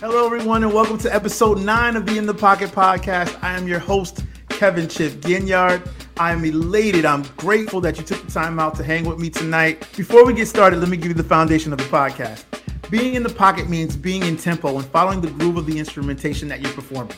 Hello, 0.00 0.24
everyone, 0.24 0.62
and 0.62 0.72
welcome 0.72 0.96
to 0.96 1.12
episode 1.12 1.58
nine 1.58 1.96
of 1.96 2.06
the 2.06 2.16
In 2.16 2.24
the 2.24 2.32
Pocket 2.32 2.70
podcast. 2.70 3.36
I 3.42 3.56
am 3.56 3.66
your 3.66 3.80
host, 3.80 4.24
Kevin 4.48 4.88
Chip 4.88 5.14
Ginyard. 5.14 5.90
I 6.18 6.30
am 6.30 6.44
elated. 6.44 7.04
I'm 7.04 7.24
grateful 7.36 7.80
that 7.80 7.98
you 7.98 8.04
took 8.04 8.24
the 8.24 8.30
time 8.30 8.60
out 8.60 8.76
to 8.76 8.84
hang 8.84 9.04
with 9.06 9.18
me 9.18 9.28
tonight. 9.28 9.88
Before 9.96 10.24
we 10.24 10.34
get 10.34 10.46
started, 10.46 10.78
let 10.78 10.88
me 10.88 10.96
give 10.96 11.08
you 11.08 11.14
the 11.14 11.24
foundation 11.24 11.72
of 11.72 11.78
the 11.78 11.84
podcast. 11.86 12.44
Being 12.90 13.14
in 13.14 13.24
the 13.24 13.28
pocket 13.28 13.68
means 13.68 13.96
being 13.96 14.22
in 14.22 14.36
tempo 14.36 14.76
and 14.76 14.86
following 14.86 15.20
the 15.20 15.30
groove 15.30 15.56
of 15.56 15.66
the 15.66 15.76
instrumentation 15.76 16.46
that 16.46 16.60
you're 16.60 16.72
performing. 16.74 17.16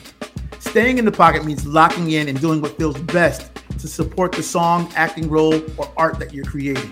Staying 0.57 0.97
in 0.97 1.05
the 1.05 1.11
pocket 1.11 1.45
means 1.45 1.67
locking 1.67 2.09
in 2.09 2.29
and 2.29 2.41
doing 2.41 2.61
what 2.61 2.77
feels 2.79 2.99
best 3.01 3.51
to 3.77 3.87
support 3.87 4.31
the 4.31 4.41
song, 4.41 4.91
acting 4.95 5.29
role, 5.29 5.61
or 5.77 5.87
art 5.97 6.17
that 6.17 6.33
you're 6.33 6.45
creating. 6.45 6.89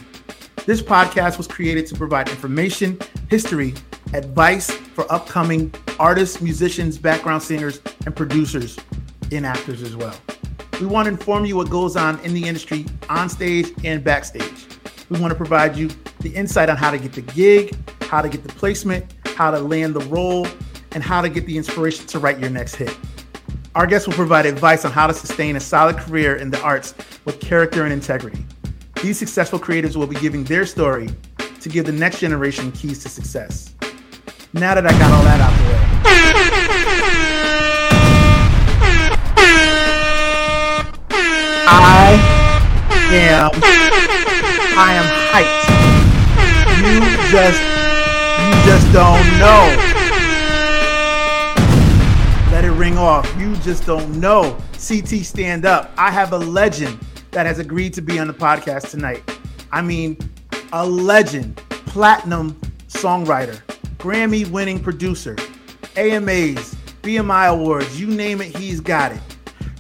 This 0.68 0.84
podcast 0.84 1.40
was 1.40 1.48
created 1.48 1.88
to 1.88 1.96
provide 1.96 2.30
information, 2.30 2.99
history, 3.27 3.73
advice 4.13 4.70
for 4.70 5.12
upcoming 5.12 5.71
artists, 5.99 6.41
musicians, 6.41 6.98
background 6.98 7.44
singers, 7.44 7.81
and 8.05 8.16
producers, 8.16 8.77
and 9.31 9.45
actors 9.45 9.81
as 9.81 9.95
well. 9.95 10.16
We 10.80 10.88
want 10.88 11.07
to 11.07 11.12
inform 11.12 11.45
you 11.45 11.57
what 11.57 11.70
goes 11.70 11.95
on 11.95 12.20
in 12.21 12.34
the 12.34 12.45
industry 12.45 12.85
on 13.09 13.30
stage 13.30 13.71
and 13.84 14.04
backstage. 14.04 14.66
We 15.09 15.20
want 15.20 15.31
to 15.31 15.35
provide 15.35 15.76
you 15.76 15.90
the 16.21 16.34
insight 16.34 16.70
on 16.70 16.77
how 16.77 16.90
to 16.91 16.98
get 16.98 17.13
the 17.13 17.21
gig, 17.21 17.76
how 18.04 18.21
to 18.21 18.30
get 18.30 18.43
the 18.43 18.54
placement, 18.54 19.05
how 19.35 19.52
to 19.52 19.59
land 19.59 19.93
the 19.93 20.05
role, 20.07 20.48
and 20.91 21.04
how 21.04 21.21
to 21.21 21.30
get 21.30 21.45
the 21.45 21.57
inspiration 21.57 22.07
to 22.07 22.20
write 22.20 22.40
your 22.40 22.49
next 22.49 22.76
hit. 22.76 22.95
Our 23.76 23.85
guests 23.85 24.07
will 24.07 24.16
provide 24.16 24.45
advice 24.45 24.85
on 24.85 24.91
how 24.91 25.07
to 25.07 25.13
sustain 25.13 25.55
a 25.55 25.59
solid 25.59 25.98
career 25.98 26.38
in 26.38 26.49
the 26.49 26.62
arts 26.62 26.95
with 27.26 27.40
character 27.40 27.84
and 27.84 27.93
integrity. 27.93 28.43
These 29.02 29.18
successful 29.18 29.59
creatives 29.59 29.95
will 29.95 30.07
be 30.07 30.16
giving 30.16 30.43
their 30.43 30.66
story 30.66 31.09
to 31.62 31.70
give 31.70 31.85
the 31.85 31.91
next 31.91 32.20
generation 32.20 32.71
keys 32.71 33.04
to 33.04 33.09
success. 33.09 33.76
Now 34.52 34.74
that 34.74 34.84
I 34.84 34.90
got 34.98 35.12
all 35.12 35.22
that 35.24 35.40
out 35.42 35.54
the 35.58 35.64
way. 35.70 35.80
I 41.72 42.18
am 43.14 43.52
I 44.76 44.94
am 44.96 45.05
hyped. 45.30 45.70
You 46.82 47.00
just 47.30 47.62
you 48.42 48.54
just 48.66 48.92
don't 48.92 49.27
know. 49.38 49.70
Let 52.52 52.66
it 52.66 52.72
ring 52.72 52.98
off. 52.98 53.32
You 53.38 53.55
just 53.58 53.86
don't 53.86 54.20
know. 54.20 54.58
CT 54.72 55.24
stand 55.24 55.66
up. 55.66 55.92
I 55.96 56.10
have 56.10 56.34
a 56.34 56.40
legend 56.40 57.00
that 57.30 57.46
has 57.46 57.60
agreed 57.60 57.94
to 57.94 58.02
be 58.02 58.18
on 58.18 58.26
the 58.26 58.34
podcast 58.34 58.90
tonight. 58.90 59.22
I 59.72 59.84
mean, 59.84 60.18
a 60.74 60.84
legend, 60.84 61.58
platinum 61.86 62.60
songwriter, 62.88 63.62
Grammy 64.00 64.50
winning 64.50 64.80
producer, 64.81 65.36
AMAs, 65.97 66.74
BMI 67.02 67.50
awards, 67.50 68.00
you 68.00 68.08
name 68.08 68.40
it, 68.40 68.56
he's 68.56 68.80
got 68.80 69.12
it. 69.12 69.19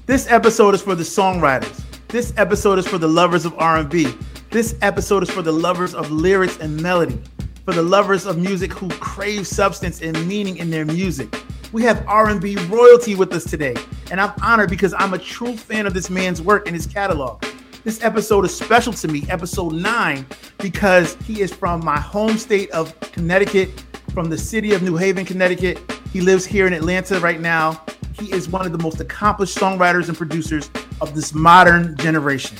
This 0.07 0.29
episode 0.29 0.75
is 0.75 0.81
for 0.81 0.93
the 0.93 1.03
songwriters. 1.03 1.81
This 2.09 2.33
episode 2.35 2.79
is 2.79 2.85
for 2.85 2.97
the 2.97 3.07
lovers 3.07 3.45
of 3.45 3.57
R&B. 3.57 4.13
This 4.49 4.75
episode 4.81 5.23
is 5.23 5.31
for 5.31 5.41
the 5.41 5.53
lovers 5.53 5.95
of 5.95 6.11
lyrics 6.11 6.59
and 6.59 6.81
melody, 6.81 7.17
for 7.63 7.73
the 7.73 7.81
lovers 7.81 8.25
of 8.25 8.37
music 8.37 8.73
who 8.73 8.89
crave 8.89 9.47
substance 9.47 10.01
and 10.01 10.27
meaning 10.27 10.57
in 10.57 10.69
their 10.69 10.85
music. 10.85 11.33
We 11.71 11.83
have 11.83 12.05
R&B 12.05 12.57
royalty 12.65 13.15
with 13.15 13.31
us 13.31 13.45
today, 13.45 13.75
and 14.11 14.19
I'm 14.19 14.33
honored 14.41 14.69
because 14.69 14.93
I'm 14.95 15.13
a 15.13 15.17
true 15.17 15.55
fan 15.55 15.87
of 15.87 15.93
this 15.93 16.09
man's 16.09 16.41
work 16.41 16.67
and 16.67 16.75
his 16.75 16.87
catalog. 16.87 17.41
This 17.85 18.03
episode 18.03 18.43
is 18.43 18.53
special 18.53 18.91
to 18.91 19.07
me, 19.07 19.23
episode 19.29 19.71
9, 19.71 20.25
because 20.57 21.15
he 21.23 21.39
is 21.39 21.53
from 21.53 21.85
my 21.85 21.97
home 21.97 22.37
state 22.37 22.69
of 22.71 22.99
Connecticut 22.99 23.81
from 24.09 24.29
the 24.29 24.37
city 24.37 24.73
of 24.73 24.81
New 24.81 24.95
Haven, 24.95 25.25
Connecticut. 25.25 25.79
He 26.11 26.21
lives 26.21 26.45
here 26.45 26.67
in 26.67 26.73
Atlanta 26.73 27.19
right 27.19 27.39
now. 27.39 27.81
He 28.13 28.31
is 28.31 28.49
one 28.49 28.65
of 28.65 28.71
the 28.71 28.77
most 28.77 28.99
accomplished 28.99 29.57
songwriters 29.57 30.07
and 30.07 30.17
producers 30.17 30.69
of 31.01 31.15
this 31.15 31.33
modern 31.33 31.95
generation. 31.97 32.57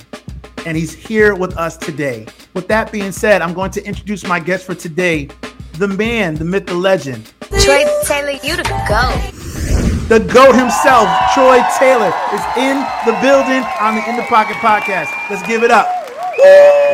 And 0.66 0.78
he's 0.78 0.94
here 0.94 1.36
with 1.36 1.58
us 1.58 1.78
today. 1.78 2.28
With 2.54 2.68
that 2.68 2.92
being 2.92 3.12
said, 3.12 3.42
I'm 3.42 3.54
going 3.54 3.72
to 3.72 3.84
introduce 3.84 4.26
my 4.26 4.40
guest 4.40 4.66
for 4.66 4.76
today, 4.76 5.30
the 5.74 5.88
man, 5.88 6.36
the 6.36 6.46
myth, 6.46 6.68
the 6.68 6.76
legend. 6.76 7.32
Troy 7.42 7.86
Taylor, 8.06 8.32
you 8.44 8.56
the 8.56 8.64
go. 8.88 9.36
The 10.08 10.20
GOAT 10.20 10.56
himself, 10.56 11.08
Troy 11.34 11.62
Taylor, 11.78 12.14
is 12.34 12.42
in 12.58 12.78
the 13.06 13.18
building 13.22 13.64
on 13.80 13.96
the 13.96 14.10
In 14.10 14.16
the 14.16 14.24
Pocket 14.24 14.56
podcast. 14.58 15.12
Let's 15.30 15.46
give 15.48 15.64
it 15.64 15.72
up. 15.72 15.88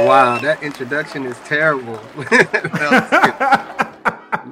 Wow, 0.05 0.39
that 0.41 0.61
introduction 0.63 1.25
is 1.25 1.37
terrible. 1.45 1.99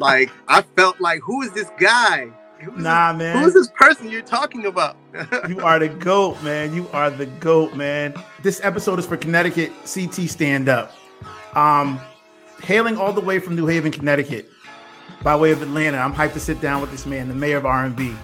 like 0.04 0.32
I 0.48 0.62
felt 0.62 1.00
like, 1.02 1.22
who 1.22 1.42
is 1.42 1.52
this 1.52 1.70
guy? 1.80 2.30
Who 2.62 2.76
is 2.76 2.84
Nah, 2.84 3.14
this, 3.14 3.20
man. 3.20 3.38
Who 3.38 3.48
is 3.48 3.54
this 3.54 3.70
person 3.70 4.10
you're 4.10 4.22
talking 4.22 4.66
about? 4.66 4.98
You 5.48 5.60
are 5.60 5.80
the 5.80 5.90
GOAT, 5.90 6.42
man. 6.42 6.74
You 6.74 6.88
are 6.94 7.10
the 7.10 7.26
GOAT, 7.26 7.76
man. 7.76 8.14
This 8.42 8.62
episode 8.64 9.00
is 9.00 9.06
for 9.06 9.18
Connecticut 9.18 9.72
CT 9.86 10.30
Stand 10.30 10.70
Up. 10.70 10.94
Um, 11.54 12.00
hailing 12.62 12.98
all 12.98 13.14
the 13.14 13.22
way 13.22 13.40
from 13.40 13.56
New 13.56 13.68
Haven, 13.68 13.92
Connecticut, 13.92 14.50
by 15.22 15.36
way 15.36 15.52
of 15.52 15.62
Atlanta. 15.62 15.98
I'm 15.98 16.14
hyped 16.14 16.34
to 16.34 16.40
sit 16.40 16.62
down 16.62 16.82
with 16.82 16.92
this 16.92 17.06
man, 17.06 17.28
the 17.28 17.36
mayor 17.36 17.58
of 17.58 17.66
R&B. 17.66 18.16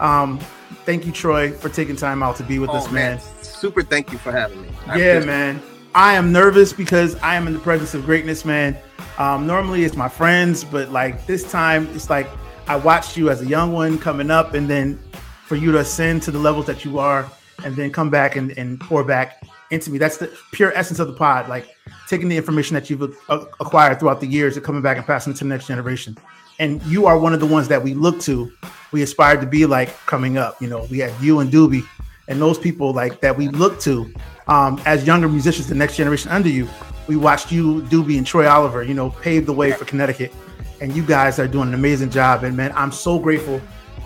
Um, 0.00 0.38
thank 0.84 1.04
you, 1.04 1.12
Troy, 1.12 1.52
for 1.52 1.68
taking 1.68 1.96
time 1.96 2.22
out 2.22 2.36
to 2.36 2.42
be 2.44 2.58
with 2.58 2.70
oh 2.70 2.74
us, 2.74 2.90
man. 2.90 3.16
man, 3.16 3.20
super! 3.42 3.82
Thank 3.82 4.12
you 4.12 4.18
for 4.18 4.32
having 4.32 4.62
me. 4.62 4.68
I 4.86 4.98
Yeah, 4.98 5.24
man. 5.24 5.62
I 5.94 6.14
am 6.14 6.32
nervous 6.32 6.72
because 6.72 7.16
I 7.16 7.34
am 7.34 7.46
in 7.46 7.52
the 7.52 7.58
presence 7.58 7.92
of 7.94 8.04
greatness, 8.06 8.44
man. 8.44 8.76
Um, 9.18 9.46
normally 9.46 9.84
it's 9.84 9.96
my 9.96 10.08
friends, 10.08 10.64
but 10.64 10.90
like 10.90 11.26
this 11.26 11.50
time, 11.50 11.88
it's 11.94 12.08
like 12.08 12.26
I 12.66 12.76
watched 12.76 13.16
you 13.16 13.30
as 13.30 13.42
a 13.42 13.46
young 13.46 13.72
one 13.72 13.98
coming 13.98 14.30
up, 14.30 14.54
and 14.54 14.68
then 14.68 14.98
for 15.46 15.56
you 15.56 15.72
to 15.72 15.78
ascend 15.78 16.22
to 16.22 16.30
the 16.30 16.38
levels 16.38 16.66
that 16.66 16.84
you 16.84 16.98
are, 16.98 17.30
and 17.64 17.76
then 17.76 17.90
come 17.90 18.10
back 18.10 18.36
and, 18.36 18.56
and 18.58 18.80
pour 18.80 19.04
back 19.04 19.42
into 19.70 19.90
me. 19.90 19.98
That's 19.98 20.16
the 20.16 20.32
pure 20.52 20.72
essence 20.76 20.98
of 20.98 21.08
the 21.08 21.14
pod. 21.14 21.48
Like 21.48 21.76
taking 22.08 22.28
the 22.28 22.36
information 22.36 22.74
that 22.74 22.90
you've 22.90 23.02
a- 23.02 23.46
acquired 23.60 23.98
throughout 23.98 24.20
the 24.20 24.26
years 24.26 24.56
and 24.56 24.64
coming 24.64 24.82
back 24.82 24.96
and 24.96 25.06
passing 25.06 25.32
it 25.32 25.36
to 25.36 25.44
the 25.44 25.48
next 25.48 25.66
generation. 25.66 26.16
And 26.58 26.82
you 26.84 27.06
are 27.06 27.18
one 27.18 27.32
of 27.32 27.40
the 27.40 27.46
ones 27.46 27.68
that 27.68 27.82
we 27.82 27.94
look 27.94 28.20
to, 28.20 28.52
we 28.92 29.02
aspired 29.02 29.40
to 29.40 29.46
be 29.46 29.66
like 29.66 29.96
coming 30.06 30.36
up. 30.36 30.60
You 30.60 30.68
know, 30.68 30.86
we 30.90 30.98
had 30.98 31.12
you 31.20 31.40
and 31.40 31.50
Doobie 31.50 31.84
and 32.28 32.40
those 32.40 32.58
people 32.58 32.92
like 32.92 33.20
that 33.20 33.36
we 33.36 33.48
look 33.48 33.80
to 33.80 34.12
um, 34.46 34.80
as 34.84 35.06
younger 35.06 35.28
musicians, 35.28 35.68
the 35.68 35.74
next 35.74 35.96
generation 35.96 36.30
under 36.30 36.48
you. 36.48 36.68
We 37.08 37.16
watched 37.16 37.50
you, 37.50 37.82
Doobie, 37.82 38.16
and 38.18 38.26
Troy 38.26 38.48
Oliver, 38.48 38.82
you 38.82 38.94
know, 38.94 39.10
pave 39.10 39.46
the 39.46 39.52
way 39.52 39.72
for 39.72 39.84
Connecticut, 39.84 40.32
and 40.80 40.94
you 40.94 41.04
guys 41.04 41.38
are 41.38 41.48
doing 41.48 41.68
an 41.68 41.74
amazing 41.74 42.10
job. 42.10 42.44
And 42.44 42.56
man, 42.56 42.72
I'm 42.74 42.92
so 42.92 43.18
grateful 43.18 43.60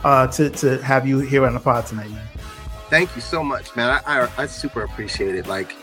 uh, 0.05 0.27
to 0.29 0.51
to 0.51 0.79
have 0.83 1.07
you 1.07 1.19
here 1.21 1.47
on 1.47 1.55
the 1.55 1.61
pod 1.61 1.87
tonight, 1.87 2.11
man. 2.11 2.27
Thank 2.89 3.15
you 3.17 3.21
so 3.21 3.43
much, 3.43 3.75
man. 3.77 4.01
I, 4.07 4.23
I 4.25 4.29
I 4.39 4.47
super 4.47 4.83
appreciate 4.83 5.35
it. 5.35 5.47
Like, 5.47 5.75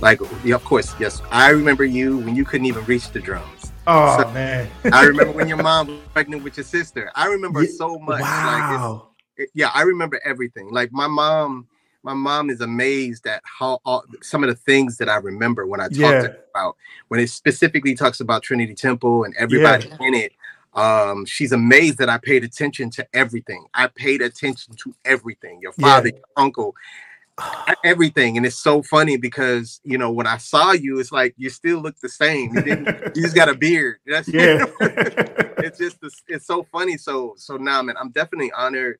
like 0.00 0.20
yeah, 0.44 0.54
of 0.54 0.64
course, 0.64 0.94
yes. 1.00 1.22
I 1.30 1.50
remember 1.50 1.84
you 1.84 2.18
when 2.18 2.36
you 2.36 2.44
couldn't 2.44 2.66
even 2.66 2.84
reach 2.84 3.10
the 3.10 3.20
drums. 3.20 3.72
Oh 3.86 4.22
So- 4.22 4.30
man, 4.30 4.68
I 4.92 5.04
remember 5.04 5.32
when 5.32 5.48
your 5.48 5.62
mom 5.62 5.88
was 5.88 5.98
pregnant 6.12 6.44
with 6.44 6.56
your 6.56 6.64
sister. 6.64 7.10
I 7.14 7.26
remember 7.26 7.62
Yeah, 7.62 7.70
so 7.76 7.98
much. 7.98 8.20
Like, 8.20 8.78
wow, 8.80 9.08
it- 9.36 9.50
yeah, 9.54 9.70
I 9.74 9.82
remember 9.82 10.20
everything. 10.24 10.70
Like 10.70 10.92
my 10.92 11.06
mom, 11.08 11.66
my 12.04 12.12
mom 12.14 12.50
is 12.50 12.60
amazed 12.60 13.26
at 13.26 13.42
how 13.44 13.80
all, 13.84 14.04
some 14.22 14.44
of 14.44 14.50
the 14.50 14.54
things 14.54 14.98
that 14.98 15.08
I 15.08 15.16
remember 15.16 15.66
when 15.66 15.80
I 15.80 15.84
talked 15.84 15.98
Yeah. 15.98 16.20
to 16.20 16.28
her 16.28 16.44
about 16.54 16.76
when 17.08 17.18
it 17.18 17.30
specifically 17.30 17.94
talks 17.94 18.20
about 18.20 18.42
Trinity 18.42 18.74
Temple 18.74 19.24
and 19.24 19.34
everybody 19.38 19.90
in 20.00 20.14
it. 20.14 20.32
Um, 20.74 21.24
she's 21.24 21.52
amazed 21.52 21.98
that 21.98 22.08
I 22.10 22.18
paid 22.18 22.44
attention 22.44 22.90
to 22.90 23.06
everything. 23.14 23.64
I 23.74 23.86
paid 23.86 24.20
attention 24.22 24.74
to 24.76 24.94
everything. 25.04 25.60
Your 25.62 25.72
Yeah. 25.78 25.86
father, 25.86 26.08
your 26.08 26.24
uncle, 26.36 26.74
everything. 27.84 28.36
And 28.36 28.44
it's 28.44 28.58
so 28.58 28.82
funny 28.82 29.16
because 29.16 29.80
you 29.84 29.96
know 29.98 30.10
when 30.10 30.26
I 30.26 30.36
saw 30.36 30.72
you, 30.72 30.98
it's 30.98 31.12
like 31.12 31.34
you 31.38 31.48
still 31.50 31.80
look 31.80 31.98
the 32.00 32.08
same. 32.08 32.54
You 32.54 32.62
didn't. 32.62 32.88
you 33.14 33.22
just 33.22 33.34
got 33.34 33.48
a 33.48 33.54
beard. 33.54 33.98
That's 34.06 34.28
yeah. 34.28 34.66
it's 35.58 35.78
just 35.78 35.98
it's 36.28 36.46
so 36.46 36.64
funny. 36.70 36.96
So 36.96 37.34
so 37.38 37.56
now, 37.56 37.80
man, 37.82 37.96
I'm 37.98 38.10
definitely 38.10 38.52
honored, 38.52 38.98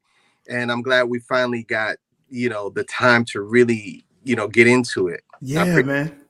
and 0.49 0.71
I'm 0.73 0.81
glad 0.83 1.05
we 1.05 1.19
finally 1.19 1.65
got 1.65 1.97
you 2.35 2.49
know 2.49 2.69
the 2.69 2.85
time 2.85 3.25
to 3.27 3.43
really 3.43 4.05
you 4.25 4.35
know 4.35 4.49
get 4.49 4.67
into 4.67 5.09
it. 5.09 5.23
Yeah, 5.41 5.81
man. 5.83 6.21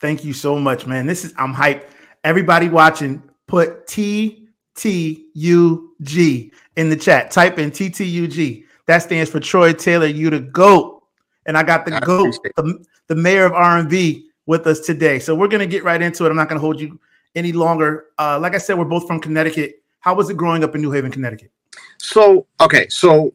Thank 0.00 0.24
you 0.24 0.32
so 0.32 0.58
much, 0.58 0.86
man. 0.86 1.06
This 1.06 1.24
is 1.24 1.34
I'm 1.36 1.54
hyped. 1.54 1.84
Everybody 2.24 2.68
watching, 2.68 3.22
put 3.46 3.86
T 3.86 4.48
T 4.74 5.26
U 5.34 5.94
G 6.00 6.52
in 6.76 6.88
the 6.88 6.96
chat. 6.96 7.30
Type 7.30 7.58
in 7.58 7.70
T 7.70 7.90
T 7.90 8.04
U 8.04 8.26
G. 8.26 8.64
That 8.86 9.02
stands 9.02 9.30
for 9.30 9.40
Troy 9.40 9.72
Taylor. 9.74 10.06
You 10.06 10.30
the 10.30 10.40
goat, 10.40 11.02
and 11.46 11.56
I 11.56 11.62
got 11.62 11.84
the 11.84 11.96
I 11.96 12.00
goat, 12.00 12.38
the, 12.56 12.82
the 13.08 13.14
mayor 13.14 13.44
of 13.44 13.52
R 13.52 13.78
and 13.78 13.90
B, 13.90 14.30
with 14.46 14.66
us 14.66 14.80
today. 14.80 15.18
So 15.18 15.34
we're 15.34 15.48
gonna 15.48 15.66
get 15.66 15.84
right 15.84 16.00
into 16.00 16.24
it. 16.24 16.30
I'm 16.30 16.36
not 16.36 16.48
gonna 16.48 16.60
hold 16.60 16.80
you 16.80 16.98
any 17.34 17.52
longer. 17.52 18.06
Uh, 18.18 18.38
like 18.40 18.54
I 18.54 18.58
said, 18.58 18.78
we're 18.78 18.86
both 18.86 19.06
from 19.06 19.20
Connecticut. 19.20 19.82
How 20.00 20.14
was 20.14 20.30
it 20.30 20.38
growing 20.38 20.64
up 20.64 20.74
in 20.74 20.80
New 20.80 20.90
Haven, 20.90 21.10
Connecticut? 21.10 21.50
So 21.98 22.46
okay, 22.60 22.88
so 22.88 23.34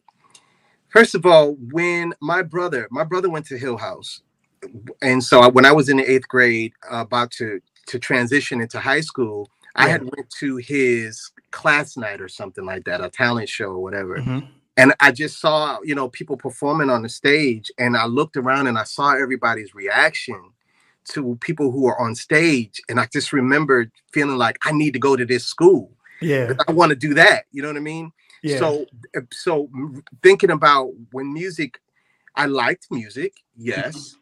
first 0.96 1.14
of 1.14 1.26
all, 1.26 1.56
when 1.72 2.14
my 2.22 2.42
brother, 2.42 2.88
my 2.90 3.04
brother 3.04 3.30
went 3.30 3.46
to 3.48 3.58
Hill 3.58 3.78
House, 3.78 4.22
and 5.02 5.24
so 5.24 5.42
I- 5.42 5.50
when 5.50 5.66
I 5.66 5.72
was 5.72 5.90
in 5.90 5.98
the 5.98 6.10
eighth 6.10 6.28
grade, 6.28 6.74
uh, 6.92 6.98
about 7.08 7.32
to 7.32 7.62
to 7.88 8.00
transition 8.00 8.62
into 8.62 8.80
high 8.80 9.02
school, 9.02 9.48
I 9.76 9.88
had 9.88 10.02
went 10.02 10.28
to 10.40 10.56
his 10.56 11.32
class 11.52 11.96
night 11.96 12.20
or 12.20 12.28
something 12.28 12.66
like 12.66 12.86
that, 12.86 13.04
a 13.04 13.10
talent 13.10 13.48
show 13.48 13.66
or 13.66 13.84
whatever. 13.84 14.16
Mhm. 14.18 14.48
And 14.76 14.94
I 15.00 15.12
just 15.12 15.40
saw, 15.40 15.80
you 15.84 15.94
know, 15.94 16.10
people 16.10 16.36
performing 16.36 16.90
on 16.90 17.04
the 17.04 17.10
stage, 17.10 17.72
and 17.78 17.96
I 17.96 18.08
looked 18.08 18.38
around 18.38 18.66
and 18.66 18.80
I 18.80 18.86
saw 18.86 19.14
everybody's 19.14 19.76
reaction 19.76 20.40
to 21.10 21.38
people 21.42 21.72
who 21.72 21.86
are 21.86 22.00
on 22.00 22.16
stage, 22.16 22.82
and 22.90 23.00
I 23.00 23.06
just 23.06 23.32
remembered 23.32 23.92
feeling 24.12 24.38
like 24.38 24.58
I 24.64 24.72
need 24.72 24.94
to 24.94 25.00
go 25.00 25.16
to 25.16 25.26
this 25.26 25.46
school. 25.46 25.92
Yeah. 26.22 26.54
I 26.68 26.72
want 26.72 26.90
to 26.90 26.96
do 26.96 27.14
that. 27.14 27.46
You 27.52 27.62
know 27.62 27.68
what 27.68 27.78
I 27.78 27.82
mean? 27.82 28.14
Yeah. 28.46 28.60
So, 28.60 28.86
so 29.32 29.70
thinking 30.22 30.52
about 30.52 30.92
when 31.12 31.34
music, 31.34 31.80
I 32.36 32.46
liked 32.46 32.88
music, 32.92 33.34
yes, 33.58 34.18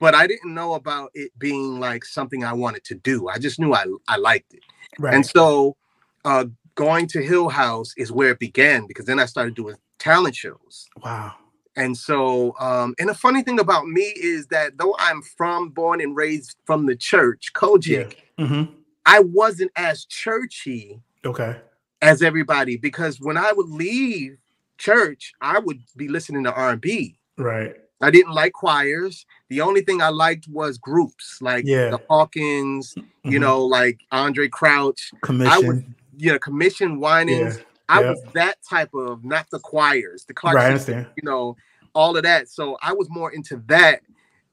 but 0.00 0.14
I 0.14 0.26
didn't 0.26 0.54
know 0.54 0.72
about 0.72 1.10
it 1.12 1.38
being 1.38 1.78
like 1.78 2.06
something 2.06 2.44
I 2.44 2.54
wanted 2.54 2.84
to 2.84 2.94
do. 2.94 3.28
I 3.28 3.36
just 3.36 3.60
knew 3.60 3.74
I 3.74 3.84
I 4.08 4.16
liked 4.16 4.54
it, 4.54 4.62
right. 4.98 5.12
and 5.12 5.26
so 5.26 5.76
uh, 6.24 6.46
going 6.76 7.08
to 7.08 7.20
Hill 7.20 7.50
House 7.50 7.92
is 7.98 8.10
where 8.10 8.30
it 8.30 8.38
began 8.38 8.86
because 8.86 9.04
then 9.04 9.20
I 9.20 9.26
started 9.26 9.54
doing 9.54 9.76
talent 9.98 10.34
shows. 10.34 10.88
wow. 11.04 11.34
And 11.76 11.96
so, 11.96 12.56
um, 12.58 12.94
and 12.98 13.10
the 13.10 13.14
funny 13.14 13.42
thing 13.42 13.60
about 13.60 13.86
me 13.86 14.12
is 14.16 14.46
that 14.46 14.78
though 14.78 14.96
I'm 14.98 15.20
from, 15.22 15.68
born 15.68 16.00
and 16.00 16.16
raised 16.16 16.56
from 16.64 16.86
the 16.86 16.96
church, 16.96 17.52
COGIC, 17.52 18.16
hmm 18.38 18.62
I 19.04 19.20
wasn't 19.20 19.72
as 19.76 20.04
churchy 20.06 21.02
Okay. 21.24 21.56
As 22.00 22.22
everybody 22.22 22.76
because 22.76 23.18
when 23.20 23.36
I 23.36 23.52
would 23.52 23.68
leave 23.68 24.38
church, 24.78 25.32
I 25.40 25.58
would 25.58 25.80
be 25.96 26.06
listening 26.08 26.44
to 26.44 26.52
R&B. 26.52 27.18
Right. 27.36 27.74
I 28.00 28.10
didn't 28.12 28.32
like 28.32 28.52
choirs. 28.52 29.26
The 29.48 29.60
only 29.60 29.80
thing 29.80 30.00
I 30.00 30.10
liked 30.10 30.46
was 30.48 30.78
groups 30.78 31.38
like 31.40 31.64
Yeah. 31.66 31.90
the 31.90 32.00
Hawkins, 32.08 32.94
you 33.24 33.38
Mhm. 33.38 33.40
know, 33.40 33.64
like 33.64 34.00
Andre 34.12 34.46
Crouch, 34.48 35.10
commission. 35.22 35.52
I 35.52 35.58
would, 35.58 35.94
you 36.16 36.30
know, 36.32 36.38
Commission 36.38 37.00
Winans. 37.00 37.56
yeah. 37.58 37.62
I 37.88 38.02
yeah. 38.02 38.10
was 38.10 38.22
that 38.34 38.58
type 38.68 38.94
of, 38.94 39.24
not 39.24 39.50
the 39.50 39.58
choirs, 39.58 40.24
the 40.26 40.34
Clark, 40.34 40.54
Right. 40.56 40.88
You 41.16 41.22
know, 41.24 41.56
all 41.94 42.16
of 42.16 42.22
that. 42.22 42.48
So 42.48 42.76
I 42.82 42.92
was 42.92 43.08
more 43.10 43.32
into 43.32 43.56
that 43.66 44.02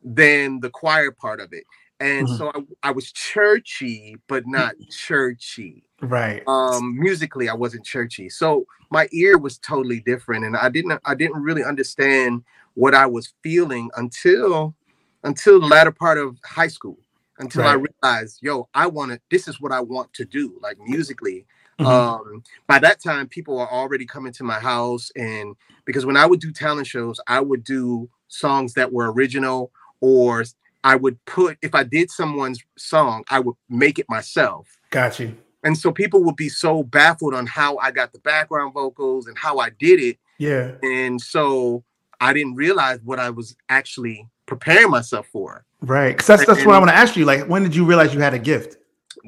than 0.04 0.60
the 0.62 0.70
choir 0.72 1.12
part 1.12 1.40
of 1.40 1.54
it. 1.54 1.66
And 2.00 2.28
Mhm. 2.28 2.38
so 2.38 2.52
I, 2.84 2.90
I 2.90 2.92
was 2.92 3.12
churchy, 3.12 4.18
but 4.28 4.46
not 4.48 4.76
churchy 4.90 5.84
Right. 6.02 6.44
um 6.48 6.98
musically 7.00 7.50
i 7.50 7.54
wasn't 7.54 7.84
churchy 7.86 8.30
so 8.30 8.66
my 8.92 9.08
ear 9.14 9.38
was 9.38 9.58
totally 9.58 10.00
different 10.02 10.46
and 10.46 10.56
i 10.58 10.70
didn't 10.70 11.00
i 11.06 11.16
didn't 11.16 11.42
really 11.42 11.64
understand 11.64 12.44
what 12.76 12.94
i 12.94 13.06
was 13.06 13.34
feeling 13.42 13.90
until 13.98 14.76
until 15.24 15.60
the 15.60 15.66
latter 15.68 15.92
part 15.92 16.18
of 16.18 16.38
high 16.46 16.68
school 16.68 16.98
until 17.40 17.68
i 17.68 17.74
realized 17.74 18.40
yo 18.44 18.68
i 18.76 18.86
want 18.86 19.12
to 19.12 19.20
this 19.32 19.48
is 19.48 19.60
what 19.60 19.72
i 19.72 19.80
want 19.82 20.14
to 20.14 20.26
do 20.26 20.58
like 20.62 20.78
musically 20.80 21.46
Mhm. 21.80 21.88
um 21.90 22.44
by 22.68 22.80
that 22.80 23.02
time 23.02 23.28
people 23.28 23.58
are 23.60 23.72
already 23.72 24.06
coming 24.06 24.32
to 24.34 24.44
my 24.44 24.60
house 24.60 25.12
and 25.16 25.56
because 25.86 26.06
when 26.06 26.18
i 26.18 26.26
would 26.26 26.40
do 26.40 26.52
talent 26.52 26.88
shows 26.88 27.20
i 27.28 27.40
would 27.40 27.64
do 27.64 28.08
songs 28.28 28.74
that 28.76 28.92
were 28.92 29.12
original 29.12 29.72
or 30.02 30.44
i 30.86 30.96
would 30.96 31.18
put 31.26 31.58
if 31.62 31.76
i 31.76 31.84
did 31.84 32.10
someone's 32.10 32.60
song 32.78 33.24
i 33.30 33.40
would 33.40 33.56
make 33.70 34.00
it 34.00 34.06
myself 34.08 34.68
Got 34.92 35.20
you. 35.20 35.36
and 35.66 35.78
so 35.78 35.92
people 35.92 36.24
would 36.24 36.38
be 36.38 36.48
so 36.48 36.84
baffled 36.84 37.34
on 37.34 37.46
how 37.48 37.78
I 37.78 37.92
got 37.92 38.14
the 38.14 38.20
background 38.20 38.74
vocals 38.74 39.28
and 39.28 39.38
how 39.38 39.58
I 39.58 39.70
did 39.72 40.00
it. 40.00 40.18
Yeah. 40.38 40.76
And 40.84 41.20
so 41.20 41.84
I 42.22 42.32
didn't 42.34 42.56
realize 42.56 43.00
what 43.04 43.20
I 43.20 43.30
was 43.32 43.58
actually 43.68 44.18
preparing 44.46 44.90
myself 44.92 45.26
for. 45.34 45.66
Right. 45.82 46.10
Because 46.16 46.28
that's 46.28 46.46
that's 46.46 46.66
what 46.66 46.76
I 46.76 46.80
want 46.80 46.92
to 46.92 46.96
ask 46.96 47.18
you. 47.18 47.26
Like, 47.26 47.48
when 47.48 47.64
did 47.64 47.76
you 47.76 47.84
realize 47.84 48.14
you 48.14 48.22
had 48.22 48.34
a 48.36 48.40
gift? 48.40 48.78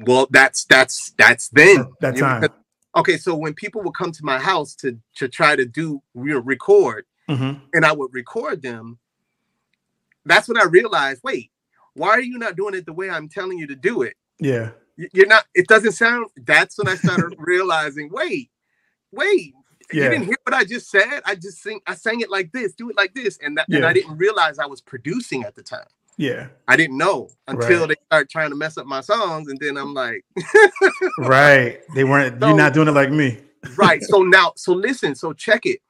Well, 0.06 0.26
that's 0.30 0.64
that's 0.64 1.10
that's 1.18 1.48
then. 1.50 1.78
That 2.00 2.14
know, 2.14 2.20
time. 2.20 2.40
because- 2.42 2.56
Okay, 2.96 3.16
so 3.18 3.34
when 3.36 3.52
people 3.54 3.82
would 3.82 3.94
come 3.94 4.12
to 4.12 4.24
my 4.24 4.38
house 4.38 4.74
to 4.76 4.98
to 5.16 5.28
try 5.28 5.54
to 5.56 5.66
do 5.66 6.00
record, 6.14 7.04
hmm 7.28 7.52
and 7.74 7.84
I 7.84 7.92
would 7.92 8.10
record 8.14 8.62
them, 8.62 8.98
that's 10.28 10.48
when 10.48 10.58
I 10.58 10.64
realized, 10.64 11.22
wait, 11.24 11.50
why 11.94 12.10
are 12.10 12.20
you 12.20 12.38
not 12.38 12.56
doing 12.56 12.74
it 12.74 12.86
the 12.86 12.92
way 12.92 13.10
I'm 13.10 13.28
telling 13.28 13.58
you 13.58 13.66
to 13.66 13.74
do 13.76 14.02
it? 14.02 14.14
Yeah. 14.38 14.70
You're 14.96 15.26
not. 15.26 15.44
It 15.54 15.66
doesn't 15.68 15.92
sound. 15.92 16.26
That's 16.44 16.76
when 16.78 16.88
I 16.88 16.96
started 16.96 17.34
realizing. 17.38 18.10
Wait, 18.10 18.50
wait. 19.12 19.54
Yeah. 19.92 20.04
You 20.04 20.10
didn't 20.10 20.24
hear 20.26 20.36
what 20.44 20.54
I 20.54 20.64
just 20.64 20.90
said. 20.90 21.20
I 21.24 21.34
just 21.34 21.62
sing. 21.62 21.80
I 21.86 21.94
sang 21.94 22.20
it 22.20 22.30
like 22.30 22.50
this. 22.52 22.74
Do 22.74 22.90
it 22.90 22.96
like 22.96 23.14
this, 23.14 23.38
and 23.40 23.56
that, 23.56 23.68
and 23.68 23.84
I 23.86 23.92
didn't 23.92 24.16
realize 24.18 24.58
I 24.58 24.66
was 24.66 24.80
producing 24.80 25.44
at 25.44 25.54
the 25.54 25.62
time. 25.62 25.86
Yeah. 26.16 26.48
I 26.66 26.74
didn't 26.76 26.98
know 26.98 27.30
until 27.46 27.80
Right. 27.80 27.88
they 27.90 27.94
start 28.06 28.28
trying 28.28 28.50
to 28.50 28.56
mess 28.56 28.76
up 28.76 28.86
my 28.86 29.00
songs, 29.00 29.48
and 29.48 29.58
then 29.60 29.76
I'm 29.76 29.94
like, 29.94 30.24
Right. 31.18 31.80
They 31.94 32.04
weren't. 32.04 32.40
So- 32.40 32.48
you're 32.48 32.56
not 32.56 32.74
doing 32.74 32.88
it 32.88 32.92
like 32.92 33.10
me. 33.10 33.38
right. 33.76 34.02
So 34.02 34.22
now, 34.24 34.52
so 34.56 34.72
listen. 34.72 35.14
So 35.14 35.32
check 35.32 35.64
it. 35.66 35.80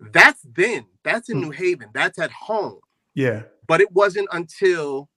That's 0.00 0.40
then. 0.54 0.86
That's 1.02 1.28
in 1.28 1.38
Mm. 1.38 1.42
New 1.44 1.50
Haven. 1.50 1.88
That's 1.94 2.18
at 2.18 2.30
home. 2.32 2.80
Yeah. 3.14 3.42
But 3.66 3.80
it 3.80 3.90
wasn't 3.92 4.28
until 4.32 5.08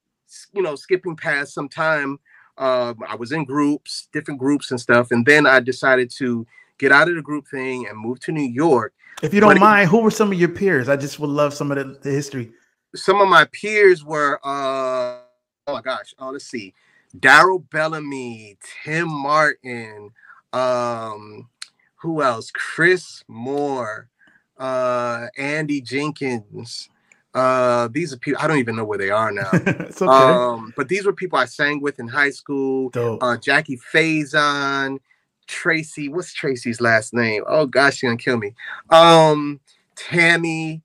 you 0.54 0.62
know 0.62 0.76
skipping 0.76 1.16
past 1.16 1.54
some 1.54 1.70
time. 1.70 2.20
Um, 2.58 2.98
I 3.08 3.16
was 3.16 3.32
in 3.32 3.46
groups, 3.46 4.08
different 4.12 4.40
groups 4.40 4.72
and 4.72 4.82
stuff, 4.82 5.12
and 5.12 5.26
then 5.26 5.46
I 5.46 5.60
decided 5.60 6.10
to 6.18 6.46
get 6.80 6.92
out 6.92 7.08
of 7.08 7.16
the 7.16 7.22
group 7.22 7.48
thing 7.48 7.88
and 7.88 7.98
move 7.98 8.20
to 8.22 8.32
New 8.32 8.42
York. 8.42 8.94
If 9.22 9.34
you 9.34 9.40
don't 9.40 9.50
But 9.52 9.58
it- 9.58 9.62
mind, 9.62 9.90
who 9.90 10.02
were 10.02 10.12
some 10.12 10.32
of 10.32 10.40
your 10.40 10.50
peers? 10.50 10.90
I 10.90 10.96
just 10.96 11.20
would 11.20 11.30
love 11.30 11.54
some 11.54 11.72
of 11.72 11.78
the, 11.78 12.00
the 12.02 12.12
history. 12.12 12.52
Some 12.96 13.22
of 13.22 13.28
my 13.28 13.46
peers 13.52 14.04
were, 14.04 14.40
uh, 14.44 15.20
oh 15.68 15.74
my 15.74 15.82
gosh, 15.82 16.16
oh 16.20 16.30
let's 16.30 16.46
see, 16.46 16.74
Daryl 17.20 17.64
Bellamy, 17.70 18.58
Tim 18.84 19.08
Martin, 19.08 20.10
um, 20.54 21.50
who 21.98 22.22
else? 22.24 22.50
Chris 22.52 23.24
Moore, 23.28 24.10
uh, 24.58 25.28
Andy 25.38 25.82
Jenkins. 25.82 26.90
Uh, 27.38 27.88
these 27.92 28.12
are 28.12 28.18
people 28.18 28.42
I 28.42 28.48
don't 28.48 28.58
even 28.58 28.76
know 28.76 28.84
where 28.84 28.98
they 28.98 29.12
are 29.12 29.32
now. 29.32 29.50
it's 29.54 30.02
okay. 30.02 30.12
Um, 30.12 30.74
but 30.76 30.90
these 30.90 31.06
were 31.06 31.14
people 31.14 31.38
I 31.38 31.46
sang 31.46 31.82
with 31.82 32.00
in 32.00 32.08
high 32.08 32.32
school. 32.32 32.90
Uh, 33.22 33.38
Jackie 33.38 33.78
Faison, 33.78 34.98
Tracy. 35.46 36.10
What's 36.10 36.34
Tracy's 36.34 36.82
last 36.82 37.14
name? 37.14 37.44
Oh 37.48 37.68
gosh, 37.68 37.98
she's 37.98 38.08
gonna 38.08 38.18
kill 38.18 38.38
me. 38.38 38.56
Um, 38.90 39.60
Tammy. 39.96 40.82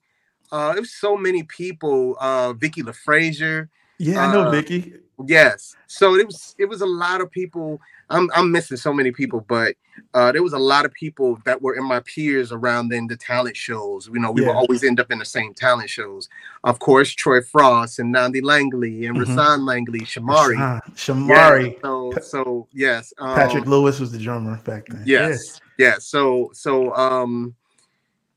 Uh, 0.51 0.75
it 0.77 0.81
was 0.81 0.93
so 0.93 1.17
many 1.17 1.43
people. 1.43 2.17
Uh, 2.21 2.53
Vicky 2.53 2.83
LaFrazier. 2.83 3.71
yeah, 3.99 4.29
I 4.29 4.33
know 4.33 4.43
uh, 4.43 4.51
Vicky. 4.51 4.93
Yes. 5.27 5.77
So 5.87 6.15
it 6.17 6.27
was 6.27 6.55
it 6.59 6.67
was 6.67 6.81
a 6.81 6.87
lot 6.87 7.21
of 7.21 7.31
people. 7.31 7.81
I'm 8.11 8.31
I'm 8.35 8.51
missing 8.51 8.77
so 8.77 8.93
many 8.93 9.11
people, 9.13 9.45
but 9.47 9.75
uh, 10.15 10.33
there 10.33 10.43
was 10.43 10.53
a 10.55 10.59
lot 10.59 10.85
of 10.85 10.93
people 10.93 11.39
that 11.45 11.61
were 11.61 11.75
in 11.77 11.85
my 11.85 12.01
peers 12.01 12.51
around 12.51 12.89
then 12.89 13.07
the 13.07 13.17
talent 13.17 13.57
shows. 13.57 14.09
You 14.13 14.19
know, 14.21 14.33
we 14.33 14.43
Yeah. 14.43 14.49
would 14.49 14.57
always 14.57 14.83
end 14.85 15.01
up 15.01 15.11
in 15.11 15.19
the 15.19 15.25
same 15.25 15.55
talent 15.55 15.91
shows. 15.91 16.29
Of 16.65 16.79
course, 16.79 17.11
Troy 17.11 17.41
Frost 17.43 17.99
and 17.99 18.11
Nandi 18.11 18.41
Langley 18.41 19.07
and 19.07 19.17
Mhm. 19.17 19.27
Rasan 19.27 19.67
Langley, 19.67 20.01
Shamari. 20.01 20.57
Yeah, 20.59 20.81
Shamari. 20.95 21.81
so 21.83 22.13
so 22.23 22.69
yes. 22.73 23.13
Um, 23.19 23.35
Patrick 23.35 23.67
Lewis 23.67 24.01
was 24.01 24.13
the 24.13 24.19
drummer 24.19 24.59
back 24.65 24.87
then. 24.89 25.05
Yes. 25.07 25.61
Yeah. 25.79 25.97
So 25.99 26.51
so 26.55 26.95
um 26.97 27.55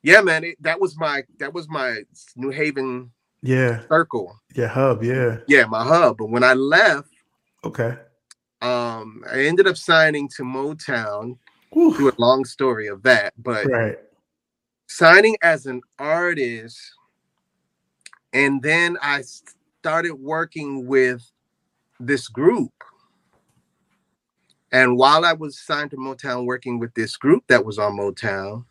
yeah, 0.03 0.21
man, 0.21 0.43
it, 0.43 0.61
that 0.61 0.79
was 0.79 0.95
my 0.97 1.23
that 1.39 1.51
was 1.53 1.67
my 1.67 2.03
New 2.35 2.49
Haven 2.51 3.11
Yeah. 3.45 3.81
circle. 3.87 4.39
Yeah. 4.55 4.67
Hub. 4.67 5.03
Yeah. 5.03 5.37
Yeah, 5.47 5.65
my 5.65 5.83
hub. 5.83 6.17
But 6.17 6.29
when 6.29 6.43
I 6.43 6.53
left, 6.53 7.09
Okay. 7.63 7.97
um, 8.61 9.23
I 9.31 9.41
ended 9.45 9.67
up 9.67 9.77
signing 9.77 10.27
to 10.35 10.43
Motown. 10.43 11.37
Whew. 11.71 11.95
Do 11.97 12.09
a 12.09 12.13
long 12.17 12.45
story 12.45 12.87
of 12.87 13.03
that, 13.03 13.33
but 13.37 13.65
Right. 13.65 13.97
signing 14.87 15.35
as 15.41 15.65
an 15.65 15.81
artist, 15.99 16.79
and 18.33 18.61
then 18.61 18.97
I 19.01 19.21
started 19.21 20.15
working 20.15 20.87
with 20.87 21.21
this 21.99 22.27
group. 22.27 22.71
And 24.71 24.97
while 24.97 25.23
I 25.23 25.33
was 25.33 25.59
signed 25.59 25.91
to 25.91 25.97
Motown, 25.97 26.45
working 26.45 26.79
with 26.79 26.93
this 26.95 27.15
group 27.15 27.43
that 27.47 27.63
was 27.63 27.77
on 27.77 27.93
Motown, 27.97 28.65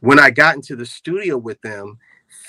when 0.00 0.18
I 0.18 0.30
got 0.30 0.54
into 0.56 0.76
the 0.76 0.86
studio 0.86 1.36
with 1.36 1.60
them, 1.62 1.98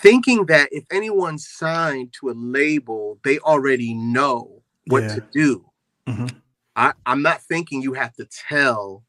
thinking 0.01 0.45
that 0.47 0.69
if 0.71 0.83
anyone 0.91 1.37
signed 1.37 2.13
to 2.19 2.29
a 2.29 2.33
label, 2.35 3.19
they 3.23 3.39
already 3.39 3.93
know 3.93 4.61
what 4.87 5.03
Yeah. 5.03 5.15
to 5.15 5.21
do. 5.31 5.65
Mhm. 6.07 6.41
I, 6.75 6.93
I'm 7.05 7.21
not 7.21 7.41
thinking 7.43 7.81
you 7.81 7.93
have 7.93 8.13
to 8.15 8.25
tell 8.49 9.03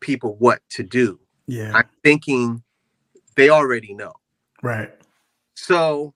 people 0.00 0.36
what 0.38 0.60
to 0.70 0.82
do. 0.82 1.20
Yeah. 1.46 1.72
I'm 1.74 1.88
thinking 2.02 2.62
they 3.36 3.48
already 3.50 3.94
know. 3.94 4.12
right. 4.62 4.90
So 5.54 6.14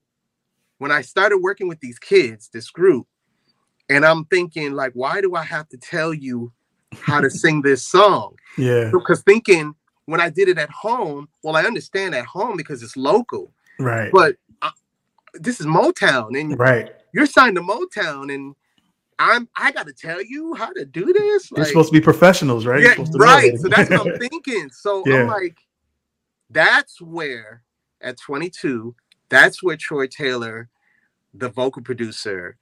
when 0.78 0.90
I 0.90 1.02
started 1.02 1.38
working 1.38 1.68
with 1.68 1.80
these 1.80 1.98
kids, 1.98 2.48
this 2.52 2.70
group, 2.70 3.06
and 3.88 4.04
I'm 4.04 4.24
thinking, 4.26 4.72
like, 4.72 4.92
why 4.94 5.20
do 5.20 5.34
I 5.34 5.42
have 5.44 5.68
to 5.70 5.76
tell 5.76 6.12
you 6.12 6.52
how 7.00 7.20
to 7.20 7.30
sing 7.30 7.62
this 7.62 7.86
song? 7.86 8.36
Yeah. 8.58 8.90
Because 8.92 9.22
thinking 9.22 9.74
when 10.06 10.20
I 10.20 10.30
did 10.30 10.48
it 10.48 10.58
at 10.58 10.70
home, 10.70 11.28
well, 11.42 11.56
I 11.56 11.62
understand 11.64 12.14
at 12.14 12.26
home 12.26 12.56
because 12.56 12.82
it's 12.82 12.96
local, 12.96 13.52
Right. 13.78 14.10
but 14.12 14.36
this 15.34 15.60
is 15.60 15.66
Motown, 15.66 16.38
and 16.38 16.58
right. 16.58 16.94
you're 17.12 17.26
signed 17.26 17.56
to 17.56 17.62
Motown, 17.62 18.34
and 18.34 18.54
I'm 19.18 19.48
I 19.56 19.72
gotta 19.72 19.92
tell 19.92 20.22
you 20.22 20.54
how 20.54 20.72
to 20.72 20.84
do 20.84 21.12
this. 21.12 21.50
You're 21.50 21.64
supposed 21.64 21.88
to 21.92 21.98
be 21.98 22.00
professionals, 22.00 22.66
right? 22.66 22.82
Yeah, 22.82 22.94
to 22.94 23.04
right. 23.18 23.58
So 23.58 23.68
that's 23.68 23.90
what 23.90 24.06
I'm 24.06 24.18
thinking. 24.18 24.70
So 24.70 25.02
Yeah. 25.06 25.22
I'm 25.22 25.26
like, 25.26 25.58
that's 26.50 27.00
where 27.00 27.62
at 28.02 28.18
22, 28.18 28.94
that's 29.28 29.62
where 29.62 29.76
Troy 29.76 30.06
Taylor, 30.06 30.68
the 31.34 31.48
vocal 31.48 31.82
producer, 31.82 32.56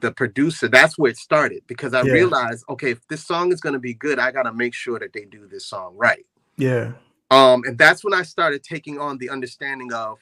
the 0.00 0.10
producer, 0.12 0.68
that's 0.68 0.98
where 0.98 1.10
it 1.10 1.18
started 1.18 1.62
because 1.66 1.92
I 1.94 2.02
Yeah. 2.02 2.14
realized, 2.14 2.64
okay, 2.70 2.92
if 2.92 3.06
this 3.08 3.24
song 3.26 3.52
is 3.52 3.60
gonna 3.60 3.78
be 3.78 3.94
good, 3.94 4.18
I 4.18 4.32
gotta 4.32 4.52
make 4.52 4.74
sure 4.74 4.98
that 4.98 5.12
they 5.12 5.24
do 5.24 5.46
this 5.46 5.66
song 5.66 5.94
right. 5.96 6.24
yeah, 6.56 6.92
Um, 7.30 7.62
and 7.66 7.76
that's 7.78 8.02
when 8.02 8.14
I 8.14 8.22
started 8.22 8.64
taking 8.64 8.98
on 8.98 9.18
the 9.18 9.28
understanding 9.30 9.92
of, 9.92 10.18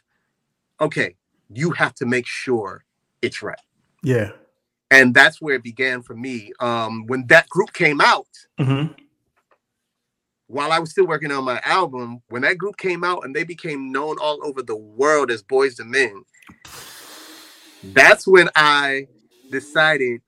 okay, 0.80 1.16
you 1.50 1.70
have 1.72 1.94
to 1.96 2.06
make 2.06 2.26
sure 2.26 2.84
it's 3.22 3.42
right. 3.42 3.60
yeah. 4.02 4.30
And 4.90 5.12
that's 5.12 5.40
where 5.42 5.56
it 5.56 5.64
began 5.64 6.02
for 6.02 6.14
me. 6.14 6.52
Um, 6.60 7.06
when 7.06 7.26
that 7.26 7.48
group 7.48 7.72
came 7.72 8.00
out, 8.00 8.28
hmm 8.58 8.86
while 10.48 10.70
I 10.70 10.78
was 10.78 10.90
still 10.92 11.06
working 11.06 11.32
on 11.32 11.44
my 11.44 11.60
album, 11.64 12.22
when 12.28 12.42
that 12.42 12.58
group 12.58 12.76
came 12.76 13.02
out 13.02 13.24
and 13.24 13.34
they 13.34 13.44
became 13.44 13.90
known 13.90 14.16
all 14.20 14.38
over 14.46 14.62
the 14.62 14.76
world 14.76 15.30
as 15.30 15.42
Boyz 15.42 15.80
II 15.80 15.86
Men, 15.86 16.22
that's 17.82 18.26
when 18.26 18.48
I 18.54 19.08
decided, 19.50 20.20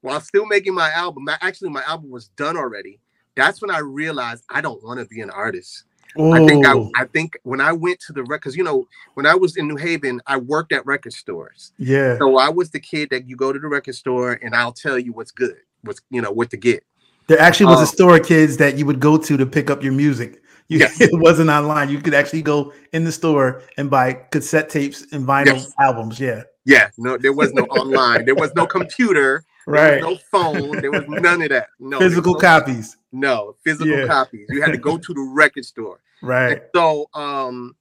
while 0.00 0.20
still 0.20 0.46
making 0.46 0.74
my 0.74 0.90
album, 0.90 1.28
actually 1.40 1.70
my 1.70 1.82
album 1.84 2.10
was 2.10 2.28
done 2.30 2.56
already. 2.56 2.98
That's 3.36 3.62
when 3.62 3.70
I 3.70 3.78
realized 3.78 4.44
I 4.50 4.60
don't 4.60 4.82
want 4.82 5.00
to 5.00 5.06
be 5.06 5.20
an 5.20 5.30
artist. 5.30 5.84
I 6.18 6.46
think 6.46 6.66
I, 6.66 6.72
Oh, 6.74 6.90
I 6.96 7.04
think 7.06 7.38
when 7.42 7.60
I 7.60 7.72
went 7.72 8.00
to 8.00 8.12
the 8.12 8.20
record, 8.22 8.30
records, 8.32 8.56
you 8.56 8.64
know, 8.64 8.86
when 9.14 9.26
I 9.26 9.34
was 9.34 9.56
in 9.56 9.68
New 9.68 9.76
Haven, 9.76 10.20
I 10.26 10.36
worked 10.38 10.72
at 10.72 10.84
record 10.86 11.12
stores. 11.12 11.72
yeah, 11.78 12.18
So 12.18 12.36
I 12.38 12.48
was 12.48 12.70
the 12.70 12.80
kid 12.80 13.10
that 13.10 13.28
you 13.28 13.36
go 13.36 13.52
to 13.52 13.58
the 13.58 13.68
record 13.68 13.94
store 13.94 14.38
and 14.42 14.54
I'll 14.54 14.72
tell 14.72 14.98
you 14.98 15.12
what's 15.12 15.30
good, 15.30 15.56
what's 15.82 16.00
you 16.10 16.20
know 16.22 16.30
what 16.32 16.50
to 16.50 16.56
get. 16.56 16.84
there 17.28 17.40
actually 17.40 17.66
was 17.66 17.78
um, 17.78 17.84
a 17.84 17.86
store, 17.86 18.18
kids, 18.18 18.56
that 18.58 18.76
you 18.78 18.84
would 18.86 19.00
go 19.00 19.16
to 19.16 19.36
to 19.36 19.46
pick 19.46 19.70
up 19.70 19.82
your 19.82 19.92
music. 19.92 20.42
You, 20.68 20.78
Yes. 20.80 21.00
It 21.00 21.10
wasn't 21.20 21.50
online. 21.50 21.88
You 21.90 22.00
could 22.00 22.14
actually 22.14 22.42
go 22.42 22.72
in 22.92 23.04
the 23.04 23.12
store 23.12 23.62
and 23.76 23.90
buy 23.90 24.14
cassette 24.30 24.68
tapes 24.70 25.06
and 25.12 25.26
vinyl 25.26 25.46
Yes. 25.54 25.72
albums. 25.78 26.18
Yeah, 26.20 26.42
Yeah, 26.64 26.88
no, 26.98 27.16
there 27.18 27.32
was 27.32 27.52
no 27.52 27.62
online, 27.64 28.24
there 28.24 28.34
was 28.34 28.52
no 28.54 28.66
computer, 28.66 29.44
there 29.66 29.74
right. 29.74 30.04
was 30.04 30.14
no 30.14 30.18
phone, 30.30 30.80
there 30.80 30.90
was 30.90 31.04
none 31.08 31.42
of 31.42 31.48
that. 31.50 31.68
No 31.78 31.98
there 31.98 32.06
was 32.08 32.14
Physical 32.14 32.34
no- 32.34 32.40
copies. 32.40 32.96
No 33.12 33.56
physical 33.64 33.98
Yeah. 33.98 34.06
copies. 34.06 34.48
You 34.50 34.62
had 34.62 34.72
to 34.72 34.78
go 34.78 34.98
to 34.98 35.14
the 35.14 35.32
record 35.34 35.64
store. 35.64 36.00
Right. 36.22 36.52
And 36.52 36.60
so, 36.74 37.06
um, 37.14 37.76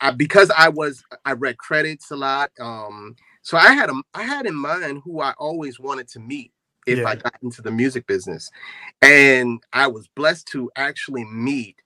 I, 0.00 0.10
because 0.12 0.50
I 0.56 0.68
was, 0.68 1.02
I 1.24 1.32
read 1.32 1.58
credits 1.58 2.10
a 2.10 2.16
lot. 2.16 2.50
Um, 2.60 3.16
so 3.42 3.56
I 3.56 3.72
had 3.72 3.90
a, 3.90 3.94
I 4.14 4.22
had 4.24 4.46
in 4.46 4.54
mind 4.54 5.02
who 5.04 5.20
I 5.20 5.32
always 5.38 5.80
wanted 5.80 6.08
to 6.08 6.20
meet 6.20 6.52
if 6.86 7.06
I 7.06 7.16
got 7.16 7.34
into 7.42 7.62
the 7.62 7.70
music 7.70 8.06
business, 8.06 8.50
and 9.02 9.62
I 9.72 9.86
was 9.86 10.08
blessed 10.08 10.48
to 10.48 10.70
actually 10.76 11.24
meet 11.26 11.76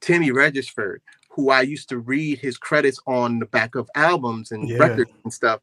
Timmy 0.00 0.32
Regisford, 0.32 1.02
who 1.30 1.50
I 1.50 1.62
used 1.62 1.88
to 1.90 1.98
read 1.98 2.38
his 2.38 2.58
credits 2.58 3.00
on 3.06 3.38
the 3.40 3.46
back 3.46 3.74
of 3.76 3.90
albums 3.96 4.52
and 4.52 4.68
Yeah. 4.70 4.78
records 4.78 5.10
and 5.24 5.32
stuff. 5.32 5.60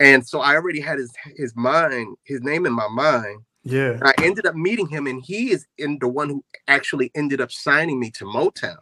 And 0.00 0.26
so 0.26 0.40
I 0.40 0.54
already 0.56 0.80
had 0.80 0.98
his 0.98 1.12
his 1.36 1.54
mind, 1.56 2.16
his 2.24 2.42
name 2.42 2.66
in 2.66 2.72
my 2.72 2.88
mind. 2.88 3.42
Yeah. 3.64 3.92
And 3.92 4.04
I 4.04 4.14
ended 4.22 4.46
up 4.46 4.54
meeting 4.54 4.88
him, 4.88 5.06
and 5.06 5.22
he 5.22 5.50
is 5.50 5.66
in 5.78 5.98
the 6.00 6.08
one 6.08 6.28
who 6.28 6.44
actually 6.68 7.10
ended 7.14 7.40
up 7.40 7.52
signing 7.52 8.00
me 8.00 8.10
to 8.12 8.24
Motown. 8.24 8.78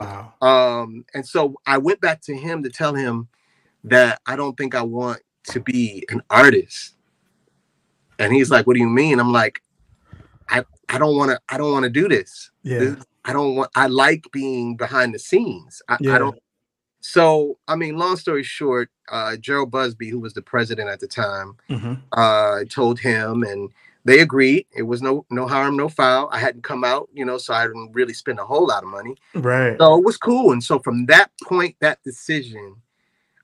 Wow. 0.00 0.32
Um, 0.40 1.04
and 1.14 1.26
so 1.26 1.54
I 1.66 1.78
went 1.78 2.00
back 2.00 2.22
to 2.22 2.36
him 2.36 2.62
to 2.62 2.70
tell 2.70 2.94
him 2.94 3.28
that 3.84 4.20
I 4.26 4.36
don't 4.36 4.56
think 4.56 4.74
I 4.74 4.82
want 4.82 5.20
to 5.48 5.60
be 5.60 6.04
an 6.08 6.22
artist. 6.30 6.94
And 8.18 8.32
he's 8.32 8.50
like, 8.50 8.66
"What 8.66 8.74
do 8.74 8.80
you 8.80 8.88
mean?" 8.88 9.18
I'm 9.20 9.32
like, 9.32 9.62
"I 10.48 10.64
I 10.88 10.98
don't 10.98 11.16
want 11.16 11.30
to. 11.32 11.40
I 11.48 11.56
don't 11.58 11.72
want 11.72 11.84
to 11.84 11.90
do 11.90 12.08
this. 12.08 12.50
Yeah. 12.62 12.78
This- 12.78 13.04
I 13.24 13.32
don't 13.32 13.54
want. 13.54 13.70
I 13.76 13.86
like 13.86 14.24
being 14.32 14.76
behind 14.76 15.14
the 15.14 15.18
scenes. 15.18 15.80
I, 15.88 15.96
Yeah. 16.00 16.14
I 16.16 16.18
don't." 16.18 16.38
So 17.00 17.58
I 17.68 17.76
mean, 17.76 17.96
long 17.96 18.16
story 18.16 18.42
short, 18.44 18.90
uh, 19.10 19.36
Jheryl 19.38 19.68
Busby, 19.70 20.08
who 20.08 20.20
was 20.20 20.34
the 20.34 20.42
president 20.42 20.88
at 20.88 21.00
the 21.00 21.08
time, 21.08 21.56
hmm 21.68 21.94
uh, 22.12 22.60
told 22.68 22.98
him, 23.00 23.42
and 23.42 23.70
they 24.04 24.20
agreed. 24.20 24.66
It 24.74 24.82
was 24.82 25.02
no 25.02 25.24
no 25.30 25.46
harm, 25.46 25.76
no 25.76 25.88
foul. 25.88 26.28
I 26.32 26.38
hadn't 26.38 26.62
come 26.64 26.84
out, 26.84 27.08
you 27.12 27.24
know, 27.24 27.38
so 27.38 27.54
I 27.54 27.66
didn't 27.66 27.92
really 27.92 28.14
spend 28.14 28.38
a 28.38 28.44
whole 28.44 28.66
lot 28.66 28.82
of 28.82 28.88
money. 28.88 29.16
Right. 29.34 29.76
So 29.78 29.96
it 29.98 30.04
was 30.04 30.16
cool. 30.16 30.52
And 30.52 30.62
so 30.62 30.78
from 30.78 31.06
that 31.06 31.30
point, 31.44 31.76
that 31.80 32.02
decision, 32.02 32.76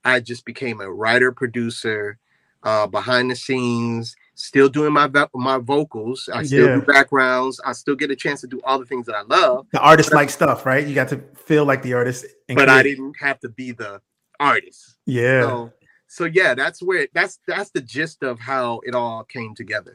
I 0.05 0.21
just 0.21 0.45
became 0.45 0.81
a 0.81 0.91
writer, 0.91 1.33
producer, 1.33 2.19
uh, 2.65 2.87
behind 2.87 3.31
the 3.31 3.37
scenes, 3.37 4.17
still 4.35 4.69
doing 4.69 4.93
my 4.93 5.09
my 5.35 5.59
vocals. 5.59 6.29
I 6.33 6.43
still 6.43 6.67
Yeah. 6.69 6.75
do 6.77 6.83
backgrounds. 6.83 7.61
I 7.65 7.73
still 7.73 7.95
get 7.95 8.11
a 8.11 8.17
chance 8.17 8.41
to 8.41 8.47
do 8.47 8.61
all 8.65 8.79
the 8.79 8.87
things 8.87 9.07
that 9.07 9.15
I 9.15 9.23
love, 9.23 9.67
The 9.73 9.81
artist 9.81 10.13
like 10.13 10.31
stuff, 10.31 10.67
right? 10.67 10.87
You 10.87 10.95
got 10.95 11.09
to 11.09 11.21
feel 11.37 11.65
like 11.65 11.83
the 11.83 11.95
artist. 11.95 12.27
and 12.49 12.57
but 12.57 12.69
I 12.69 12.83
didn't 12.83 13.15
have 13.21 13.39
to 13.41 13.49
be 13.49 13.73
the 13.73 14.01
artist. 14.41 14.97
Yeah. 15.07 15.43
So, 15.43 15.73
so 16.09 16.25
yeah, 16.25 16.55
that's 16.55 16.83
where 16.83 17.07
that's 17.13 17.39
that's 17.47 17.71
the 17.71 17.81
gist 17.81 18.23
of 18.23 18.39
how 18.39 18.81
it 18.85 18.95
all 18.95 19.25
came 19.25 19.55
together. 19.55 19.95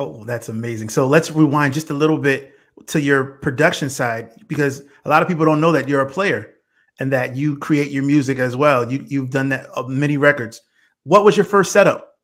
Oh, 0.00 0.24
that's 0.24 0.48
amazing. 0.48 0.88
So 0.88 1.06
let's 1.06 1.30
rewind 1.30 1.74
just 1.74 1.90
a 1.90 1.94
little 1.94 2.16
bit 2.16 2.54
to 2.86 3.00
your 3.00 3.24
production 3.24 3.90
side 3.90 4.30
because 4.48 4.82
a 5.04 5.10
lot 5.10 5.20
of 5.20 5.28
people 5.28 5.44
don't 5.44 5.60
know 5.60 5.72
that 5.72 5.90
you're 5.90 6.00
a 6.00 6.10
player 6.10 6.54
and 7.00 7.12
that 7.12 7.36
you 7.36 7.58
create 7.58 7.90
your 7.90 8.02
music 8.02 8.38
as 8.38 8.56
well. 8.56 8.90
You 8.90 9.04
you've 9.06 9.28
done 9.28 9.50
that 9.50 9.66
of 9.66 9.90
many 9.90 10.16
records. 10.16 10.62
What 11.04 11.22
was 11.22 11.36
your 11.36 11.44
first 11.44 11.70
setup? 11.70 12.14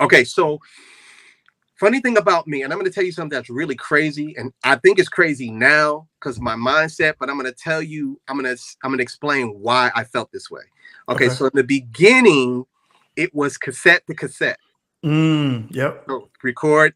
Okay, 0.00 0.24
so 0.24 0.58
funny 1.76 2.00
thing 2.00 2.18
about 2.18 2.48
me, 2.48 2.62
and 2.62 2.72
I'm 2.72 2.80
going 2.80 2.90
to 2.90 2.94
tell 2.94 3.04
you 3.04 3.12
something 3.12 3.36
that's 3.36 3.48
really 3.48 3.76
crazy, 3.76 4.34
and 4.36 4.52
I 4.64 4.74
think 4.74 4.98
it's 4.98 5.08
crazy 5.08 5.52
now 5.52 6.08
because 6.18 6.36
of 6.36 6.42
my 6.42 6.56
mindset. 6.56 7.14
But 7.20 7.30
I'm 7.30 7.38
going 7.38 7.52
to 7.52 7.56
tell 7.56 7.80
you, 7.80 8.20
I'm 8.26 8.40
going 8.40 8.56
to 8.56 8.60
I'm 8.82 8.90
going 8.90 8.98
to 8.98 9.04
explain 9.04 9.50
why 9.50 9.92
I 9.94 10.02
felt 10.02 10.32
this 10.32 10.50
way. 10.50 10.62
Okay, 11.08 11.26
Okay. 11.26 11.34
so 11.34 11.44
in 11.44 11.52
the 11.54 11.62
beginning, 11.62 12.66
it 13.14 13.32
was 13.32 13.56
cassette 13.56 14.04
to 14.08 14.14
cassette. 14.14 14.58
Mm, 15.04 15.72
yep. 15.74 16.04
So 16.08 16.28
record, 16.42 16.94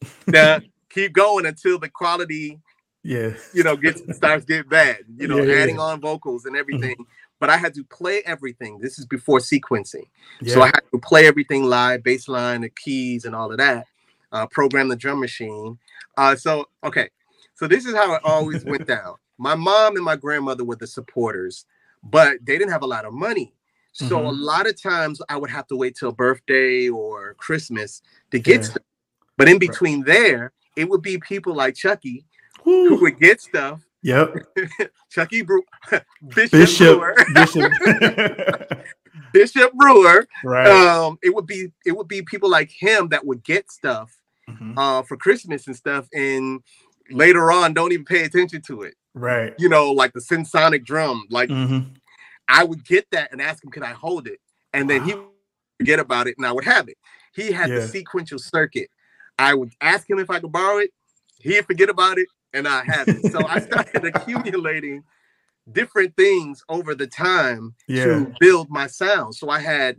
now 0.26 0.60
keep 0.90 1.12
going 1.12 1.46
until 1.46 1.78
the 1.78 1.88
quality, 1.88 2.58
Yeah. 3.02 3.32
you 3.52 3.62
know, 3.62 3.76
gets 3.76 4.02
starts 4.16 4.44
getting 4.44 4.68
bad. 4.68 4.98
You 5.16 5.28
know, 5.28 5.38
Yeah, 5.42 5.54
adding 5.62 5.76
yeah. 5.76 5.82
on 5.82 6.00
vocals 6.00 6.44
and 6.44 6.56
everything. 6.56 6.96
But 7.40 7.50
I 7.50 7.56
had 7.56 7.72
to 7.74 7.84
play 7.84 8.22
everything. 8.26 8.78
This 8.80 8.98
is 8.98 9.06
before 9.06 9.38
sequencing. 9.38 10.06
Yeah. 10.40 10.54
So 10.54 10.62
I 10.62 10.66
had 10.66 10.82
to 10.92 10.98
play 10.98 11.26
everything 11.28 11.64
live, 11.64 12.02
bass 12.02 12.26
line, 12.26 12.62
the 12.62 12.68
keys, 12.68 13.24
and 13.24 13.34
all 13.34 13.52
of 13.52 13.58
that. 13.58 13.86
Uh, 14.32 14.46
program 14.46 14.88
the 14.88 14.96
drum 14.96 15.20
machine. 15.20 15.78
Uh, 16.16 16.34
so 16.36 16.66
okay, 16.84 17.08
so 17.54 17.66
this 17.68 17.86
is 17.86 17.94
how 17.94 18.12
it 18.14 18.20
always 18.24 18.64
went 18.64 18.86
down. 18.96 19.14
My 19.38 19.54
mom 19.54 19.94
and 19.96 20.04
my 20.04 20.16
grandmother 20.16 20.64
were 20.64 20.76
the 20.76 20.86
supporters, 20.86 21.64
but 22.02 22.38
they 22.44 22.58
didn't 22.58 22.72
have 22.72 22.82
a 22.82 22.86
lot 22.86 23.04
of 23.04 23.12
money. 23.14 23.54
So 23.92 24.18
a 24.18 24.30
Mhm. 24.32 24.40
lot 24.40 24.66
of 24.68 24.80
times 24.80 25.22
I 25.28 25.36
would 25.36 25.50
have 25.50 25.66
to 25.68 25.76
wait 25.76 25.96
till 25.96 26.12
birthday 26.12 26.88
or 26.88 27.34
Christmas 27.34 28.02
to 28.32 28.38
get 28.38 28.64
stuff. 28.66 28.82
But 29.38 29.48
in 29.48 29.58
between 29.58 30.02
there, 30.02 30.52
it 30.76 30.86
would 30.88 31.00
be 31.00 31.16
people 31.18 31.54
like 31.54 31.74
Chucky 31.76 32.26
who 32.62 32.96
would 33.00 33.18
get 33.18 33.40
stuff. 33.40 33.80
Yep. 34.02 34.34
Chucky 35.10 35.40
Brew, 35.42 35.62
Bishop, 36.34 36.50
Bishop. 36.52 36.98
Brewer, 36.98 37.16
Bishop. 37.34 37.72
Bishop 39.32 39.72
Brewer, 39.74 40.26
right. 40.44 40.68
um 40.68 41.18
it 41.22 41.34
would 41.34 41.46
be 41.46 41.72
it 41.86 41.92
would 41.96 42.08
be 42.08 42.22
people 42.22 42.48
like 42.50 42.70
him 42.70 43.08
that 43.08 43.24
would 43.24 43.42
get 43.42 43.70
stuff 43.70 44.14
Mhm. 44.48 44.74
uh 44.78 45.02
for 45.02 45.18
christmas 45.18 45.66
and 45.66 45.76
stuff 45.76 46.08
and 46.14 46.62
later 47.10 47.52
on 47.52 47.74
don't 47.74 47.92
even 47.92 48.06
pay 48.06 48.22
attention 48.24 48.62
to 48.62 48.80
it 48.82 48.94
Right. 49.12 49.52
you 49.58 49.68
know 49.68 49.92
like 49.92 50.14
the 50.14 50.20
synsonic 50.20 50.86
drum 50.86 51.26
like 51.28 51.50
hmm 51.50 51.80
i 52.48 52.64
would 52.64 52.82
get 52.86 53.06
that 53.10 53.30
and 53.32 53.42
ask 53.42 53.62
him 53.62 53.70
"Can 53.70 53.82
i 53.82 53.92
hold 53.92 54.26
it 54.26 54.40
and 54.72 54.88
then 54.88 55.04
he 55.04 55.12
would 55.14 55.26
forget 55.78 55.98
about 55.98 56.28
it 56.28 56.36
and 56.38 56.46
i 56.46 56.52
would 56.52 56.64
have 56.64 56.88
it 56.88 56.96
he 57.34 57.52
had 57.52 57.68
Yeah. 57.68 57.80
the 57.80 57.88
sequential 57.88 58.38
circuit 58.38 58.88
i 59.38 59.54
would 59.54 59.72
ask 59.80 60.08
him 60.08 60.18
if 60.18 60.30
i 60.30 60.38
could 60.40 60.52
borrow 60.52 60.78
it 60.78 60.90
he'd 61.40 61.64
forget 61.66 61.88
about 61.88 62.18
it 62.18 62.28
and 62.52 62.66
i 62.68 62.82
had 62.84 63.08
it 63.08 63.24
so 63.32 63.46
i 63.46 63.58
started 63.58 64.04
accumulating 64.14 65.02
different 65.72 66.16
things 66.16 66.62
over 66.68 66.94
the 66.94 67.06
time 67.06 67.74
Yeah. 67.88 68.04
to 68.04 68.34
build 68.40 68.70
my 68.70 68.86
sound 68.86 69.34
so 69.34 69.48
i 69.50 69.60
had 69.60 69.96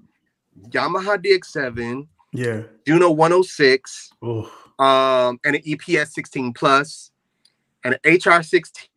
yamaha 0.72 1.18
dx7 1.18 2.08
Yeah. 2.34 2.62
Juno 2.86 3.10
106, 3.12 4.12
Oh. 4.22 4.52
um, 4.78 5.40
and 5.44 5.56
an 5.56 5.62
EPS 5.64 6.10
16 6.14 6.54
plus, 6.54 7.12
and 7.84 7.98
an 8.04 8.14
HR 8.16 8.44
16 8.44 8.88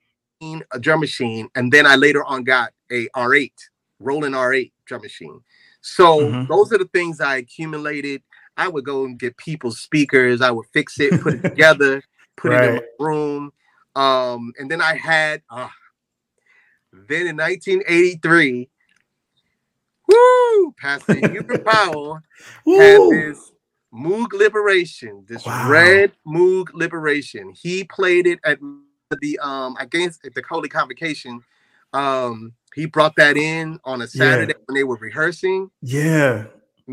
a 0.70 0.78
drum 0.78 1.00
machine, 1.00 1.49
and 1.54 1.72
then 1.72 1.87
I 1.87 1.96
later 1.96 2.25
on 2.25 2.44
got 2.44 2.72
a 2.90 3.08
R8, 3.16 3.52
Roland 4.00 4.34
R8 4.34 4.72
drum 4.87 5.00
machine. 5.02 5.40
So 5.80 6.18
Mhm. 6.20 6.49
those 6.49 6.72
are 6.75 6.78
the 6.78 6.88
things 6.92 7.20
I 7.20 7.37
accumulated. 7.37 8.22
I 8.56 8.68
would 8.68 8.85
go 8.85 9.04
and 9.04 9.18
get 9.18 9.37
people's 9.37 9.80
speakers. 9.80 10.40
I 10.40 10.50
would 10.50 10.66
fix 10.73 11.00
it, 11.00 11.21
put 11.21 11.35
it 11.35 11.42
together, 11.44 12.02
put 12.37 12.52
it 12.52 12.62
in 12.64 12.75
my 12.75 12.80
room, 12.99 13.52
um, 13.97 14.52
and 14.59 14.71
then 14.71 14.80
I 14.80 14.97
had. 14.97 15.42
Uh, 15.50 15.68
then 17.09 17.26
in 17.26 17.37
1983, 17.38 18.68
woo, 20.09 20.75
Pastor 20.78 21.16
Hubert 21.16 21.64
Powell 21.66 22.21
had 22.66 23.00
this 23.11 23.52
Moog 23.94 24.32
Liberation, 24.32 25.25
this 25.28 25.47
Wow. 25.47 25.71
red 25.71 26.12
Moog 26.26 26.68
Liberation. 26.75 27.52
He 27.61 27.85
played 27.85 28.26
it 28.26 28.38
at 28.44 28.59
the 29.21 29.38
um 29.40 29.76
against 29.78 30.25
at 30.25 30.35
the 30.35 30.42
Holy 30.49 30.68
Convocation. 30.68 31.42
Um, 31.92 32.52
he 32.75 32.87
brought 32.87 33.16
that 33.16 33.37
in 33.37 33.78
on 33.85 34.00
a 34.02 34.06
Saturday 34.06 34.54
when 34.66 34.75
they 34.75 34.85
were 34.85 34.97
rehearsing. 34.97 35.71
Yeah. 35.82 36.44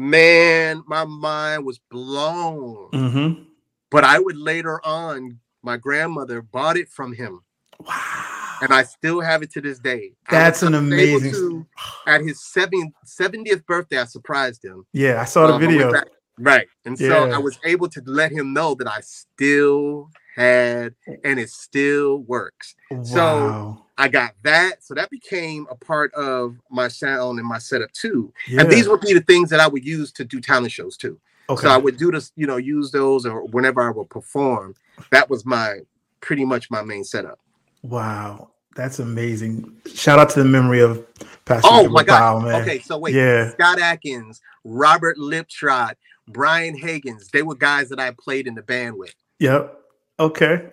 Man, 0.03 0.81
my 0.87 1.03
mind 1.03 1.65
was 1.65 1.77
blown. 1.91 2.89
Mm-hmm. 2.93 3.43
But 3.91 4.05
I 4.05 4.17
would 4.17 4.37
later 4.37 4.79
on, 4.85 5.39
my 5.61 5.75
grandmother 5.75 6.41
bought 6.41 6.77
it 6.77 6.87
from 6.87 7.11
him, 7.11 7.41
Wow. 7.85 8.59
and 8.61 8.71
I 8.71 8.83
still 8.83 9.19
have 9.19 9.43
it 9.43 9.51
to 9.53 9.61
this 9.61 9.77
day. 9.77 10.13
That's 10.29 10.63
an 10.63 10.73
amazing. 10.75 11.31
to- 11.33 11.65
at 12.07 12.21
his 12.21 12.41
70, 12.45 12.93
70th 13.05 13.65
birthday, 13.65 13.97
I 13.99 14.05
surprised 14.05 14.63
him. 14.63 14.85
yeah, 14.93 15.19
I 15.21 15.25
saw 15.25 15.47
the 15.47 15.53
Um, 15.55 15.59
video. 15.61 15.91
back- 15.91 16.07
Right. 16.41 16.67
And 16.85 16.97
so 16.97 17.29
I 17.29 17.37
was 17.37 17.59
able 17.65 17.89
to 17.89 18.01
let 18.05 18.31
him 18.31 18.53
know 18.53 18.73
that 18.75 18.87
I 18.87 19.01
still 19.01 20.09
had 20.37 20.95
and 21.25 21.37
it 21.37 21.49
still 21.49 22.19
works. 22.19 22.73
So- 23.03 23.17
Wow. 23.17 23.85
I 23.99 24.07
got 24.07 24.33
that. 24.43 24.83
So 24.83 24.93
that 24.95 25.09
became 25.09 25.67
a 25.69 25.75
part 25.75 26.13
of 26.13 26.55
my 26.71 26.87
sound 26.87 27.37
and 27.37 27.47
my 27.47 27.57
setup 27.59 27.91
too. 27.91 28.33
Yeah. 28.47 28.61
And 28.61 28.71
these 28.71 28.87
would 28.87 29.01
be 29.01 29.13
the 29.13 29.21
things 29.21 29.49
that 29.49 29.59
I 29.59 29.67
would 29.67 29.85
use 29.85 30.11
to 30.13 30.23
do 30.23 30.39
talent 30.39 30.71
shows 30.71 30.95
too. 30.97 31.19
okay. 31.49 31.63
So 31.63 31.69
I 31.69 31.77
would 31.77 31.97
do 31.97 32.09
this, 32.09 32.31
you 32.35 32.47
know, 32.47 32.57
use 32.57 32.91
those 32.91 33.25
or 33.25 33.45
whenever 33.47 33.81
I 33.81 33.91
would 33.91 34.09
perform. 34.09 34.73
That 35.11 35.29
was 35.29 35.45
my 35.45 35.79
pretty 36.21 36.45
much 36.45 36.71
my 36.71 36.81
main 36.81 37.03
setup. 37.03 37.39
wow. 37.83 38.49
That's 38.75 38.99
amazing. 38.99 39.75
Shout 39.93 40.19
out 40.19 40.29
to 40.29 40.39
the 40.43 40.45
memory 40.45 40.79
of 40.79 41.05
Pastor 41.43 41.67
Oh 41.69 41.89
my 41.89 42.03
God. 42.03 42.19
Powell, 42.19 42.39
man. 42.41 42.61
Okay, 42.61 42.79
so 42.79 42.97
wait. 42.97 43.13
Yeah. 43.13 43.49
Scott 43.49 43.77
Atkins, 43.81 44.39
Robert 44.63 45.17
Liptrot, 45.17 45.95
Brian 46.29 46.79
Hagens, 46.79 47.29
they 47.31 47.41
were 47.41 47.55
guys 47.55 47.89
that 47.89 47.99
I 47.99 48.11
played 48.11 48.47
in 48.47 48.55
the 48.55 48.61
band 48.61 48.95
with. 48.95 49.13
Yep. 49.39 49.77
Okay. 50.19 50.69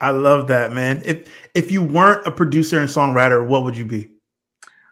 I 0.00 0.10
love 0.10 0.46
that, 0.48 0.72
man. 0.72 1.02
If 1.04 1.28
if 1.54 1.70
you 1.70 1.82
weren't 1.82 2.26
a 2.26 2.30
producer 2.30 2.80
and 2.80 2.88
songwriter, 2.88 3.46
what 3.46 3.64
would 3.64 3.76
you 3.76 3.84
be? 3.84 4.10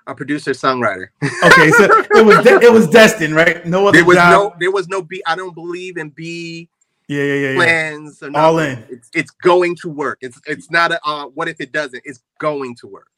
A 0.06 0.14
producer 0.14 0.52
songwriter. 0.52 1.08
Okay, 1.44 1.70
so 1.70 1.84
it 1.84 2.24
was 2.24 2.42
de- 2.44 2.60
it 2.60 2.72
was 2.72 2.88
destined, 2.90 3.34
right? 3.34 3.64
No 3.66 3.86
other 3.88 3.98
there 3.98 4.04
was 4.04 4.16
job. 4.16 4.30
no 4.30 4.56
there 4.58 4.70
was 4.70 4.88
no 4.88 5.02
B. 5.02 5.22
I 5.26 5.36
don't 5.36 5.54
believe 5.54 5.96
in 5.96 6.10
B 6.10 6.68
yeah, 7.08 7.22
yeah, 7.22 7.34
yeah, 7.34 7.48
yeah. 7.50 7.56
plans. 7.56 8.22
Or 8.22 8.36
All 8.36 8.58
in. 8.58 8.84
It's 8.90 9.10
it's 9.14 9.30
going 9.30 9.76
to 9.76 9.88
work. 9.88 10.18
It's 10.20 10.38
it's 10.46 10.70
not 10.70 10.92
a 10.92 11.00
uh, 11.04 11.26
what 11.26 11.48
if 11.48 11.60
it 11.60 11.72
doesn't? 11.72 12.02
It's 12.04 12.20
going 12.38 12.76
to 12.76 12.86
work. 12.86 13.08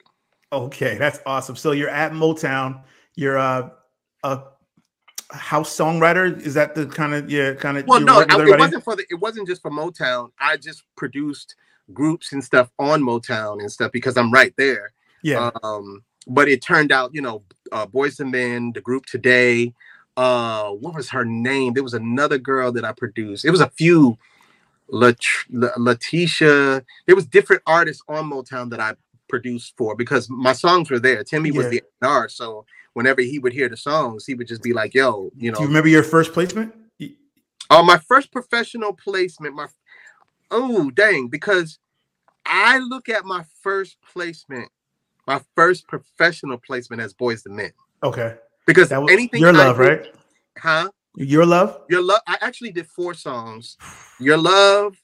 Okay, 0.53 0.97
that's 0.97 1.21
awesome. 1.27 1.57
So 1.57 1.73
you're 1.73 1.91
at 1.91 2.13
Motown. 2.13 2.83
You're 3.17 3.37
a 3.37 3.73
a 4.23 4.43
house 5.33 5.77
songwriter. 5.77 6.41
Is 6.41 6.55
that 6.55 6.75
the 6.75 6.87
kind 6.87 7.15
of 7.15 7.31
yeah 7.31 7.55
kind 7.55 7.79
of? 7.79 7.87
Well, 7.87 8.01
no, 8.01 8.25
I- 8.29 8.47
it 8.47 8.59
wasn't 8.59 8.85
for 8.85 8.97
the. 8.97 9.05
It 9.11 9.17
wasn't 9.21 9.49
just 9.49 9.63
for 9.63 9.71
Motown. 9.71 10.31
I 10.39 10.57
just 10.57 10.85
produced 10.97 11.55
groups 11.93 12.33
and 12.33 12.43
stuff 12.43 12.71
on 12.79 13.03
Motown 13.03 13.61
and 13.61 13.71
stuff 13.71 13.93
because 13.93 14.17
I'm 14.17 14.33
right 14.33 14.55
there. 14.57 14.93
Yeah. 15.23 15.51
Um, 15.63 16.03
but 16.27 16.49
it 16.49 16.63
turned 16.63 16.93
out, 16.93 17.11
you 17.15 17.21
know, 17.23 17.43
uh, 17.73 17.87
Boys 17.87 18.21
and 18.21 18.31
Men, 18.31 18.73
the 18.73 18.81
group 18.81 19.07
today. 19.07 19.75
Uh, 20.17 20.71
what 20.71 20.95
was 20.95 21.09
her 21.11 21.25
name? 21.25 21.73
There 21.73 21.83
was 21.83 21.95
another 21.95 22.39
girl 22.39 22.73
that 22.73 22.85
I 22.85 22.93
produced. 22.93 23.45
It 23.45 23.51
was 23.51 23.61
a 23.61 23.71
few. 23.71 24.19
Lat- 24.93 25.17
Letitia. 25.51 26.85
There 27.07 27.15
was 27.15 27.27
different 27.27 27.63
artists 27.67 28.03
on 28.09 28.29
Motown 28.31 28.71
that 28.71 28.81
I 28.81 28.95
produced 29.29 29.75
for 29.77 29.95
because 29.95 30.29
my 30.29 30.53
songs 30.53 30.91
were 30.91 30.99
there. 30.99 31.23
Timmy 31.23 31.53
was 31.53 31.71
the 31.71 31.83
R, 32.03 32.29
so 32.29 32.67
whenever 32.95 33.21
he 33.21 33.39
would 33.39 33.53
hear 33.53 33.69
the 33.69 33.77
songs, 33.77 34.27
he 34.27 34.35
would 34.35 34.49
just 34.49 34.63
be 34.63 34.73
like, 34.73 34.95
"Yo, 34.95 35.31
you 35.37 35.51
know." 35.51 35.57
Do 35.59 35.63
you 35.63 35.69
remember 35.69 35.89
your 35.89 36.03
first 36.03 36.33
placement? 36.33 36.75
Oh, 37.73 37.85
my 37.85 37.99
first 37.99 38.33
professional 38.33 38.93
placement. 38.93 39.55
My 39.55 39.69
oh 40.51 40.91
dang, 40.91 41.29
because 41.29 41.79
I 42.45 42.79
look 42.79 43.09
at 43.09 43.25
my 43.25 43.45
first 43.63 43.97
placement, 44.13 44.69
my 45.27 45.41
first 45.55 45.87
professional 45.87 46.59
placement 46.59 47.01
as 47.01 47.15
Boyz 47.15 47.47
II 47.49 47.55
Men. 47.55 47.73
Okay, 48.03 48.37
Because 48.67 48.89
that 48.89 49.01
was 49.01 49.13
anything 49.13 49.41
your 49.41 49.51
I 49.51 49.53
love, 49.53 49.77
did- 49.77 49.83
right? 49.83 50.15
Huh? 50.59 50.91
Your 51.17 51.45
love. 51.47 51.83
Your 51.89 52.03
love. 52.03 52.21
I 52.27 52.39
actually 52.41 52.73
did 52.73 52.87
four 52.87 53.15
songs. 53.15 53.77
Your 54.19 54.37
love, 54.37 54.97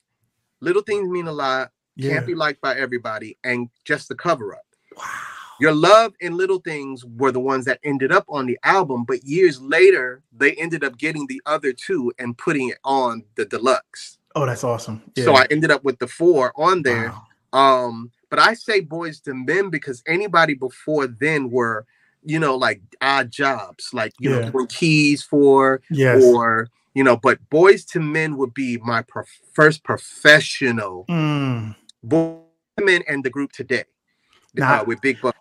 little 0.61 0.83
things 0.83 1.09
mean 1.09 1.27
a 1.27 1.33
lot. 1.33 1.71
Yeah. 1.95 2.15
Can't 2.15 2.27
be 2.27 2.35
liked 2.35 2.61
by 2.61 2.75
everybody, 2.75 3.39
and 3.45 3.69
just 3.85 4.09
the 4.09 4.15
cover 4.15 4.55
up. 4.55 4.67
Wow. 4.97 5.05
Your 5.61 5.73
love 5.73 6.13
and 6.21 6.35
little 6.37 6.59
things 6.59 7.05
were 7.05 7.33
the 7.33 7.41
ones 7.41 7.65
that 7.65 7.81
ended 7.83 8.13
up 8.13 8.25
on 8.29 8.47
the 8.47 8.59
album, 8.63 9.05
but 9.05 9.25
years 9.25 9.61
later 9.61 10.23
they 10.37 10.53
ended 10.55 10.85
up 10.85 10.99
getting 10.99 11.27
the 11.27 11.41
other 11.47 11.73
two 11.73 12.13
and 12.19 12.37
putting 12.37 12.69
it 12.71 12.79
on 12.85 13.25
the 13.37 13.45
deluxe. 13.47 14.19
Oh, 14.35 14.45
that's 14.45 14.65
awesome. 14.65 15.03
Yeah. 15.15 15.25
So 15.25 15.35
I 15.35 15.47
ended 15.51 15.71
up 15.71 15.83
with 15.83 15.99
the 15.99 16.07
four 16.07 16.53
on 16.57 16.83
there. 16.83 17.15
Wow. 17.55 17.87
Um, 17.87 18.11
but 18.29 18.39
I 18.39 18.53
say 18.55 18.83
Boyz 18.83 19.27
II 19.27 19.35
Men 19.47 19.71
because 19.71 20.03
anybody 20.07 20.53
before 20.55 21.07
then 21.07 21.51
were, 21.51 21.87
you 22.23 22.39
know, 22.39 22.55
like 22.57 22.83
odd 23.01 23.31
jobs, 23.31 23.91
like 23.95 24.13
you 24.21 24.31
Yeah. 24.35 24.41
know, 24.41 24.51
doing 24.51 24.67
keys 24.67 25.23
for 25.23 25.81
Yes. 25.91 26.23
or 26.23 26.69
you 26.95 27.05
know, 27.05 27.17
but 27.17 27.39
Boyz 27.51 27.95
II 27.95 28.03
Men 28.03 28.37
would 28.37 28.53
be 28.55 28.77
my 28.79 29.03
pro- 29.03 29.25
first 29.55 29.85
professional 29.85 31.05
Mm. 31.09 31.77
Boyz 32.07 32.43
II 32.79 32.85
Men 32.85 33.03
and 33.09 33.25
the 33.25 33.31
group 33.31 33.53
today. 33.53 33.85
Nah. 34.55 34.81
uh, 34.81 34.85
with 34.85 35.01
Big 35.03 35.21
Bub. 35.21 35.35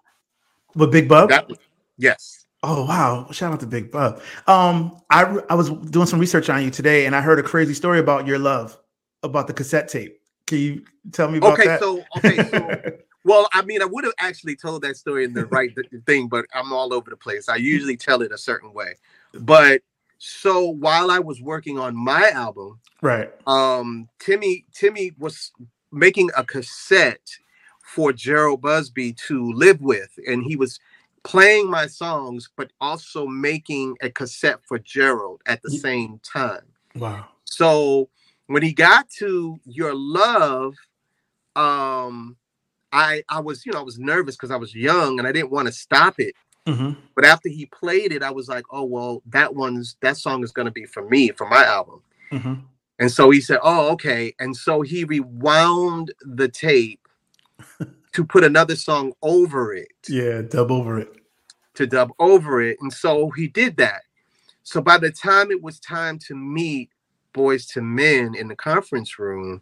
With 0.76 0.92
Big 0.92 1.08
Bub. 1.08 1.30
That 1.30 1.50
yes. 1.98 2.46
Oh 2.64 2.86
wow! 2.86 3.28
Shout 3.32 3.54
out 3.54 3.60
to 3.62 3.68
Big 3.68 3.92
Bub. 3.92 4.22
Um, 4.48 4.98
I 5.10 5.24
I 5.50 5.56
was 5.56 5.70
doing 5.70 6.08
some 6.08 6.20
research 6.20 6.50
on 6.50 6.64
you 6.64 6.72
today, 6.72 7.06
and 7.06 7.16
I 7.16 7.22
heard 7.22 7.40
a 7.40 7.44
crazy 7.44 7.74
story 7.74 8.00
about 8.00 8.26
your 8.26 8.40
love, 8.40 8.78
about 9.24 9.48
the 9.48 9.54
cassette 9.54 9.88
tape. 9.88 10.20
Can 10.48 10.58
you 10.60 10.86
tell 11.12 11.30
me 11.30 11.38
about 11.38 11.54
Okay, 11.54 11.68
that? 11.68 11.80
so 11.80 12.04
okay, 12.18 12.44
so 12.50 12.98
well, 13.24 13.48
I 13.54 13.62
mean, 13.64 13.82
I 13.82 13.86
would 13.86 14.04
have 14.04 14.14
actually 14.20 14.56
told 14.56 14.82
that 14.84 14.98
story 14.98 15.26
in 15.26 15.34
the 15.34 15.46
right 15.48 15.76
thing, 16.06 16.28
but 16.28 16.46
I'm 16.54 16.74
all 16.74 16.94
over 16.94 17.10
the 17.10 17.18
place. 17.18 17.50
I 17.50 17.56
usually 17.56 17.98
tell 17.98 18.22
it 18.22 18.32
a 18.32 18.38
certain 18.38 18.74
way. 18.74 18.96
But 19.34 19.82
so 20.18 20.70
while 20.70 21.12
I 21.12 21.20
was 21.20 21.42
working 21.42 21.78
on 21.78 21.96
my 21.96 22.30
album, 22.30 22.80
right. 23.02 23.32
um, 23.48 24.08
Timmy 24.20 24.66
Timmy 24.74 25.12
was 25.18 25.52
making 25.92 26.30
a 26.36 26.44
cassette 26.44 27.38
for 27.96 28.12
Jheryl 28.12 28.60
Busby 28.60 29.14
to 29.28 29.54
live 29.54 29.80
with, 29.80 30.20
and 30.28 30.44
he 30.44 30.58
was 30.58 30.82
playing 31.24 31.70
my 31.70 31.88
songs, 31.88 32.50
but 32.58 32.74
also 32.82 33.26
making 33.26 33.96
a 34.02 34.10
cassette 34.10 34.60
for 34.68 34.78
Jheryl 34.80 35.38
at 35.46 35.62
the 35.62 35.72
same 35.72 36.20
time. 36.20 36.66
Wow. 36.98 37.28
So 37.46 38.10
when 38.48 38.64
he 38.64 38.74
got 38.74 39.10
to 39.20 39.58
your 39.64 39.96
love, 39.96 40.76
um, 41.56 42.36
I 42.92 43.24
I 43.30 43.40
was 43.40 43.66
you 43.66 43.72
know 43.72 43.80
I 43.80 43.84
was 43.84 43.98
nervous 43.98 44.36
because 44.36 44.52
I 44.52 44.58
was 44.58 44.76
young 44.76 45.18
and 45.20 45.26
I 45.26 45.32
didn't 45.32 45.52
want 45.52 45.68
to 45.68 45.72
stop 45.72 46.20
it. 46.20 46.36
hmm 46.68 46.92
But 47.16 47.24
after 47.24 47.48
he 47.48 47.66
played 47.68 48.12
it, 48.12 48.24
I 48.24 48.32
was 48.32 48.50
like, 48.50 48.66
oh 48.72 48.84
well, 48.84 49.24
that 49.28 49.56
one's 49.56 49.96
that 50.02 50.18
song 50.18 50.44
is 50.44 50.52
gonna 50.52 50.70
be 50.70 50.86
for 50.86 51.08
me 51.08 51.30
for 51.30 51.48
my 51.48 51.64
album. 51.64 52.02
hmm 52.30 52.56
And 53.00 53.10
so 53.10 53.30
he 53.30 53.40
said, 53.40 53.60
oh 53.64 53.94
okay. 53.94 54.36
And 54.38 54.54
so 54.54 54.82
he 54.82 55.06
rewound 55.06 56.14
the 56.22 56.50
tape 56.50 57.00
to 58.14 58.26
put 58.26 58.44
another 58.44 58.76
song 58.76 59.14
over 59.22 59.74
it 59.74 59.92
Yeah. 60.08 60.42
Dub 60.42 60.72
over 60.72 61.00
it. 61.00 61.14
to 61.76 61.86
dub 61.86 62.12
over 62.20 62.62
it. 62.62 62.78
And 62.82 62.92
so 62.92 63.30
he 63.32 63.48
did 63.48 63.78
that. 63.78 64.02
So 64.64 64.82
by 64.82 64.98
the 64.98 65.12
time 65.12 65.52
it 65.52 65.62
was 65.62 65.80
time 65.80 66.18
to 66.28 66.36
meet 66.36 66.90
Boyz 67.34 67.76
II 67.76 67.84
Men 67.84 68.34
in 68.36 68.48
the 68.48 68.56
conference 68.56 69.20
room, 69.20 69.62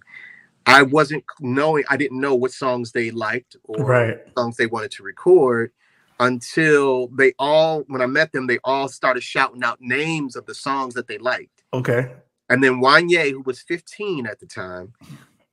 I 0.65 0.83
wasn't 0.83 1.23
knowing, 1.41 1.83
I 1.89 1.97
didn't 1.97 2.21
know 2.21 2.35
what 2.35 2.51
songs 2.51 2.91
they 2.91 3.11
liked 3.11 3.55
or 3.63 3.83
Right. 3.83 4.17
songs 4.37 4.55
they 4.57 4.67
wanted 4.67 4.91
to 4.91 5.03
record 5.03 5.71
until 6.19 7.07
they 7.07 7.33
all, 7.39 7.81
when 7.87 8.01
I 8.01 8.05
met 8.05 8.31
them, 8.31 8.47
they 8.47 8.59
all 8.63 8.87
started 8.87 9.23
shouting 9.23 9.63
out 9.63 9.81
names 9.81 10.35
of 10.35 10.45
the 10.45 10.53
songs 10.53 10.93
that 10.93 11.07
they 11.07 11.17
liked. 11.17 11.63
Okay. 11.73 12.11
And 12.49 12.63
then 12.63 12.75
Wanya, 12.79 13.31
who 13.31 13.41
was 13.41 13.61
15 13.61 14.25
at 14.27 14.39
the 14.39 14.45
time, 14.45 14.93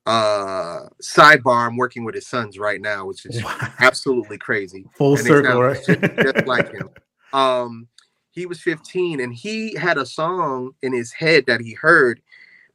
uh 0.06 0.88
sidebar, 1.02 1.66
I'm 1.66 1.76
working 1.76 2.04
with 2.04 2.14
his 2.14 2.26
sons 2.26 2.58
right 2.58 2.80
now, 2.80 3.06
which 3.06 3.26
is 3.26 3.42
Wow. 3.42 3.56
absolutely 3.80 4.38
crazy 4.38 4.86
Full 4.94 5.14
and 5.16 5.26
circle, 5.26 5.60
right? 5.62 5.82
just- 5.84 6.46
like 6.46 6.72
him. 6.72 6.88
Um, 7.32 7.88
he 8.30 8.46
was 8.46 8.60
15 8.60 9.20
and 9.20 9.32
he 9.34 9.74
had 9.74 9.98
a 9.98 10.06
song 10.06 10.72
in 10.82 10.92
his 10.92 11.12
head 11.12 11.44
that 11.46 11.60
he 11.60 11.74
heard, 11.74 12.20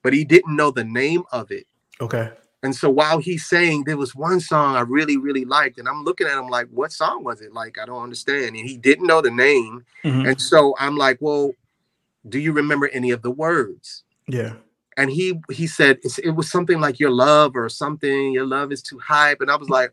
but 0.03 0.13
he 0.13 0.23
didn't 0.23 0.55
know 0.55 0.71
the 0.71 0.83
name 0.83 1.23
of 1.31 1.51
it. 1.51 1.65
okay. 2.01 2.31
And 2.63 2.75
so 2.75 2.89
while 2.89 3.19
he's 3.19 3.45
saying 3.45 3.83
there 3.83 3.97
was 3.97 4.15
one 4.15 4.39
song 4.39 4.75
I 4.75 4.81
really, 4.81 5.17
really 5.17 5.45
liked, 5.45 5.77
and 5.77 5.87
I'm 5.87 6.03
looking 6.03 6.25
at 6.25 6.37
him 6.37 6.47
like, 6.47 6.67
what 6.71 6.91
song 6.91 7.23
was 7.23 7.41
it? 7.41 7.53
Like, 7.53 7.77
I 7.77 7.85
don't 7.85 8.01
understand. 8.01 8.55
And 8.55 8.67
he 8.67 8.75
didn't 8.75 9.05
know 9.05 9.21
the 9.21 9.29
name. 9.29 9.85
Mhm. 10.03 10.27
And 10.29 10.41
so 10.41 10.73
I'm 10.79 10.95
like, 10.97 11.19
well, 11.21 11.51
do 12.27 12.39
you 12.39 12.53
remember 12.53 12.87
any 12.87 13.11
of 13.11 13.21
the 13.21 13.29
words? 13.29 14.03
Yeah. 14.27 14.53
And 14.97 15.09
he 15.09 15.39
he 15.51 15.67
said 15.67 15.99
it 16.23 16.35
was 16.35 16.49
something 16.49 16.79
like 16.79 16.99
your 16.99 17.11
love 17.11 17.55
or 17.55 17.67
something. 17.69 18.31
Your 18.31 18.45
love 18.45 18.71
is 18.71 18.81
too 18.81 18.99
hype. 18.99 19.41
And 19.41 19.51
I 19.51 19.57
was 19.57 19.69
like, 19.69 19.91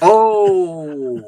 oh, 0.00 1.22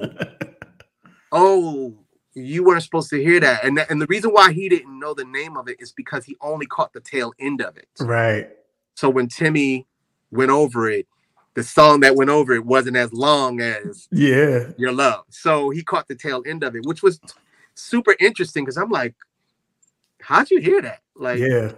oh 1.33 1.95
you 2.35 2.65
weren't 2.65 2.83
supposed 2.83 3.11
to 3.11 3.23
hear 3.23 3.41
that. 3.41 3.65
And, 3.65 3.79
and 3.89 4.03
the 4.03 4.07
reason 4.07 4.31
why 4.31 4.53
he 4.53 4.69
didn't 4.69 4.99
know 4.99 5.15
the 5.15 5.25
name 5.25 5.57
of 5.57 5.69
it 5.69 5.81
is 5.81 5.93
because 5.93 6.25
he 6.25 6.37
only 6.41 6.67
caught 6.67 6.93
the 6.93 7.01
tail 7.01 7.33
end 7.39 7.61
of 7.61 7.77
it. 7.77 7.89
Right. 8.01 8.51
So 8.95 9.09
when 9.09 9.29
Timmy 9.29 9.87
went 10.31 10.51
over 10.51 10.91
it, 10.91 11.07
the 11.55 11.63
song 11.63 12.01
that 12.01 12.17
went 12.17 12.31
over 12.31 12.53
it 12.53 12.65
wasn't 12.65 12.97
as 12.97 13.13
long 13.13 13.61
as 13.61 14.09
Yeah. 14.11 14.71
Your 14.77 14.93
Love. 14.93 15.25
So 15.31 15.71
he 15.71 15.85
caught 15.85 16.09
the 16.09 16.17
tail 16.17 16.43
end 16.47 16.65
of 16.65 16.75
it, 16.75 16.85
which 16.85 17.03
was 17.03 17.21
super 17.75 18.17
interesting 18.19 18.65
because 18.65 18.77
I'm 18.77 18.91
like, 18.91 19.15
how'd 20.21 20.51
you 20.51 20.61
hear 20.61 20.83
that? 20.83 21.01
Like, 21.15 21.39
yeah. 21.39 21.73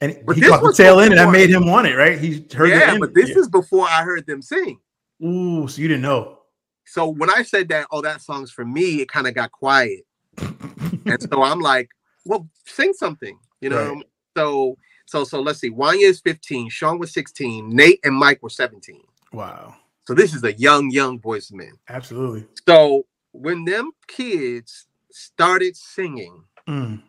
And 0.00 0.18
But 0.26 0.36
he 0.36 0.42
this 0.42 0.50
caught 0.50 0.60
the 0.60 0.66
was 0.68 0.76
tail 0.76 1.00
end, 1.00 1.12
and 1.12 1.18
that 1.18 1.30
made 1.30 1.50
him 1.50 1.66
want 1.66 1.86
it, 1.86 1.96
right? 1.96 2.18
He 2.18 2.46
heard 2.54 2.70
the 2.70 2.76
yeah, 2.76 2.98
but 2.98 3.14
this 3.14 3.30
yeah. 3.30 3.38
is 3.38 3.48
before 3.48 3.86
I 3.88 4.02
heard 4.02 4.26
them 4.26 4.42
sing. 4.42 4.78
Ooh, 5.24 5.68
so 5.68 5.80
you 5.80 5.88
didn't 5.88 6.02
know. 6.02 6.40
So 6.86 7.08
when 7.08 7.30
I 7.30 7.42
said 7.42 7.68
that, 7.68 7.86
oh, 7.90 8.02
that 8.02 8.20
song's 8.20 8.50
for 8.50 8.64
me, 8.64 9.00
it 9.00 9.08
kind 9.08 9.26
of 9.26 9.34
got 9.34 9.52
quiet. 9.52 10.00
and 10.38 11.22
so 11.30 11.42
I'm 11.42 11.60
like, 11.60 11.88
well, 12.24 12.48
sing 12.66 12.92
something, 12.92 13.38
you 13.60 13.70
know. 13.70 13.94
Right. 13.94 14.04
So 14.36 14.76
so 15.06 15.24
so 15.24 15.40
let's 15.40 15.60
see. 15.60 15.70
Wanya 15.70 16.08
is 16.08 16.20
15, 16.20 16.68
Sean 16.70 16.98
was 16.98 17.12
16, 17.12 17.70
Nate 17.74 18.00
and 18.04 18.14
Mike 18.14 18.42
were 18.42 18.50
17. 18.50 19.00
Wow. 19.32 19.74
So 20.06 20.12
this 20.12 20.34
is 20.34 20.44
a 20.44 20.52
young, 20.54 20.90
young 20.90 21.18
voice 21.20 21.50
man. 21.52 21.72
Absolutely. 21.88 22.46
So 22.68 23.06
when 23.32 23.64
them 23.64 23.92
kids 24.08 24.86
started 25.10 25.76
singing, 25.76 26.44
Mm. 26.68 27.02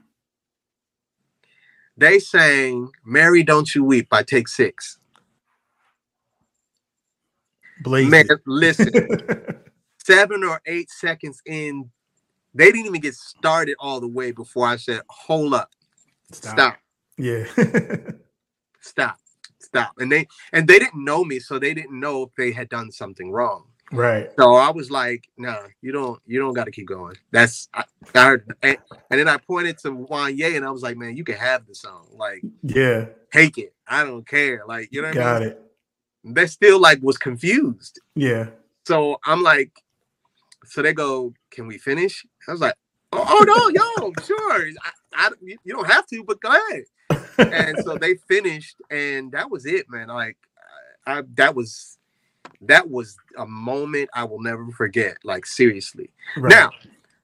They 1.97 2.19
sang 2.19 2.91
Mary 3.05 3.43
Don't 3.43 3.73
You 3.75 3.84
Weep 3.84 4.10
by 4.10 4.23
Take 4.23 4.47
Six. 4.47 4.99
Blaze. 7.84 8.10
Man, 8.10 8.25
listen, 8.45 8.93
seven 10.05 10.43
or 10.43 10.62
eight 10.65 10.89
seconds 10.91 11.41
in, 11.45 11.89
they 12.53 12.65
didn't 12.71 12.88
even 12.88 13.01
get 13.01 13.15
started 13.15 13.75
all 13.79 13.99
the 13.99 14.08
way 14.08 14.31
before 14.31 14.67
I 14.67 14.77
said, 14.77 15.01
hold 15.10 15.53
up, 15.53 15.71
stop. 16.31 16.77
Yeah. 17.17 17.45
stop 18.81 19.17
stop 19.60 19.93
and 19.99 20.12
they 20.12 20.27
and 20.53 20.67
they 20.67 20.79
didn't 20.79 21.03
know 21.03 21.23
me 21.25 21.39
so 21.39 21.60
they 21.60 21.73
didn't 21.73 21.99
know 21.99 22.23
if 22.23 22.29
they 22.38 22.51
had 22.51 22.69
done 22.69 22.91
something 22.91 23.31
wrong 23.31 23.65
right. 23.95 24.29
so 24.38 24.55
i 24.55 24.69
was 24.69 24.91
like 24.91 25.27
no 25.38 25.58
you 25.81 25.91
don't 25.91 26.19
you 26.25 26.39
don't 26.39 26.53
got 26.53 26.65
to 26.65 26.71
keep 26.71 26.88
going. 26.88 27.15
That's 27.31 27.67
i, 27.73 27.84
I 28.13 28.25
heard 28.25 28.53
and, 28.62 28.77
and 29.10 29.19
then 29.19 29.27
i 29.27 29.38
pointed 29.38 29.77
to 29.79 29.89
wanya 29.91 30.55
and 30.55 30.65
i 30.65 30.71
was 30.71 30.81
like 30.84 30.97
man 30.97 31.15
you 31.17 31.23
can 31.23 31.36
have 31.36 31.65
the 31.65 31.75
song. 31.75 32.08
Like 32.15 32.41
Yeah. 32.63 33.05
take 33.31 33.58
it. 33.58 33.73
I 33.88 34.03
don't 34.03 34.27
care. 34.27 34.63
Like 34.67 34.89
you 34.91 35.01
know 35.01 35.08
what 35.10 35.15
Got 35.15 35.36
i 35.38 35.39
mean? 35.39 35.49
it. 35.49 35.62
they 36.25 36.47
still 36.47 36.79
like 36.79 36.99
was 37.01 37.17
confused. 37.17 37.99
Yeah. 38.15 38.47
so 38.88 39.19
i'm 39.25 39.41
like 39.43 39.71
so 40.65 40.81
they 40.81 40.93
go 40.93 41.34
can 41.51 41.67
we 41.67 41.77
finish? 41.77 42.25
I 42.47 42.51
was 42.51 42.62
like 42.62 42.75
oh, 43.13 43.23
oh 43.27 43.43
no 43.43 43.69
yo 43.69 44.12
sure. 44.25 44.67
I, 44.84 44.91
I, 45.13 45.29
you 45.41 45.58
you 45.63 45.73
don't 45.73 45.88
have 45.88 46.05
to 46.08 46.23
but 46.23 46.41
go 46.41 46.49
ahead. 46.49 46.84
And 47.38 47.77
so 47.84 47.97
they 47.97 48.15
finished 48.27 48.77
and 48.89 49.31
that 49.34 49.49
was 49.51 49.65
it 49.65 49.86
man. 49.89 50.08
Like 50.08 50.38
I, 51.08 51.21
that 51.36 51.53
was 51.55 51.97
that 52.67 52.89
was 52.89 53.17
a 53.38 53.45
moment 53.45 54.10
i 54.13 54.23
will 54.23 54.41
never 54.41 54.65
forget 54.71 55.17
like 55.23 55.45
seriously 55.45 56.10
Right. 56.38 56.51
now 56.56 56.73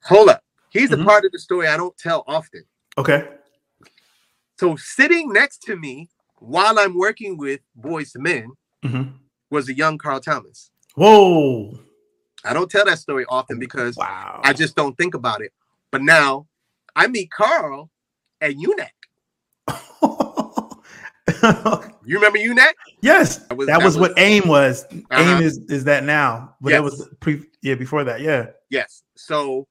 hold 0.04 0.28
up 0.30 0.42
here's 0.70 0.90
the 0.90 0.96
Mhm. 0.96 1.04
part 1.04 1.24
of 1.24 1.32
the 1.32 1.38
story 1.38 1.66
i 1.68 1.76
don't 1.76 1.96
tell 1.98 2.24
often 2.26 2.64
Okay. 2.98 3.28
so 4.58 4.76
sitting 4.76 5.32
next 5.32 5.62
to 5.62 5.76
me 5.76 6.08
while 6.38 6.78
i'm 6.78 6.96
working 6.98 7.36
with 7.36 7.60
Boyz 7.80 8.14
II 8.16 8.22
Men 8.22 8.52
Mhm. 8.84 9.18
was 9.50 9.68
a 9.68 9.74
young 9.74 9.98
carl 9.98 10.20
thomas 10.20 10.70
Whoa. 10.94 11.78
i 12.44 12.52
don't 12.52 12.70
tell 12.70 12.84
that 12.84 12.98
story 12.98 13.24
often 13.28 13.58
because 13.58 13.96
Wow. 13.96 14.40
i 14.44 14.52
just 14.52 14.74
don't 14.76 14.96
think 14.98 15.14
about 15.14 15.40
it 15.42 15.52
but 15.90 16.02
now 16.02 16.46
i 16.96 17.06
meet 17.06 17.30
carl 17.30 17.90
at 18.40 18.52
unac 18.54 18.90
you 22.04 22.16
remember 22.16 22.38
unac 22.38 22.72
yes. 23.00 23.38
That 23.38 23.56
was- 23.56 23.66
that, 23.66 23.78
that 23.78 23.84
was, 23.84 23.98
what 23.98 24.18
AIM 24.18 24.48
was. 24.48 24.84
Uh-huh. 24.84 25.36
AIM 25.36 25.42
is 25.42 25.58
is 25.68 25.84
that 25.84 26.04
now, 26.04 26.54
but 26.60 26.70
that 26.70 26.82
was 26.82 27.08
pre 27.20 27.42
yeah 27.62 27.74
before 27.74 28.04
that. 28.04 28.20
Yeah. 28.20 28.46
Yes. 28.70 29.02
So 29.16 29.66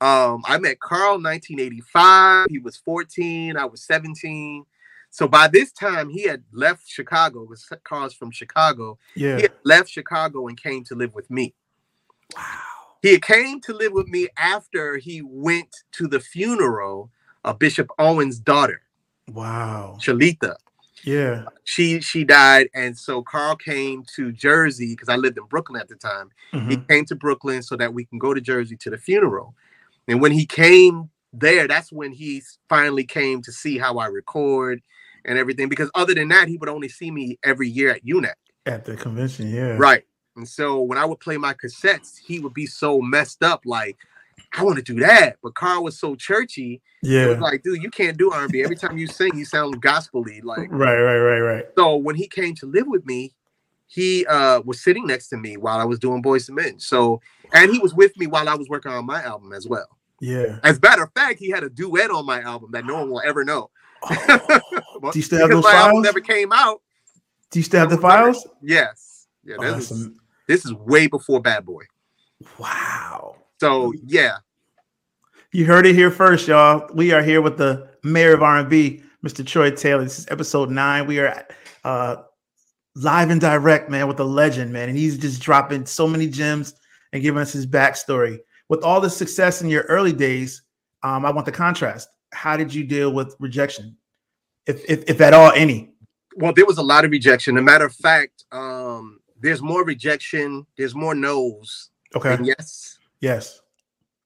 um 0.00 0.42
I 0.46 0.58
met 0.58 0.80
Carl 0.80 1.20
1985. 1.22 2.46
He 2.50 2.58
was 2.58 2.76
14. 2.76 3.56
I 3.56 3.64
was 3.64 3.82
17. 3.84 4.64
So 5.10 5.28
by 5.28 5.46
this 5.48 5.72
time 5.72 6.08
he 6.08 6.22
had 6.22 6.42
left 6.52 6.88
Chicago. 6.88 7.44
Was 7.44 7.68
Carl's 7.84 8.14
from 8.14 8.30
Chicago. 8.30 8.98
Yeah. 9.14 9.36
He 9.36 9.42
had 9.42 9.52
left 9.64 9.88
Chicago 9.88 10.48
and 10.48 10.60
came 10.60 10.84
to 10.84 10.94
live 10.94 11.14
with 11.14 11.30
me. 11.30 11.54
Wow. 12.36 12.42
He 13.02 13.18
came 13.20 13.60
to 13.60 13.74
live 13.74 13.92
with 13.92 14.08
me 14.08 14.28
after 14.38 14.96
he 14.96 15.20
went 15.22 15.68
to 15.92 16.08
the 16.08 16.18
funeral 16.20 17.10
of 17.44 17.58
Bishop 17.58 17.88
Owen's 17.98 18.38
daughter, 18.38 18.80
Wow. 19.30 19.98
Shalita. 20.00 20.56
Yeah. 21.04 21.44
She 21.64 22.00
she 22.00 22.24
died, 22.24 22.68
and 22.74 22.96
so 22.98 23.22
Carl 23.22 23.56
came 23.56 24.04
to 24.16 24.32
Jersey 24.32 24.92
because 24.92 25.08
I 25.08 25.16
lived 25.16 25.38
in 25.38 25.44
Brooklyn 25.44 25.80
at 25.80 25.88
the 25.88 25.96
time. 25.96 26.30
He 26.50 26.58
Mhm. 26.58 26.88
came 26.88 27.04
to 27.06 27.14
Brooklyn 27.14 27.62
so 27.62 27.76
that 27.76 27.92
we 27.92 28.04
can 28.04 28.18
go 28.18 28.34
to 28.34 28.40
Jersey 28.40 28.76
to 28.78 28.90
the 28.90 28.98
funeral. 28.98 29.54
And 30.08 30.20
when 30.20 30.32
he 30.32 30.46
came 30.46 31.10
there, 31.32 31.66
that's 31.68 31.92
when 31.92 32.12
he 32.12 32.42
finally 32.68 33.04
came 33.04 33.42
to 33.42 33.52
see 33.52 33.78
how 33.78 33.98
I 33.98 34.06
record 34.06 34.82
and 35.24 35.38
everything. 35.38 35.68
Because 35.68 35.90
other 35.94 36.14
than 36.14 36.28
that, 36.28 36.48
he 36.48 36.56
would 36.56 36.68
only 36.68 36.88
see 36.88 37.10
me 37.10 37.38
every 37.44 37.68
year 37.68 37.90
at 37.90 38.04
UNAC. 38.04 38.34
At 38.66 38.84
the 38.84 38.96
convention. 38.96 39.50
Yeah. 39.52 39.76
Right. 39.76 40.04
And 40.36 40.48
so 40.48 40.80
when 40.80 40.98
I 40.98 41.04
would 41.04 41.20
play 41.20 41.36
my 41.36 41.54
cassettes, 41.54 42.18
he 42.18 42.40
would 42.40 42.54
be 42.54 42.66
so 42.66 43.00
messed 43.00 43.42
up, 43.42 43.62
like, 43.64 43.96
I 44.56 44.62
want 44.62 44.76
to 44.76 44.82
do 44.82 45.00
that. 45.00 45.36
But 45.42 45.54
Carl 45.54 45.84
was 45.84 45.98
so 45.98 46.14
churchy. 46.14 46.80
It 47.02 47.08
Yeah. 47.08 47.26
was 47.28 47.38
like, 47.38 47.62
dude, 47.62 47.82
you 47.82 47.90
can't 47.90 48.16
do 48.16 48.30
R&B. 48.30 48.62
Every 48.62 48.76
time 48.76 48.96
you 48.98 49.06
sing, 49.06 49.36
you 49.36 49.44
sound 49.44 49.80
gospel-y. 49.82 50.40
Like, 50.42 50.68
Right. 50.70 50.98
Right. 51.00 51.18
Right. 51.18 51.40
Right. 51.40 51.64
so 51.76 51.96
when 51.96 52.14
he 52.16 52.26
came 52.28 52.54
to 52.56 52.66
live 52.66 52.86
with 52.86 53.04
me, 53.06 53.34
he 53.86 54.24
uh 54.26 54.60
was 54.64 54.82
sitting 54.82 55.06
next 55.06 55.28
to 55.28 55.36
me 55.36 55.56
while 55.56 55.78
I 55.78 55.84
was 55.84 55.98
doing 55.98 56.22
Boys 56.22 56.48
and 56.48 56.56
Men. 56.56 56.78
So 56.80 57.20
and 57.52 57.70
he 57.70 57.78
was 57.78 57.94
with 57.94 58.16
me 58.16 58.26
while 58.26 58.48
I 58.48 58.54
was 58.54 58.68
working 58.68 58.90
on 58.92 59.04
my 59.06 59.22
album 59.22 59.52
as 59.52 59.68
well. 59.68 59.86
Yeah. 60.20 60.58
As 60.62 60.78
a 60.78 60.80
matter 60.80 61.02
of 61.02 61.12
fact, 61.14 61.38
he 61.38 61.50
had 61.50 61.62
a 61.64 61.68
duet 61.70 62.10
on 62.10 62.24
my 62.24 62.40
album 62.40 62.70
that 62.72 62.86
no 62.86 62.94
one 62.94 63.10
will 63.10 63.22
ever 63.24 63.44
know. 63.44 63.70
Oh, 64.02 65.00
Do 65.12 65.18
you 65.18 65.22
still 65.22 65.38
have 65.40 65.50
those 65.50 65.64
my 65.64 65.72
album 65.74 65.92
files? 65.96 66.04
never 66.04 66.20
came 66.20 66.50
out. 66.52 66.80
Do 67.50 67.58
you 67.58 67.62
still 67.64 67.80
have 67.80 67.90
the 67.90 67.96
no 67.96 68.02
one 68.02 68.10
remembers. 68.12 68.42
files? 68.42 68.56
Yes. 68.62 69.26
Yeah, 69.44 69.56
Oh, 69.58 69.74
this, 69.74 69.90
is, 69.90 70.08
this 70.48 70.64
is 70.64 70.72
way 70.72 71.06
before 71.06 71.40
Bad 71.40 71.64
Boy. 71.66 71.84
wow. 72.58 73.36
So 73.60 73.92
yeah, 74.04 74.36
You 75.52 75.64
heard 75.64 75.86
it 75.86 75.94
here 75.94 76.10
first, 76.10 76.48
y'all. 76.48 76.88
We 76.92 77.12
are 77.12 77.22
here 77.22 77.40
with 77.40 77.56
the 77.56 77.88
mayor 78.02 78.34
of 78.34 78.42
R&B, 78.42 79.02
Mr. 79.24 79.46
Troy 79.46 79.70
Taylor. 79.70 80.02
This 80.04 80.18
is 80.18 80.26
episode 80.30 80.70
nine. 80.70 81.06
We 81.06 81.20
are 81.20 81.46
uh, 81.84 82.16
live 82.96 83.30
and 83.30 83.40
direct, 83.40 83.88
man, 83.90 84.08
with 84.08 84.16
the 84.16 84.24
legend, 84.26 84.72
man, 84.72 84.88
and 84.88 84.98
he's 84.98 85.16
just 85.16 85.40
dropping 85.40 85.86
so 85.86 86.06
many 86.08 86.26
gems 86.26 86.74
and 87.12 87.22
giving 87.22 87.40
us 87.40 87.52
his 87.52 87.66
backstory. 87.66 88.38
With 88.68 88.82
all 88.82 89.00
the 89.00 89.10
success 89.10 89.62
in 89.62 89.68
your 89.68 89.82
early 89.84 90.12
days, 90.12 90.62
um, 91.02 91.24
I 91.24 91.30
want 91.30 91.46
the 91.46 91.52
contrast. 91.52 92.08
How 92.32 92.56
did 92.56 92.74
you 92.74 92.82
deal 92.84 93.12
with 93.12 93.36
rejection, 93.38 93.96
if 94.66 94.82
if, 94.90 95.04
if 95.08 95.20
at 95.20 95.32
all 95.34 95.52
any? 95.52 95.90
well, 96.36 96.52
there 96.52 96.66
was 96.66 96.78
a 96.78 96.82
lot 96.82 97.04
of 97.04 97.12
rejection. 97.12 97.56
As 97.56 97.60
a 97.60 97.64
matter 97.64 97.84
of 97.84 97.94
fact, 97.94 98.44
um, 98.50 99.20
there's 99.40 99.62
more 99.62 99.84
rejection, 99.84 100.66
there's 100.76 100.94
more 100.94 101.14
no's 101.14 101.90
Okay. 102.16 102.34
than 102.34 102.44
yes, 102.44 102.93
Yes. 103.24 103.60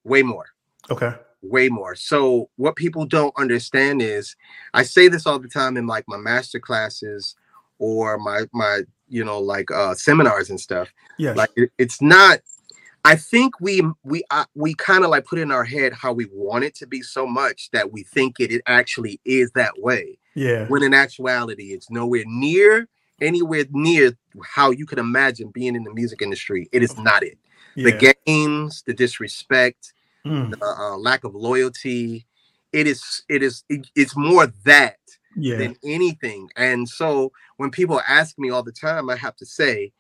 way 0.04 0.22
more. 0.22 0.46
Okay. 0.90 1.14
way 1.42 1.68
more. 1.68 1.94
So 1.94 2.50
what 2.56 2.74
people 2.74 3.06
don't 3.06 3.34
understand 3.38 4.02
is 4.02 4.34
I 4.74 4.82
say 4.82 5.06
this 5.08 5.26
all 5.26 5.38
the 5.38 5.48
time 5.48 5.76
in 5.76 5.86
like 5.86 6.04
my 6.08 6.16
master 6.16 6.58
classes 6.58 7.36
or 7.78 8.18
my 8.18 8.46
my 8.52 8.82
you 9.08 9.24
know 9.24 9.38
like 9.38 9.70
uh 9.70 9.94
seminars 9.94 10.50
and 10.50 10.60
stuff. 10.60 10.92
Yes. 11.16 11.36
Like 11.36 11.50
it, 11.56 11.70
it's 11.78 12.02
not 12.02 12.40
I 13.04 13.14
think 13.16 13.60
we 13.60 13.82
we 14.02 14.24
uh, 14.30 14.46
we 14.54 14.74
kind 14.74 15.04
of 15.04 15.10
like 15.10 15.26
put 15.26 15.38
in 15.38 15.52
our 15.52 15.64
head 15.64 15.92
how 15.92 16.12
we 16.12 16.26
want 16.32 16.64
it 16.64 16.74
to 16.76 16.86
be 16.86 17.02
so 17.02 17.26
much 17.26 17.70
that 17.72 17.92
we 17.92 18.02
think 18.02 18.40
it, 18.40 18.50
it 18.50 18.62
actually 18.66 19.20
is 19.24 19.52
that 19.52 19.74
way. 19.78 20.18
yeah. 20.34 20.66
When 20.66 20.82
in 20.82 20.92
actuality 20.92 21.72
it's 21.72 21.90
nowhere 21.90 22.24
near 22.26 22.88
anywhere 23.20 23.64
near 23.70 24.12
how 24.44 24.70
you 24.70 24.86
can 24.86 24.98
imagine 24.98 25.50
being 25.50 25.74
in 25.76 25.84
the 25.84 25.92
music 25.92 26.22
industry. 26.22 26.68
It 26.72 26.82
is 26.82 26.96
not 26.98 27.22
it. 27.22 27.38
Yeah. 27.78 27.84
The 27.90 28.14
games, 28.26 28.84
the 28.86 28.94
disrespect, 28.94 29.94
Mm, 30.26 30.50
the 30.50 30.58
uh, 30.66 30.98
lack 30.98 31.24
of 31.24 31.34
loyalty. 31.34 32.26
It 32.72 32.86
is, 32.86 33.24
it 33.28 33.42
is, 33.42 33.64
it- 33.70 33.90
it's 33.96 34.16
more 34.16 34.48
that 34.64 34.98
yeah. 35.36 35.58
than 35.58 35.76
anything. 35.84 36.50
And 36.56 36.88
so 36.88 37.32
when 37.58 37.70
people 37.70 38.00
ask 38.08 38.38
me 38.38 38.50
all 38.50 38.62
the 38.64 38.72
time, 38.72 39.10
I 39.10 39.16
have 39.16 39.36
to 39.36 39.46
say, 39.46 39.92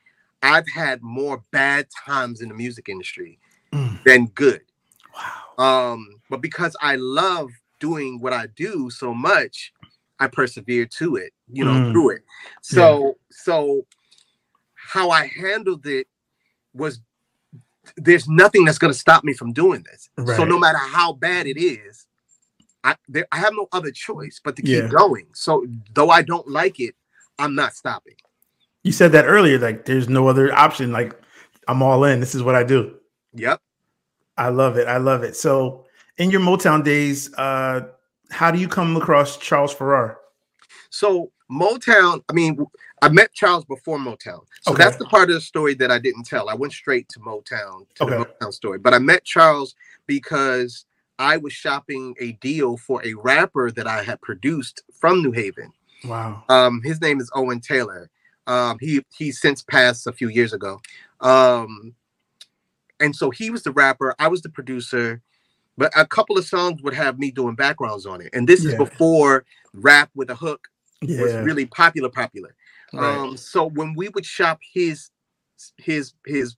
I've 0.42 0.68
had 0.74 1.02
more 1.02 1.44
bad 1.52 1.88
times 2.06 2.42
in 2.42 2.48
the 2.50 2.54
music 2.56 2.88
industry 2.88 3.40
Mm, 3.74 4.00
than 4.04 4.26
good. 4.28 4.62
wow. 5.14 5.42
Um, 5.58 6.20
but 6.30 6.42
because 6.42 6.76
I 6.82 6.96
love 6.96 7.50
doing 7.80 8.20
what 8.20 8.32
I 8.32 8.48
do 8.56 8.90
so 8.90 9.14
much, 9.14 9.72
I 10.20 10.28
persevere 10.28 10.86
to 10.98 11.16
it, 11.16 11.32
you 11.52 11.64
know, 11.64 11.78
Mm. 11.78 11.92
through 11.92 12.10
it. 12.16 12.22
So, 12.62 13.18
so 13.30 13.86
how 14.74 15.10
I 15.10 15.26
handled 15.28 15.86
it 15.86 16.08
was 16.74 17.00
there's 17.96 18.28
nothing 18.28 18.64
that's 18.64 18.78
going 18.78 18.92
to 18.92 18.98
stop 18.98 19.24
me 19.24 19.32
from 19.32 19.52
doing 19.52 19.84
this. 19.84 20.08
So 20.36 20.44
no 20.44 20.58
matter 20.58 20.78
how 20.78 21.12
bad 21.14 21.46
it 21.46 21.58
is, 21.58 22.06
I 22.84 22.96
there, 23.08 23.26
I 23.32 23.38
have 23.38 23.52
no 23.54 23.68
other 23.72 23.90
choice 23.90 24.40
but 24.42 24.56
to 24.56 24.62
keep 24.62 24.72
Yeah. 24.72 24.88
going. 24.88 25.26
So 25.34 25.66
though 25.94 26.10
I 26.10 26.22
don't 26.22 26.48
like 26.48 26.80
it, 26.80 26.94
I'm 27.38 27.54
not 27.54 27.74
stopping. 27.74 28.14
You 28.84 28.92
said 28.92 29.12
that 29.12 29.26
earlier, 29.26 29.58
like 29.58 29.84
there's 29.84 30.08
no 30.08 30.28
other 30.28 30.52
option. 30.54 30.92
Like 30.92 31.20
I'm 31.66 31.82
all 31.82 32.04
in. 32.04 32.20
This 32.20 32.34
is 32.34 32.42
what 32.42 32.54
I 32.54 32.62
do. 32.62 32.96
Yep. 33.34 33.60
I 34.36 34.48
love 34.48 34.76
it. 34.76 34.86
I 34.86 34.98
love 34.98 35.24
it. 35.24 35.36
So 35.36 35.86
in 36.16 36.30
your 36.30 36.40
Motown 36.40 36.84
days, 36.84 37.32
uh, 37.34 37.88
how 38.30 38.50
do 38.50 38.58
you 38.58 38.68
come 38.68 38.96
across 38.96 39.36
Charles 39.36 39.74
Farrar? 39.74 40.18
So 40.90 41.32
Motown, 41.50 42.22
I 42.28 42.32
mean, 42.32 42.66
I 43.00 43.08
met 43.08 43.32
Charles 43.32 43.64
before 43.64 43.98
Motown. 43.98 44.42
So 44.62 44.72
Okay. 44.72 44.84
that's 44.84 44.96
the 44.96 45.06
part 45.06 45.30
of 45.30 45.34
the 45.34 45.40
story 45.40 45.74
that 45.74 45.90
I 45.90 45.98
didn't 45.98 46.24
tell. 46.24 46.48
I 46.48 46.54
went 46.54 46.72
straight 46.72 47.08
to 47.10 47.20
Motown, 47.20 47.86
to 47.94 48.04
the 48.04 48.26
Motown 48.40 48.52
story. 48.52 48.78
But 48.78 48.92
I 48.94 48.98
met 48.98 49.24
Charles 49.24 49.74
because 50.06 50.84
I 51.18 51.36
was 51.36 51.52
shopping 51.52 52.14
a 52.20 52.32
deal 52.32 52.76
for 52.76 53.04
a 53.04 53.14
rapper 53.14 53.70
that 53.70 53.86
I 53.86 54.02
had 54.02 54.20
produced 54.20 54.82
from 54.92 55.22
New 55.22 55.32
Haven. 55.32 55.72
Wow. 56.04 56.44
Um, 56.48 56.80
his 56.84 57.00
name 57.00 57.20
is 57.20 57.30
Owen 57.34 57.60
Taylor. 57.60 58.10
Um, 58.46 58.78
he 58.80 59.02
he's 59.16 59.40
since 59.40 59.62
passed 59.62 60.06
a 60.06 60.12
few 60.12 60.28
years 60.28 60.52
ago. 60.52 60.80
Um, 61.20 61.94
and 63.00 63.14
so 63.14 63.30
he 63.30 63.50
was 63.50 63.62
the 63.62 63.72
rapper, 63.72 64.14
I 64.18 64.28
was 64.28 64.42
the 64.42 64.48
producer, 64.48 65.22
but 65.76 65.92
a 65.96 66.06
couple 66.06 66.36
of 66.38 66.44
songs 66.46 66.82
would 66.82 66.94
have 66.94 67.18
me 67.18 67.30
doing 67.30 67.54
backgrounds 67.54 68.06
on 68.06 68.20
it. 68.20 68.30
And 68.32 68.48
this 68.48 68.64
is 68.64 68.74
before 68.74 69.44
rap 69.74 70.10
with 70.14 70.30
a 70.30 70.34
hook 70.34 70.68
Yeah. 71.02 71.22
was 71.22 71.34
really 71.34 71.66
popular, 71.66 72.08
popular. 72.08 72.54
right. 72.92 73.16
Um, 73.16 73.36
so 73.36 73.66
when 73.66 73.94
we 73.94 74.08
would 74.08 74.26
shop 74.26 74.58
his 74.72 75.10
his 75.76 76.14
his, 76.26 76.56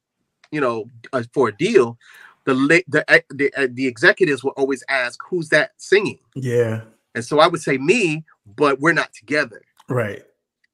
you 0.50 0.60
know, 0.60 0.86
uh, 1.12 1.22
for 1.32 1.48
a 1.48 1.56
deal, 1.56 1.98
the 2.44 2.54
la- 2.54 2.86
the 2.88 3.04
uh, 3.08 3.20
the, 3.30 3.52
uh, 3.54 3.68
the 3.70 3.86
executives 3.86 4.42
would 4.42 4.54
always 4.56 4.82
ask, 4.88 5.20
"Who's 5.28 5.48
that 5.50 5.72
singing?" 5.76 6.20
yeah. 6.34 6.82
And 7.14 7.24
so 7.24 7.40
I 7.40 7.48
would 7.48 7.60
say 7.60 7.76
me, 7.76 8.24
but 8.46 8.78
we're 8.78 8.92
not 8.92 9.12
together. 9.12 9.62
Right. 9.88 10.22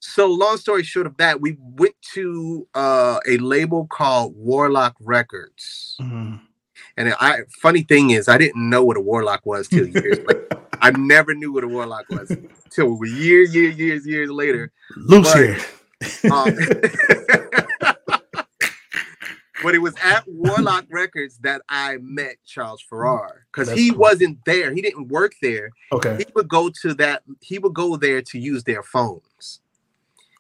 So 0.01 0.27
long 0.27 0.59
story 0.59 0.83
short 0.83 1.07
of 1.07 1.17
that, 1.17 1.41
we 1.41 1.57
went 1.59 1.95
to 2.13 2.69
uh, 2.75 3.21
a 3.27 3.39
label 3.39 3.87
called 3.87 4.35
Warlock 4.37 4.95
Records. 5.01 5.97
Mhm. 6.01 6.41
And 6.97 7.15
I 7.19 7.41
funny 7.61 7.83
thing 7.83 8.11
is, 8.11 8.29
I 8.29 8.39
didn't 8.39 8.69
know 8.69 8.85
what 8.85 8.97
a 8.97 9.01
warlock 9.01 9.45
was 9.45 9.69
till 9.69 9.87
years. 9.87 10.19
later. 10.27 10.49
I 10.81 10.91
never 10.93 11.35
knew 11.35 11.53
what 11.53 11.65
a 11.65 11.69
warlock 11.69 12.07
was 12.11 12.35
till 12.71 12.99
years, 13.05 13.55
years, 13.55 13.79
years, 13.79 14.07
years 14.07 14.31
later. 14.31 14.73
Loose 14.97 15.33
But- 15.33 15.39
here. 15.39 15.59
Um, 16.31 16.57
but 19.63 19.75
it 19.75 19.79
was 19.79 19.95
at 20.03 20.25
Warlock 20.27 20.87
Records 20.91 21.39
that 21.39 21.63
I 21.69 21.97
met 22.01 22.37
Charles 22.47 22.83
Farrar 22.83 23.47
because 23.51 23.71
he 23.71 23.91
cool. 23.91 23.99
wasn't 23.99 24.39
there. 24.45 24.73
He 24.73 24.83
didn't 24.83 25.09
work 25.09 25.35
there. 25.41 25.71
Okay. 25.93 26.19
He 26.19 26.27
would 26.35 26.49
go 26.49 26.71
to 26.83 26.95
that. 26.95 27.23
He 27.41 27.59
would 27.59 27.75
go 27.75 27.97
there 27.97 28.23
to 28.23 28.39
use 28.39 28.65
their 28.65 28.83
phones. 28.83 29.61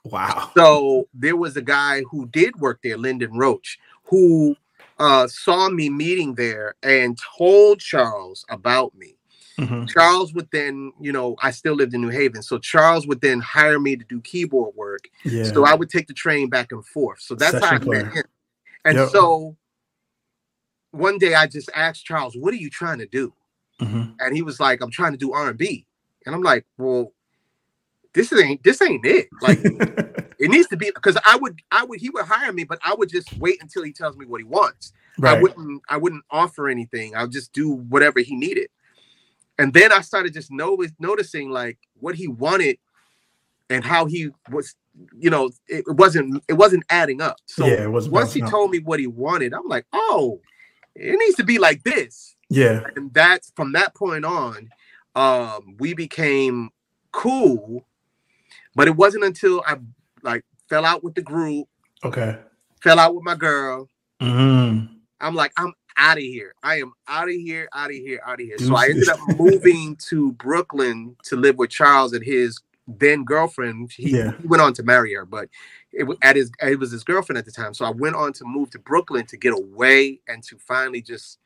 Wow. 0.05 0.51
So 0.57 1.09
there 1.14 1.37
was 1.37 1.57
a 1.57 1.62
guy 1.62 2.03
who 2.03 2.27
did 2.27 2.57
work 2.61 2.81
there, 2.83 2.96
Lyndon 2.96 3.37
Roach, 3.37 3.79
who 4.05 4.55
uh, 4.99 5.27
saw 5.27 5.68
me 5.68 5.90
meeting 5.90 6.35
there 6.35 6.75
and 6.83 7.18
told 7.37 7.81
Charles 7.81 8.44
about 8.49 8.94
me. 8.94 9.15
Mhm. 9.59 9.88
Charles 9.88 10.35
would 10.35 10.49
then, 10.51 10.92
you 11.01 11.12
know, 11.12 11.37
I 11.42 11.51
still 11.51 11.75
lived 11.75 11.95
in 11.95 12.03
New 12.03 12.11
Haven, 12.11 12.42
so 12.42 12.59
Charles 12.59 13.07
would 13.07 13.21
then 13.21 13.40
hire 13.40 13.79
me 13.79 13.97
to 13.97 14.05
do 14.05 14.21
keyboard 14.21 14.75
work. 14.77 15.09
Yeah. 15.25 15.53
So 15.53 15.64
I 15.64 15.75
would 15.75 15.90
take 15.90 16.07
the 16.09 16.14
train 16.14 16.49
back 16.49 16.73
and 16.73 16.85
forth. 16.85 17.21
So 17.21 17.35
that's 17.35 17.53
how 17.61 17.69
I 17.69 17.79
Session 17.79 17.88
met 17.90 18.12
him. 18.12 18.25
And 18.85 18.99
Yep. 18.99 19.09
so 19.11 19.57
one 20.92 21.19
day 21.19 21.35
I 21.35 21.47
just 21.47 21.71
asked 21.75 22.05
Charles, 22.05 22.37
"What 22.37 22.53
are 22.55 22.59
you 22.59 22.71
trying 22.71 22.99
to 22.99 23.07
do?" 23.07 23.33
Mhm. 23.81 24.14
And 24.21 24.35
he 24.35 24.42
was 24.42 24.61
like, 24.61 24.81
"I'm 24.83 24.90
trying 24.90 25.12
to 25.12 25.19
do 25.19 25.33
R&B." 25.33 25.87
And 26.27 26.35
I'm 26.35 26.42
like, 26.42 26.66
"Well, 26.79 27.12
this 28.14 28.33
ain't 28.33 28.62
this 28.62 28.83
ain't 28.83 29.05
it. 29.07 29.29
Like 29.40 29.59
it 30.38 30.51
needs 30.51 30.69
to 30.69 30.77
be 30.77 30.90
because 30.95 31.16
I 31.25 31.37
would 31.37 31.61
I 31.71 31.85
would 31.85 32.01
he 32.01 32.11
would 32.11 32.25
hire 32.25 32.53
me, 32.53 32.64
but 32.64 32.79
I 32.85 32.95
would 32.95 33.09
just 33.11 33.33
wait 33.38 33.62
until 33.62 33.83
he 33.85 33.92
tells 33.92 34.16
me 34.16 34.27
what 34.27 34.40
he 34.40 34.45
wants. 34.45 34.92
I 35.23 35.35
wouldn't 35.35 35.83
I 35.88 35.97
wouldn't 35.97 36.25
offer 36.31 36.69
anything. 36.69 37.16
I'll 37.16 37.29
just 37.29 37.53
do 37.53 37.71
whatever 37.71 38.21
he 38.21 38.37
needed. 38.37 38.69
And 39.59 39.73
then 39.73 39.92
I 39.92 40.01
started 40.03 40.35
just 40.35 40.51
know, 40.51 40.79
noticing 40.99 41.51
like 41.51 41.79
what 41.99 42.14
he 42.14 42.29
wanted 42.29 42.79
and 43.71 43.85
how 43.85 44.07
he 44.07 44.31
was, 44.51 44.75
you 45.19 45.31
know, 45.31 45.47
it, 45.66 45.85
it 45.87 45.97
wasn't 45.97 46.42
it 46.49 46.55
wasn't 46.55 46.85
adding 46.90 47.21
up. 47.21 47.37
So 47.47 47.66
yeah. 47.66 47.85
It 47.85 47.90
was 47.90 48.09
once 48.09 48.33
he 48.33 48.42
up. 48.42 48.51
told 48.51 48.71
me 48.71 48.79
what 48.79 49.01
he 49.01 49.07
wanted, 49.07 49.55
I'm 49.55 49.66
like, 49.66 49.87
oh, 49.92 50.40
it 50.95 51.19
needs 51.19 51.37
to 51.37 51.45
be 51.45 51.59
like 51.59 51.83
this. 51.85 52.37
Yeah. 52.49 52.83
And 52.97 53.12
that's 53.12 53.53
from 53.57 53.73
that 53.73 53.95
point 53.95 54.25
on, 54.25 54.71
um, 55.14 55.77
we 55.79 55.95
became 55.95 56.71
cool. 57.12 57.87
But 58.75 58.88
it 58.88 58.97
wasn't 58.97 59.25
until 59.25 59.62
I 59.66 59.79
like 60.23 60.45
fell 60.69 60.85
out 60.85 61.03
with 61.03 61.14
the 61.14 61.23
group, 61.23 61.66
Okay. 62.05 62.38
fell 62.83 62.99
out 62.99 63.14
with 63.14 63.25
my 63.25 63.35
girl. 63.35 63.88
Mm. 64.21 64.88
I'm 65.21 65.35
like, 65.35 65.53
I'm 65.57 65.73
out 65.96 66.18
of 66.18 66.22
here. 66.22 66.54
I 66.62 66.76
am 66.80 66.92
out 67.09 67.28
of 67.28 67.35
here, 67.35 67.68
out 67.72 67.90
of 67.90 67.96
here, 67.96 68.20
out 68.26 68.40
of 68.40 68.46
here. 68.46 68.59
So 68.59 68.74
I 68.76 68.87
ended 68.87 69.09
up 69.09 69.18
moving 69.38 69.96
to 70.09 70.32
Brooklyn 70.32 71.16
to 71.24 71.37
live 71.37 71.56
with 71.56 71.70
Charles 71.70 72.12
and 72.12 72.24
his 72.24 72.61
then 72.87 73.24
girlfriend. 73.24 73.90
He, 73.92 74.16
Yeah. 74.16 74.32
he 74.40 74.46
went 74.46 74.62
on 74.62 74.72
to 74.74 74.82
marry 74.82 75.14
her, 75.14 75.24
but 75.24 75.48
it 75.92 76.04
was 76.04 76.18
at 76.22 76.37
his 76.37 76.50
it 76.62 76.78
was 76.78 76.90
his 76.92 77.02
girlfriend 77.04 77.38
at 77.38 77.44
the 77.44 77.50
time. 77.50 77.74
So 77.74 77.85
I 77.85 77.90
went 77.90 78.14
on 78.16 78.32
to 78.35 78.44
move 78.44 78.70
to 78.70 78.78
Brooklyn 78.78 79.26
to 79.26 79.37
get 79.37 79.52
away 79.54 80.20
and 80.28 80.42
to 80.44 80.56
finally 80.59 81.00
just 81.02 81.38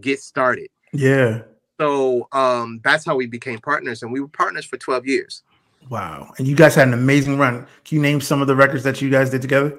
get 0.00 0.20
started. 0.20 0.68
Yeah. 0.92 1.42
So 1.80 2.28
um 2.32 2.80
that's 2.84 3.04
how 3.04 3.16
we 3.16 3.26
became 3.26 3.58
partners, 3.58 4.02
and 4.02 4.12
we 4.12 4.20
were 4.20 4.28
partners 4.28 4.64
for 4.66 4.76
12 4.76 5.06
years. 5.06 5.42
Wow. 5.88 6.32
And 6.38 6.46
you 6.46 6.54
guys 6.54 6.74
had 6.74 6.88
an 6.88 6.94
amazing 6.94 7.38
run. 7.38 7.66
Can 7.84 7.96
you 7.96 8.02
name 8.02 8.20
some 8.20 8.40
of 8.40 8.46
the 8.46 8.56
records 8.56 8.84
that 8.84 9.02
you 9.02 9.10
guys 9.10 9.30
did 9.30 9.42
together? 9.42 9.78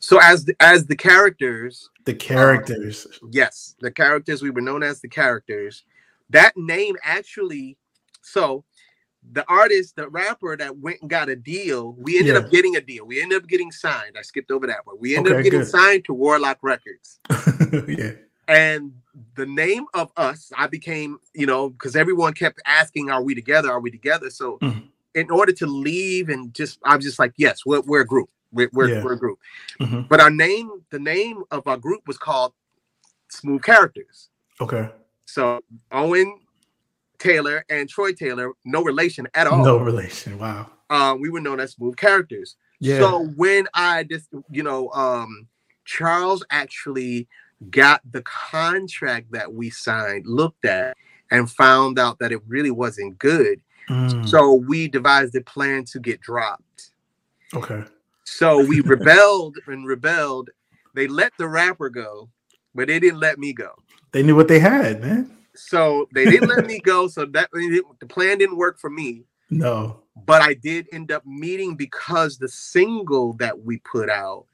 So 0.00 0.18
as 0.22 0.44
the, 0.44 0.56
as 0.60 0.86
the 0.86 0.96
characters, 0.96 1.88
The 2.06 2.14
characters. 2.14 3.06
Yes, 3.32 3.74
the 3.80 3.90
characters 3.90 4.40
we 4.40 4.50
were 4.50 4.60
known 4.60 4.82
as 4.84 5.00
the 5.00 5.08
characters. 5.08 5.84
That 6.30 6.56
name 6.56 6.96
actually, 7.02 7.76
so 8.22 8.64
the 9.32 9.44
artist, 9.48 9.96
the 9.96 10.08
rapper 10.08 10.56
that 10.56 10.78
went 10.78 11.00
and 11.00 11.10
got 11.10 11.28
a 11.28 11.34
deal, 11.36 11.94
we 11.98 12.18
ended 12.18 12.34
Yeah. 12.34 12.40
up 12.42 12.50
getting 12.50 12.76
a 12.76 12.80
deal. 12.80 13.04
We 13.06 13.20
ended 13.20 13.42
up 13.42 13.48
getting 13.48 13.72
signed. 13.72 14.16
I 14.16 14.22
skipped 14.22 14.52
over 14.52 14.68
that 14.68 14.86
one. 14.86 14.96
We 15.00 15.16
ended 15.16 15.32
Okay, 15.32 15.40
up 15.40 15.44
getting 15.44 15.60
good. 15.60 15.68
signed 15.68 16.04
to 16.04 16.14
Warlock 16.14 16.58
Records. 16.62 17.18
yeah. 17.88 18.12
And 18.46 18.92
the 19.34 19.46
name 19.46 19.86
of 19.94 20.12
us, 20.16 20.52
I 20.56 20.68
became, 20.68 21.18
you 21.34 21.46
know, 21.46 21.70
because 21.70 21.96
everyone 21.96 22.34
kept 22.34 22.60
asking, 22.66 23.10
Are 23.10 23.22
we 23.22 23.34
together? 23.34 23.70
Are 23.72 23.80
we 23.80 23.90
together? 23.90 24.30
So 24.30 24.58
Mhm. 24.62 24.84
in 25.16 25.28
order 25.30 25.52
to 25.54 25.66
leave 25.66 26.28
and 26.28 26.54
just, 26.54 26.78
I 26.84 26.94
was 26.94 27.04
just 27.04 27.18
like, 27.18 27.32
Yes, 27.36 27.66
we're, 27.66 27.80
we're 27.80 28.02
a 28.02 28.06
group. 28.06 28.30
We're, 28.56 28.70
we're, 28.72 28.88
Yeah. 28.88 29.04
we're 29.04 29.12
a 29.12 29.18
group. 29.18 29.38
Mhm. 29.80 30.08
But 30.08 30.20
our 30.20 30.30
name, 30.30 30.70
the 30.90 30.98
name 30.98 31.44
of 31.50 31.66
our 31.66 31.76
group 31.76 32.02
was 32.06 32.18
called 32.18 32.52
Smooth 33.28 33.62
Characters. 33.62 34.30
Okay. 34.60 34.90
So 35.26 35.60
Owen 35.92 36.40
Taylor 37.18 37.64
and 37.68 37.88
Troy 37.88 38.12
Taylor, 38.12 38.52
no 38.64 38.82
relation 38.82 39.26
at 39.34 39.46
all. 39.46 39.64
No 39.64 39.78
relation. 39.78 40.38
Wow. 40.38 40.70
Uh, 40.88 41.16
we 41.18 41.28
were 41.30 41.40
known 41.40 41.60
as 41.60 41.72
smooth 41.72 41.96
characters. 41.96 42.56
Yeah. 42.80 42.98
So 42.98 43.26
when 43.36 43.66
I 43.74 44.04
just, 44.04 44.28
you 44.50 44.62
know, 44.62 44.90
um, 44.92 45.48
Charles 45.84 46.44
actually 46.50 47.26
got 47.70 48.00
the 48.10 48.22
contract 48.22 49.32
that 49.32 49.52
we 49.52 49.70
signed, 49.70 50.26
looked 50.26 50.64
at, 50.64 50.96
and 51.30 51.50
found 51.50 51.98
out 51.98 52.18
that 52.20 52.32
it 52.32 52.40
really 52.46 52.70
wasn't 52.70 53.18
good. 53.18 53.60
Mm, 53.88 54.28
So 54.28 54.52
we 54.52 54.88
devised 54.88 55.34
a 55.36 55.40
plan 55.40 55.84
to 55.86 55.98
get 56.00 56.20
dropped. 56.20 56.90
okay. 57.54 57.84
So 58.26 58.62
we 58.62 58.80
rebelled 58.80 59.56
and 59.66 59.86
rebelled. 59.86 60.50
They 60.94 61.06
let 61.06 61.32
the 61.38 61.48
rapper 61.48 61.88
go, 61.88 62.28
but 62.74 62.88
they 62.88 62.98
didn't 62.98 63.20
let 63.20 63.38
me 63.38 63.52
go. 63.52 63.70
They 64.12 64.22
knew 64.22 64.34
what 64.34 64.48
they 64.48 64.58
had, 64.58 65.00
man. 65.00 65.30
So 65.54 66.08
they 66.12 66.24
didn't 66.24 66.48
let 66.48 66.66
me 66.66 66.80
go. 66.80 67.08
So 67.08 67.24
that 67.26 67.48
the 67.52 68.06
plan 68.06 68.38
didn't 68.38 68.56
work 68.56 68.78
for 68.78 68.90
me. 68.90 69.24
No. 69.48 70.02
But 70.26 70.42
I 70.42 70.54
did 70.54 70.88
end 70.92 71.12
up 71.12 71.24
meeting 71.24 71.76
because 71.76 72.36
the 72.36 72.48
single 72.48 73.34
that 73.34 73.58
we 73.64 73.78
put 73.78 74.10
out, 74.10 74.46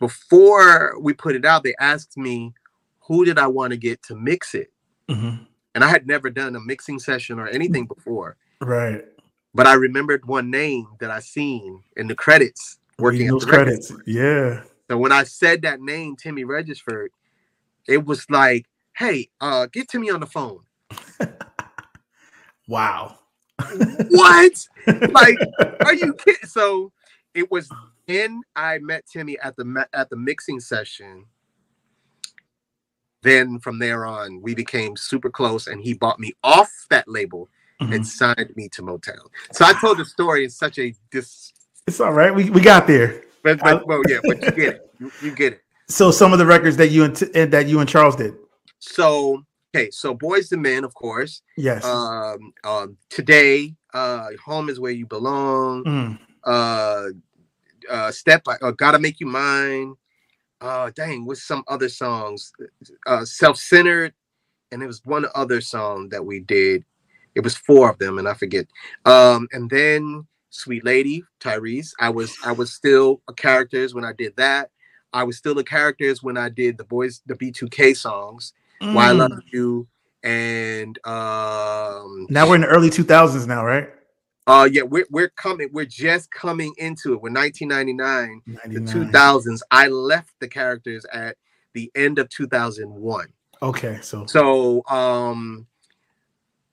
before 0.00 0.98
we 1.00 1.12
put 1.12 1.36
it 1.36 1.44
out, 1.44 1.62
they 1.62 1.74
asked 1.78 2.16
me 2.16 2.52
who 3.00 3.24
did 3.24 3.38
I 3.38 3.46
want 3.46 3.70
to 3.70 3.76
get 3.76 4.02
to 4.04 4.16
mix 4.16 4.54
it. 4.54 4.72
Mhm. 5.08 5.46
And 5.74 5.84
I 5.84 5.88
had 5.88 6.06
never 6.06 6.30
done 6.30 6.56
a 6.56 6.60
mixing 6.60 6.98
session 6.98 7.38
or 7.38 7.46
anything 7.46 7.86
before. 7.86 8.36
Right. 8.60 9.04
But 9.54 9.66
I 9.66 9.74
remembered 9.74 10.26
one 10.26 10.50
name 10.50 10.88
that 10.98 11.10
I 11.10 11.20
seen 11.20 11.82
in 11.96 12.08
the 12.08 12.14
credits 12.14 12.78
working 12.98 13.26
those 13.28 13.44
credits. 13.44 13.92
Yeah. 14.06 14.62
So 14.90 14.98
when 14.98 15.12
I 15.12 15.24
said 15.24 15.62
that 15.62 15.80
name, 15.80 16.16
Timmy 16.16 16.44
Regisford, 16.44 17.10
it 17.88 18.04
was 18.04 18.28
like, 18.30 18.66
hey, 18.96 19.28
uh, 19.40 19.66
get 19.66 19.88
Timmy 19.88 20.10
on 20.10 20.20
the 20.20 20.26
phone. 20.26 20.60
Wow. 22.66 23.18
what? 24.08 24.66
like, 25.12 25.36
are 25.84 25.94
you 25.94 26.14
kidding? 26.14 26.48
So 26.48 26.92
it 27.34 27.50
was 27.50 27.68
then 28.06 28.42
I 28.56 28.78
met 28.78 29.04
Timmy 29.06 29.38
at 29.38 29.56
the 29.56 29.86
at 29.92 30.10
the 30.10 30.16
mixing 30.16 30.60
session, 30.60 31.26
then 33.22 33.58
from 33.58 33.78
there 33.78 34.06
on, 34.06 34.40
we 34.42 34.54
became 34.54 34.96
super 34.96 35.30
close, 35.30 35.66
and 35.66 35.80
he 35.80 35.94
bought 35.94 36.20
me 36.20 36.32
off 36.42 36.70
that 36.90 37.08
label 37.08 37.48
Mhm. 37.80 37.94
and 37.96 38.06
signed 38.06 38.52
me 38.56 38.68
to 38.68 38.82
Motown. 38.82 39.26
So 39.52 39.64
I 39.64 39.72
told 39.80 39.98
the 39.98 40.04
story 40.04 40.44
in 40.44 40.50
such 40.50 40.78
a 40.78 40.94
dis. 41.10 41.52
It's 41.86 42.00
all 42.00 42.12
right. 42.12 42.34
We, 42.34 42.50
we 42.50 42.60
got 42.60 42.86
there. 42.86 43.22
But, 43.42 43.60
but 43.60 43.86
well, 43.86 44.02
yeah, 44.08 44.20
but 44.24 44.42
you 44.42 44.50
get 44.52 44.74
it. 44.76 44.90
You, 44.98 45.12
you 45.20 45.34
get 45.34 45.52
it. 45.54 45.60
So 45.88 46.10
some 46.10 46.32
of 46.32 46.38
the 46.38 46.46
records 46.46 46.78
that 46.78 46.88
you 46.88 47.04
and 47.04 47.14
T- 47.14 47.44
that 47.44 47.66
you 47.66 47.80
and 47.80 47.88
Charles 47.88 48.16
did. 48.16 48.34
So 48.78 49.42
okay, 49.74 49.90
so 49.90 50.14
Boys 50.14 50.48
the 50.48 50.56
Men, 50.56 50.82
of 50.82 50.94
course. 50.94 51.42
Yes. 51.58 51.84
Um, 51.84 52.52
um, 52.64 52.96
today, 53.10 53.74
uh, 53.92 54.28
Home 54.46 54.70
is 54.70 54.80
where 54.80 54.92
you 54.92 55.06
belong. 55.06 55.84
Mm. 55.84 56.18
uh 56.44 57.08
uh 57.90 58.10
step 58.10 58.44
by 58.44 58.56
uh, 58.62 58.70
gotta 58.70 58.98
make 58.98 59.20
you 59.20 59.26
mine 59.26 59.94
uh 60.60 60.90
dang 60.94 61.26
what's 61.26 61.42
some 61.42 61.62
other 61.68 61.88
songs 61.88 62.52
uh 63.06 63.24
self-centered 63.24 64.12
and 64.72 64.82
it 64.82 64.86
was 64.86 65.04
one 65.04 65.26
other 65.34 65.60
song 65.60 66.08
that 66.08 66.24
we 66.24 66.40
did 66.40 66.84
it 67.34 67.40
was 67.40 67.56
four 67.56 67.90
of 67.90 67.98
them 67.98 68.18
and 68.18 68.28
i 68.28 68.34
forget 68.34 68.66
um 69.04 69.46
and 69.52 69.68
then 69.68 70.26
sweet 70.54 70.84
lady 70.84 71.22
tyrese. 71.40 71.90
I 71.98 72.10
was 72.10 72.34
i 72.44 72.52
was 72.52 72.72
still 72.72 73.20
a 73.28 73.32
characters 73.34 73.94
when 73.94 74.04
i 74.04 74.12
did 74.12 74.36
that. 74.36 74.70
I 75.12 75.24
was 75.24 75.36
still 75.36 75.58
a 75.58 75.64
characters 75.64 76.22
when 76.22 76.36
i 76.36 76.48
did 76.48 76.78
the 76.78 76.84
boys 76.84 77.22
the 77.26 77.34
b2k 77.34 77.96
songs 77.96 78.52
why 78.92 79.10
i 79.10 79.12
Mm. 79.12 79.18
love 79.18 79.40
you 79.52 79.86
and 80.22 80.98
um 81.06 82.26
Now 82.30 82.48
we're 82.48 82.54
in 82.56 82.62
the 82.62 82.68
early 82.68 82.90
2000s 82.90 83.46
now, 83.46 83.64
right? 83.64 83.88
uh 84.46 84.68
yeah 84.70 84.82
we're, 84.82 85.06
we're 85.10 85.30
coming 85.30 85.68
we're 85.72 85.86
just 85.86 86.30
coming 86.30 86.72
into 86.78 87.12
it. 87.14 87.20
We're 87.22 87.32
1999 87.32 88.42
the 88.68 88.80
2000s 88.80 89.60
i 89.70 89.88
left 89.88 90.32
the 90.40 90.48
characters 90.48 91.04
at 91.12 91.36
the 91.72 91.90
end 91.94 92.18
of 92.18 92.28
2001 92.28 93.26
Okay, 93.62 93.98
so 94.02 94.26
so 94.26 94.84
um 94.88 95.66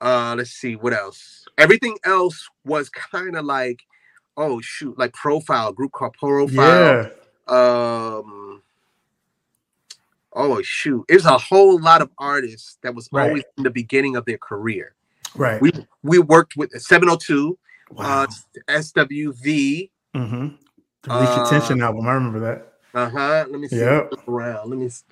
uh 0.01 0.33
let's 0.37 0.51
see 0.51 0.75
what 0.75 0.93
else 0.93 1.45
everything 1.57 1.97
else 2.05 2.49
was 2.65 2.89
kind 2.89 3.35
of 3.35 3.45
like 3.45 3.81
oh 4.37 4.59
shoot 4.61 4.97
like 4.97 5.13
profile 5.13 5.71
group 5.71 5.91
called 5.91 6.13
profile 6.17 7.01
yeah. 7.01 7.09
um 7.47 8.61
oh 10.33 10.61
shoot 10.63 11.03
there's 11.07 11.25
a 11.25 11.37
whole 11.37 11.79
lot 11.79 12.01
of 12.01 12.09
artists 12.17 12.77
that 12.81 12.93
was 12.95 13.09
Right. 13.11 13.27
always 13.27 13.43
in 13.57 13.63
the 13.63 13.69
beginning 13.69 14.15
of 14.15 14.25
their 14.25 14.37
career 14.37 14.95
Right. 15.35 15.61
we 15.61 15.71
we 16.03 16.19
worked 16.19 16.55
with 16.57 16.71
702 16.71 17.57
wow. 17.91 18.23
uh 18.23 18.27
swv 18.69 19.89
mm-hmm. 20.15 20.47
The 21.03 21.09
Reach 21.09 21.71
uh, 21.81 21.83
album. 21.83 22.07
I 22.07 22.11
remember 22.13 22.39
that. 22.41 22.73
uh-huh 22.93 23.45
let 23.49 23.59
me 23.59 23.67
see 23.67 23.77
Yep. 23.77 24.13
Around 24.27 24.69
let 24.69 24.79
me 24.79 24.85
s- 24.87 25.03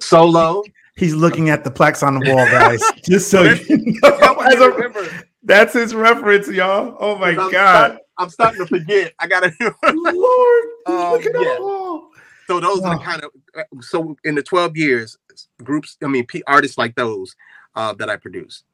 solo 0.00 0.62
He's 0.96 1.14
looking 1.14 1.50
at 1.50 1.62
the 1.64 1.70
plaques 1.70 2.02
on 2.02 2.18
the 2.18 2.30
wall, 2.32 2.44
guys. 2.46 2.82
Just 3.08 3.30
so 3.30 3.42
you 3.42 3.58
know. 4.02 4.16
Help 4.18 4.38
me 4.38 4.44
As 4.46 4.60
a- 4.60 4.70
remember. 4.70 5.08
that's 5.42 5.74
his 5.74 5.94
reference, 5.94 6.48
y'all. 6.48 6.96
Oh 6.98 7.16
my 7.18 7.30
I'm 7.30 7.36
god. 7.36 7.50
Start, 7.52 7.98
I'm 8.18 8.30
starting 8.30 8.60
to 8.60 8.66
forget. 8.66 9.12
I 9.18 9.26
gotta. 9.26 9.52
Lord. 9.92 10.64
he's 10.86 10.94
Um, 10.94 11.12
looking 11.12 11.34
at 11.34 11.40
yeah. 11.42 11.54
the 11.56 11.62
wall. 11.62 12.08
so 12.46 12.60
those 12.60 12.80
are 12.80 12.92
Wow. 12.92 12.98
the 12.98 13.04
kind 13.04 13.24
of. 13.24 13.30
uh, 13.56 13.62
So 13.82 14.16
in 14.24 14.34
the 14.34 14.42
12 14.42 14.76
years, 14.76 15.18
groups. 15.62 15.96
I 16.02 16.06
mean, 16.06 16.26
artists 16.46 16.78
like 16.78 16.94
those 16.94 17.36
uh, 17.74 17.92
that 17.94 18.08
I 18.08 18.16
produced. 18.16 18.64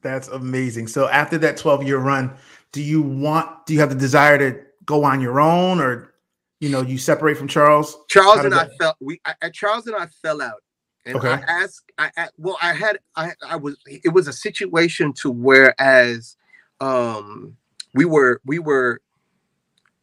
That's 0.00 0.28
amazing. 0.28 0.86
So 0.86 1.08
after 1.08 1.36
that 1.38 1.56
12 1.58 1.82
year 1.82 1.98
run, 1.98 2.32
do 2.72 2.80
you 2.82 3.02
want 3.02 3.66
do 3.66 3.74
you 3.74 3.80
have 3.80 3.90
the 3.90 3.94
desire 3.96 4.38
to 4.38 4.60
go 4.86 5.04
on 5.04 5.20
your 5.20 5.38
own 5.40 5.80
or 5.80 6.14
you 6.60 6.70
know 6.70 6.80
you 6.80 6.96
separate 6.96 7.36
from 7.36 7.48
Charles? 7.48 7.94
Charles 8.08 8.38
and 8.44 8.54
I 8.54 8.68
felt 8.80 8.96
we. 9.00 9.20
I- 9.26 9.50
Charles 9.50 9.86
and 9.86 9.96
I 9.96 10.06
fell 10.22 10.40
out, 10.40 10.62
and 11.08 11.18
Okay. 11.18 11.28
I 11.28 11.42
asked. 11.48 11.92
I, 11.98 12.12
I 12.18 12.28
well, 12.38 12.58
I 12.62 12.74
had. 12.74 13.00
I 13.16 13.34
I 13.48 13.56
was. 13.56 13.78
It 13.86 14.14
was 14.14 14.28
a 14.28 14.34
situation 14.34 15.14
to 15.14 15.30
whereas, 15.32 16.36
um, 16.80 17.56
we 17.94 18.06
were 18.06 18.42
we 18.46 18.60
were. 18.60 19.02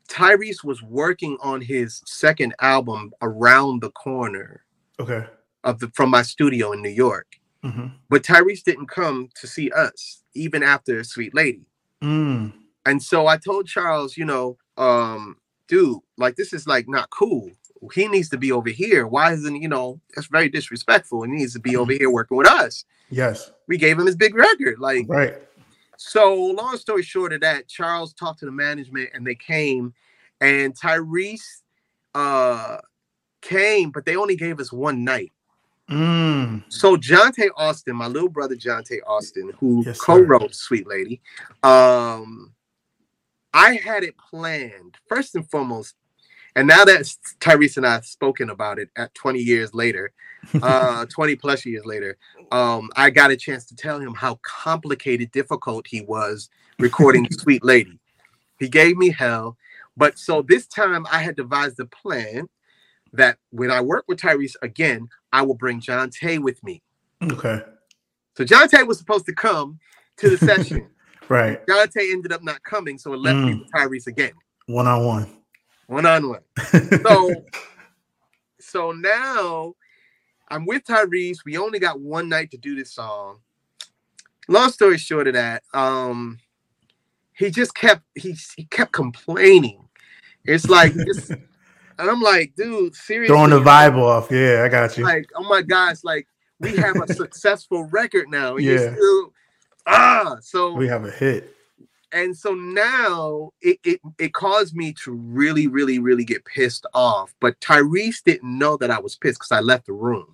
Tyrese 0.09 0.63
was 0.63 0.83
working 0.83 1.37
on 1.41 1.61
his 1.61 2.01
second 2.05 2.55
album 2.61 3.13
around 3.23 3.81
the 3.81 3.91
corner 3.91 4.63
Okay. 4.99 5.25
of 5.63 5.79
the 5.79 5.89
from 5.95 6.11
my 6.11 6.23
studio 6.23 6.73
in 6.73 6.81
New 6.83 6.89
York. 6.89 7.27
hmm 7.63 7.87
But 8.09 8.23
Tyrese 8.23 8.63
didn't 8.63 8.87
come 8.87 9.29
to 9.41 9.47
see 9.47 9.71
us, 9.71 10.23
even 10.35 10.63
after 10.63 11.03
Sweet 11.03 11.35
Lady. 11.35 11.65
Mm. 12.03 12.53
And 12.85 13.03
so 13.03 13.27
I 13.27 13.37
told 13.37 13.67
Charles, 13.67 14.17
you 14.17 14.25
know, 14.25 14.57
um, 14.77 15.37
dude, 15.69 15.99
like 16.17 16.35
this 16.37 16.53
is 16.53 16.67
like 16.67 16.87
not 16.89 17.09
cool. 17.11 17.51
He 17.93 18.07
needs 18.07 18.29
to 18.29 18.37
be 18.37 18.51
over 18.51 18.69
here. 18.69 19.05
Why 19.07 19.33
isn't 19.33 19.61
you 19.61 19.67
know? 19.67 19.99
That's 20.15 20.27
very 20.27 20.49
disrespectful. 20.49 21.23
He 21.23 21.31
needs 21.31 21.53
to 21.53 21.59
be 21.59 21.75
over 21.75 21.91
here 21.91 22.09
working 22.09 22.37
with 22.37 22.47
us. 22.47 22.85
Yes. 23.09 23.51
We 23.67 23.77
gave 23.77 23.99
him 23.99 24.05
his 24.05 24.15
big 24.15 24.35
record. 24.35 24.79
Like 24.79 25.05
Right. 25.07 25.35
so. 25.97 26.33
Long 26.35 26.77
story 26.77 27.03
short 27.03 27.33
of 27.33 27.41
that, 27.41 27.67
Charles 27.67 28.13
talked 28.13 28.39
to 28.39 28.45
the 28.45 28.51
management 28.51 29.09
and 29.13 29.25
they 29.25 29.35
came, 29.35 29.93
and 30.41 30.75
Tyrese 30.77 31.61
uh 32.15 32.77
came, 33.41 33.91
but 33.91 34.05
they 34.05 34.15
only 34.15 34.35
gave 34.35 34.59
us 34.59 34.71
one 34.71 35.03
night. 35.03 35.31
Mm. 35.89 36.63
So 36.69 36.97
Jonte 36.97 37.49
Austin, 37.55 37.95
my 37.95 38.07
little 38.07 38.29
brother 38.29 38.55
Jonte 38.55 38.97
Austin, 39.05 39.51
who 39.59 39.83
Yes, 39.85 39.99
co-wrote 39.99 40.55
Sweet 40.55 40.87
Lady, 40.87 41.21
um, 41.61 42.53
I 43.53 43.75
had 43.75 44.03
it 44.03 44.15
planned 44.17 44.97
first 45.07 45.35
and 45.35 45.47
foremost. 45.49 45.93
And 46.55 46.67
now 46.67 46.85
that 46.85 47.01
Tyrese 47.39 47.77
and 47.77 47.85
I 47.85 47.93
have 47.93 48.05
spoken 48.05 48.49
about 48.49 48.79
it 48.79 48.89
at 48.95 49.13
20 49.15 49.39
years 49.39 49.73
later, 49.73 50.11
uh, 50.61 51.05
20 51.09 51.35
plus 51.35 51.65
years 51.65 51.85
later, 51.85 52.17
um, 52.51 52.89
I 52.95 53.09
got 53.09 53.31
a 53.31 53.35
chance 53.35 53.65
to 53.65 53.75
tell 53.75 53.99
him 53.99 54.13
how 54.13 54.39
complicated, 54.43 55.31
difficult 55.31 55.85
he 55.87 56.01
was 56.01 56.49
recording 56.79 57.27
Sweet 57.31 57.63
Lady. 57.63 57.99
He 58.59 58.69
gave 58.69 58.95
me 58.95 59.09
hell. 59.09 59.57
But 59.97 60.17
so 60.17 60.41
this 60.41 60.65
time 60.67 61.05
I 61.11 61.19
had 61.19 61.35
devised 61.35 61.79
a 61.79 61.85
plan 61.85 62.47
that 63.13 63.37
when 63.51 63.71
I 63.71 63.81
work 63.81 64.05
with 64.07 64.19
Tyrese 64.19 64.55
again, 64.61 65.07
I 65.33 65.41
will 65.41 65.55
bring 65.55 65.81
Jonte 65.81 66.39
with 66.39 66.61
me. 66.63 66.81
Okay. 67.23 67.61
So 68.37 68.43
Jonte 68.45 68.85
was 68.87 68.97
supposed 68.97 69.25
to 69.25 69.33
come 69.33 69.79
to 70.17 70.29
the 70.29 70.37
session. 70.45 70.87
Right. 71.27 71.65
Jonte 71.65 72.11
ended 72.11 72.31
up 72.31 72.43
not 72.43 72.61
coming, 72.63 72.97
so 72.97 73.13
it 73.13 73.19
left 73.19 73.37
me 73.37 73.53
Mm. 73.53 73.59
with 73.59 73.71
Tyrese 73.71 74.07
again, 74.07 74.33
One 74.67 74.87
on 74.87 75.05
one. 75.05 75.37
One 75.87 76.05
on 76.05 76.29
one. 76.29 76.41
So, 77.03 77.45
so 78.59 78.91
now 78.91 79.75
I'm 80.49 80.65
with 80.65 80.83
Tyrese. 80.83 81.39
We 81.45 81.57
only 81.57 81.79
got 81.79 81.99
one 81.99 82.29
night 82.29 82.51
to 82.51 82.57
do 82.57 82.75
this 82.75 82.93
song. 82.93 83.39
Long 84.47 84.69
story 84.71 84.97
short 84.97 85.27
of 85.27 85.33
that, 85.33 85.63
um, 85.73 86.39
he 87.33 87.49
just 87.49 87.73
kept 87.73 88.03
he 88.13 88.35
he 88.55 88.65
kept 88.65 88.91
complaining. 88.91 89.87
It's 90.43 90.69
like 90.69 90.93
it's, 90.95 91.29
and 91.29 91.49
I'm 91.97 92.21
like, 92.21 92.53
dude, 92.55 92.95
seriously, 92.95 93.33
Throwing 93.33 93.49
the 93.49 93.59
vibe 93.59 93.97
off. 93.97 94.29
Yeah, 94.29 94.63
I 94.63 94.69
got 94.69 94.97
you. 94.97 95.03
like, 95.03 95.29
oh 95.35 95.43
my 95.49 95.61
gosh, 95.63 96.03
like 96.03 96.27
we 96.59 96.75
have 96.75 96.95
a 96.97 97.13
successful 97.13 97.85
record 97.85 98.29
now. 98.29 98.57
Yeah. 98.57 98.93
still 98.93 99.33
ah 99.87 100.37
so 100.41 100.73
We 100.73 100.87
have 100.87 101.05
a 101.05 101.11
hit. 101.11 101.54
And 102.15 102.37
so 102.37 102.55
now 102.55 103.51
it, 103.61 103.79
it 103.85 104.01
it 104.19 104.33
caused 104.33 104.75
me 104.75 104.93
to 105.05 105.13
really, 105.13 105.67
really, 105.67 105.99
really 105.99 106.25
get 106.25 106.45
pissed 106.45 106.87
off. 106.95 107.35
But 107.41 107.59
Tyrese 107.61 108.23
didn't 108.25 108.57
know 108.59 108.77
that 108.79 108.91
I 108.91 108.99
was 108.99 109.17
pissed 109.17 109.39
because 109.41 109.53
I 109.53 109.61
left 109.61 109.87
the 109.87 109.93
room. 109.93 110.27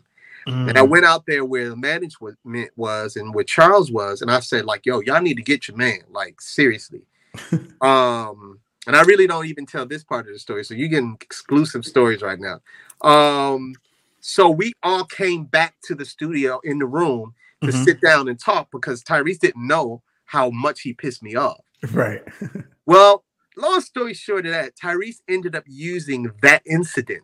And 0.68 0.78
I 0.78 0.84
Mm. 0.84 0.90
went 0.90 1.06
out 1.06 1.26
there 1.28 1.46
where 1.46 1.70
the 1.70 1.78
management 1.78 2.38
was 2.78 3.18
and 3.18 3.34
where 3.36 3.46
Charles 3.46 3.92
was, 3.92 4.22
and 4.22 4.32
I 4.32 4.42
said, 4.42 4.66
like, 4.66 4.86
yo, 4.86 5.02
y'all 5.02 5.22
need 5.22 5.38
to 5.38 5.44
get 5.44 5.68
your 5.68 5.78
man. 5.78 6.02
Like, 6.12 6.42
seriously. 6.42 7.04
um, 7.82 8.60
and 8.88 8.96
I 8.98 9.04
really 9.04 9.28
don't 9.28 9.48
even 9.48 9.66
tell 9.68 9.86
this 9.88 10.04
part 10.04 10.28
of 10.28 10.34
the 10.34 10.40
story. 10.40 10.66
So 10.66 10.76
you're 10.76 10.90
getting 10.90 11.18
exclusive 11.22 11.86
stories 11.86 12.22
right 12.24 12.40
now. 12.40 12.62
Um, 13.08 13.76
so 14.22 14.50
we 14.50 14.74
all 14.84 15.06
came 15.06 15.46
back 15.46 15.76
to 15.86 15.96
the 15.96 16.06
studio 16.06 16.62
in 16.66 16.80
the 16.80 16.88
room 16.88 17.34
to 17.64 17.72
Mhm. 17.72 17.84
sit 17.86 18.02
down 18.02 18.30
and 18.30 18.40
talk 18.40 18.70
because 18.72 19.04
Tyrese 19.04 19.40
didn't 19.40 19.68
know 19.68 20.04
how 20.26 20.50
much 20.52 20.82
he 20.82 20.94
pissed 20.94 21.24
me 21.24 21.36
off. 21.36 21.62
Right. 21.92 22.24
Well, 22.88 23.24
long 23.56 23.80
story 23.82 24.14
short 24.14 24.46
of 24.48 24.52
that, 24.52 24.76
Tyrese 24.76 25.22
ended 25.30 25.56
up 25.56 25.64
using 25.68 26.30
that 26.42 26.62
incident 26.66 27.24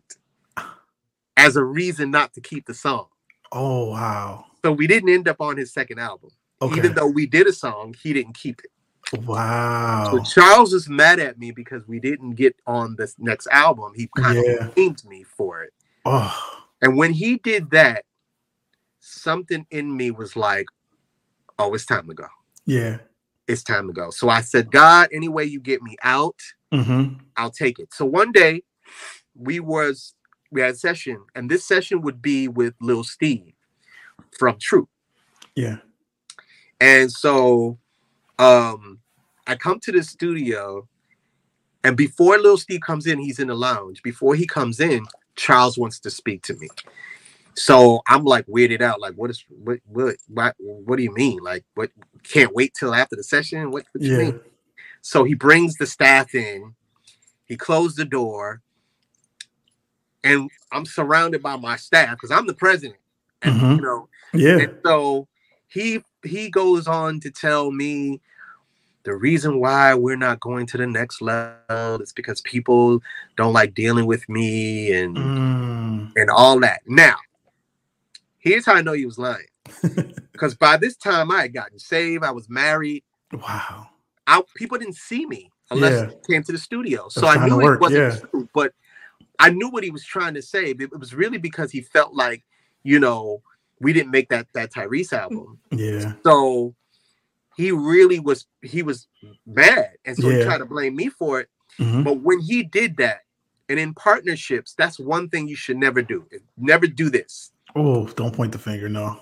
as 1.36 1.56
a 1.56 1.64
reason 1.64 2.10
not 2.10 2.32
to 2.34 2.40
keep 2.40 2.64
the 2.66 2.72
song. 2.74 3.06
Oh 3.52 3.90
wow. 3.90 4.44
So 4.64 4.72
we 4.72 4.86
didn't 4.86 5.10
end 5.10 5.28
up 5.28 5.40
on 5.40 5.56
his 5.56 5.72
second 5.74 5.98
album. 5.98 6.30
Okay. 6.62 6.76
Even 6.78 6.94
though 6.94 7.08
we 7.08 7.26
did 7.26 7.46
a 7.48 7.52
song, 7.52 7.94
he 8.02 8.12
didn't 8.12 8.34
keep 8.34 8.60
it. 8.60 9.22
wow. 9.26 10.08
So 10.10 10.22
Charles 10.22 10.72
is 10.72 10.88
mad 10.88 11.18
at 11.18 11.38
me 11.38 11.50
because 11.50 11.86
we 11.86 11.98
didn't 12.00 12.32
get 12.36 12.54
on 12.66 12.94
this 12.96 13.14
next 13.18 13.46
album. 13.48 13.92
He 13.94 14.08
kind 14.16 14.36
Yeah. 14.42 14.66
of 14.68 14.74
blamed 14.74 15.04
me 15.06 15.24
for 15.24 15.62
it. 15.64 15.74
Oh. 16.06 16.62
And 16.80 16.96
when 16.96 17.12
he 17.12 17.36
did 17.36 17.70
that, 17.72 18.04
something 19.00 19.66
in 19.70 19.94
me 19.94 20.10
was 20.12 20.36
like, 20.36 20.66
oh, 21.58 21.74
it's 21.74 21.84
time 21.86 22.06
to 22.08 22.14
go. 22.14 22.26
Yeah. 22.64 22.98
It's 23.48 23.62
time 23.62 23.86
to 23.88 23.92
go. 23.92 24.10
So 24.10 24.28
I 24.28 24.42
said, 24.42 24.70
God, 24.70 25.08
any 25.12 25.28
way 25.28 25.44
you 25.44 25.58
get 25.58 25.82
me 25.82 25.96
out, 26.02 26.36
Mm-hmm. 26.72 27.14
I'll 27.36 27.50
take 27.50 27.78
it. 27.78 27.92
So 27.94 28.04
one 28.04 28.32
day 28.32 28.62
we 29.34 29.60
was 29.60 30.14
we 30.50 30.60
had 30.60 30.74
a 30.74 30.76
session, 30.76 31.22
and 31.34 31.50
this 31.50 31.64
session 31.64 32.02
would 32.02 32.20
be 32.20 32.48
with 32.48 32.74
Lil 32.80 33.04
Steve 33.04 33.52
from 34.38 34.56
True. 34.60 34.88
Yeah. 35.54 35.78
And 36.80 37.10
so 37.10 37.78
um 38.38 39.00
I 39.46 39.54
come 39.54 39.80
to 39.80 39.92
the 39.92 40.02
studio, 40.02 40.86
and 41.84 41.96
before 41.96 42.38
Lil 42.38 42.58
Steve 42.58 42.80
comes 42.80 43.06
in, 43.06 43.18
he's 43.18 43.38
in 43.38 43.48
the 43.48 43.54
lounge. 43.54 44.02
Before 44.02 44.34
he 44.34 44.46
comes 44.46 44.80
in, 44.80 45.06
Charles 45.36 45.78
wants 45.78 46.00
to 46.00 46.10
speak 46.10 46.42
to 46.42 46.54
me. 46.56 46.68
So 47.58 48.02
I'm 48.06 48.24
like 48.24 48.46
weirded 48.46 48.80
out, 48.80 49.00
like, 49.00 49.14
what 49.14 49.30
is 49.30 49.44
what 49.48 49.80
what 49.86 50.16
what 50.28 50.54
what 50.58 50.96
do 50.96 51.02
you 51.02 51.12
mean? 51.12 51.38
Like, 51.42 51.64
what 51.74 51.90
can't 52.22 52.54
wait 52.54 52.72
till 52.78 52.94
after 52.94 53.16
the 53.16 53.24
session? 53.24 53.70
What, 53.70 53.84
what 53.92 54.02
you 54.04 54.12
Yeah. 54.12 54.18
mean? 54.18 54.40
So 55.02 55.24
he 55.24 55.34
brings 55.34 55.76
the 55.76 55.86
staff 55.86 56.34
in, 56.34 56.74
he 57.46 57.56
closed 57.56 57.96
the 57.96 58.04
door, 58.04 58.62
and 60.22 60.50
I'm 60.72 60.86
surrounded 60.86 61.42
by 61.42 61.56
my 61.56 61.76
staff 61.76 62.10
because 62.12 62.30
I'm 62.30 62.46
the 62.46 62.54
president. 62.54 62.98
And 63.42 63.54
Mhm. 63.60 63.76
you 63.76 63.82
know, 63.82 64.08
Yeah. 64.34 64.58
and 64.58 64.78
so 64.84 65.28
he 65.68 66.02
he 66.24 66.50
goes 66.50 66.86
on 66.86 67.20
to 67.20 67.30
tell 67.30 67.70
me 67.70 68.20
the 69.04 69.14
reason 69.14 69.60
why 69.60 69.94
we're 69.94 70.16
not 70.16 70.40
going 70.40 70.66
to 70.66 70.76
the 70.76 70.86
next 70.86 71.20
level 71.22 72.02
is 72.02 72.12
because 72.12 72.40
people 72.42 73.00
don't 73.36 73.52
like 73.52 73.74
dealing 73.74 74.06
with 74.06 74.28
me 74.28 74.92
and 74.92 75.16
Mm. 75.16 76.12
and 76.16 76.30
all 76.30 76.58
that. 76.60 76.82
Now, 76.86 77.16
here's 78.48 78.66
how 78.66 78.74
I 78.74 78.82
know 78.82 78.92
he 78.92 79.06
was 79.06 79.18
lying. 79.18 79.46
Because 80.32 80.54
by 80.54 80.76
this 80.76 80.94
time 80.96 81.32
I 81.32 81.42
had 81.42 81.52
gotten 81.52 81.80
saved, 81.80 82.22
I 82.22 82.30
was 82.30 82.48
married. 82.48 83.02
Wow. 83.32 83.88
I, 84.24 84.40
people 84.54 84.78
didn't 84.78 84.94
see 84.94 85.26
me 85.26 85.50
unless 85.72 85.92
Yeah. 86.00 86.10
he 86.28 86.32
came 86.34 86.44
to 86.44 86.52
the 86.52 86.58
studio. 86.58 87.08
So 87.08 87.26
I 87.26 87.44
knew 87.44 87.60
it 87.72 87.80
wasn't 87.80 88.14
yeah. 88.14 88.20
true, 88.30 88.48
but 88.54 88.72
I 89.40 89.50
knew 89.50 89.68
what 89.68 89.82
he 89.82 89.90
was 89.90 90.04
trying 90.04 90.34
to 90.34 90.42
say. 90.42 90.66
It 90.70 90.80
it 90.80 90.96
was 91.00 91.12
really 91.12 91.38
because 91.38 91.72
he 91.72 91.80
felt 91.80 92.14
like, 92.14 92.44
you 92.84 93.00
know, 93.00 93.42
we 93.80 93.92
didn't 93.92 94.12
make 94.12 94.28
that 94.28 94.46
that 94.54 94.72
Tyrese 94.72 95.12
album. 95.12 95.58
Yeah. 95.72 96.12
So 96.22 96.76
he 97.56 97.72
really 97.72 98.20
was 98.20 98.46
he 98.62 98.84
was 98.84 99.08
mad. 99.44 99.90
And 100.04 100.16
so 100.16 100.28
he 100.28 100.44
tried 100.44 100.58
to 100.58 100.66
blame 100.66 100.94
me 100.94 101.08
for 101.08 101.40
it. 101.40 101.48
Mhm. 101.80 102.04
But 102.04 102.20
when 102.20 102.38
he 102.38 102.62
did 102.62 102.96
that, 102.98 103.22
and 103.68 103.78
in 103.80 103.92
partnerships, 103.92 104.74
that's 104.74 105.00
one 105.00 105.28
thing 105.28 105.48
you 105.48 105.56
should 105.56 105.78
never 105.78 106.00
do. 106.00 106.26
Never 106.56 106.86
do 106.86 107.10
this. 107.10 107.50
Oh, 107.76 108.06
don't 108.08 108.34
point 108.34 108.52
the 108.52 108.58
finger. 108.58 108.88
No. 108.88 109.20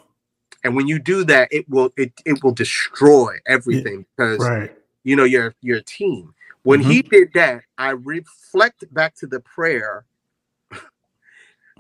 And 0.65 0.75
when 0.75 0.89
you 0.89 0.99
do 0.99 1.25
that, 1.25 1.49
it 1.53 1.69
will 1.69 1.91
it 1.97 2.13
it 2.25 2.43
will 2.43 2.53
destroy 2.53 3.37
everything 3.47 4.07
because 4.17 4.41
Right. 4.41 4.77
you 5.05 5.17
know 5.17 5.25
your 5.25 5.43
your 5.45 5.55
you're 5.61 5.79
a 5.79 5.83
team. 5.83 6.35
When 6.63 6.81
he 6.81 7.01
mm-hmm. 7.01 7.11
did 7.11 7.33
that, 7.35 7.63
I 7.79 7.91
reflect 7.91 8.93
back 8.93 9.15
to 9.17 9.27
the 9.27 9.41
prayer. 9.41 10.05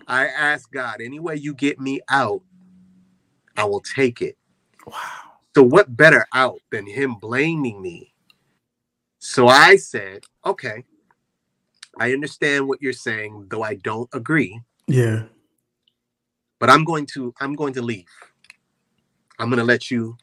I 0.06 0.26
ask 0.26 0.70
God, 0.70 1.00
any 1.00 1.18
way 1.18 1.34
you 1.34 1.54
get 1.54 1.80
me 1.80 2.00
out, 2.08 2.42
I 3.56 3.64
will 3.64 3.80
take 3.80 4.22
it. 4.22 4.36
Wow. 4.86 4.94
So 5.56 5.64
what 5.64 5.96
better 5.96 6.26
out 6.32 6.60
than 6.70 6.86
him 6.86 7.14
blaming 7.14 7.82
me? 7.82 8.12
So 9.18 9.48
I 9.48 9.76
said, 9.76 10.24
okay, 10.44 10.84
I 11.98 12.12
understand 12.12 12.68
what 12.68 12.80
you're 12.80 12.92
saying, 12.92 13.46
though 13.48 13.62
I 13.62 13.74
don't 13.74 14.08
agree, 14.12 14.60
Yeah. 14.86 15.24
But 16.58 16.70
I'm 16.70 16.84
going 16.84 17.06
to 17.14 17.34
I'm 17.40 17.54
going 17.54 17.74
to 17.74 17.82
leave. 17.82 18.06
I'm 19.38 19.48
going 19.48 19.58
to 19.58 19.64
let 19.64 19.90
you. 19.90 20.16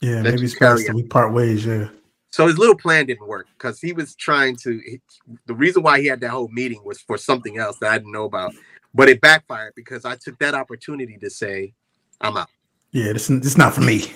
Yeah. 0.00 0.16
Let 0.16 0.24
Maybe 0.24 0.38
you 0.38 0.44
it's 0.44 0.58
best 0.58 0.86
that 0.86 0.94
we 0.94 1.02
part 1.02 1.32
ways. 1.32 1.66
Yeah. 1.66 1.88
So 2.30 2.46
his 2.46 2.56
little 2.56 2.76
plan 2.76 3.06
didn't 3.06 3.26
work 3.26 3.46
because 3.58 3.80
he 3.80 3.92
was 3.92 4.14
trying 4.14 4.56
to. 4.56 4.80
he- 4.84 5.00
the 5.46 5.54
reason 5.54 5.82
why 5.82 6.00
he 6.00 6.06
had 6.06 6.20
that 6.20 6.30
whole 6.30 6.48
meeting 6.48 6.82
was 6.84 7.00
for 7.00 7.18
something 7.18 7.58
else 7.58 7.78
that 7.78 7.92
I 7.92 7.98
didn't 7.98 8.12
know 8.12 8.24
about, 8.24 8.54
but 8.94 9.08
it 9.08 9.20
backfired 9.20 9.74
because 9.76 10.04
I 10.04 10.16
took 10.16 10.38
that 10.38 10.54
opportunity 10.54 11.18
to 11.18 11.30
say, 11.30 11.74
I'm 12.20 12.36
out. 12.36 12.48
Yeah. 12.92 13.12
This, 13.12 13.28
is 13.28 13.58
not 13.58 13.74
for 13.74 13.80
me. 13.80 14.12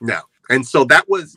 No. 0.00 0.20
And 0.48 0.66
so 0.66 0.84
that 0.84 1.08
was, 1.08 1.36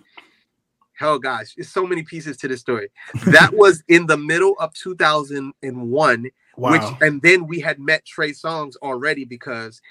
hell 0.97 1.19
gosh, 1.19 1.53
there's 1.55 1.69
so 1.69 1.85
many 1.85 2.03
pieces 2.03 2.37
to 2.37 2.47
this 2.47 2.61
story. 2.61 2.89
That 3.25 3.53
was 3.53 3.83
in 3.87 4.05
the 4.07 4.17
middle 4.17 4.55
of 4.59 4.73
2001, 4.73 6.25
Wow. 6.55 6.71
which, 6.71 6.83
and 7.01 7.21
then 7.21 7.47
we 7.47 7.59
had 7.59 7.79
met 7.79 8.05
Trey 8.05 8.31
Songz 8.31 8.75
already 8.81 9.25
because 9.25 9.81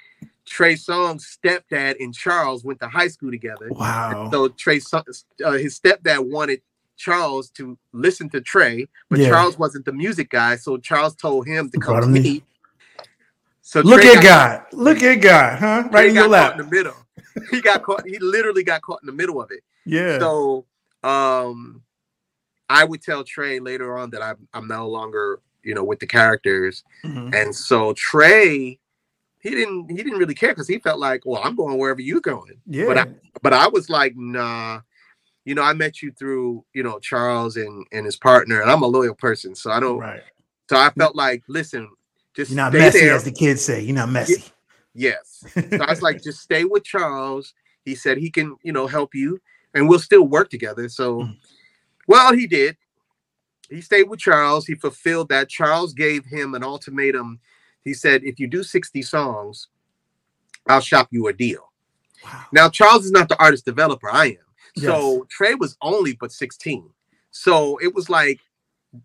Trey 0.47 0.75
Songz' 0.75 1.23
stepdad 1.37 1.97
and 2.01 2.15
Charles 2.15 2.65
went 2.65 2.81
to 2.81 2.89
high 2.89 3.09
school 3.09 3.31
together. 3.31 3.69
wow. 3.71 4.29
So 4.31 4.49
Trey, 4.49 4.81
uh, 5.45 5.53
his 5.53 5.79
stepdad 5.79 6.29
wanted 6.31 6.63
Charles 6.97 7.51
to 7.51 7.77
listen 7.93 8.29
to 8.31 8.41
Trey, 8.41 8.87
but 9.11 9.19
Yeah. 9.19 9.29
Charles 9.31 9.59
wasn't 9.59 9.85
the 9.87 9.93
music 9.93 10.31
guy. 10.31 10.57
So 10.57 10.77
Charles 10.77 11.17
told 11.17 11.47
him 11.47 11.69
to 11.71 11.81
come 11.81 12.01
to 12.01 12.07
me. 12.07 12.45
So 13.63 13.81
Look 13.81 14.03
Trey 14.03 14.17
at 14.17 14.23
God. 14.23 14.67
Look 14.73 15.03
at 15.03 15.17
God. 15.17 15.59
Huh? 15.59 15.83
Trey 15.89 15.91
Right 15.93 16.09
in 16.11 16.15
your 16.15 16.29
lap. 16.29 16.53
in 16.53 16.65
the 16.65 16.71
middle. 16.71 16.95
He 17.51 17.61
got 17.61 17.83
caught. 17.83 18.07
He 18.07 18.19
literally 18.19 18.63
got 18.63 18.83
caught 18.83 19.01
in 19.03 19.07
the 19.07 19.13
middle 19.13 19.41
of 19.41 19.51
it. 19.51 19.61
Yeah. 19.87 20.19
So 20.19 20.67
um 21.03 21.83
I 22.69 22.85
would 22.85 23.03
tell 23.03 23.25
Trey 23.25 23.59
later 23.59 23.97
on 23.99 24.11
that 24.11 24.23
I'm 24.23 24.49
I'm 24.53 24.69
no 24.69 24.89
longer, 24.89 25.41
you 25.65 25.75
know, 25.75 25.85
with 25.85 26.01
the 26.01 26.07
characters. 26.07 26.85
Mhm. 27.05 27.35
And 27.35 27.55
so 27.55 27.93
Trey, 27.95 28.79
he 29.41 29.51
didn't 29.51 29.91
he 29.91 29.97
didn't 29.97 30.19
really 30.19 30.35
care 30.35 30.51
because 30.51 30.69
he 30.69 30.79
felt 30.79 30.99
like, 31.01 31.23
well, 31.27 31.43
I'm 31.45 31.57
going 31.57 31.79
wherever 31.79 32.01
you're 32.01 32.21
going. 32.21 32.61
Yeah. 32.67 32.87
But 32.87 32.99
I 32.99 33.07
but 33.43 33.53
I 33.53 33.69
was 33.69 33.89
like, 33.91 34.15
nah, 34.17 34.81
you 35.45 35.55
know, 35.55 35.63
I 35.63 35.73
met 35.73 36.03
you 36.03 36.13
through, 36.13 36.65
you 36.75 36.83
know, 36.83 36.99
Charles 36.99 37.57
and 37.57 37.87
and 37.93 38.05
his 38.07 38.17
partner, 38.17 38.61
and 38.61 38.71
I'm 38.71 38.83
a 38.83 38.87
loyal 38.87 39.15
person. 39.15 39.55
So 39.55 39.71
I 39.71 39.81
don't 39.81 39.99
right. 39.99 40.23
so 40.71 40.77
I 40.77 40.91
felt 40.91 41.17
like, 41.17 41.43
listen, 41.49 41.89
just 42.35 42.51
You're 42.51 42.57
not 42.57 42.73
stay 42.73 42.79
messy, 42.79 43.01
there. 43.01 43.15
as 43.15 43.25
the 43.25 43.33
kids 43.33 43.65
say. 43.65 43.81
You're 43.83 43.95
not 43.97 44.11
messy. 44.11 44.45
Yes. 44.95 45.45
So 45.55 45.63
I 45.83 45.91
was 45.91 46.03
like, 46.03 46.23
just 46.25 46.41
stay 46.41 46.65
with 46.65 46.85
Charles. 46.85 47.55
He 47.85 47.95
said 47.95 48.19
he 48.19 48.31
can, 48.31 48.57
you 48.63 48.73
know, 48.73 48.87
help 48.87 49.15
you 49.15 49.41
and 49.75 49.89
we'll 49.89 49.99
still 49.99 50.25
work 50.29 50.51
together. 50.51 50.89
So, 50.89 51.21
Mhm. 51.23 51.37
well, 52.07 52.33
he 52.35 52.47
did. 52.47 52.77
He 53.73 53.81
stayed 53.81 54.09
with 54.09 54.21
Charles. 54.21 54.67
He 54.67 54.75
fulfilled 54.75 55.29
that. 55.31 55.49
Charles 55.49 55.93
gave 55.93 56.25
him 56.25 56.55
an 56.55 56.63
ultimatum. 56.63 57.41
He 57.83 57.95
said, 57.95 58.23
if 58.25 58.39
you 58.39 58.47
do 58.47 58.63
60 58.63 59.03
songs, 59.03 59.69
I'll 60.69 60.81
shop 60.81 61.09
you 61.11 61.27
a 61.29 61.33
deal. 61.33 61.73
wow. 62.25 62.45
Now, 62.53 62.69
Charles 62.69 63.05
is 63.05 63.11
not 63.11 63.29
the 63.29 63.41
artist 63.43 63.65
developer 63.65 64.11
I 64.11 64.27
am. 64.27 64.37
So 64.77 65.27
Trey 65.29 65.55
was 65.55 65.77
only 65.83 66.15
but 66.15 66.33
16. 66.33 66.89
So 67.31 67.79
it 67.79 67.95
was 67.95 68.09
like 68.09 68.41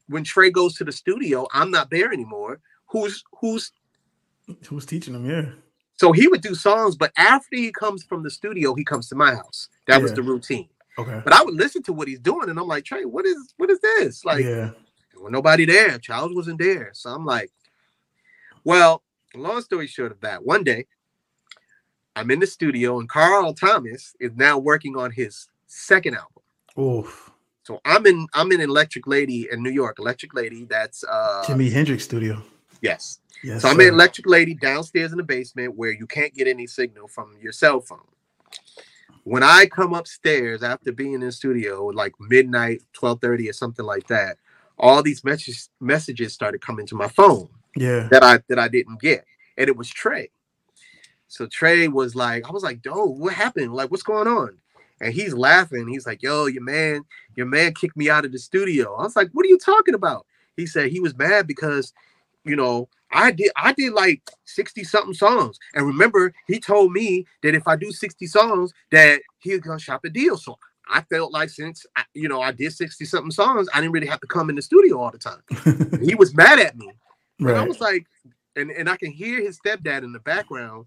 when 0.07 0.23
Trey 0.23 0.49
goes 0.49 0.75
to 0.75 0.83
the 0.83 0.91
studio, 0.91 1.47
I'm 1.53 1.71
not 1.71 1.89
there 1.89 2.11
anymore. 2.13 2.59
Who's 2.87 3.23
who's 3.41 3.71
Who's 4.67 4.85
teaching 4.85 5.13
him? 5.13 5.29
Yeah. 5.29 5.49
so 5.97 6.13
he 6.13 6.27
would 6.29 6.41
do 6.41 6.55
songs, 6.55 6.95
but 6.95 7.11
after 7.17 7.57
he 7.57 7.71
comes 7.71 8.03
from 8.03 8.23
the 8.23 8.29
studio, 8.29 8.73
he 8.75 8.85
comes 8.85 9.09
to 9.09 9.15
my 9.15 9.35
house. 9.35 9.67
That 9.87 10.01
was 10.01 10.13
the 10.13 10.23
routine. 10.23 10.69
Okay. 10.97 11.21
But 11.23 11.33
I 11.33 11.43
would 11.43 11.53
listen 11.53 11.83
to 11.83 11.93
what 11.93 12.07
he's 12.07 12.19
doing, 12.19 12.49
and 12.49 12.59
I'm 12.59 12.67
like, 12.67 12.85
Trey, 12.85 13.05
what 13.05 13.25
is 13.25 13.53
what 13.57 13.69
is 13.69 13.79
this? 13.79 14.25
Like, 14.25 14.43
yeah. 14.43 14.71
there 15.13 15.21
was 15.21 15.31
nobody 15.31 15.65
there. 15.65 15.99
Charles 15.99 16.33
wasn't 16.33 16.59
there. 16.59 16.91
So 16.93 17.11
I'm 17.11 17.25
like, 17.25 17.51
well, 18.63 19.03
long 19.35 19.61
story 19.61 19.87
short 19.87 20.11
of 20.11 20.21
that, 20.21 20.43
one 20.43 20.63
day 20.63 20.87
I'm 22.15 22.31
in 22.31 22.39
the 22.39 22.47
studio, 22.47 22.99
and 22.99 23.07
Carl 23.07 23.53
Thomas 23.53 24.15
is 24.19 24.31
now 24.35 24.57
working 24.57 24.97
on 24.97 25.11
his 25.11 25.47
second 25.67 26.15
album. 26.15 26.41
Oof. 26.79 27.31
So 27.63 27.79
I'm 27.85 28.05
in 28.07 28.27
I'm 28.33 28.51
in 28.51 28.61
Electric 28.61 29.05
Lady 29.05 29.49
in 29.51 29.61
New 29.61 29.69
York. 29.69 29.99
Electric 29.99 30.33
Lady, 30.33 30.65
that's 30.65 31.03
uh 31.03 31.43
Jimi 31.45 31.71
Hendrix 31.71 32.03
studio. 32.03 32.41
yes. 32.81 33.19
Yes. 33.43 33.61
So 33.61 33.69
I'm 33.69 33.75
sir. 33.75 33.83
in 33.83 33.93
Electric 33.93 34.25
Lady 34.25 34.55
downstairs 34.55 35.11
in 35.11 35.17
the 35.17 35.23
basement 35.23 35.75
where 35.75 35.91
you 35.91 36.07
can't 36.07 36.33
get 36.33 36.47
any 36.47 36.65
signal 36.65 37.07
from 37.07 37.37
your 37.39 37.51
cell 37.51 37.81
phone. 37.81 37.99
When 39.27 39.43
I 39.43 39.65
come 39.65 39.93
upstairs 39.93 40.63
after 40.63 40.93
being 40.93 41.11
in 41.11 41.19
the 41.19 41.33
studio, 41.33 41.87
like 41.87 42.13
midnight, 42.17 42.81
12:30 42.93 43.49
or 43.49 43.53
something 43.53 43.85
like 43.85 44.07
that, 44.07 44.37
all 44.79 45.03
these 45.03 45.21
messages 45.25 45.69
messages 45.81 46.33
started 46.33 46.61
coming 46.61 46.87
to 46.87 46.95
my 46.95 47.09
phone 47.09 47.49
Yeah. 47.75 48.07
that 48.09 48.23
I 48.23 48.39
that 48.47 48.57
I 48.57 48.69
didn't 48.69 49.01
get. 49.01 49.25
And 49.57 49.67
it 49.67 49.75
was 49.75 49.89
Trey. 49.89 50.29
So 51.27 51.45
Trey 51.45 51.89
was 51.89 52.15
like, 52.15 52.47
I 52.47 52.51
was 52.53 52.63
like, 52.63 52.81
"Dude, 52.81 52.93
what 52.95 53.33
happened? 53.33 53.73
Like, 53.73 53.91
what's 53.91 54.01
going 54.01 54.29
on?" 54.29 54.59
And 55.01 55.13
he's 55.13 55.33
laughing. 55.33 55.89
He's 55.89 56.07
like, 56.07 56.23
"Yo, 56.23 56.45
your 56.45 56.63
man, 56.63 57.03
your 57.35 57.47
man 57.47 57.73
kicked 57.73 57.97
me 57.97 58.09
out 58.09 58.23
of 58.23 58.31
the 58.31 58.39
studio." 58.39 58.95
I 58.95 59.03
was 59.03 59.17
like, 59.17 59.29
"What 59.33 59.45
are 59.45 59.49
you 59.49 59.57
talking 59.57 59.93
about?" 59.93 60.25
He 60.55 60.65
said 60.65 60.89
he 60.89 61.01
was 61.01 61.17
mad 61.17 61.47
because, 61.47 61.91
you 62.45 62.55
know, 62.55 62.87
I 63.11 63.31
did 63.31 63.51
I 63.55 63.73
did 63.73 63.93
like 63.93 64.21
60 64.45 64.83
something 64.83 65.13
songs. 65.13 65.57
And 65.73 65.85
remember, 65.85 66.33
he 66.47 66.59
told 66.59 66.91
me 66.91 67.25
that 67.43 67.55
if 67.55 67.67
I 67.67 67.75
do 67.75 67.91
60 67.91 68.25
songs, 68.27 68.73
that 68.91 69.21
he 69.39 69.51
was 69.51 69.61
gonna 69.61 69.79
shop 69.79 70.03
a 70.05 70.09
deal. 70.09 70.37
So 70.37 70.57
I 70.89 71.01
felt 71.03 71.31
like 71.31 71.49
since 71.49 71.85
I, 71.95 72.03
you 72.13 72.27
know 72.29 72.41
I 72.41 72.51
did 72.51 72.73
60 72.73 73.05
something 73.05 73.31
songs, 73.31 73.67
I 73.73 73.81
didn't 73.81 73.93
really 73.93 74.07
have 74.07 74.21
to 74.21 74.27
come 74.27 74.49
in 74.49 74.55
the 74.55 74.61
studio 74.61 74.99
all 74.99 75.11
the 75.11 75.17
time. 75.17 75.41
he 76.01 76.15
was 76.15 76.35
mad 76.35 76.59
at 76.59 76.77
me. 76.77 76.91
And 77.39 77.51
I 77.51 77.63
was 77.63 77.79
like, 77.79 78.05
and, 78.55 78.71
and 78.71 78.89
I 78.89 78.97
can 78.97 79.11
hear 79.11 79.39
his 79.41 79.59
stepdad 79.59 80.03
in 80.03 80.11
the 80.11 80.19
background, 80.19 80.85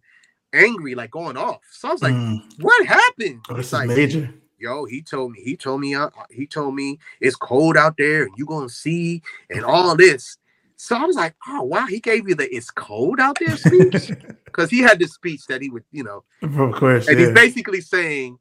angry, 0.53 0.95
like 0.95 1.11
going 1.13 1.37
off. 1.37 1.61
So 1.71 1.89
I 1.89 1.93
was 1.93 2.03
like, 2.03 2.15
Mm. 2.15 2.43
what 2.61 2.87
happened? 2.87 3.41
Oh, 3.49 3.55
He's 3.57 3.67
is 3.67 3.73
like, 3.73 3.89
major. 3.89 4.35
yo, 4.59 4.85
he 4.85 5.01
told 5.03 5.33
me, 5.33 5.41
he 5.43 5.57
told 5.57 5.81
me, 5.81 5.95
uh, 5.95 6.11
he 6.31 6.47
told 6.47 6.75
me 6.75 6.99
it's 7.21 7.37
cold 7.37 7.77
out 7.77 7.97
there 7.97 8.25
and 8.25 8.33
you 8.37 8.47
gonna 8.47 8.69
see 8.69 9.23
and 9.49 9.65
all 9.65 9.95
this. 9.97 10.37
So 10.83 10.97
I 10.97 11.05
was 11.05 11.15
like, 11.15 11.35
oh 11.47 11.61
wow, 11.65 11.85
he 11.85 12.01
gave 12.01 12.27
you 12.27 12.35
the 12.35 12.49
"It's 12.51 12.71
cold 12.71 13.21
out 13.21 13.37
there" 13.39 13.55
speech 13.59 14.13
because 14.47 14.71
he 14.71 14.79
had 14.79 14.99
this 14.99 15.13
speech 15.13 15.45
that 15.49 15.61
he 15.61 15.69
would, 15.69 15.85
you 15.93 16.03
know, 16.03 16.25
of 16.41 16.73
course, 16.73 17.07
and 17.07 17.21
yeah. 17.21 17.27
he's 17.27 17.35
basically 17.35 17.83
saying, 17.83 18.39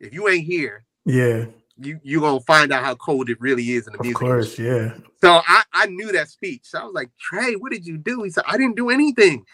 if 0.00 0.14
you 0.14 0.30
ain't 0.30 0.46
here, 0.46 0.86
yeah, 1.04 1.44
you 1.76 2.00
you 2.02 2.20
gonna 2.20 2.40
find 2.40 2.72
out 2.72 2.82
how 2.82 2.94
cold 2.94 3.28
it 3.28 3.38
really 3.38 3.72
is 3.72 3.86
in 3.86 3.92
the 3.92 3.98
of 3.98 4.04
music. 4.06 4.18
course, 4.18 4.58
yeah. 4.58 4.94
So 5.20 5.42
I, 5.46 5.62
I 5.74 5.86
knew 5.88 6.10
that 6.10 6.30
speech. 6.30 6.62
So 6.64 6.78
I 6.78 6.84
was 6.84 6.94
like, 6.94 7.10
Trey, 7.20 7.52
what 7.52 7.70
did 7.70 7.86
you 7.86 7.98
do? 7.98 8.22
He 8.22 8.30
said, 8.30 8.44
I 8.46 8.56
didn't 8.56 8.76
do 8.76 8.88
anything. 8.88 9.44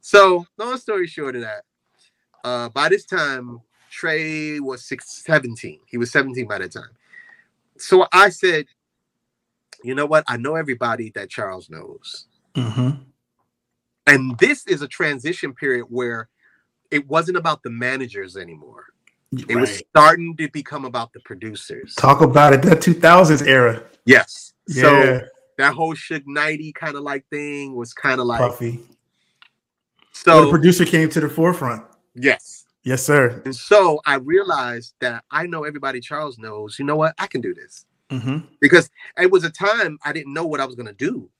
So 0.00 0.44
long 0.58 0.76
story 0.76 1.06
short 1.06 1.36
of 1.36 1.42
that, 1.42 1.64
uh, 2.42 2.68
by 2.70 2.88
this 2.88 3.04
time, 3.04 3.60
Trey 3.92 4.58
was 4.58 4.84
six, 4.84 5.22
17. 5.24 5.78
He 5.86 5.98
was 5.98 6.10
17 6.10 6.48
by 6.48 6.58
that 6.58 6.72
time. 6.72 6.90
So 7.78 8.08
I 8.12 8.30
said, 8.30 8.66
you 9.82 9.94
know 9.94 10.06
what? 10.06 10.24
I 10.26 10.36
know 10.36 10.56
everybody 10.56 11.10
that 11.14 11.30
Charles 11.30 11.70
knows. 11.70 12.26
hmm 12.54 12.90
And 14.06 14.38
this 14.38 14.66
is 14.66 14.82
a 14.82 14.88
transition 14.88 15.54
period 15.54 15.86
where 15.88 16.28
it 16.90 17.06
wasn't 17.08 17.36
about 17.36 17.62
the 17.62 17.70
managers 17.70 18.36
anymore. 18.36 18.86
It 19.48 19.54
was 19.54 19.78
starting 19.90 20.36
to 20.38 20.48
become 20.50 20.84
about 20.84 21.12
the 21.12 21.20
producers. 21.20 21.94
Talk 21.94 22.20
about 22.20 22.52
it. 22.52 22.62
That 22.62 22.78
2000s 22.78 23.46
era. 23.46 23.84
Yes. 24.04 24.54
Yeah, 24.66 24.82
So 24.82 25.20
that 25.58 25.74
whole 25.74 25.94
Suge 25.94 26.24
Knighty 26.24 26.74
kind 26.74 26.96
of 26.96 27.02
like 27.02 27.24
thing 27.30 27.76
was 27.76 27.92
kind 27.92 28.20
of 28.20 28.26
like 28.26 28.40
Puffy. 28.40 28.80
Well, 30.26 30.38
so. 30.40 30.44
the 30.46 30.50
producer 30.50 30.84
came 30.84 31.08
to 31.10 31.20
the 31.20 31.28
forefront. 31.28 31.84
yes. 32.14 32.64
Yes, 32.82 33.02
sir. 33.02 33.42
And 33.44 33.54
so 33.54 34.00
I 34.06 34.14
realized 34.14 34.94
that 35.00 35.22
I 35.30 35.46
know 35.46 35.64
everybody 35.64 36.00
Charles 36.00 36.38
knows. 36.38 36.78
You 36.78 36.86
know 36.86 36.96
what? 36.96 37.14
I 37.18 37.26
can 37.26 37.42
do 37.42 37.52
this 37.52 37.84
hmm 38.10 38.38
because 38.60 38.90
it 39.18 39.30
was 39.30 39.44
a 39.44 39.50
time 39.50 39.98
I 40.04 40.12
didn't 40.12 40.34
know 40.34 40.44
what 40.46 40.60
I 40.60 40.66
was 40.66 40.74
going 40.74 40.88
to 40.88 40.92
do. 40.92 41.30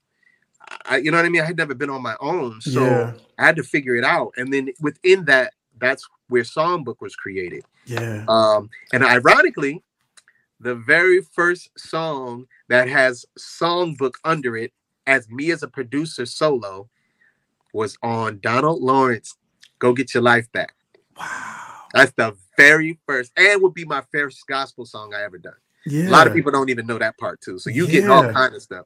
I, 0.85 0.97
you 0.97 1.11
know 1.11 1.17
what 1.17 1.25
I 1.25 1.29
mean? 1.29 1.41
I 1.41 1.45
had 1.45 1.57
never 1.57 1.75
been 1.75 1.89
on 1.89 2.01
my 2.01 2.15
own, 2.19 2.61
so 2.61 2.81
Yeah. 2.81 3.13
I 3.37 3.45
had 3.45 3.55
to 3.57 3.63
figure 3.63 3.95
it 3.95 4.03
out. 4.03 4.33
And 4.37 4.53
then 4.53 4.69
within 4.79 5.25
that, 5.25 5.53
that's 5.79 6.07
where 6.29 6.43
Songbook 6.43 7.01
was 7.01 7.15
created. 7.15 7.63
Yeah. 7.85 8.25
Um, 8.27 8.69
and 8.93 9.03
ironically, 9.03 9.83
the 10.59 10.75
very 10.75 11.21
first 11.21 11.69
song 11.77 12.45
that 12.69 12.87
has 12.87 13.25
Songbook 13.37 14.15
under 14.23 14.55
it, 14.55 14.71
as 15.07 15.29
me 15.29 15.51
as 15.51 15.63
a 15.63 15.67
producer 15.67 16.25
solo, 16.25 16.89
was 17.73 17.97
on 18.03 18.39
Donald 18.39 18.81
Lawrence. 18.81 19.35
Go 19.79 19.93
get 19.93 20.13
your 20.13 20.23
life 20.23 20.51
back. 20.51 20.75
Wow. 21.17 21.57
That's 21.93 22.13
the 22.13 22.37
very 22.57 22.99
first, 23.07 23.31
and 23.35 23.61
would 23.61 23.73
be 23.73 23.85
my 23.85 24.03
first 24.11 24.45
gospel 24.47 24.85
song 24.85 25.13
I 25.13 25.23
ever 25.23 25.37
done. 25.37 25.53
Yeah. 25.85 26.09
A 26.09 26.11
lot 26.11 26.27
of 26.27 26.33
people 26.33 26.51
don't 26.51 26.69
even 26.69 26.85
know 26.85 26.97
that 26.97 27.17
part 27.17 27.41
too. 27.41 27.59
So 27.59 27.69
you 27.69 27.87
get 27.87 28.09
all 28.09 28.31
kind 28.31 28.53
of 28.55 28.61
stuff. 28.61 28.85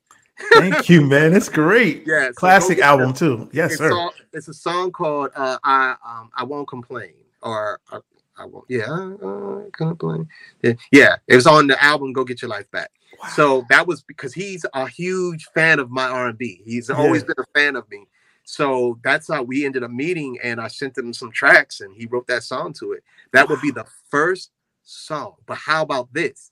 Thank 0.54 0.89
you, 0.89 1.02
man. 1.02 1.32
That's 1.32 1.50
great. 1.50 2.04
Yeah, 2.08 2.32
Classic 2.36 2.80
album 2.80 3.14
too. 3.14 3.50
Yes, 3.52 3.72
it's, 3.72 3.80
sir. 3.80 3.93
all- 3.93 4.14
it's 4.34 4.48
a 4.48 4.54
song 4.54 4.91
called 4.91 5.32
uh, 5.36 5.58
"I 5.64 5.96
um, 6.06 6.30
I 6.36 6.43
Won't 6.43 6.68
Complain" 6.68 7.14
or 7.41 7.80
uh, 7.91 8.00
"I 8.38 8.46
Won't." 8.46 8.66
Yeah, 8.70 8.91
uh, 8.91 9.62
complain. 9.72 10.28
Yeah, 10.62 10.74
yeah, 10.91 11.16
it 11.28 11.36
was 11.36 11.48
on 11.48 11.68
the 11.68 11.82
album 11.84 12.14
"Go 12.14 12.24
Get 12.24 12.41
Your 12.41 12.50
Life 12.50 12.70
Back." 12.72 12.91
Wow. 13.22 13.30
So 13.30 13.66
that 13.70 13.88
was 13.88 14.02
because 14.02 14.34
he's 14.34 14.66
a 14.74 14.88
huge 14.89 15.46
fan 15.54 15.80
of 15.80 15.89
my 15.89 16.06
R 16.08 16.28
and 16.28 16.38
B. 16.38 16.62
He's 16.66 16.89
always 16.89 17.24
been 17.24 17.36
a 17.38 17.60
fan 17.60 17.76
of 17.78 17.89
me. 17.89 18.06
So 18.43 19.00
that's 19.04 19.28
how 19.32 19.41
we 19.41 19.66
ended 19.66 19.84
up 19.84 19.91
meeting, 19.91 20.38
and 20.43 20.60
I 20.62 20.68
sent 20.68 20.98
him 20.98 21.14
some 21.14 21.32
tracks, 21.32 21.82
and 21.82 21.96
he 21.96 22.06
wrote 22.06 22.28
that 22.28 22.43
song 22.43 22.74
to 22.74 22.91
it. 22.91 23.04
That 23.32 23.50
would 23.50 23.62
be 23.62 23.72
the 23.72 23.86
first 24.10 24.52
song. 24.84 25.36
But 25.48 25.58
how 25.58 25.82
about 25.82 26.14
this? 26.14 26.52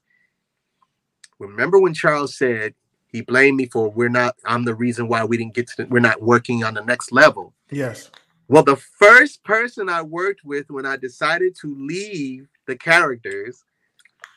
Remember 1.48 1.80
when 1.80 1.94
Charles 1.94 2.36
said 2.38 2.74
he 3.08 3.22
blamed 3.22 3.58
me 3.58 3.68
for 3.68 3.90
we're 3.90 4.10
not. 4.10 4.36
I'm 4.46 4.66
the 4.66 4.74
reason 4.76 5.08
why 5.08 5.24
we 5.24 5.38
didn't 5.38 5.54
get 5.54 5.68
to. 5.68 5.74
The, 5.78 5.86
we're 5.86 6.00
not 6.00 6.22
working 6.22 6.64
on 6.64 6.74
the 6.74 6.82
next 6.84 7.12
level. 7.12 7.54
yes. 7.72 8.10
Well, 8.50 8.64
the 8.64 8.76
first 8.76 9.44
person 9.46 9.88
I 9.88 10.02
worked 10.02 10.42
with 10.44 10.70
when 10.70 10.86
I 10.86 10.98
decided 10.98 11.56
to 11.62 11.74
leave 11.80 12.48
the 12.68 12.76
characters 12.76 13.64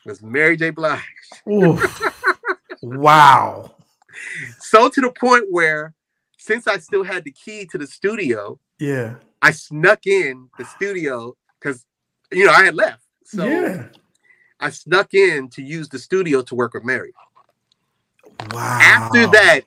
was 0.05 0.21
Mary 0.21 0.55
J. 0.57 0.69
Blige. 0.69 1.01
Wow. 2.81 3.71
So 4.59 4.89
to 4.89 5.01
the 5.01 5.11
point 5.11 5.45
where, 5.49 5.93
since 6.37 6.67
I 6.67 6.77
still 6.77 7.03
had 7.03 7.23
the 7.23 7.31
key 7.31 7.65
to 7.71 7.77
the 7.77 7.87
studio, 7.87 8.59
Yeah. 8.79 9.15
I 9.41 9.51
snuck 9.51 10.05
in 10.07 10.49
the 10.57 10.65
studio 10.65 11.35
because, 11.59 11.85
you 12.31 12.45
know, 12.45 12.51
I 12.53 12.63
had 12.65 12.75
left. 12.75 13.03
So 13.25 13.45
yeah. 13.45 13.85
I 14.59 14.69
snuck 14.71 15.13
in 15.13 15.49
to 15.49 15.61
use 15.61 15.89
the 15.89 15.99
studio 15.99 16.41
to 16.43 16.55
work 16.55 16.73
with 16.73 16.83
Mary. 16.83 17.13
Wow. 18.51 18.79
After 18.81 19.27
that, 19.27 19.61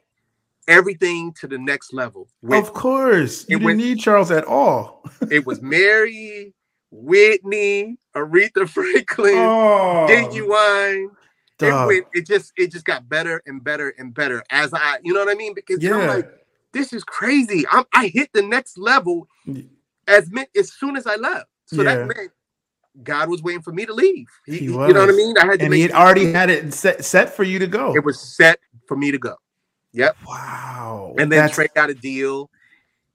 everything 0.68 1.32
to 1.41 1.47
the 1.47 1.59
next 1.59 1.93
level. 1.93 2.28
With, 2.43 2.59
of 2.59 2.72
course, 2.72 3.43
you 3.49 3.57
didn't 3.57 3.64
went- 3.64 3.78
need 3.78 4.01
Charles 4.01 4.30
at 4.30 4.45
all. 4.45 5.05
it 5.30 5.47
was 5.47 5.61
Mary, 5.62 6.55
Whitney, 6.91 7.99
Aretha 8.14 8.68
Franklin, 8.68 9.34
Oh, 9.36 10.07
Genuine. 10.09 11.11
it 11.61 11.86
went 11.86 12.07
it 12.14 12.26
just 12.26 12.53
it 12.57 12.72
just 12.72 12.84
got 12.84 13.09
better 13.09 13.43
and 13.47 13.62
better 13.62 13.91
and 13.99 14.14
better 14.14 14.43
as 14.51 14.72
i 14.72 14.97
you 15.05 15.12
know 15.12 15.20
what 15.20 15.28
i 15.30 15.34
mean 15.34 15.53
because 15.55 15.76
I'm 15.84 15.91
Yeah. 16.01 16.14
like 16.14 16.47
this 16.72 16.93
is 16.95 17.05
crazy 17.05 17.66
I'm, 17.70 17.84
i 17.95 18.07
hit 18.07 18.30
the 18.32 18.41
next 18.41 18.78
level 18.78 19.28
as 20.09 20.30
as 20.59 20.72
soon 20.72 20.97
as 20.97 21.07
i 21.07 21.16
left 21.16 21.49
so 21.66 21.82
Yeah. 21.82 21.97
that 21.97 22.07
meant 22.09 22.30
god 23.03 23.28
was 23.28 23.43
waiting 23.43 23.62
for 23.62 23.72
me 23.72 23.86
to 23.86 23.93
leave 23.93 24.26
he, 24.47 24.59
He 24.59 24.64
you 24.64 24.70
know 24.72 24.78
what 24.78 25.09
i 25.09 25.12
mean 25.12 25.36
i 25.38 25.47
had 25.47 25.59
to 25.61 25.64
and 25.64 25.74
he 25.74 25.82
had 25.82 25.93
already 25.93 26.32
had 26.32 26.51
it 26.51 26.74
set, 26.74 27.05
set 27.05 27.34
for 27.34 27.45
you 27.45 27.59
to 27.59 27.66
go. 27.66 27.95
it 27.95 28.05
was 28.05 28.20
set 28.20 28.59
for 28.86 28.97
me 28.97 29.11
to 29.11 29.18
go 29.18 29.36
yep 29.93 30.16
wow. 30.26 31.14
and 31.18 31.30
then 31.30 31.38
That's- 31.38 31.55
trey 31.55 31.68
got 31.74 31.91
a 31.91 31.95
deal 31.95 32.51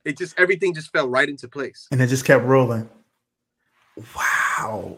it 0.06 0.18
just 0.18 0.40
everything 0.40 0.74
just 0.74 0.92
fell 0.92 1.10
right 1.10 1.28
into 1.28 1.48
place 1.48 1.88
and 1.92 2.00
it 2.02 2.08
just 2.08 2.26
kept 2.26 2.46
rolling. 2.46 2.88
Wow. 4.16 4.98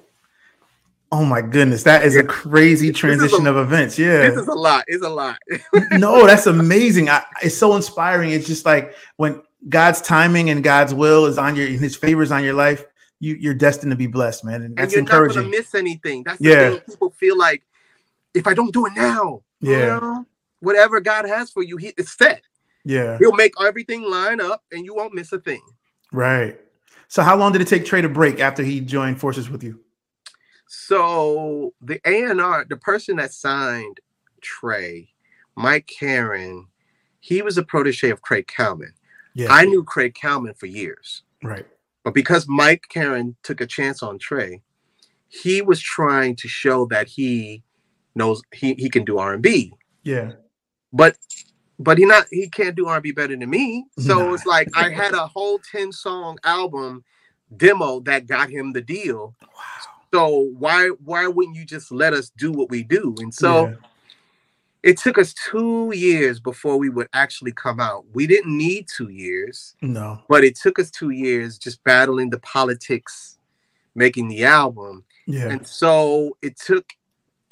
Oh 1.12 1.24
my 1.24 1.42
goodness, 1.42 1.84
that 1.84 2.04
is 2.04 2.18
a 2.18 2.24
crazy 2.24 2.88
is 2.88 2.92
a- 2.92 2.94
transition 2.94 3.48
of 3.48 3.56
events. 3.56 3.98
Yeah. 3.98 4.30
this 4.30 4.38
is 4.38 4.48
a 4.48 4.54
lot 4.54 4.84
it's 4.88 5.06
a 5.06 5.10
lot 5.10 5.38
no, 5.92 6.26
that's 6.28 6.48
amazing. 6.48 7.10
I, 7.10 7.24
it's 7.42 7.58
so 7.58 7.76
inspiring. 7.76 8.32
It's 8.32 8.48
just 8.48 8.66
like 8.66 8.96
when 9.16 9.42
God's 9.70 10.02
timing 10.02 10.50
and 10.50 10.64
God's 10.64 10.94
will 10.94 11.26
is 11.26 11.38
on 11.38 11.56
your, 11.56 11.68
His 11.68 11.96
favors 11.96 12.32
on 12.32 12.44
your 12.44 12.54
life, 12.56 12.84
you 13.20 13.36
you're 13.36 13.54
destined 13.54 13.92
to 13.92 13.96
be 13.98 14.08
blessed, 14.08 14.44
man, 14.46 14.62
and 14.62 14.80
and 14.80 14.92
you're 14.92 15.02
not 15.04 15.28
gonna 15.28 15.48
miss 15.50 15.74
anything 15.76 16.24
that's 16.24 16.42
Yeah. 16.42 16.70
thing 16.72 16.80
people 16.88 17.10
feel 17.12 17.38
like 17.38 17.64
if 18.34 18.46
i 18.48 18.54
don't 18.54 18.74
do 18.74 18.86
it 18.86 18.94
now 18.96 19.42
you 19.62 19.72
Yeah. 19.72 20.00
know, 20.00 20.26
whatever 20.60 21.00
god 21.00 21.26
has 21.26 21.50
for 21.50 21.64
you 21.64 21.78
he, 21.78 21.94
it's 21.98 22.16
set 22.18 22.42
yeah, 22.86 23.18
He'll 23.18 23.34
make 23.36 23.52
everything 23.60 24.04
line 24.04 24.40
up 24.40 24.64
and 24.72 24.86
you 24.86 24.96
won't 24.96 25.14
miss 25.14 25.34
a 25.34 25.40
thing. 25.40 25.62
right. 26.14 26.58
So, 27.10 27.22
how 27.22 27.36
long 27.36 27.52
did 27.52 27.60
it 27.62 27.68
take 27.68 27.84
Trey 27.86 28.02
to 28.02 28.08
break 28.08 28.40
after 28.40 28.64
he 28.64 28.80
joined 28.80 29.20
forces 29.20 29.50
with 29.50 29.62
you? 29.62 29.82
So 30.68 31.74
the 31.82 32.00
A&R, 32.06 32.66
the 32.70 32.78
person 32.78 33.18
that 33.18 33.34
signed 33.34 34.00
Trey, 34.42 35.10
Mike 35.56 35.90
Caren, 36.00 36.68
he 37.20 37.42
was 37.42 37.58
a 37.58 37.64
protege 37.64 38.10
of 38.10 38.22
Craig 38.22 38.48
Kallman. 38.48 38.92
Yeah, 39.34 39.48
I 39.52 39.66
knew 39.66 39.84
Craig 39.84 40.14
Kallman 40.14 40.58
for 40.58 40.68
years, 40.68 41.24
right. 41.44 41.66
But 42.08 42.14
because 42.14 42.48
Mike 42.48 42.86
Caren 42.90 43.36
took 43.44 43.60
a 43.60 43.66
chance 43.68 44.02
on 44.02 44.18
Trey, 44.18 44.62
he 45.28 45.62
was 45.62 45.82
trying 45.82 46.38
to 46.38 46.48
show 46.48 46.86
that 46.86 47.10
he 47.10 47.64
knows 48.16 48.42
he, 48.54 48.76
he 48.76 48.90
can 48.90 49.04
do 49.04 49.18
R&B. 49.18 49.74
Yeah, 50.04 50.32
But 50.94 51.18
but 51.78 51.98
he 51.98 52.06
not 52.06 52.28
he 52.32 52.48
can't 52.48 52.78
do 52.78 52.88
R&B 52.88 53.12
better 53.12 53.36
than 53.36 53.50
me. 53.50 53.88
So 54.00 54.20
Nah. 54.20 54.34
it's 54.36 54.46
like 54.46 54.70
I 54.74 54.90
had 54.90 55.14
a 55.16 55.28
whole 55.28 55.60
10 55.70 55.92
song 55.92 56.38
album 56.46 57.04
demo 57.58 58.00
that 58.06 58.26
got 58.26 58.50
him 58.50 58.72
the 58.72 58.80
deal. 58.82 59.36
wow. 59.42 59.50
So 60.14 60.30
why 60.58 60.92
why 61.04 61.28
wouldn't 61.28 61.58
you 61.58 61.66
just 61.66 61.92
let 61.92 62.14
us 62.14 62.30
do 62.38 62.54
what 62.54 62.70
we 62.70 62.84
do? 62.84 63.16
And 63.20 63.34
so 63.34 63.66
Yeah. 63.68 63.76
It 64.84 64.98
took 64.98 65.18
us 65.18 65.34
two 65.34 65.92
years 65.94 66.40
before 66.40 66.78
we 66.78 66.90
would 66.90 67.08
actually 67.14 67.52
come 67.52 67.80
out. 67.80 68.06
We 68.14 68.28
didn't 68.28 68.56
need 68.56 68.88
two 68.88 69.10
years, 69.10 69.76
no, 69.82 70.22
but 70.30 70.44
it 70.44 70.56
took 70.56 70.80
us 70.80 70.92
two 70.92 71.10
years 71.10 71.58
just 71.58 71.84
battling 71.84 72.30
the 72.30 72.40
politics, 72.40 73.38
making 73.96 74.28
the 74.28 74.46
album. 74.46 75.04
yeah, 75.26 75.50
And 75.50 75.66
so 75.66 76.38
it 76.42 76.58
took 76.58 76.94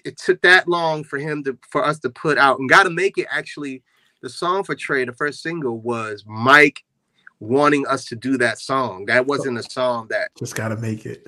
it 0.04 0.18
took 0.18 0.42
that 0.42 0.68
long 0.68 1.04
for 1.04 1.18
him 1.18 1.44
to 1.44 1.58
for 1.70 1.84
us 1.84 2.00
to 2.00 2.10
put 2.10 2.38
out 2.38 2.60
and 2.60 2.70
gotta 2.70 2.90
make 2.90 3.18
it 3.18 3.28
actually 3.30 3.84
the 4.22 4.30
song 4.30 4.64
for 4.64 4.76
Trey, 4.76 5.06
the 5.06 5.14
first 5.14 5.42
single 5.42 5.80
was 5.80 6.24
Mike 6.26 6.84
wanting 7.40 7.86
us 7.88 8.06
to 8.06 8.16
do 8.16 8.38
that 8.38 8.60
song. 8.60 9.06
That 9.06 9.28
wasn't 9.28 9.58
a 9.58 9.64
song 9.64 10.08
that 10.10 10.30
just 10.38 10.56
gotta 10.56 10.78
make 10.78 11.06
it. 11.06 11.28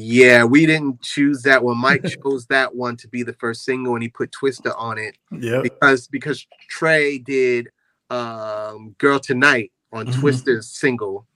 Yeah, 0.00 0.44
we 0.44 0.64
didn't 0.64 1.02
choose 1.02 1.42
that 1.42 1.64
one. 1.64 1.76
Mike 1.78 2.04
chose 2.24 2.46
that 2.46 2.72
one 2.74 2.96
to 2.98 3.08
be 3.08 3.24
the 3.24 3.32
first 3.32 3.64
single, 3.64 3.94
and 3.94 4.02
he 4.02 4.08
put 4.08 4.30
Twista 4.30 4.72
on 4.78 4.96
it 4.96 5.18
Yeah, 5.32 5.60
because 5.60 6.06
because 6.06 6.46
Trey 6.68 7.18
did 7.18 7.68
um 8.10 8.94
"Girl 8.98 9.18
Tonight" 9.18 9.72
on 9.92 10.06
Mhm. 10.06 10.14
Twista's 10.14 10.68
single. 10.70 11.26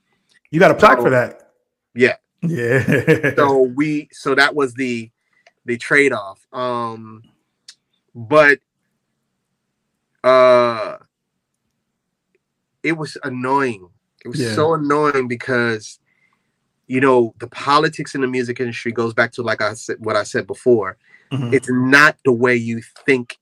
You 0.53 0.61
got 0.61 0.71
a 0.71 0.75
plaque 0.75 0.99
So- 0.99 1.05
for 1.05 1.11
that. 1.11 1.53
Yeah, 1.95 2.17
Yeah. 2.43 3.35
so 3.35 3.63
we 3.63 4.09
so 4.13 4.35
that 4.37 4.55
was 4.55 4.75
the 4.75 5.11
the 5.65 5.77
trade 5.77 6.13
off. 6.13 6.47
Um, 6.53 7.23
but 8.15 8.61
uh, 10.25 10.99
it 12.83 12.93
was 12.93 13.17
annoying. 13.25 13.89
It 14.25 14.29
was 14.29 14.41
Yeah. 14.41 14.55
so 14.55 14.75
annoying 14.75 15.27
because 15.29 15.99
you 16.89 17.01
know 17.01 17.35
the 17.39 17.47
politics 17.47 18.15
in 18.15 18.21
the 18.21 18.27
music 18.27 18.61
industry 18.61 18.93
goes 18.93 19.15
back 19.15 19.33
to 19.33 19.43
like 19.43 19.63
I 19.63 19.75
said 19.75 19.97
what 20.01 20.17
I 20.17 20.23
said 20.25 20.47
before. 20.47 20.97
Mhm. 21.33 21.53
It's 21.53 21.69
not 21.71 22.17
the 22.25 22.33
way 22.33 22.57
you 22.57 22.83
think 23.07 23.39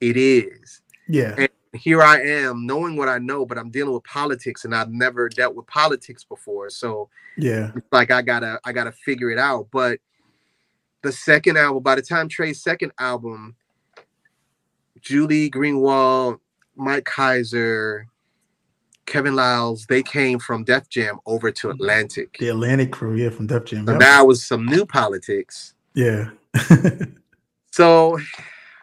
it 0.00 0.16
is. 0.16 0.82
yeah, 1.08 1.34
And 1.38 1.48
here 1.72 2.02
I 2.02 2.20
am 2.20 2.66
knowing 2.66 2.96
what 2.96 3.08
I 3.08 3.18
know, 3.18 3.44
but 3.46 3.58
I'm 3.58 3.70
dealing 3.70 3.94
with 3.94 4.04
politics 4.04 4.64
and 4.64 4.74
I've 4.74 4.90
never 4.90 5.28
dealt 5.28 5.54
with 5.54 5.66
politics 5.66 6.24
before. 6.24 6.68
So 6.70 7.08
yeah, 7.36 7.70
it's 7.74 7.86
like 7.92 8.10
I 8.10 8.22
gotta 8.22 8.60
I 8.64 8.72
gotta 8.72 8.92
figure 8.92 9.30
it 9.30 9.38
out. 9.38 9.68
But 9.70 10.00
the 11.02 11.12
second 11.12 11.56
album, 11.56 11.82
by 11.82 11.94
the 11.94 12.02
time 12.02 12.28
Trey's 12.28 12.62
second 12.62 12.92
album, 12.98 13.56
Julie 15.00 15.50
Greenwald, 15.50 16.40
Mike 16.76 17.04
Kyser, 17.04 18.04
Kevin 19.10 19.34
Liles, 19.34 19.86
they 19.86 20.02
came 20.02 20.38
from 20.38 20.64
Def 20.64 20.88
Jam 20.88 21.18
over 21.26 21.50
to 21.50 21.68
mm-hmm. 21.68 21.80
Atlantic. 21.80 22.36
the 22.38 22.48
Atlantic 22.48 22.92
crew, 22.92 23.16
yeah, 23.16 23.28
from 23.30 23.46
Def 23.46 23.64
Jam. 23.66 23.84
So 23.84 23.92
Yep. 23.92 24.00
that 24.00 24.26
was 24.26 24.44
some 24.46 24.64
new 24.64 24.86
politics. 24.86 25.74
Yeah, 25.94 26.30
So 27.72 28.18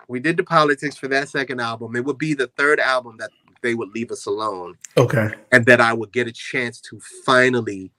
we 0.08 0.20
did 0.20 0.38
the 0.38 0.44
politics 0.44 0.98
for 0.98 1.08
that 1.10 1.30
second 1.30 1.60
album. 1.60 1.96
It 1.96 2.06
would 2.06 2.18
be 2.18 2.34
the 2.34 2.48
third 2.58 2.80
album 2.80 3.18
that 3.20 3.32
they 3.62 3.76
would 3.76 3.90
leave 3.90 4.12
us 4.12 4.26
alone 4.26 4.76
okay, 4.98 5.30
and 5.52 5.66
that 5.66 5.82
I 5.82 5.94
would 5.94 6.12
get 6.12 6.28
a 6.28 6.32
chance 6.32 6.80
to 6.82 7.00
finally 7.26 7.92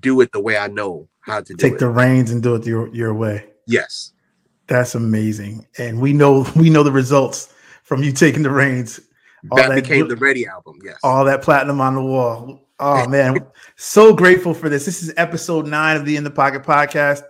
do 0.00 0.20
it 0.20 0.32
the 0.32 0.40
way 0.40 0.56
I 0.56 0.68
know 0.68 1.08
how 1.20 1.40
to 1.40 1.44
do 1.44 1.54
it. 1.54 1.58
take 1.58 1.72
it. 1.74 1.78
the 1.80 1.88
reins 1.88 2.30
and 2.30 2.42
do 2.42 2.54
it 2.54 2.66
your 2.66 2.88
your 2.94 3.14
way. 3.14 3.46
yes. 3.66 4.12
That's 4.66 4.94
amazing, 4.94 5.66
and 5.78 6.00
we 6.00 6.12
know 6.12 6.46
we 6.56 6.70
know 6.70 6.84
the 6.84 6.92
results 6.92 7.52
from 7.82 8.02
you 8.04 8.12
taking 8.12 8.42
the 8.42 8.50
reins. 8.50 9.00
All 9.50 9.56
that, 9.56 9.68
that 9.68 9.74
became 9.76 10.08
the 10.08 10.16
Ready 10.16 10.46
album. 10.46 10.78
Yes. 10.84 10.98
all 11.02 11.24
that 11.24 11.42
platinum 11.42 11.80
on 11.80 11.94
the 11.94 12.02
wall. 12.02 12.68
Oh 12.78 13.08
man, 13.08 13.38
so 13.76 14.14
grateful 14.14 14.54
for 14.54 14.68
this. 14.68 14.84
This 14.84 15.02
is 15.02 15.12
episode 15.16 15.66
nine 15.66 15.96
of 15.96 16.04
the 16.04 16.16
In 16.16 16.24
the 16.24 16.30
Pocket 16.30 16.62
podcast 16.62 17.22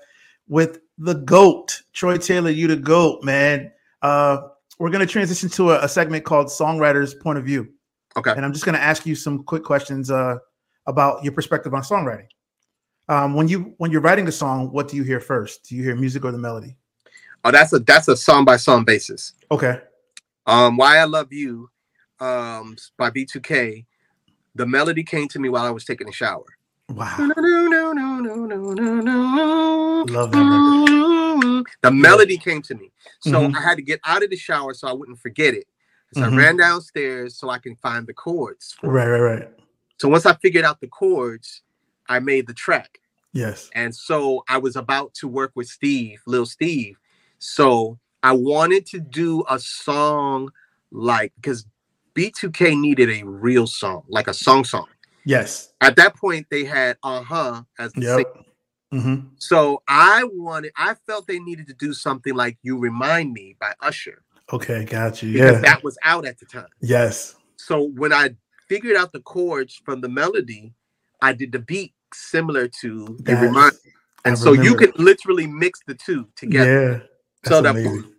with 0.49 0.81
the 0.99 1.15
GOAT, 1.15 1.83
Troy 1.93 2.17
Taylor. 2.19 2.51
You 2.51 2.67
the 2.69 2.77
GOAT, 2.77 3.23
man. 3.23 3.71
Uh, 4.03 4.39
we're 4.79 4.91
gonna 4.91 5.07
transition 5.07 5.49
to 5.51 5.73
a, 5.73 5.85
a 5.85 5.89
segment 5.89 6.25
called 6.25 6.47
Songwriter's 6.49 7.15
Point 7.15 7.39
of 7.39 7.45
View, 7.45 7.69
okay. 8.17 8.33
and 8.33 8.45
I'm 8.45 8.53
just 8.53 8.65
gonna 8.65 8.79
ask 8.79 9.07
you 9.07 9.15
some 9.15 9.45
quick 9.45 9.63
questions 9.63 10.11
uh, 10.11 10.37
about 10.87 11.23
your 11.23 11.33
perspective 11.33 11.75
on 11.75 11.83
songwriting. 11.83 12.27
Um, 13.09 13.35
when 13.35 13.47
you 13.49 13.75
when 13.79 13.91
you're 13.91 14.01
writing 14.01 14.27
a 14.29 14.33
song, 14.33 14.73
what 14.73 14.89
do 14.89 14.97
you 14.97 15.03
hear 15.03 15.21
first? 15.21 15.65
Do 15.69 15.77
you 15.77 15.83
hear 15.83 15.97
music 15.97 16.25
or 16.25 16.33
the 16.33 16.39
melody? 16.39 16.77
Oh, 17.45 17.51
that's 17.51 17.73
a 17.73 17.79
that's 17.81 18.09
a 18.09 18.17
song 18.17 18.45
by 18.45 18.57
song 18.57 18.85
basis. 18.85 19.33
Okay, 19.51 19.81
Um, 20.47 20.77
Why 20.77 20.99
I 20.99 21.05
Love 21.05 21.33
You, 21.33 21.71
um, 22.21 22.77
by 22.97 23.11
B2K. 23.11 23.85
The 24.55 24.67
melody 24.67 25.03
came 25.03 25.29
to 25.29 25.39
me 25.39 25.49
while 25.49 25.65
I 25.65 25.71
was 25.71 25.85
taking 25.85 26.09
a 26.09 26.13
shower. 26.13 26.45
wow, 26.91 27.15
Love 30.07 30.33
that 30.33 31.67
The 31.83 31.91
melody 31.91 32.37
came 32.37 32.63
to 32.63 32.75
me. 32.75 32.91
So 33.21 33.49
Mhm. 33.49 33.55
I 33.57 33.61
had 33.61 33.77
to 33.77 33.83
get 33.83 34.01
out 34.05 34.23
of 34.23 34.31
the 34.31 34.37
shower 34.37 34.75
so 34.75 34.89
I 34.89 34.93
wouldn't 34.93 35.21
forget 35.21 35.55
it. 35.55 35.67
So 36.15 36.23
Mhm. 36.23 36.33
I 36.33 36.37
ran 36.37 36.57
downstairs 36.57 37.37
so 37.37 37.49
I 37.49 37.59
can 37.59 37.77
find 37.77 38.07
the 38.07 38.15
chords. 38.15 38.77
Right, 38.83 39.07
right, 39.07 39.21
right. 39.21 39.49
So 39.99 40.09
once 40.09 40.27
I 40.27 40.35
figured 40.35 40.65
out 40.65 40.81
the 40.81 40.89
chords, 40.89 41.63
I 42.09 42.19
made 42.19 42.47
the 42.47 42.55
track. 42.55 43.01
Yes, 43.33 43.71
And 43.75 43.95
so 43.95 44.43
I 44.49 44.59
was 44.59 44.75
about 44.75 45.15
to 45.15 45.29
work 45.29 45.53
with 45.55 45.69
Steve, 45.69 46.21
Lil 46.27 46.47
Steve. 46.47 46.97
So 47.39 47.99
I 48.25 48.33
wanted 48.33 48.85
to 48.87 48.99
do 48.99 49.45
a 49.49 49.59
song 49.61 50.51
like 50.91 51.33
because 51.37 51.65
B2K 52.21 52.79
needed 52.79 53.09
a 53.09 53.23
real 53.25 53.67
song, 53.67 54.03
like 54.09 54.29
a 54.29 54.35
song 54.35 54.63
song. 54.65 54.87
yes, 55.25 55.73
At 55.81 55.97
that 55.97 56.15
point, 56.15 56.47
they 56.51 56.65
had 56.65 56.99
uh 57.03 57.23
huh 57.23 57.63
as 57.79 57.95
the 57.95 58.03
yep. 58.03 58.17
single. 58.17 58.45
hmm 58.93 59.29
So 59.39 59.83
I 59.89 60.25
wanted, 60.25 60.73
I 60.77 60.95
felt 61.07 61.27
they 61.27 61.39
needed 61.39 61.67
to 61.69 61.75
do 61.75 61.95
something 61.95 62.35
like 62.35 62.59
"You 62.63 62.77
Remind 62.79 63.33
Me" 63.33 63.57
by 63.59 63.73
Usher 63.81 64.23
Okay, 64.53 64.85
got 64.85 65.23
you. 65.23 65.33
because 65.33 65.55
Yeah, 65.55 65.61
that 65.63 65.83
was 65.83 65.97
out 66.05 66.27
at 66.27 66.39
the 66.39 66.45
time. 66.45 66.67
yes, 66.83 67.37
So 67.57 67.85
when 67.85 68.13
I 68.13 68.37
figured 68.69 68.97
out 68.97 69.13
the 69.13 69.21
chords 69.21 69.81
from 69.83 70.03
the 70.03 70.09
melody, 70.09 70.75
I 71.23 71.33
did 71.33 71.53
the 71.53 71.61
beat 71.61 71.95
similar 72.13 72.69
to 72.83 73.17
"You 73.27 73.37
Remind." 73.39 73.73
Me. 73.85 73.93
And 74.27 74.35
I 74.35 74.37
so 74.37 74.53
you 74.53 74.75
could 74.75 74.99
literally 74.99 75.47
mix 75.47 75.81
the 75.87 75.95
two 75.95 76.29
together. 76.37 77.01
Yeah. 77.43 77.49
So 77.49 77.63
that's 77.63 77.83
that- 77.83 77.87
amazing. 77.87 78.15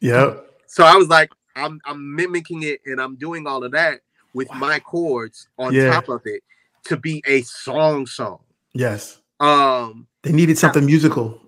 Yep. 0.00 0.48
So 0.66 0.84
I 0.84 0.96
was 0.96 1.08
like, 1.08 1.30
I'm 1.56 1.80
I'm 1.84 2.14
mimicking 2.14 2.62
it 2.62 2.80
and 2.86 3.00
I'm 3.00 3.16
doing 3.16 3.46
all 3.46 3.64
of 3.64 3.72
that 3.72 4.00
with 4.34 4.52
my 4.54 4.78
chords 4.80 5.48
on 5.58 5.74
Yeah. 5.74 5.90
top 5.90 6.08
of 6.08 6.22
it 6.24 6.42
to 6.84 6.96
be 6.96 7.22
a 7.26 7.42
song 7.42 8.06
song. 8.06 8.40
Yes. 8.72 9.20
Um 9.40 10.06
They 10.22 10.32
needed 10.32 10.58
something 10.58 10.84
musical. 10.86 11.40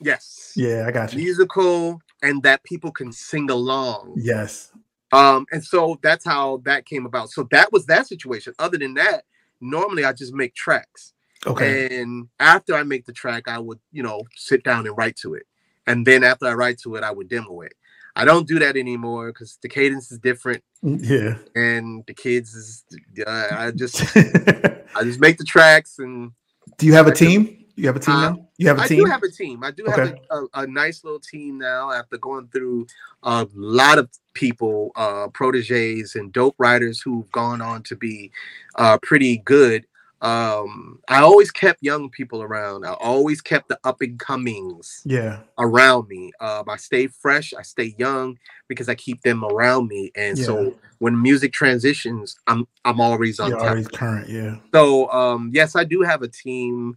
yes. 0.00 0.52
Yeah, 0.56 0.84
I 0.86 0.90
got 0.90 1.12
you. 1.12 1.18
Musical 1.20 2.00
and 2.22 2.42
that 2.42 2.62
people 2.64 2.90
can 2.92 3.12
sing 3.12 3.50
along. 3.50 4.14
Yes. 4.16 4.72
Um 5.12 5.46
and 5.52 5.64
so 5.64 5.98
that's 6.02 6.24
how 6.24 6.58
that 6.64 6.86
came 6.86 7.06
about. 7.06 7.30
So 7.30 7.46
that 7.50 7.72
was 7.72 7.86
that 7.86 8.06
situation. 8.06 8.54
Other 8.58 8.78
than 8.78 8.94
that, 8.94 9.24
normally 9.60 10.04
I 10.04 10.12
just 10.12 10.34
make 10.34 10.54
tracks. 10.54 11.12
Okay. 11.46 12.00
And 12.00 12.28
after 12.38 12.74
I 12.74 12.84
make 12.84 13.04
the 13.04 13.12
track, 13.12 13.48
I 13.48 13.58
would, 13.58 13.80
you 13.90 14.02
know, 14.02 14.22
sit 14.36 14.62
down 14.62 14.86
and 14.86 14.96
write 14.96 15.16
to 15.16 15.34
it. 15.34 15.44
And 15.88 16.06
then 16.06 16.22
after 16.22 16.46
I 16.46 16.54
write 16.54 16.78
to 16.84 16.94
it, 16.94 17.02
I 17.02 17.10
would 17.10 17.28
demo 17.28 17.62
it. 17.62 17.74
I 18.14 18.24
don't 18.24 18.46
do 18.46 18.58
that 18.58 18.76
anymore 18.76 19.28
because 19.32 19.58
the 19.62 19.68
cadence 19.68 20.12
is 20.12 20.18
different 20.18 20.62
Yeah. 20.82 21.36
and 21.54 22.04
the 22.06 22.14
kids 22.14 22.54
is 22.54 22.84
uh, 23.26 23.48
I 23.52 23.70
just 23.70 24.00
I 24.16 25.02
just 25.04 25.20
make 25.20 25.38
the 25.38 25.44
tracks 25.44 25.98
and 25.98 26.32
Do 26.78 26.86
you 26.86 26.92
have 26.94 27.06
a 27.06 27.12
team? 27.14 27.58
You 27.74 27.86
have 27.86 27.96
a 27.96 28.00
team 28.00 28.14
Uh, 28.14 28.30
now? 28.30 28.48
You 28.58 28.68
have 28.68 28.78
a 28.78 28.82
I 28.82 28.86
team? 28.88 29.00
I 29.00 29.04
do 29.04 29.10
have 29.10 29.22
a 29.22 29.30
team. 29.30 29.64
I 29.64 29.70
do 29.70 29.84
have 29.86 29.98
a, 30.30 30.36
a, 30.36 30.46
a 30.62 30.66
nice 30.66 31.02
little 31.04 31.18
team 31.20 31.56
now 31.58 31.90
after 31.90 32.18
going 32.18 32.48
through 32.48 32.86
a 33.22 33.46
lot 33.54 33.98
of 33.98 34.10
people, 34.34 34.92
uh, 34.94 35.28
proteges 35.28 36.14
and 36.14 36.32
dope 36.32 36.54
writers 36.58 37.00
who've 37.00 37.30
gone 37.32 37.62
on 37.62 37.82
to 37.84 37.96
be 37.96 38.30
uh, 38.76 38.98
pretty 39.02 39.38
good. 39.38 39.86
Um, 40.22 41.00
I 41.08 41.20
always 41.20 41.50
kept 41.50 41.82
young 41.82 42.08
people 42.08 42.42
around. 42.42 42.86
I 42.86 42.92
always 42.92 43.40
kept 43.40 43.68
the 43.68 43.78
up 43.82 44.00
and 44.00 44.18
comings 44.20 45.02
yeah. 45.04 45.40
around 45.58 46.06
me. 46.08 46.30
Um, 46.40 46.70
I 46.70 46.76
stay 46.76 47.08
fresh. 47.08 47.52
I 47.52 47.62
stay 47.62 47.94
young 47.98 48.38
because 48.68 48.88
I 48.88 48.94
keep 48.94 49.20
them 49.22 49.44
around 49.44 49.88
me. 49.88 50.12
And 50.14 50.38
Yeah. 50.38 50.44
so 50.44 50.76
when 50.98 51.20
music 51.20 51.52
transitions, 51.52 52.38
I'm 52.46 52.68
I'm 52.84 53.00
always 53.00 53.40
on 53.40 53.50
You're 53.50 53.58
top. 53.58 53.68
always 53.70 53.88
current. 53.88 54.28
Yeah. 54.28 54.56
So 54.72 55.10
um 55.10 55.50
yes, 55.52 55.74
I 55.74 55.82
do 55.82 56.02
have 56.02 56.22
a 56.22 56.28
team. 56.28 56.96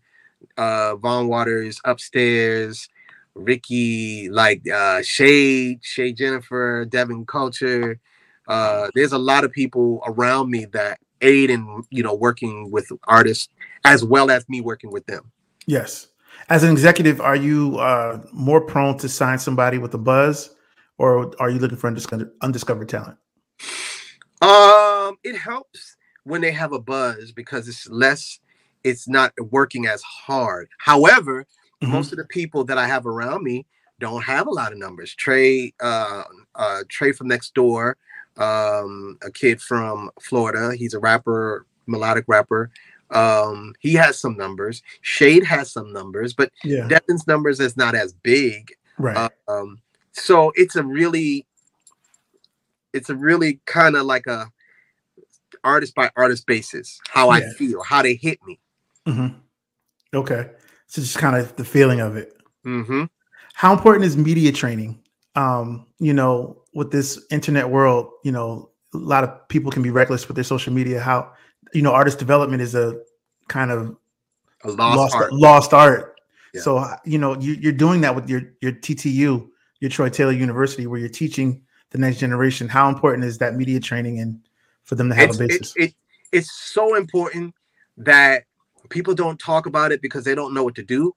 Uh 0.56 0.96
Vaughn 0.98 1.28
Waters 1.28 1.82
upstairs, 1.84 2.88
Ricky, 3.34 4.30
like 4.30 4.62
uh 4.70 5.02
Shade, 5.02 5.80
Shade 5.82 6.16
Jennifer, 6.16 6.86
Devin 6.86 7.26
Culture. 7.26 8.00
Uh 8.48 8.90
there's 8.94 9.14
a 9.14 9.18
lot 9.18 9.44
of 9.44 9.52
people 9.52 10.04
around 10.06 10.52
me 10.52 10.66
that 10.66 11.00
aid 11.22 11.50
in 11.50 11.84
you 11.90 12.04
know 12.04 12.14
working 12.14 12.72
with 12.72 12.92
artists 13.08 13.50
as 13.84 14.04
well 14.04 14.32
as 14.32 14.48
me 14.50 14.62
working 14.62 14.92
with 14.92 15.06
them. 15.06 15.32
Yes. 15.68 16.08
As 16.50 16.64
an 16.64 16.72
executive, 16.72 17.22
are 17.22 17.36
you 17.36 17.78
uh, 17.80 18.22
more 18.32 18.62
prone 18.62 18.98
to 19.00 19.10
sign 19.10 19.40
somebody 19.40 19.78
with 19.78 19.94
a 19.94 19.98
buzz, 19.98 20.54
or 20.98 21.34
are 21.40 21.50
you 21.50 21.60
looking 21.60 21.78
for 21.78 21.88
undiscovered, 21.88 22.32
undiscovered 22.42 22.90
talent? 22.90 23.18
Um, 24.42 25.18
it 25.24 25.38
helps 25.38 25.96
when 26.24 26.42
they 26.42 26.52
have 26.52 26.72
a 26.74 26.80
buzz 26.80 27.32
because 27.32 27.68
it's 27.68 27.88
less, 27.90 28.40
it's 28.84 29.08
not 29.08 29.34
working 29.50 29.88
as 29.88 30.02
hard. 30.04 30.68
However, 30.80 31.46
Mhm. 31.82 31.90
most 31.90 32.12
of 32.12 32.18
the 32.18 32.26
people 32.26 32.64
that 32.66 32.78
I 32.78 32.88
have 32.88 33.06
around 33.06 33.44
me 33.44 33.66
don't 34.00 34.24
have 34.24 34.48
a 34.48 34.52
lot 34.52 34.72
of 34.72 34.78
numbers. 34.78 35.16
Trey, 35.16 35.74
uh, 35.80 36.24
uh, 36.56 36.84
Trey 36.90 37.12
from 37.12 37.28
next 37.28 37.54
door, 37.54 37.98
um, 38.38 39.18
a 39.24 39.32
kid 39.32 39.62
from 39.62 40.10
Florida. 40.22 40.76
He's 40.76 40.94
a 40.94 41.00
rapper, 41.00 41.66
melodic 41.88 42.26
rapper. 42.28 42.70
Um, 43.12 43.74
he 43.80 43.94
has 43.94 44.20
some 44.20 44.36
numbers. 44.36 44.82
Shade 45.02 45.44
has 45.44 45.72
some 45.72 45.94
numbers, 45.94 46.34
but 46.34 46.52
Yeah. 46.64 46.88
Devin's 46.88 47.28
numbers 47.28 47.60
is 47.60 47.78
not 47.78 47.96
as 47.96 48.14
big. 48.14 48.72
right. 48.98 49.30
Um, 49.48 49.80
so 50.12 50.52
it's 50.56 50.76
a 50.76 50.84
really, 50.84 51.46
it's 52.94 53.10
a 53.10 53.16
really 53.16 53.60
kind 53.66 53.96
of 53.96 54.06
like 54.06 54.26
a 54.28 54.48
artist 55.64 55.94
by 55.96 56.10
artist 56.16 56.46
basis. 56.48 57.00
How 57.10 57.30
I 57.30 57.42
feel, 57.42 57.84
how 57.84 58.02
they 58.02 58.16
hit 58.16 58.40
me. 58.46 58.60
hmm 59.06 59.28
Okay. 60.14 60.50
So 60.88 61.02
just 61.02 61.18
kind 61.18 61.36
of 61.36 61.56
the 61.58 61.66
feeling 61.66 62.00
of 62.00 62.16
it. 62.16 62.38
Mm-hmm. 62.66 63.04
How 63.54 63.74
important 63.74 64.06
is 64.06 64.16
media 64.18 64.52
training? 64.52 65.00
Um, 65.36 65.88
you 66.00 66.14
know, 66.14 66.62
with 66.74 66.92
this 66.92 67.26
internet 67.32 67.70
world, 67.70 68.12
you 68.24 68.32
know, 68.32 68.70
a 68.94 68.98
lot 68.98 69.24
of 69.24 69.48
people 69.50 69.72
can 69.72 69.84
be 69.84 69.90
reckless 69.90 70.28
with 70.28 70.36
their 70.36 70.44
social 70.44 70.72
media. 70.72 71.00
How, 71.00 71.34
you 71.74 71.82
know, 71.82 71.92
artist 71.92 72.20
development 72.20 72.62
is 72.62 72.76
a 72.76 73.00
kind 73.48 73.72
of 73.72 73.96
A 74.64 74.72
lost, 74.72 74.98
lost 74.98 75.16
art. 75.16 75.34
lost 75.34 75.74
art. 75.74 76.16
Yeah. 76.54 76.62
So 76.62 76.78
uh, 76.78 76.96
you 77.04 77.18
know 77.18 77.38
you, 77.40 77.54
you're 77.54 77.74
doing 77.74 78.02
that 78.02 78.16
with 78.16 78.30
your 78.30 78.44
your 78.62 78.72
TTU, 78.72 79.48
your 79.80 79.90
Troy 79.90 80.10
Taylor 80.10 80.32
University, 80.32 80.88
where 80.88 81.00
you're 81.00 81.10
teaching 81.10 81.62
the 81.92 81.98
next 81.98 82.18
generation. 82.18 82.70
How 82.70 82.88
important 82.88 83.26
is 83.26 83.38
that 83.40 83.56
media 83.56 83.80
training 83.80 84.20
and 84.20 84.40
for 84.84 84.96
them 84.96 85.10
to 85.10 85.16
have 85.16 85.30
it's, 85.32 85.40
a 85.40 85.44
it, 85.44 85.72
it, 85.76 85.96
it's 86.32 86.52
so 86.52 86.96
important 86.96 87.54
that 87.98 88.44
people 88.90 89.14
don't 89.14 89.40
talk 89.40 89.66
about 89.66 89.92
it 89.92 90.02
because 90.02 90.24
they 90.24 90.36
don't 90.36 90.54
know 90.54 90.64
what 90.64 90.76
to 90.76 90.84
do. 90.84 91.14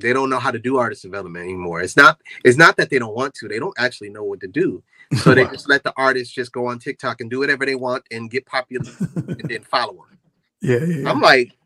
They 0.00 0.12
don't 0.12 0.30
know 0.30 0.38
how 0.38 0.50
to 0.50 0.58
do 0.58 0.76
artist 0.78 1.02
development 1.02 1.44
anymore. 1.44 1.80
It's 1.82 1.96
not 1.96 2.20
it's 2.44 2.56
not 2.58 2.76
that 2.76 2.90
they 2.90 2.98
don't 2.98 3.14
want 3.14 3.34
to. 3.34 3.48
They 3.48 3.58
don't 3.58 3.74
actually 3.78 4.10
know 4.10 4.24
what 4.24 4.40
to 4.40 4.48
do. 4.48 4.82
So 5.22 5.34
they 5.34 5.44
just 5.46 5.68
let 5.68 5.82
the 5.82 5.92
artists 5.96 6.32
just 6.32 6.52
go 6.52 6.66
on 6.66 6.78
TikTok 6.78 7.20
and 7.20 7.30
do 7.30 7.40
whatever 7.40 7.66
they 7.66 7.74
want 7.74 8.04
and 8.10 8.30
get 8.30 8.46
popular 8.46 8.90
and 9.26 9.48
then 9.48 9.62
follow 9.70 9.94
them. 9.94 10.18
yeah, 10.60 10.78
yeah, 10.78 11.02
yeah. 11.02 11.10
I'm 11.10 11.20
like, 11.20 11.56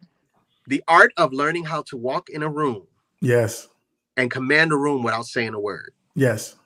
the 0.67 0.83
art 0.89 1.13
of 1.17 1.33
learning 1.33 1.65
how 1.65 1.83
to 1.83 1.97
walk 1.97 2.31
in 2.31 2.43
a 2.43 2.49
room 2.49 2.87
yes, 3.21 3.69
and 4.17 4.31
command 4.31 4.73
a 4.73 4.77
room 4.77 5.03
without 5.03 5.27
saying 5.27 5.53
a 5.55 5.61
word. 5.61 5.93
yes, 6.15 6.57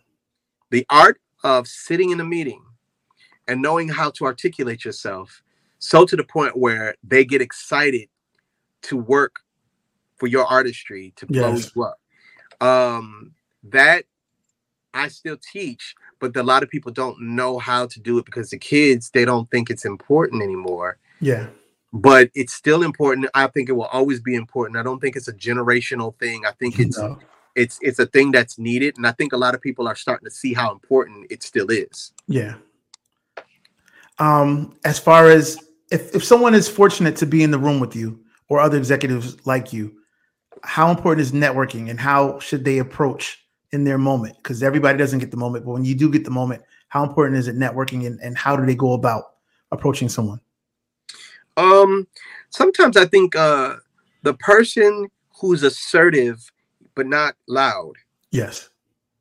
The 0.71 0.87
art 0.89 1.21
of 1.43 1.67
sitting 1.67 2.11
in 2.11 2.21
a 2.21 2.25
meeting 2.25 2.63
and 3.49 3.61
knowing 3.61 3.89
how 3.89 4.11
to 4.11 4.25
articulate 4.25 4.85
yourself 4.85 5.43
so 5.81 6.05
to 6.05 6.17
the 6.17 6.25
point 6.25 6.57
where 6.57 6.95
they 7.03 7.25
get 7.25 7.41
excited 7.41 8.09
to 8.83 8.97
work 8.97 9.37
for 10.19 10.27
your 10.27 10.47
artistry 10.47 11.13
to 11.17 11.27
blow 11.27 11.55
Yes. 11.55 11.71
you 11.75 11.83
up. 11.85 11.99
Um, 12.61 13.33
that 13.65 14.05
I 14.95 15.09
still 15.09 15.37
teach, 15.53 15.95
but 16.19 16.37
a 16.37 16.43
lot 16.43 16.63
of 16.63 16.71
people 16.71 16.91
don't 16.93 17.21
know 17.21 17.59
how 17.59 17.87
to 17.87 18.01
do 18.01 18.19
it 18.19 18.25
because 18.25 18.51
the 18.51 18.59
kids 18.59 19.11
they 19.11 19.25
don't 19.25 19.51
think 19.51 19.71
it's 19.71 19.85
important 19.85 20.43
anymore. 20.43 20.99
yeah, 21.21 21.49
But 21.93 22.31
it's 22.35 22.53
still 22.53 22.83
important. 22.83 23.29
I 23.35 23.47
think 23.49 23.69
it 23.69 23.73
will 23.73 23.85
always 23.87 24.21
be 24.21 24.35
important. 24.35 24.77
I 24.79 24.83
don't 24.83 25.01
think 25.01 25.15
it's 25.17 25.29
a 25.29 25.33
generational 25.33 26.19
thing. 26.19 26.45
I 26.47 26.53
think 26.53 26.79
it's 26.81 26.99
No. 26.99 27.19
it's 27.55 27.79
it's 27.83 27.99
a 27.99 28.07
thing 28.07 28.31
that's 28.33 28.59
needed, 28.59 28.97
and 28.97 29.07
I 29.07 29.13
think 29.13 29.33
a 29.33 29.37
lot 29.37 29.55
of 29.55 29.61
people 29.61 29.87
are 29.89 29.97
starting 29.97 30.25
to 30.27 30.35
see 30.35 30.53
how 30.55 30.73
important 30.73 31.27
it 31.31 31.43
still 31.43 31.71
is. 31.71 32.13
yeah. 32.27 32.55
Um, 34.19 34.75
as 34.85 34.99
far 34.99 35.29
as 35.31 35.59
if 35.91 36.15
if 36.15 36.25
someone 36.25 36.55
is 36.55 36.69
fortunate 36.69 37.15
to 37.17 37.27
be 37.27 37.43
in 37.43 37.51
the 37.51 37.59
room 37.59 37.79
with 37.79 37.95
you 37.95 38.21
or 38.49 38.59
other 38.61 38.77
executives 38.77 39.37
like 39.47 39.73
you, 39.73 39.95
how 40.63 40.91
important 40.91 41.21
is 41.21 41.33
networking 41.33 41.91
and 41.91 41.99
how 41.99 42.39
should 42.39 42.65
they 42.65 42.79
approach 42.79 43.45
in 43.73 43.85
their 43.85 43.99
moment? 43.99 44.37
Because 44.37 44.63
everybody 44.63 44.99
doesn't 44.99 45.19
get 45.19 45.31
the 45.31 45.37
moment, 45.37 45.65
but 45.65 45.73
when 45.73 45.85
you 45.85 45.95
do 45.95 46.11
get 46.11 46.25
the 46.25 46.31
moment, 46.31 46.63
how 46.89 47.03
important 47.03 47.39
is 47.39 47.49
it 47.49 47.57
networking 47.57 48.07
and, 48.07 48.19
and 48.21 48.37
how 48.37 48.57
do 48.57 48.65
they 48.65 48.75
go 48.75 48.93
about 48.93 49.25
approaching 49.71 50.09
someone? 50.09 50.41
Um, 51.57 52.07
sometimes 52.51 52.97
I 52.97 53.07
think 53.07 53.35
uh 53.37 53.77
the 54.23 54.35
person 54.35 55.09
who's 55.41 55.63
assertive 55.63 56.51
but 56.95 57.07
not 57.07 57.37
loud 57.47 57.95
Yes, 58.31 58.71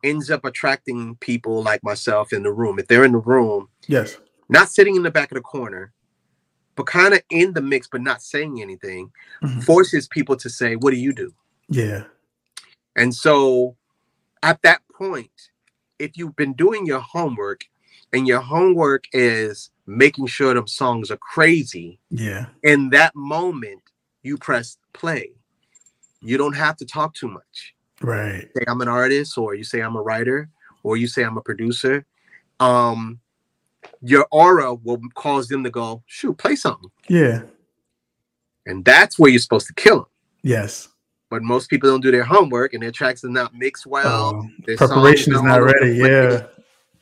ends 0.03 0.29
up 0.29 0.45
attracting 0.45 1.15
people 1.17 1.63
like 1.63 1.83
myself 1.83 2.33
in 2.33 2.43
the 2.43 2.51
room. 2.51 2.79
If 2.79 2.87
they're 2.87 3.05
in 3.05 3.11
the 3.11 3.19
room, 3.19 3.69
yes, 3.87 4.17
not 4.49 4.69
sitting 4.69 4.95
in 4.95 5.03
the 5.03 5.11
back 5.11 5.31
of 5.31 5.35
the 5.35 5.41
corner, 5.41 5.93
but 6.77 6.85
kind 6.85 7.13
of 7.13 7.21
in 7.29 7.53
the 7.53 7.61
mix 7.61 7.87
but 7.87 8.01
not 8.01 8.21
saying 8.21 8.61
anything, 8.61 9.11
Mhm. 9.43 9.63
forces 9.63 10.07
people 10.07 10.37
to 10.37 10.49
say, 10.49 10.77
"What 10.77 10.91
do 10.91 10.97
you 10.97 11.11
do?" 11.13 11.33
yeah, 11.69 12.05
And 12.95 13.13
so 13.13 13.75
at 14.41 14.61
that 14.63 14.81
point, 14.93 15.51
if 15.99 16.17
you've 16.17 16.35
been 16.35 16.53
doing 16.53 16.85
your 16.85 16.99
homework 17.01 17.65
and 18.13 18.27
your 18.27 18.41
homework 18.41 19.05
is 19.13 19.69
making 19.85 20.27
sure 20.27 20.53
them 20.53 20.67
songs 20.67 21.11
are 21.11 21.17
crazy, 21.17 21.99
yeah, 22.09 22.47
in 22.63 22.89
that 22.91 23.15
moment, 23.15 23.81
you 24.23 24.37
press 24.37 24.77
play. 24.93 25.31
You 26.21 26.37
don't 26.37 26.55
have 26.55 26.77
to 26.77 26.85
talk 26.85 27.13
too 27.13 27.27
much. 27.27 27.75
right, 28.01 28.49
Say 28.55 28.63
I'm 28.67 28.81
an 28.81 28.87
artist, 28.87 29.37
or 29.37 29.53
you 29.55 29.63
say 29.63 29.81
I'm 29.81 29.95
a 29.95 30.01
writer, 30.01 30.49
or 30.83 30.97
you 30.97 31.07
say 31.07 31.23
I'm 31.23 31.37
a 31.37 31.41
producer. 31.41 32.05
Um, 32.59 33.19
your 34.01 34.27
aura 34.31 34.73
will 34.73 34.99
cause 35.15 35.47
them 35.47 35.63
to 35.63 35.69
go, 35.69 36.03
shoot, 36.05 36.37
play 36.37 36.55
something. 36.55 36.89
yeah, 37.09 37.41
And 38.65 38.83
that's 38.85 39.17
where 39.19 39.29
you're 39.29 39.39
supposed 39.39 39.67
to 39.67 39.73
kill 39.73 39.95
them. 39.97 40.05
yes. 40.43 40.89
But 41.29 41.43
most 41.43 41.69
people 41.69 41.89
don't 41.89 41.99
do 41.99 42.09
their 42.09 42.23
homework 42.23 42.73
and 42.73 42.81
their 42.81 42.91
tracks 42.91 43.21
are 43.25 43.29
not 43.29 43.53
mixed 43.53 43.85
well. 43.85 44.47
Their 44.65 44.77
preparation 44.77 45.35
is 45.35 45.41
not 45.41 45.57
ready. 45.61 45.95
Yeah. 45.95 46.45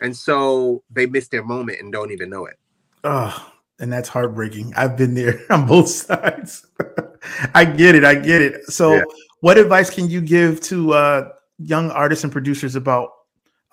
And 0.02 0.18
so 0.18 0.82
they 0.90 1.06
miss 1.06 1.28
their 1.28 1.44
moment 1.44 1.80
and 1.80 1.94
don't 1.94 2.12
even 2.12 2.32
know 2.32 2.48
it. 2.48 2.56
Oh, 3.04 3.52
and 3.80 3.94
that's 3.94 4.10
heartbreaking. 4.10 4.74
I've 4.76 4.98
been 4.98 5.14
there 5.14 5.40
on 5.52 5.68
both 5.68 5.90
sides. 5.90 6.66
I 7.54 7.66
get 7.66 7.94
it. 7.94 8.04
I 8.04 8.16
get 8.16 8.42
it. 8.42 8.66
So, 8.66 8.96
Yeah. 8.96 9.04
what 9.42 9.60
advice 9.60 9.92
can 9.92 10.10
you 10.10 10.22
give 10.22 10.60
to 10.62 10.94
uh, 10.94 11.30
young 11.60 11.92
artists 11.92 12.24
and 12.24 12.34
producers 12.34 12.76
about 12.76 13.12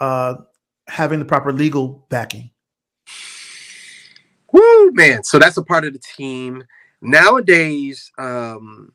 uh, 0.01 0.35
having 0.87 1.19
the 1.19 1.25
proper 1.25 1.51
legal 1.51 2.07
backing? 2.11 2.51
Woo, 4.53 4.91
man. 4.93 5.25
So 5.25 5.39
that's 5.39 5.57
a 5.57 5.63
part 5.63 5.85
of 5.85 5.93
the 5.93 5.99
team. 5.99 6.65
Nowadays, 7.01 8.13
um, 8.19 8.93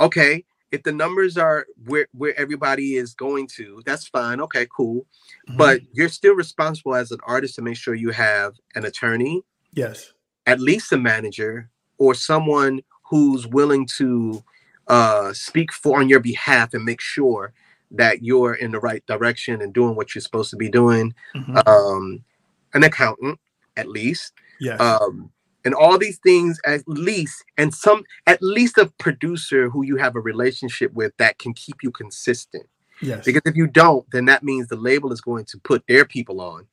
okay, 0.00 0.44
if 0.72 0.82
the 0.82 0.92
numbers 0.92 1.36
are 1.36 1.66
where, 1.84 2.08
where 2.12 2.38
everybody 2.40 2.96
is 2.96 3.14
going 3.14 3.46
to, 3.56 3.82
that's 3.84 4.08
fine. 4.08 4.40
Okay, 4.40 4.66
cool. 4.74 5.06
Mm-hmm. 5.48 5.58
But 5.58 5.82
you're 5.92 6.08
still 6.08 6.34
responsible 6.34 6.94
as 6.94 7.12
an 7.12 7.20
artist 7.26 7.54
to 7.56 7.62
make 7.62 7.76
sure 7.76 7.94
you 7.94 8.10
have 8.10 8.54
an 8.74 8.86
attorney, 8.86 9.42
yes, 9.74 10.14
at 10.46 10.58
least 10.58 10.92
a 10.92 10.98
manager, 10.98 11.70
or 11.98 12.14
someone 12.14 12.80
who's 13.02 13.46
willing 13.46 13.86
to 13.98 14.42
uh, 14.88 15.32
speak 15.34 15.72
for 15.72 16.00
on 16.00 16.08
your 16.08 16.20
behalf 16.20 16.72
and 16.72 16.84
make 16.84 17.00
sure 17.00 17.52
that 17.90 18.22
you're 18.22 18.54
in 18.54 18.72
the 18.72 18.80
right 18.80 19.04
direction 19.06 19.60
and 19.60 19.74
doing 19.74 19.94
what 19.94 20.14
you're 20.14 20.22
supposed 20.22 20.50
to 20.50 20.56
be 20.56 20.70
doing. 20.70 21.14
Mhm. 21.36 21.68
Um, 21.68 22.24
an 22.72 22.84
accountant, 22.84 23.38
at 23.76 23.86
least 23.86 24.32
yes, 24.62 24.80
um, 24.80 25.30
and 25.64 25.74
all 25.74 25.98
these 25.98 26.18
things 26.18 26.58
at 26.64 26.82
least 26.86 27.44
and 27.58 27.74
some 27.74 28.04
at 28.26 28.42
least 28.42 28.78
a 28.78 28.86
producer 28.98 29.68
who 29.68 29.84
you 29.84 29.96
have 29.96 30.16
a 30.16 30.20
relationship 30.20 30.92
with 30.92 31.12
that 31.18 31.38
can 31.38 31.52
keep 31.52 31.76
you 31.82 31.90
consistent. 31.90 32.66
Yes, 33.00 33.24
because 33.24 33.42
if 33.44 33.56
you 33.56 33.66
don't 33.66 34.06
then 34.12 34.26
that 34.26 34.42
means 34.42 34.68
the 34.68 34.76
label 34.76 35.12
is 35.12 35.20
going 35.20 35.44
to 35.46 35.58
put 35.58 35.84
their 35.86 36.04
people 36.04 36.40
on 36.40 36.66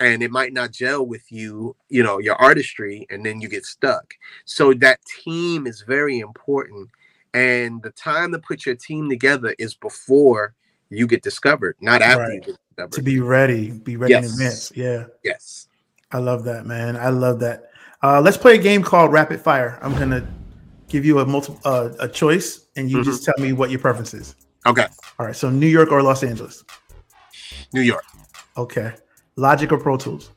and 0.00 0.22
it 0.22 0.30
might 0.30 0.52
not 0.52 0.72
gel 0.72 1.04
with 1.04 1.30
you 1.30 1.76
you 1.88 2.02
know 2.02 2.18
your 2.18 2.36
artistry 2.36 3.06
and 3.10 3.24
then 3.24 3.40
you 3.40 3.48
get 3.48 3.64
stuck. 3.64 4.14
So 4.44 4.72
that 4.74 5.00
team 5.24 5.66
is 5.66 5.82
very 5.82 6.20
important 6.20 6.88
and 7.34 7.82
the 7.82 7.90
time 7.90 8.32
to 8.32 8.38
put 8.38 8.66
your 8.66 8.76
team 8.76 9.08
together 9.08 9.54
is 9.58 9.74
before 9.74 10.54
you 10.90 11.06
get 11.06 11.22
discovered 11.22 11.76
not 11.80 12.02
after 12.02 12.32
you 12.32 12.40
get 12.40 12.56
discovered. 12.68 12.92
To 12.92 13.02
be 13.02 13.20
ready, 13.20 13.70
be 13.70 13.96
ready 13.96 14.14
in 14.14 14.24
advance. 14.24 14.72
Yeah, 14.76 15.06
yes 15.24 15.68
I 16.12 16.18
love 16.18 16.44
that, 16.44 16.66
man. 16.66 16.96
I 16.96 17.08
love 17.08 17.40
that. 17.40 17.70
Uh, 18.02 18.20
let's 18.20 18.36
play 18.36 18.54
a 18.56 18.58
game 18.58 18.82
called 18.82 19.12
Rapid 19.12 19.40
Fire. 19.40 19.78
I'm 19.82 19.92
gonna 19.94 20.26
give 20.88 21.04
you 21.04 21.20
a 21.20 21.26
multiple 21.26 21.60
uh, 21.64 21.90
a 22.00 22.08
choice, 22.08 22.66
and 22.76 22.90
you 22.90 22.98
Mhm. 22.98 23.04
just 23.04 23.24
tell 23.24 23.34
me 23.38 23.52
what 23.52 23.70
your 23.70 23.80
preference 23.80 24.12
is. 24.14 24.34
okay 24.66 24.86
All 25.18 25.26
right. 25.26 25.34
So 25.36 25.50
New 25.50 25.66
York 25.66 25.90
or 25.90 26.02
Los 26.02 26.22
Angeles? 26.22 26.64
new 27.74 27.80
york 27.80 28.04
Okay. 28.56 28.92
Logic 29.36 29.72
or 29.72 29.78
Pro 29.78 29.96
Tools? 29.96 30.30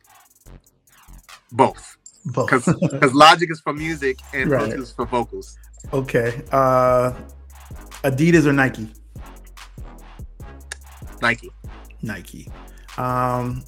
both 1.51 1.97
Both. 2.25 2.49
because 2.49 3.13
logic 3.25 3.51
is 3.51 3.59
for 3.61 3.73
music 3.73 4.19
and 4.33 4.49
Pro 4.49 4.69
Tools 4.71 4.93
for 4.93 5.05
vocals 5.05 5.57
okay. 5.93 6.41
Uh, 6.51 7.11
Adidas 8.03 8.45
or 8.45 8.53
Nike? 8.53 8.87
nike 11.21 11.51
Nike. 12.01 12.47
Um, 12.97 13.63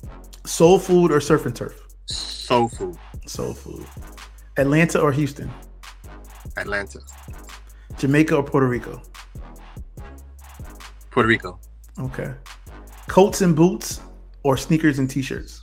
soul 0.46 0.80
food 0.80 1.12
or 1.12 1.20
surf 1.20 1.46
and 1.46 1.56
turf? 1.56 1.87
Soul 2.08 2.68
food 2.70 2.98
Soul 3.26 3.54
food. 3.54 3.86
Atlanta 4.58 5.00
or 5.02 5.12
Houston? 5.12 5.52
atlanta 6.56 7.00
Jamaica 7.98 8.36
or 8.38 8.44
Puerto 8.44 8.68
Rico? 8.68 9.02
puerto 11.12 11.28
rico 11.28 11.60
Okay. 12.00 12.32
Coats 13.08 13.42
and 13.42 13.56
boots 13.56 14.02
or 14.44 14.56
sneakers 14.58 15.00
and 15.00 15.10
t-shirts? 15.10 15.62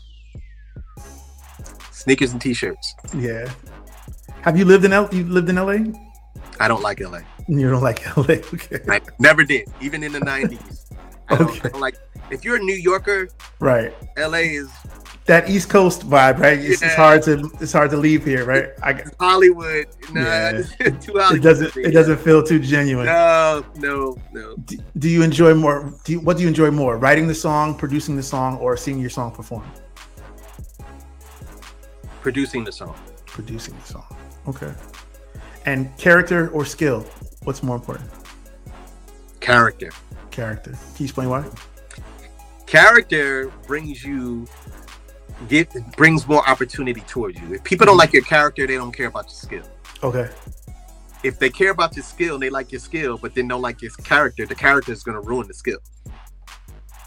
sneakers 1.92 2.32
and 2.32 2.40
t-shirts 2.40 2.94
Yeah. 3.16 3.50
Have 4.42 4.58
you 4.58 4.64
lived 4.66 4.84
in 4.84 4.92
L? 4.92 5.08
You 5.12 5.24
lived 5.24 5.48
in 5.48 5.56
LA? 5.56 5.78
i 6.60 6.68
don't 6.68 6.82
like 6.82 7.00
la 7.00 7.20
You 7.48 7.70
don't 7.70 7.82
like 7.82 8.00
LA. 8.16 8.34
Okay. 8.54 8.80
i 8.88 9.00
never 9.18 9.42
did 9.44 9.66
even 9.80 10.02
in 10.02 10.12
the 10.12 10.20
90s 10.20 10.92
I 11.28 11.36
don't, 11.36 11.48
Okay. 11.50 11.68
don't 11.70 11.80
like 11.80 11.96
if 12.30 12.44
you're 12.44 12.56
a 12.56 12.64
new 12.70 12.74
yorker 12.74 13.28
Right. 13.60 13.92
la 14.18 14.34
is 14.38 14.68
That 15.26 15.48
East 15.48 15.70
Coast 15.70 16.06
vibe, 16.08 16.38
right? 16.38 16.58
It's, 16.58 16.82
it's 16.82 16.94
hard 16.94 17.22
to 17.22 17.50
it's 17.60 17.72
hard 17.72 17.90
to 17.92 17.96
leave 17.96 18.24
here, 18.24 18.44
right? 18.44 18.68
I, 18.82 19.02
hollywood 19.18 19.86
nah, 20.12 20.20
Yeah. 20.20 20.62
too 21.00 21.12
hollywood 21.14 21.36
it 21.36 21.42
doesn't 21.42 21.76
it 21.76 21.92
doesn't 21.92 22.18
feel 22.18 22.42
too 22.42 22.58
genuine. 22.58 23.06
no 23.06 23.64
no 23.76 24.18
no 24.32 24.54
Do, 24.66 24.76
do 24.98 25.08
you 25.08 25.22
enjoy 25.22 25.54
more? 25.54 25.94
Do 26.04 26.12
you, 26.12 26.20
what 26.20 26.36
do 26.36 26.42
you 26.42 26.48
enjoy 26.48 26.70
more? 26.70 26.98
Writing 26.98 27.26
the 27.26 27.34
song, 27.34 27.74
producing 27.74 28.16
the 28.16 28.22
song, 28.22 28.58
or 28.58 28.76
seeing 28.76 28.98
your 29.00 29.10
song 29.10 29.30
performed? 29.30 29.70
producing 32.20 32.64
the 32.64 32.72
song 32.72 32.96
Producing 33.26 33.74
the 33.80 33.86
song. 33.86 34.16
Okay. 34.48 34.72
And 35.66 35.94
character 35.98 36.48
or 36.50 36.64
skill? 36.64 37.00
What's 37.44 37.62
more 37.62 37.76
important? 37.76 38.10
character 39.40 39.90
Character. 40.30 40.70
Can 40.72 40.96
you 40.98 41.04
explain 41.04 41.28
why? 41.28 41.44
character 42.66 43.52
brings 43.66 44.02
you 44.02 44.46
get 45.48 45.72
brings 45.96 46.26
more 46.26 46.48
opportunity 46.48 47.00
towards 47.02 47.40
you. 47.40 47.54
If 47.54 47.64
people 47.64 47.86
don't 47.86 47.96
like 47.96 48.12
your 48.12 48.22
character, 48.22 48.66
they 48.66 48.76
don't 48.76 48.92
care 48.92 49.06
about 49.06 49.24
your 49.24 49.34
skill. 49.34 49.64
Okay. 50.02 50.28
If 51.22 51.38
they 51.38 51.48
care 51.48 51.70
about 51.70 51.96
your 51.96 52.04
skill, 52.04 52.38
they 52.38 52.50
like 52.50 52.70
your 52.70 52.80
skill, 52.80 53.16
but 53.16 53.34
then 53.34 53.48
don't 53.48 53.62
like 53.62 53.80
your 53.80 53.90
character, 53.92 54.46
the 54.46 54.54
character 54.54 54.92
is 54.92 55.02
going 55.02 55.20
to 55.20 55.26
ruin 55.26 55.48
the 55.48 55.54
skill. 55.54 55.78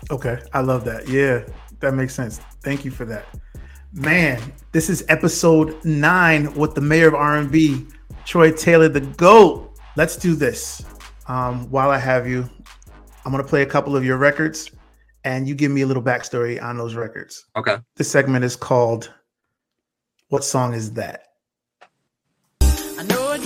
Okay. 0.10 0.40
I 0.54 0.62
love 0.62 0.86
that. 0.86 1.08
Yeah, 1.08 1.44
that 1.80 1.94
makes 1.94 2.16
sense. 2.16 2.40
Thank 2.64 2.84
you 2.84 2.92
for 2.92 3.06
that. 3.06 3.26
Man, 3.94 4.54
this 4.72 4.90
is 4.90 5.06
episode 5.10 5.84
nine 5.86 6.54
with 6.54 6.76
the 6.76 6.82
mayor 6.82 7.08
of 7.08 7.16
R&B, 7.16 7.88
Troy 8.26 8.52
Taylor, 8.52 8.90
the 8.90 9.02
GOAT. 9.02 9.78
Let's 9.96 10.18
do 10.18 10.36
this. 10.36 10.84
Um, 11.28 11.70
while 11.70 11.90
I 11.90 11.98
have 11.98 12.28
you, 12.28 12.50
I'm 13.26 13.32
going 13.32 13.44
to 13.44 13.50
play 13.50 13.62
a 13.62 13.66
couple 13.66 13.96
of 13.96 14.06
your 14.06 14.18
records 14.18 14.72
and 15.28 15.46
you 15.46 15.56
give 15.56 15.72
me 15.72 15.82
a 15.82 15.86
little 15.86 16.02
backstory 16.02 16.62
on 16.64 16.78
those 16.78 16.96
records. 16.96 17.46
Okay. 17.58 17.78
This 17.98 18.10
segment 18.10 18.46
is 18.46 18.56
called 18.56 19.12
What 20.30 20.46
Song 20.46 20.74
Is 20.74 20.94
That? 20.94 21.24
I 22.62 23.04
know 23.04 23.34
it 23.34 23.44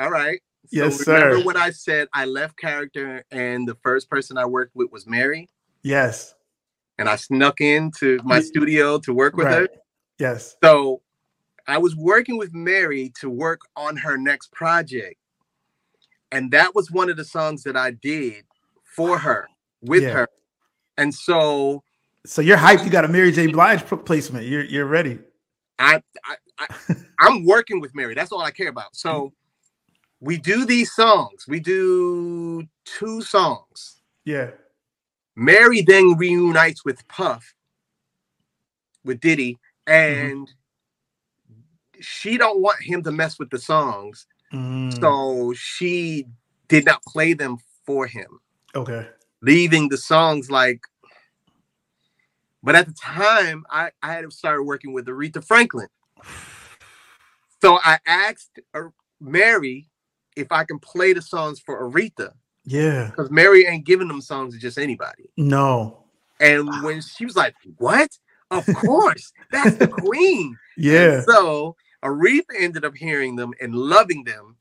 All 0.00 0.10
right. 0.10 0.40
So 0.64 0.68
Yes, 0.72 1.06
remember 1.06 1.38
sir. 1.40 1.44
what 1.44 1.56
I 1.56 1.70
said? 1.70 2.08
I 2.14 2.24
left 2.24 2.56
character, 2.56 3.22
and 3.30 3.68
the 3.68 3.74
first 3.82 4.08
person 4.08 4.38
I 4.38 4.46
worked 4.46 4.74
with 4.74 4.90
was 4.90 5.06
Mary, 5.06 5.48
Yes. 5.82 6.34
and 6.98 7.08
I 7.08 7.16
snuck 7.16 7.60
into 7.60 8.18
my 8.24 8.40
studio 8.40 8.98
to 9.00 9.12
work 9.12 9.36
with 9.36 9.46
her. 9.48 9.68
Yes. 10.18 10.56
So 10.62 11.02
I 11.66 11.76
was 11.78 11.94
working 11.96 12.38
with 12.38 12.54
Mary 12.54 13.12
to 13.20 13.28
work 13.28 13.60
on 13.76 13.96
her 13.98 14.16
next 14.16 14.52
project. 14.52 15.16
And 16.32 16.50
that 16.52 16.74
was 16.74 16.90
one 16.90 17.10
of 17.10 17.16
the 17.16 17.24
songs 17.24 17.62
that 17.64 17.76
I 17.76 17.90
did 17.90 18.44
for 18.96 19.18
her, 19.18 19.48
with 19.82 20.02
Yeah. 20.02 20.12
her. 20.12 20.28
And 20.96 21.14
so 21.14 21.82
So 22.26 22.40
you're 22.42 22.56
hyped. 22.58 22.84
You 22.84 22.90
got 22.90 23.04
a 23.04 23.08
Mary 23.08 23.32
J. 23.32 23.48
Blige 23.48 23.84
pl- 23.86 23.98
placement. 23.98 24.46
You're 24.46 24.64
you're 24.64 24.86
ready. 24.86 25.18
I, 25.78 26.02
I, 26.24 26.36
I 26.58 26.66
I'm 27.18 27.44
working 27.46 27.80
with 27.80 27.94
Mary. 27.94 28.14
That's 28.14 28.30
all 28.32 28.42
I 28.42 28.50
care 28.50 28.68
about. 28.68 28.94
So 28.94 29.10
mm-hmm. 29.10 29.34
We 30.20 30.36
do 30.36 30.64
these 30.66 30.92
songs. 30.92 31.46
We 31.48 31.60
do 31.60 32.66
two 32.84 33.22
songs. 33.22 34.02
Yeah. 34.24 34.50
Mary 35.34 35.80
then 35.80 36.16
reunites 36.18 36.84
with 36.84 37.06
Puff, 37.08 37.54
with 39.04 39.20
Diddy, 39.20 39.56
and 39.86 40.50
she 42.00 42.36
don't 42.36 42.60
want 42.60 42.82
him 42.82 43.02
to 43.04 43.10
mess 43.10 43.38
with 43.38 43.50
the 43.50 43.58
songs. 43.58 44.26
Mm, 44.52 45.00
So 45.00 45.54
she 45.56 46.26
did 46.68 46.84
not 46.84 47.02
play 47.04 47.32
them 47.32 47.56
for 47.86 48.06
him, 48.06 48.40
okay. 48.74 49.08
leaving 49.40 49.88
the 49.88 49.96
songs 49.96 50.50
like. 50.50 50.80
But 52.62 52.74
at 52.74 52.86
the 52.86 52.92
time, 52.92 53.64
I, 53.70 53.90
I 54.02 54.12
had 54.12 54.30
started 54.32 54.64
working 54.64 54.92
with 54.92 55.06
Aretha 55.06 55.42
Franklin. 55.44 55.88
So 57.62 57.78
I 57.84 57.98
asked 58.06 58.58
uh, 58.72 58.84
Mary 59.20 59.89
if 60.40 60.50
I 60.50 60.64
can 60.64 60.78
play 60.78 61.12
the 61.12 61.22
songs 61.22 61.60
for 61.60 61.88
Aretha 61.88 62.32
Yeah. 62.64 63.06
because 63.06 63.30
Mary 63.30 63.66
ain't 63.66 63.86
giving 63.86 64.08
them 64.08 64.20
songs 64.20 64.54
to 64.54 64.60
just 64.60 64.78
anybody. 64.78 65.30
No. 65.36 66.04
And 66.40 66.68
when 66.82 67.00
she 67.02 67.24
was 67.24 67.36
like, 67.36 67.54
What? 67.76 68.10
Of 68.50 68.66
course, 68.74 69.32
that's 69.52 69.76
the 69.76 69.88
queen. 69.88 70.56
Yeah. 70.76 71.18
And 71.18 71.24
so 71.24 71.76
Aretha 72.02 72.54
ended 72.58 72.84
up 72.84 72.96
hearing 72.96 73.36
them 73.36 73.52
and 73.60 73.74
loving 73.74 74.24
them. 74.24 74.56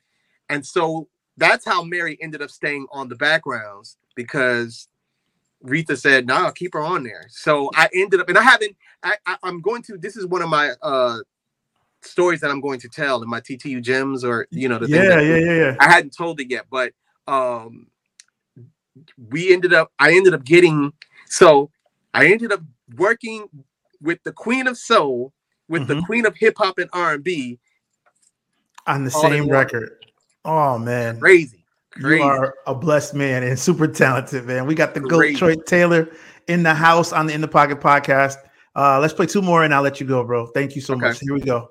And 0.49 0.65
so 0.65 1.07
that's 1.37 1.65
how 1.65 1.83
Mary 1.83 2.17
ended 2.21 2.41
up 2.41 2.49
staying 2.51 2.85
on 2.91 3.07
the 3.07 3.15
backgrounds 3.15 3.97
because 4.15 4.87
Rita 5.61 5.95
said, 5.97 6.25
"No, 6.27 6.41
nah, 6.43 6.51
keep 6.51 6.73
her 6.73 6.81
on 6.81 7.03
there." 7.03 7.25
So 7.29 7.69
I 7.75 7.89
ended 7.93 8.19
up, 8.21 8.29
and 8.29 8.37
I 8.37 8.41
haven't. 8.43 8.75
I, 9.03 9.15
I 9.25 9.37
I'm 9.43 9.61
going 9.61 9.81
to. 9.83 9.97
This 9.97 10.15
is 10.17 10.25
one 10.25 10.41
of 10.41 10.49
my 10.49 10.71
uh 10.81 11.19
stories 12.01 12.39
that 12.41 12.49
I'm 12.51 12.61
going 12.61 12.79
to 12.79 12.89
tell 12.89 13.21
in 13.21 13.29
my 13.29 13.41
TTU 13.41 13.81
gems, 13.81 14.23
or 14.23 14.47
you 14.51 14.69
know, 14.69 14.77
the 14.79 14.87
thing 14.87 15.03
Yeah. 15.03 15.19
Yeah. 15.21 15.37
Yeah. 15.37 15.53
Yeah. 15.53 15.75
I 15.79 15.89
hadn't 15.91 16.15
told 16.15 16.39
it 16.39 16.49
yet, 16.49 16.65
but 16.69 16.93
um 17.27 17.87
we 19.29 19.53
ended 19.53 19.73
up 19.73 19.91
I 19.99 20.13
ended 20.13 20.33
up 20.33 20.43
getting 20.43 20.91
so 21.27 21.69
I 22.13 22.27
ended 22.27 22.51
up 22.51 22.61
working 22.95 23.47
with 24.01 24.21
the 24.23 24.31
Queen 24.31 24.65
of 24.67 24.77
Soul, 24.77 25.33
with 25.67 25.87
the 25.87 25.95
Mhm. 25.95 26.05
Queen 26.05 26.25
of 26.25 26.35
Hip 26.37 26.55
Hop 26.57 26.79
and 26.79 26.89
R&B. 26.93 27.59
On 28.87 29.03
the 29.03 29.11
same 29.11 29.49
record. 29.49 30.05
Oh 30.45 30.77
man. 30.79 31.19
Crazy. 31.19 31.65
You 31.99 32.21
are 32.23 32.55
a 32.65 32.73
blessed 32.73 33.13
man 33.13 33.43
and 33.43 33.59
super 33.59 33.87
talented, 33.87 34.45
man. 34.45 34.65
We 34.65 34.73
got 34.73 34.93
the 34.93 35.01
GOAT 35.01 35.35
Troy 35.35 35.55
Taylor 35.67 36.09
in 36.47 36.63
the 36.63 36.73
house 36.73 37.11
on 37.11 37.25
the 37.27 37.33
In 37.33 37.41
the 37.41 37.47
Pocket 37.47 37.79
podcast. 37.79 38.35
Uh, 38.75 38.99
let's 38.99 39.13
play 39.13 39.25
two 39.25 39.41
more 39.41 39.63
and 39.63 39.73
I'll 39.73 39.81
let 39.81 39.99
you 39.99 40.07
go, 40.07 40.23
bro. 40.23 40.47
Thank 40.47 40.75
you 40.75 40.81
so 40.81 40.93
Okay. 40.93 41.07
much. 41.07 41.19
Here 41.19 41.33
we 41.33 41.41
go. 41.41 41.69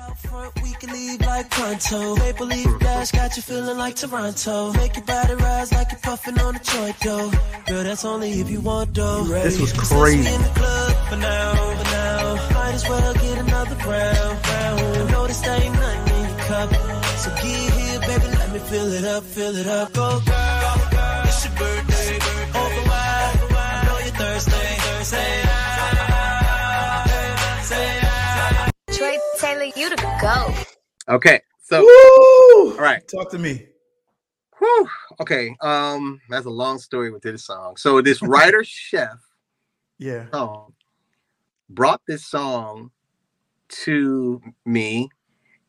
Out 0.00 0.18
front, 0.18 0.62
we 0.62 0.72
can 0.72 0.92
leave 0.92 1.20
like 1.20 1.48
pronto. 1.50 2.16
Maple 2.16 2.46
leaf 2.46 2.66
dash 2.80 3.12
got 3.12 3.36
you 3.36 3.42
feeling 3.42 3.78
like 3.78 3.94
Toronto. 3.94 4.72
Make 4.72 4.96
your 4.96 5.04
body 5.04 5.34
rise 5.34 5.72
like 5.72 5.92
you're 5.92 6.00
puffing 6.00 6.38
on 6.40 6.56
a 6.56 6.58
joint, 6.58 6.98
though. 7.00 7.30
Girl, 7.66 7.84
that's 7.84 8.04
only 8.04 8.40
if 8.40 8.50
you 8.50 8.60
want, 8.60 8.92
though. 8.94 9.22
This 9.24 9.60
was 9.60 9.72
crazy. 9.72 10.28
in 10.34 10.42
the 10.42 10.48
club 10.48 11.08
for 11.08 11.16
now, 11.16 11.54
for 11.78 11.84
now. 11.84 12.54
Might 12.54 12.74
as 12.74 12.88
well 12.88 13.14
get 13.14 13.38
another 13.38 13.76
round, 13.76 14.46
round. 14.48 14.80
I 14.80 15.10
know 15.12 15.26
this 15.28 15.46
ain't 15.46 15.74
nothing 15.74 16.14
in 16.16 16.28
your 16.28 16.38
cup. 16.38 16.70
So 17.18 17.30
get 17.30 17.72
here, 17.72 18.00
baby, 18.00 18.26
let 18.36 18.52
me 18.52 18.58
fill 18.58 18.92
it 18.92 19.04
up, 19.04 19.22
fill 19.22 19.56
it 19.56 19.66
up. 19.66 19.92
Go, 19.92 20.20
girl, 20.26 20.76
girl, 20.90 21.22
it's 21.24 21.44
your 21.44 21.54
birthday. 21.54 22.16
Open 22.48 22.88
wide, 22.88 23.38
I 23.50 23.82
know 23.86 23.98
you're 23.98 24.16
thirsty. 24.16 25.04
Say 25.04 25.43
Taylor, 29.44 29.70
you 29.76 29.90
to 29.90 30.18
go. 30.22 30.54
Okay. 31.14 31.38
So 31.62 31.82
Woo! 31.82 32.72
all 32.72 32.78
right. 32.78 33.06
Talk 33.06 33.30
to 33.32 33.38
me. 33.38 33.66
Whew. 34.58 34.88
Okay. 35.20 35.54
Um 35.60 36.18
that's 36.30 36.46
a 36.46 36.50
long 36.50 36.78
story 36.78 37.10
with 37.10 37.22
this 37.22 37.44
song. 37.44 37.76
So 37.76 38.00
this 38.00 38.22
writer 38.22 38.64
chef 38.64 39.18
Yeah. 39.98 40.30
song 40.32 40.72
brought 41.68 42.00
this 42.08 42.24
song 42.24 42.90
to 43.84 44.40
me 44.64 45.10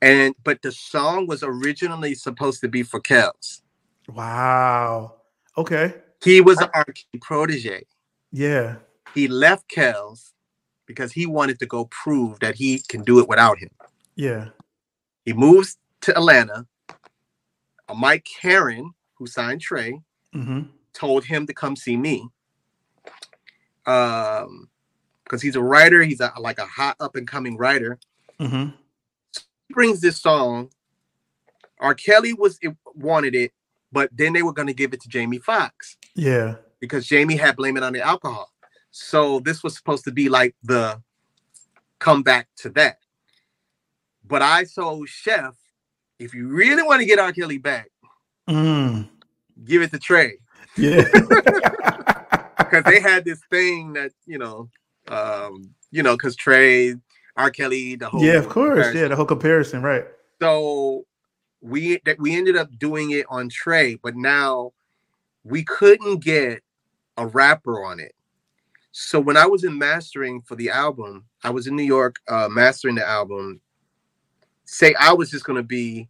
and 0.02 0.34
but 0.46 0.62
the 0.62 0.72
song 0.72 1.28
was 1.28 1.44
originally 1.44 2.16
supposed 2.16 2.62
to 2.62 2.70
be 2.70 2.82
for 2.82 3.02
Kels. 3.02 3.60
Wow. 4.08 5.16
Okay. 5.58 5.96
He 6.24 6.40
was 6.40 6.60
an 6.62 6.70
arcade 6.74 7.22
protege. 7.22 7.84
Yeah. 8.32 8.78
He 9.14 9.28
left 9.28 9.70
Kels 9.70 10.32
because 10.86 11.12
he 11.12 11.26
wanted 11.26 11.60
to 11.60 11.66
go 11.66 11.86
prove 11.86 12.40
that 12.40 12.56
he 12.56 12.80
can 12.80 13.04
do 13.04 13.20
it 13.20 13.28
without 13.28 13.58
him. 13.58 13.70
Yeah. 14.16 14.50
He 15.26 15.34
moves 15.34 15.78
to 16.02 16.16
Atlanta. 16.16 16.66
Mike 17.96 18.28
Caren, 18.42 18.90
who 19.16 19.28
signed 19.28 19.62
Trey, 19.62 20.02
hmm 20.34 20.62
told 20.94 21.26
him 21.26 21.46
to 21.46 21.54
come 21.54 21.76
see 21.76 21.98
me. 21.98 22.26
Um, 23.86 24.70
because 25.24 25.42
he's 25.42 25.56
a 25.58 25.62
writer, 25.62 26.04
he's 26.04 26.22
a, 26.22 26.32
like 26.40 26.58
a 26.60 26.66
hot 26.66 26.96
up 27.00 27.16
and 27.16 27.28
coming 27.28 27.58
writer. 27.58 28.00
Mm-hmm. 28.40 28.70
He 29.68 29.74
brings 29.74 30.00
this 30.00 30.22
song. 30.22 30.70
R. 31.80 31.94
Kelly 31.96 32.34
was 32.34 32.58
it, 32.62 32.76
wanted 32.94 33.36
it, 33.36 33.52
but 33.92 34.10
then 34.14 34.32
they 34.34 34.42
were 34.44 34.54
going 34.54 34.68
to 34.68 34.74
give 34.74 34.94
it 34.94 35.02
to 35.02 35.10
Jamie 35.10 35.40
Foxx 35.40 35.98
Yeah. 36.16 36.56
because 36.80 37.06
Jamie 37.06 37.36
had 37.36 37.56
blame 37.58 37.76
it 37.76 37.84
on 37.84 37.92
the 37.92 38.02
alcohol. 38.02 38.52
So 38.98 39.42
this 39.42 39.62
was 39.62 39.76
supposed 39.76 40.06
to 40.06 40.12
be 40.12 40.30
like 40.30 40.56
the 40.64 41.02
comeback 42.00 42.48
to 42.60 42.70
that. 42.70 43.00
But 44.26 44.42
I 44.42 44.64
told 44.64 45.10
Chef, 45.10 45.54
if 46.18 46.34
you 46.34 46.48
really 46.48 46.82
want 46.82 47.02
to 47.02 47.06
get 47.06 47.20
R. 47.20 47.34
Kelly 47.34 47.58
back, 47.58 47.90
Mm. 48.48 49.10
give 49.66 49.82
it 49.82 49.92
to 49.92 50.00
Trey 50.00 50.38
Yeah. 50.78 51.04
because 52.58 52.84
they 52.86 53.02
had 53.02 53.26
this 53.26 53.42
thing 53.50 53.92
that 53.94 54.12
you 54.26 54.38
know 54.38 54.70
Um, 55.10 55.76
you 55.92 56.02
know, 56.02 56.14
because 56.16 56.36
Trey, 56.38 56.96
R. 57.36 57.50
Kelly, 57.52 57.96
the 57.96 58.08
whole 58.10 58.24
Yeah, 58.24 58.36
of 58.38 58.48
course. 58.50 58.70
comparison. 58.76 59.02
Yeah, 59.02 59.08
the 59.10 59.16
whole 59.18 59.26
comparison, 59.26 59.82
right? 59.84 60.06
So 60.42 61.06
we 61.62 62.00
that 62.06 62.18
we 62.18 62.34
ended 62.36 62.56
up 62.56 62.70
doing 62.80 63.12
it 63.12 63.26
on 63.30 63.50
Trey, 63.50 63.96
but 63.96 64.16
now 64.16 64.72
we 65.44 65.64
couldn't 65.66 66.24
get 66.24 66.64
a 67.18 67.28
rapper 67.28 67.84
on 67.84 68.00
it. 68.00 68.15
So 68.98 69.20
when 69.20 69.36
I 69.36 69.46
was 69.46 69.66
in 69.66 69.78
mastering 69.78 70.42
for 70.42 70.56
the 70.56 70.70
album, 70.70 71.26
I 71.44 71.50
was 71.50 71.68
in 71.68 71.76
New 71.76 71.84
York 71.84 72.16
uh, 72.30 72.48
mastering 72.50 72.96
the 72.96 73.06
album. 73.06 73.60
Say 74.64 74.94
I 74.98 75.12
was 75.12 75.30
just 75.30 75.44
gonna 75.44 75.64
be 75.64 76.08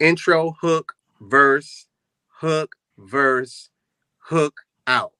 intro, 0.00 0.56
hook, 0.62 0.94
verse, 1.20 1.88
hook, 2.28 2.74
verse, 2.96 3.68
hook 4.16 4.54
out 4.86 5.12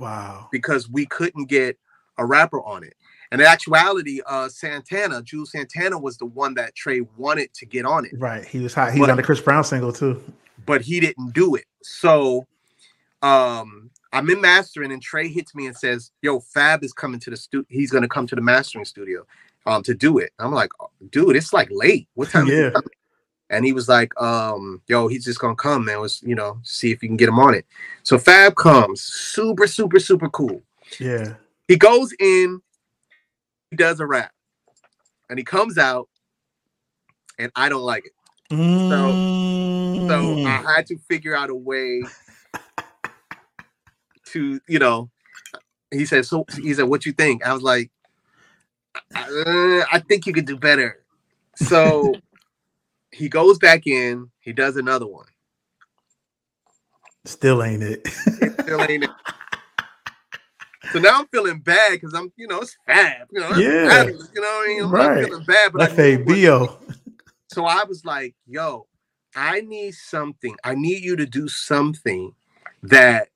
Wow. 0.00 0.48
because 0.50 0.88
we 0.88 1.04
couldn't 1.04 1.50
get 1.50 1.78
a 2.16 2.24
rapper 2.24 2.62
on 2.62 2.82
it. 2.82 2.94
And 3.30 3.42
in 3.42 3.46
actuality, 3.46 4.20
uh, 4.26 4.48
Santana, 4.48 5.20
Juelz 5.20 5.48
Santana 5.48 5.98
was 5.98 6.16
the 6.16 6.24
one 6.24 6.54
that 6.54 6.74
Trey 6.74 7.02
wanted 7.18 7.52
to 7.54 7.66
get 7.66 7.84
on 7.84 8.06
it, 8.06 8.12
Right. 8.16 8.46
He 8.46 8.60
was 8.60 8.72
hot. 8.72 8.94
He 8.94 9.00
But- 9.00 9.10
on 9.10 9.16
the 9.18 9.22
Chris 9.22 9.40
Brown 9.42 9.64
single 9.64 9.92
too. 9.92 10.22
but 10.64 10.80
he 10.80 10.98
didn't 10.98 11.34
do 11.34 11.56
it. 11.56 11.66
So 11.82 12.46
um, 13.20 13.90
I'm 14.14 14.30
in 14.30 14.40
mastering, 14.40 14.92
and 14.92 15.02
Trey 15.02 15.28
hits 15.28 15.54
me 15.54 15.66
and 15.66 15.76
says, 15.76 16.12
Yo, 16.22 16.38
Fab 16.40 16.84
is 16.84 16.92
coming 16.92 17.18
to 17.20 17.30
the 17.30 17.36
studio. 17.36 17.66
He's 17.68 17.90
gonna 17.90 18.08
come 18.08 18.26
to 18.28 18.34
the 18.34 18.40
mastering 18.40 18.84
studio 18.84 19.26
um 19.66 19.82
to 19.82 19.94
do 19.94 20.18
it. 20.18 20.32
I'm 20.38 20.52
like, 20.52 20.70
dude, 21.10 21.36
it's 21.36 21.52
like 21.52 21.68
late. 21.70 22.08
What 22.14 22.30
time 22.30 22.46
Yeah. 22.46 22.70
And 23.50 23.64
he 23.64 23.72
was 23.72 23.88
like, 23.88 24.18
um, 24.20 24.80
yo, 24.88 25.06
he's 25.08 25.24
just 25.24 25.38
gonna 25.38 25.54
come, 25.56 25.84
man. 25.84 26.00
Was 26.00 26.22
you 26.24 26.34
know, 26.34 26.58
see 26.62 26.90
if 26.92 27.02
you 27.02 27.08
can 27.08 27.16
get 27.16 27.28
him 27.28 27.38
on 27.38 27.54
it. 27.54 27.66
So 28.02 28.18
Fab 28.18 28.54
comes, 28.56 29.02
super, 29.02 29.66
super, 29.66 29.98
super 29.98 30.28
cool. 30.30 30.62
Yeah. 30.98 31.34
he 31.68 31.76
goes 31.76 32.12
in, 32.20 32.60
he 33.70 33.76
does 33.76 34.00
a 34.00 34.06
rap, 34.06 34.32
and 35.28 35.38
he 35.38 35.44
comes 35.44 35.76
out, 35.76 36.08
and 37.38 37.50
I 37.56 37.68
don't 37.68 37.82
like 37.82 38.06
it. 38.06 38.12
So 38.50 38.56
Mm. 38.56 40.46
I 40.46 40.74
had 40.76 40.86
to 40.86 40.98
figure 41.08 41.34
out 41.36 41.50
a 41.50 41.54
way 41.54 42.02
to, 44.34 44.60
you 44.68 44.78
know. 44.78 45.10
He 45.90 46.04
said, 46.06 46.26
"So 46.26 46.44
he 46.60 46.74
said, 46.74 46.84
what 46.84 47.06
you 47.06 47.12
think?" 47.12 47.44
I 47.46 47.52
was 47.52 47.62
like, 47.62 47.90
uh, 49.14 49.84
"I 49.92 50.02
think 50.08 50.26
you 50.26 50.32
could 50.32 50.46
do 50.46 50.56
better." 50.56 51.04
So 51.56 52.14
he 53.12 53.28
goes 53.28 53.58
back 53.58 53.86
in, 53.86 54.30
he 54.40 54.52
does 54.52 54.76
another 54.76 55.06
one. 55.06 55.26
still 57.24 57.62
ain't 57.62 57.82
it. 57.82 58.06
Still 58.08 58.82
ain't 58.82 59.04
it. 59.04 59.10
So 60.92 61.00
now 61.00 61.18
I'm 61.18 61.26
feeling 61.26 61.58
bad 61.58 61.92
because 61.92 62.14
I'm, 62.14 62.30
you 62.36 62.46
know, 62.46 62.60
it's 62.60 62.76
fab. 62.86 63.26
You 63.32 63.40
know, 63.40 63.48
Yeah. 63.56 64.04
you 64.04 64.12
know 64.12 64.42
what 64.42 64.64
I 64.64 64.66
mean? 64.68 64.78
I'm, 64.84 64.84
I'm 64.84 64.92
Right. 64.92 65.24
feeling 65.26 65.44
bad, 65.44 65.72
but 65.72 65.80
I 65.80 65.84
Left 65.86 65.98
knew 65.98 66.04
a 66.04 66.08
it 66.12 66.26
was- 66.26 66.68
Bo. 66.68 66.78
So 67.50 67.64
I 67.64 67.82
was 67.88 68.04
like, 68.04 68.34
yo, 68.46 68.86
I 69.34 69.62
need 69.62 69.94
something. 69.94 70.54
I 70.62 70.76
need 70.76 71.02
you 71.02 71.16
to 71.16 71.26
do 71.26 71.48
something 71.48 72.32
that 72.84 73.28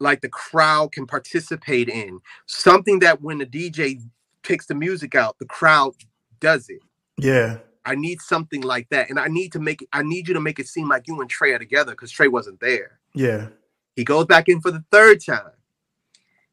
like 0.00 0.22
the 0.22 0.28
crowd 0.28 0.92
can 0.92 1.06
participate 1.06 1.88
in. 1.88 2.20
Something 2.46 2.98
that 3.00 3.22
when 3.22 3.38
the 3.38 3.46
DJ 3.46 4.00
picks 4.42 4.66
the 4.66 4.74
music 4.74 5.14
out, 5.14 5.38
the 5.38 5.46
crowd 5.46 5.92
does 6.40 6.68
it. 6.68 6.80
Yeah. 7.18 7.58
I 7.84 7.94
need 7.94 8.20
something 8.20 8.62
like 8.62 8.88
that. 8.90 9.10
And 9.10 9.18
I 9.18 9.28
need 9.28 9.52
to 9.52 9.60
make 9.60 9.82
it, 9.82 9.88
I 9.92 10.02
need 10.02 10.28
you 10.28 10.34
to 10.34 10.40
make 10.40 10.58
it 10.58 10.66
seem 10.66 10.88
like 10.88 11.06
you 11.06 11.20
and 11.20 11.30
Trey 11.30 11.52
are 11.52 11.58
together 11.58 11.92
because 11.92 12.10
Trey 12.10 12.28
wasn't 12.28 12.60
there. 12.60 12.98
Yeah. 13.14 13.48
He 13.94 14.04
goes 14.04 14.26
back 14.26 14.48
in 14.48 14.60
for 14.60 14.70
the 14.70 14.84
third 14.90 15.24
time. 15.24 15.52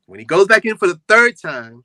When 0.05 0.19
he 0.19 0.25
goes 0.25 0.47
back 0.47 0.65
in 0.65 0.77
for 0.77 0.87
the 0.87 1.01
third 1.07 1.37
time, 1.39 1.83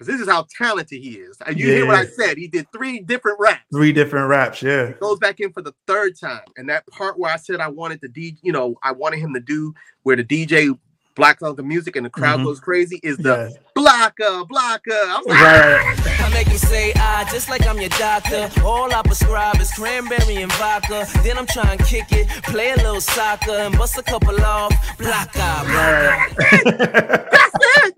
because 0.00 0.14
this 0.14 0.20
is 0.26 0.32
how 0.32 0.46
talented 0.56 0.98
he 1.02 1.10
is. 1.16 1.36
And 1.46 1.58
you 1.60 1.66
hear 1.66 1.84
what 1.86 1.96
I 1.96 2.06
said. 2.06 2.38
He 2.38 2.48
did 2.48 2.66
three 2.72 3.00
different 3.00 3.38
raps. 3.38 3.60
Three 3.70 3.92
different 3.92 4.28
raps. 4.30 4.62
Yeah. 4.62 4.92
goes 4.92 5.18
back 5.18 5.40
in 5.40 5.52
for 5.52 5.60
the 5.60 5.74
third 5.86 6.18
time. 6.18 6.40
And 6.56 6.70
that 6.70 6.86
part 6.86 7.18
where 7.18 7.30
I 7.30 7.36
said 7.36 7.60
I 7.60 7.68
wanted 7.68 8.00
the 8.00 8.08
D, 8.08 8.38
you 8.42 8.50
know, 8.50 8.76
I 8.82 8.92
wanted 8.92 9.18
him 9.18 9.34
to 9.34 9.40
do 9.40 9.74
where 10.04 10.16
the 10.16 10.24
DJ 10.24 10.74
blacks 11.16 11.42
out 11.42 11.58
the 11.58 11.62
music 11.62 11.96
and 11.96 12.06
the 12.06 12.10
crowd 12.10 12.40
Mhm. 12.40 12.44
goes 12.44 12.60
crazy 12.60 12.98
is 13.02 13.18
the 13.18 13.50
Yeah. 13.52 13.58
blocker, 13.74 14.44
blocker. 14.46 14.90
I'm 14.90 15.22
like, 15.26 15.38
Right. 15.38 16.20
I 16.20 16.30
make 16.32 16.46
him 16.46 16.56
say 16.56 16.94
ah, 16.96 17.28
just 17.30 17.50
like 17.50 17.66
I'm 17.66 17.78
your 17.78 17.90
doctor. 17.90 18.48
All 18.64 18.90
I 18.94 19.02
prescribe 19.02 19.60
is 19.60 19.70
cranberry 19.72 20.36
and 20.36 20.50
vodka. 20.54 21.06
Then 21.22 21.36
I'm 21.36 21.46
trying 21.46 21.76
to 21.76 21.84
kick 21.84 22.10
it, 22.12 22.26
play 22.44 22.70
a 22.70 22.76
little 22.76 23.02
soccer, 23.02 23.50
and 23.50 23.76
bust 23.76 23.98
a 23.98 24.02
couple 24.02 24.40
off. 24.42 24.72
Block 24.96 25.36
out. 25.36 25.66
Right. 25.66 26.30
that's 26.64 27.56
it. 27.84 27.94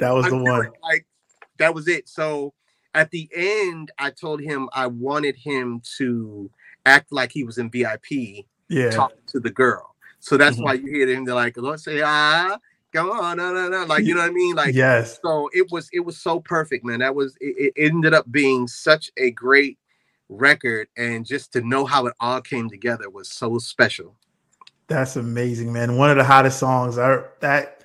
That 0.00 0.10
was 0.12 0.26
I 0.26 0.30
the 0.30 0.36
one. 0.36 0.70
Like 0.82 1.06
that 1.58 1.74
was 1.74 1.88
it. 1.88 2.08
So 2.08 2.54
at 2.94 3.10
the 3.10 3.28
end, 3.34 3.90
I 3.98 4.10
told 4.10 4.40
him 4.40 4.68
I 4.72 4.86
wanted 4.86 5.36
him 5.36 5.82
to 5.98 6.50
act 6.84 7.12
like 7.12 7.32
he 7.32 7.44
was 7.44 7.58
in 7.58 7.70
VIP 7.70 8.46
Yeah. 8.68 8.90
talking 8.90 9.18
to 9.28 9.40
the 9.40 9.50
girl. 9.50 9.94
So 10.20 10.36
that's 10.36 10.56
Mhm. 10.58 10.64
why 10.64 10.72
you 10.74 10.86
hear 10.86 11.08
him. 11.08 11.24
They're 11.24 11.34
like, 11.34 11.56
let's 11.56 11.84
say 11.84 12.02
ah, 12.02 12.58
come 12.92 13.10
on, 13.10 13.36
no, 13.38 13.52
no, 13.52 13.68
no. 13.68 13.84
Like 13.84 14.04
you 14.04 14.14
know 14.14 14.20
what 14.20 14.30
I 14.30 14.32
mean? 14.34 14.54
Like 14.56 14.74
yes. 14.74 15.18
so 15.22 15.48
it 15.52 15.70
was 15.70 15.88
it 15.92 16.00
was 16.00 16.18
so 16.18 16.40
perfect, 16.40 16.84
man. 16.84 17.00
That 17.00 17.14
was 17.14 17.36
it, 17.40 17.72
it 17.76 17.82
ended 17.82 18.14
up 18.14 18.30
being 18.30 18.66
such 18.68 19.10
a 19.16 19.30
great 19.30 19.78
record, 20.28 20.88
and 20.96 21.26
just 21.26 21.52
to 21.52 21.60
know 21.60 21.84
how 21.84 22.06
it 22.06 22.14
all 22.20 22.40
came 22.40 22.68
together 22.70 23.10
was 23.10 23.30
so 23.30 23.58
special. 23.58 24.16
That's 24.88 25.16
amazing, 25.16 25.72
man. 25.72 25.96
One 25.96 26.10
of 26.10 26.16
the 26.16 26.24
hottest 26.24 26.58
songs. 26.58 26.98
I 26.98 27.22
that 27.40 27.82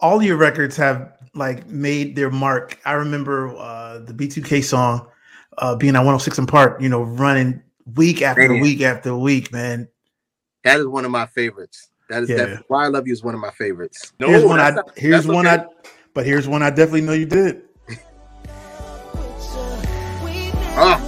all 0.00 0.22
your 0.22 0.36
records 0.36 0.76
have 0.76 1.15
like 1.36 1.66
made 1.68 2.16
their 2.16 2.30
mark. 2.30 2.78
I 2.84 2.92
remember 2.92 3.54
uh 3.56 3.98
the 4.00 4.12
B2K 4.12 4.64
song 4.64 5.06
uh 5.58 5.76
being 5.76 5.94
at 5.94 6.00
106 6.00 6.38
in 6.38 6.46
Park, 6.46 6.80
you 6.80 6.88
know, 6.88 7.02
running 7.02 7.62
week 7.94 8.22
after 8.22 8.48
Man. 8.48 8.60
week 8.60 8.80
after 8.82 9.14
week, 9.16 9.52
man. 9.52 9.88
That 10.64 10.80
is 10.80 10.86
one 10.86 11.04
of 11.04 11.10
my 11.10 11.26
favorites. 11.26 11.88
That 12.08 12.22
is 12.24 12.30
Yeah. 12.30 12.36
definitely 12.36 12.64
why 12.68 12.84
I 12.84 12.88
love 12.88 13.06
you 13.06 13.12
is 13.12 13.22
one 13.22 13.34
of 13.34 13.40
my 13.40 13.50
favorites. 13.50 14.12
No, 14.18 14.28
here's 14.28 14.44
one 14.44 14.58
I 14.60 14.70
not- 14.70 14.98
here's 14.98 15.26
one 15.26 15.46
okay. 15.46 15.62
I 15.62 15.66
but 16.14 16.24
here's 16.26 16.48
one 16.48 16.62
I 16.62 16.70
definitely 16.70 17.02
know 17.02 17.12
you 17.12 17.26
did. 17.26 17.62
Ah. 20.78 21.00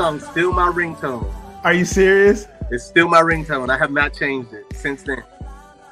Song's 0.00 0.26
still 0.28 0.50
my 0.50 0.72
ringtone. 0.72 1.30
Are 1.62 1.74
you 1.74 1.84
serious? 1.84 2.48
It's 2.70 2.84
still 2.84 3.06
my 3.06 3.20
ringtone. 3.20 3.68
I 3.68 3.76
have 3.76 3.90
not 3.90 4.14
changed 4.14 4.50
it 4.54 4.64
since 4.74 5.02
then. 5.02 5.22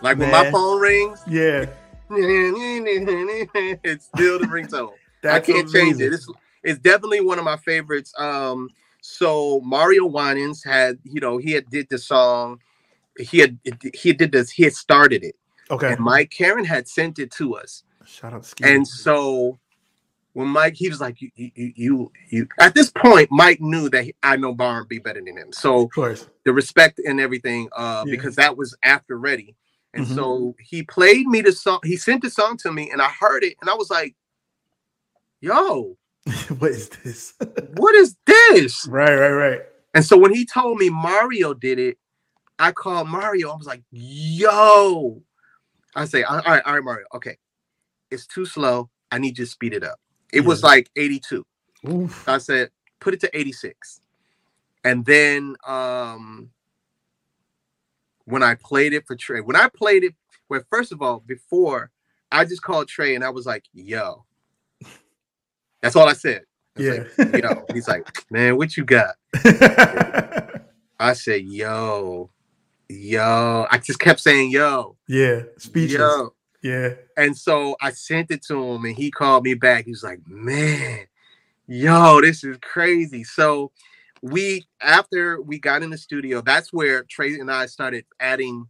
Like 0.00 0.16
when 0.16 0.30
my 0.30 0.50
phone 0.50 0.80
rings, 0.80 1.20
Yeah. 1.26 1.66
it's 2.10 4.06
still 4.06 4.38
the 4.38 4.46
ringtone. 4.46 4.92
I 5.24 5.40
can't 5.40 5.70
change 5.70 6.00
it. 6.00 6.14
It's 6.14 6.26
it's 6.62 6.78
definitely 6.78 7.20
one 7.20 7.38
of 7.38 7.44
my 7.44 7.58
favorites. 7.58 8.14
Um, 8.18 8.70
so 9.02 9.60
Mario 9.60 10.06
Winans 10.06 10.64
had, 10.64 10.98
you 11.02 11.20
know, 11.20 11.36
he 11.36 11.52
had 11.52 11.68
did 11.68 11.88
the 11.90 11.98
song. 11.98 12.60
He 13.18 13.40
had 13.40 13.58
he 13.92 14.14
did 14.14 14.32
this. 14.32 14.50
He 14.50 14.62
had 14.62 14.72
started 14.72 15.22
it, 15.22 15.36
Okay. 15.70 15.92
and 15.92 16.00
Mike 16.00 16.30
Caren 16.30 16.64
had 16.64 16.88
sent 16.88 17.18
it 17.18 17.30
to 17.32 17.56
us. 17.56 17.82
Shout 18.06 18.32
out 18.32 18.46
Ski. 18.46 18.64
And 18.64 18.88
so 18.88 19.58
when 20.38 20.46
Mike, 20.46 20.74
he 20.76 20.88
was 20.88 21.00
like, 21.00 21.20
you, 21.20 21.32
you, 21.34 21.50
you, 21.56 22.12
you. 22.30 22.48
At 22.60 22.72
this 22.72 22.92
point, 22.92 23.28
Mike 23.32 23.60
knew 23.60 23.88
that 23.90 24.04
he, 24.04 24.14
I 24.22 24.36
know 24.36 24.54
Bar 24.54 24.78
and 24.78 24.88
B 24.88 25.00
better 25.00 25.20
than 25.20 25.36
him. 25.36 25.52
So 25.52 25.80
of 25.86 25.90
course. 25.90 26.28
the 26.44 26.52
respect 26.52 27.00
and 27.04 27.20
everything, 27.20 27.68
uh, 27.76 28.04
Yeah. 28.06 28.12
because 28.12 28.36
that 28.36 28.56
was 28.56 28.76
after 28.84 29.18
Ready. 29.18 29.56
And 29.94 30.06
Mhm. 30.06 30.14
so 30.14 30.54
he 30.60 30.84
played 30.84 31.26
me 31.26 31.40
the 31.40 31.50
song. 31.50 31.80
He 31.82 31.96
sent 31.96 32.22
the 32.22 32.30
song 32.30 32.56
to 32.58 32.70
me, 32.70 32.88
and 32.88 33.02
I 33.02 33.08
heard 33.08 33.42
it, 33.42 33.56
and 33.60 33.68
I 33.68 33.74
was 33.74 33.90
like, 33.90 34.14
"Yo, 35.40 35.98
what 36.58 36.70
is 36.70 36.88
this? 36.88 37.34
what 37.74 37.96
is 37.96 38.14
this?" 38.24 38.86
right, 38.86 39.16
right, 39.16 39.32
right. 39.32 39.62
And 39.94 40.04
so 40.04 40.16
when 40.16 40.32
he 40.32 40.46
told 40.46 40.78
me 40.78 40.88
Mario 40.88 41.52
did 41.52 41.80
it, 41.80 41.98
I 42.60 42.70
called 42.70 43.08
Mario. 43.08 43.50
I 43.50 43.56
was 43.56 43.66
like, 43.66 43.82
"Yo," 43.90 45.20
I 45.96 46.04
say, 46.04 46.22
"All 46.22 46.36
right, 46.42 46.62
all 46.64 46.74
right, 46.74 46.84
Mario. 46.84 47.06
Okay, 47.12 47.38
it's 48.12 48.28
too 48.28 48.46
slow. 48.46 48.88
I 49.10 49.18
need 49.18 49.36
you 49.36 49.44
to 49.44 49.50
speed 49.50 49.72
it 49.72 49.82
up." 49.82 49.98
It 50.32 50.40
was 50.42 50.62
like 50.62 50.90
82. 50.96 51.44
Oof. 51.88 52.28
I 52.28 52.38
said, 52.38 52.70
"Put 53.00 53.14
it 53.14 53.20
to 53.20 53.38
86." 53.38 54.00
and 54.84 55.04
then 55.04 55.56
um 55.66 56.50
when 58.26 58.42
I 58.42 58.54
played 58.54 58.92
it 58.92 59.06
for 59.06 59.16
Trey, 59.16 59.40
when 59.40 59.56
I 59.56 59.68
played 59.68 60.04
it, 60.04 60.14
well, 60.48 60.62
first 60.70 60.92
of 60.92 61.00
all, 61.02 61.20
before 61.26 61.90
I 62.30 62.44
just 62.44 62.62
called 62.62 62.86
Trey 62.88 63.14
and 63.14 63.24
I 63.24 63.30
was 63.30 63.46
like, 63.46 63.64
"Yo," 63.72 64.24
that's 65.82 65.96
all 65.96 66.08
I 66.08 66.12
said. 66.12 66.42
I 66.76 66.82
Yeah. 66.82 67.04
like, 67.18 67.42
yo, 67.42 67.64
he's 67.72 67.88
like, 67.88 68.06
"Man, 68.30 68.56
what 68.56 68.76
you 68.76 68.84
got?" 68.84 69.16
I 71.00 71.14
said, 71.14 71.42
"Yo, 71.42 72.30
yo." 72.88 73.66
I 73.70 73.78
just 73.78 73.98
kept 73.98 74.20
saying, 74.20 74.50
"Yo, 74.50 74.96
yeah. 75.08 75.42
Speechless. 75.58 75.98
yo." 76.00 76.34
Yeah. 76.62 76.94
And 77.16 77.36
so 77.36 77.76
I 77.80 77.90
sent 77.92 78.30
it 78.30 78.42
to 78.46 78.62
him 78.62 78.84
and 78.84 78.96
he 78.96 79.10
called 79.10 79.44
me 79.44 79.54
back. 79.54 79.84
He 79.84 79.90
was 79.90 80.02
like, 80.02 80.20
man, 80.26 81.06
yo, 81.66 82.20
this 82.20 82.42
is 82.44 82.58
crazy. 82.60 83.24
So 83.24 83.70
we, 84.22 84.66
after 84.80 85.40
we 85.40 85.58
got 85.58 85.82
in 85.82 85.90
the 85.90 85.98
studio, 85.98 86.40
that's 86.40 86.72
where 86.72 87.04
Trey 87.04 87.34
and 87.34 87.50
I 87.50 87.66
started 87.66 88.04
adding 88.18 88.66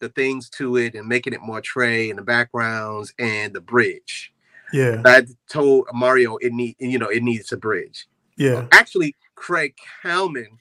the 0.00 0.08
things 0.08 0.48
to 0.50 0.76
it 0.76 0.94
and 0.94 1.06
making 1.06 1.32
it 1.32 1.42
more 1.42 1.60
Trey 1.60 2.10
and 2.10 2.18
the 2.18 2.24
backgrounds 2.24 3.14
and 3.18 3.52
the 3.52 3.60
bridge. 3.60 4.32
Yeah. 4.72 5.02
I 5.04 5.26
told 5.48 5.86
Mario 5.92 6.36
it 6.38 6.52
need, 6.52 6.76
you 6.78 6.98
know, 6.98 7.08
it 7.08 7.22
needs 7.22 7.52
a 7.52 7.56
bridge. 7.56 8.06
Yeah. 8.36 8.66
Actually, 8.72 9.14
Craig 9.34 9.74
Kallman 10.02 10.58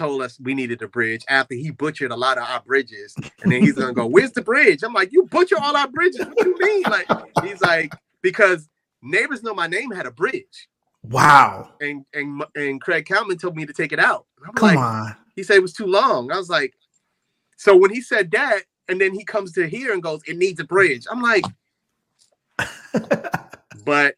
told 0.00 0.22
us 0.22 0.40
we 0.40 0.54
needed 0.54 0.80
a 0.80 0.88
bridge 0.88 1.22
after 1.28 1.54
he 1.54 1.70
butchered 1.70 2.10
a 2.10 2.16
lot 2.16 2.38
of 2.38 2.44
our 2.44 2.62
bridges. 2.62 3.14
And 3.42 3.52
then 3.52 3.60
he's 3.60 3.74
gonna 3.74 3.92
go, 3.92 4.06
Where's 4.06 4.32
the 4.32 4.40
bridge? 4.40 4.82
I'm 4.82 4.94
like, 4.94 5.12
You 5.12 5.26
butcher 5.26 5.56
all 5.60 5.76
our 5.76 5.88
bridges. 5.88 6.24
What 6.26 6.46
you 6.46 6.58
mean? 6.58 6.82
Like, 6.84 7.06
he's 7.44 7.60
like, 7.60 7.92
because 8.22 8.68
neighbors 9.02 9.42
know 9.42 9.54
my 9.54 9.66
name 9.66 9.90
had 9.90 10.06
a 10.06 10.10
bridge. 10.10 10.68
Wow. 11.02 11.72
And 11.82 12.06
and 12.14 12.42
and 12.54 12.80
Craig 12.80 13.04
Kallman 13.04 13.38
told 13.38 13.56
me 13.56 13.66
to 13.66 13.74
take 13.74 13.92
it 13.92 13.98
out. 13.98 14.24
I'm 14.46 14.54
Come 14.54 14.68
like, 14.68 14.78
on. 14.78 15.16
he 15.36 15.42
said 15.42 15.56
it 15.56 15.62
was 15.62 15.74
too 15.74 15.86
long. 15.86 16.32
I 16.32 16.38
was 16.38 16.48
like, 16.48 16.72
so 17.58 17.76
when 17.76 17.90
he 17.92 18.00
said 18.00 18.30
that, 18.30 18.62
and 18.88 18.98
then 18.98 19.12
he 19.14 19.22
comes 19.22 19.52
to 19.52 19.68
here 19.68 19.92
and 19.92 20.02
goes, 20.02 20.22
It 20.26 20.38
needs 20.38 20.60
a 20.60 20.64
bridge. 20.64 21.06
I'm 21.10 21.20
like, 21.20 21.44
but 23.84 24.14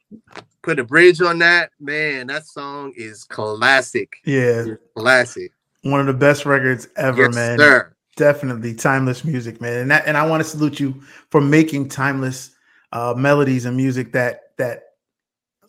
put 0.63 0.79
a 0.79 0.85
bridge 0.85 1.21
on 1.21 1.41
that, 1.41 1.71
man. 1.81 2.29
That 2.29 2.47
song 2.47 2.93
is 2.97 3.25
classic. 3.25 4.13
Yeah. 4.25 4.65
Classic. 4.97 5.51
One 5.83 6.01
of 6.01 6.07
the 6.07 6.15
best 6.15 6.47
records 6.47 6.89
ever, 6.97 7.23
yes, 7.23 7.35
man. 7.35 7.59
sir. 7.59 7.95
Definitely 8.17 8.75
timeless 8.75 9.25
music, 9.25 9.61
man. 9.61 9.81
And 9.81 9.91
that, 9.91 10.07
and 10.07 10.17
I 10.17 10.27
want 10.27 10.43
to 10.43 10.49
salute 10.49 10.79
you 10.79 11.03
for 11.31 11.41
making 11.41 11.89
timeless 11.89 12.51
uh, 12.93 13.15
melodies 13.17 13.65
and 13.65 13.77
music 13.77 14.13
that 14.13 14.57
that 14.59 14.83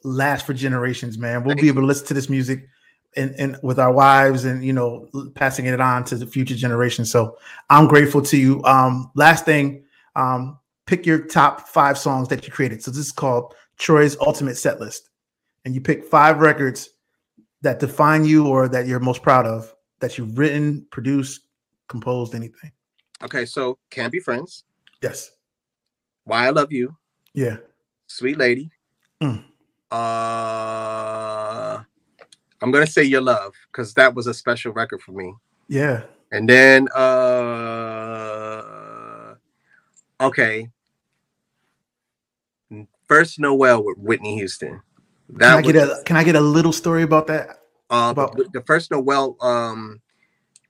last 0.04 0.46
for 0.46 0.54
generations, 0.54 1.18
man. 1.18 1.44
We'll 1.44 1.52
Thank 1.52 1.62
be 1.62 1.68
able 1.70 1.82
to 1.82 1.88
listen 1.88 2.08
to 2.08 2.14
this 2.14 2.30
music 2.30 2.68
and, 3.16 3.34
and 3.38 3.58
with 3.64 3.80
our 3.80 3.92
wives 3.92 4.46
and 4.46 4.64
you 4.64 4.74
know 4.74 5.08
passing 5.36 5.66
it 5.66 5.80
on 5.80 6.04
to 6.06 6.16
the 6.16 6.26
future 6.26 6.56
generation. 6.56 7.06
So 7.06 7.38
I'm 7.70 7.88
grateful 7.88 8.22
to 8.24 8.38
you. 8.38 8.64
Um, 8.64 9.12
last 9.16 9.46
thing, 9.46 9.84
um, 10.16 10.60
pick 10.86 11.06
your 11.06 11.26
top 11.26 11.68
five 11.70 11.98
songs 11.98 12.28
that 12.30 12.46
you 12.46 12.52
created. 12.52 12.84
So 12.84 12.92
this 12.92 13.00
is 13.00 13.12
called 13.12 13.56
Troy's 13.78 14.18
Ultimate 14.20 14.58
Set 14.58 14.80
List, 14.80 15.10
and 15.66 15.74
you 15.74 15.82
pick 15.82 16.06
five 16.06 16.40
records 16.40 16.90
that 17.62 17.80
define 17.80 18.26
you 18.26 18.48
or 18.48 18.68
that 18.68 18.88
you're 18.88 19.00
most 19.00 19.24
proud 19.24 19.46
of 19.46 19.74
that 20.04 20.18
you've 20.18 20.38
written, 20.38 20.86
produced, 20.92 21.48
composed, 21.88 22.36
anything. 22.36 22.70
Okay, 23.24 23.46
so 23.46 23.78
Can't 23.90 24.12
Be 24.12 24.20
Friends, 24.20 24.66
Yes. 25.02 25.32
Why 26.26 26.48
I 26.48 26.50
Love 26.50 26.74
You, 26.74 26.94
Yeah. 27.34 27.58
Sweet 28.08 28.38
Lady. 28.38 28.70
Mm. 29.22 29.46
Uh 29.92 31.82
I'm 32.62 32.72
gonna 32.72 32.86
say 32.88 33.04
Your 33.04 33.22
Love, 33.22 33.54
because 33.72 33.94
that 33.94 34.14
was 34.14 34.28
a 34.28 34.34
special 34.34 34.74
record 34.74 35.02
for 35.02 35.14
me. 35.14 35.34
Yeah. 35.70 36.04
And 36.34 36.50
then 36.50 36.90
uh 36.90 38.16
okay. 40.20 40.68
First 43.08 43.40
Noel 43.40 43.84
with 43.86 43.98
Whitney 43.98 44.36
Houston. 44.36 44.82
Can 45.30 45.38
That 45.38 45.58
I 45.60 45.62
get 45.62 45.76
was- 45.76 46.00
a 46.00 46.04
can 46.04 46.18
I 46.18 46.24
get 46.26 46.36
a 46.36 46.42
little 46.42 46.74
story 46.74 47.04
about 47.04 47.28
that? 47.28 47.60
Uh, 47.94 48.10
About- 48.10 48.36
the, 48.36 48.50
the 48.54 48.62
first 48.62 48.90
Noel, 48.90 49.38
um, 49.40 50.02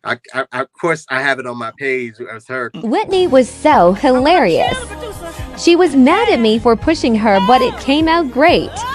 I, 0.03 0.19
I, 0.33 0.45
I- 0.51 0.61
of 0.61 0.73
course, 0.73 1.05
I 1.09 1.21
have 1.21 1.39
it 1.39 1.45
on 1.47 1.57
my 1.57 1.71
page 1.77 2.15
as 2.19 2.45
her. 2.47 2.69
Whitney 2.75 3.27
was 3.27 3.49
so 3.49 3.93
hilarious. 3.93 4.77
She 5.57 5.75
was 5.77 5.95
mad 5.95 6.27
at 6.29 6.39
me 6.41 6.59
for 6.59 6.75
pushing 6.75 7.15
her, 7.15 7.39
but 7.47 7.61
it 7.61 7.77
came 7.79 8.07
out 8.09 8.29
great. 8.31 8.69
Oh. 8.73 8.89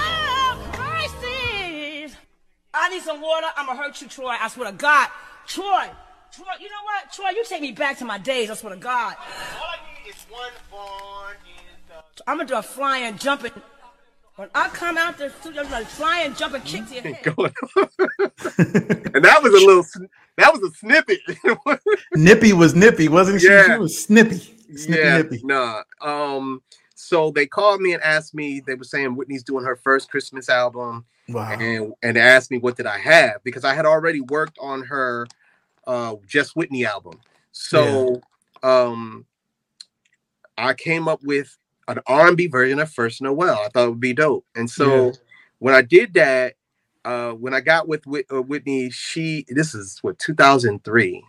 I 2.74 2.90
need 2.90 3.02
some 3.02 3.20
water. 3.20 3.46
I'm 3.56 3.66
gonna 3.66 3.80
hurt 3.82 4.00
you, 4.02 4.08
Troy. 4.08 4.36
I 4.40 4.48
swear 4.48 4.70
to 4.70 4.76
God. 4.76 5.08
Troy. 5.46 5.88
Troy, 6.32 6.44
you 6.60 6.68
know 6.68 6.82
what? 6.84 7.12
Troy, 7.12 7.30
you 7.30 7.44
take 7.44 7.62
me 7.62 7.72
back 7.72 7.98
to 7.98 8.04
my 8.04 8.18
days. 8.18 8.50
I 8.50 8.54
swear 8.54 8.74
to 8.74 8.78
God. 8.80 9.14
All 9.18 9.64
I 9.66 10.04
need 10.04 10.10
is 10.10 10.26
one 10.28 10.52
born. 10.70 11.36
I'm 12.26 12.36
gonna 12.36 12.48
do 12.48 12.56
a 12.56 12.62
flying, 12.62 13.16
jumping. 13.16 13.52
When 14.38 14.48
I 14.54 14.68
come 14.68 14.96
out 14.96 15.18
the 15.18 15.30
studio, 15.30 15.62
I'm 15.64 15.68
gonna 15.68 15.84
fly 15.84 16.20
and 16.20 16.36
jump 16.36 16.54
and 16.54 16.62
kick 16.64 16.86
to 16.86 16.94
your 17.02 17.02
head. 17.02 17.24
Going 17.24 17.52
and 18.58 19.24
that 19.24 19.40
was 19.42 19.52
a 19.52 19.66
little, 19.66 19.82
sn- 19.82 20.06
that 20.36 20.52
was 20.52 20.62
a 20.62 20.72
snippet. 20.76 21.18
Nippy 22.14 22.52
was 22.52 22.72
nippy, 22.72 23.08
wasn't 23.08 23.40
she? 23.40 23.48
She 23.48 23.52
Yeah. 23.52 23.78
was 23.78 24.00
snippy. 24.00 24.36
Snippy 24.76 25.02
yeah, 25.02 25.16
nippy. 25.22 25.40
nah. 25.42 25.82
Um, 26.00 26.62
so 26.94 27.32
they 27.32 27.46
called 27.46 27.80
me 27.80 27.94
and 27.94 28.02
asked 28.04 28.32
me. 28.32 28.60
They 28.64 28.76
were 28.76 28.84
saying 28.84 29.16
Whitney's 29.16 29.42
doing 29.42 29.64
her 29.64 29.74
first 29.74 30.08
Christmas 30.08 30.48
album, 30.48 31.04
Wow. 31.28 31.50
and 31.58 31.92
and 32.04 32.16
asked 32.16 32.52
me 32.52 32.58
what 32.58 32.76
did 32.76 32.86
I 32.86 32.98
have 32.98 33.42
because 33.42 33.64
I 33.64 33.74
had 33.74 33.86
already 33.86 34.20
worked 34.20 34.56
on 34.60 34.82
her 34.84 35.26
uh 35.88 36.14
Just 36.28 36.54
Whitney 36.54 36.86
album. 36.86 37.18
So 37.50 38.20
um 38.62 39.26
I 40.56 40.74
came 40.74 41.08
up 41.08 41.24
with 41.24 41.58
an 41.88 42.00
R&B 42.06 42.48
version 42.48 42.78
of 42.80 42.90
First 42.90 43.22
Noel. 43.22 43.54
I 43.64 43.68
thought 43.68 43.86
it 43.86 43.90
would 43.90 44.00
be 44.00 44.12
dope. 44.14 44.44
And 44.54 44.70
so 44.70 44.86
Yeah. 44.86 45.12
when 45.58 45.74
I 45.74 45.82
did 45.82 46.14
that, 46.14 46.54
uh 47.04 47.32
when 47.32 47.54
I 47.54 47.60
got 47.60 47.88
with 47.88 48.04
uh, 48.08 48.42
Whitney, 48.42 48.90
she 48.90 49.44
this 49.48 49.74
is 49.74 49.98
what 50.02 50.18
2003. 50.18 51.24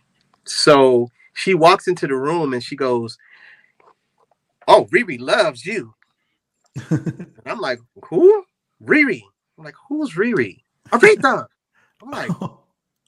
So 0.45 1.09
she 1.33 1.53
walks 1.53 1.87
into 1.87 2.07
the 2.07 2.15
room 2.15 2.53
and 2.53 2.63
she 2.63 2.75
goes, 2.75 3.17
"Oh, 4.67 4.85
Riri 4.93 5.19
loves 5.19 5.65
you." 5.65 5.93
And 7.45 7.53
I'm 7.53 7.59
like, 7.61 7.79
"Who? 8.09 8.45
Riri?" 8.83 9.23
I'm 9.57 9.63
like, 9.65 9.75
"Who's 9.89 10.15
Riri?" 10.15 10.63
Aretha. 10.93 11.47
I'm 12.03 12.11
like, 12.11 12.35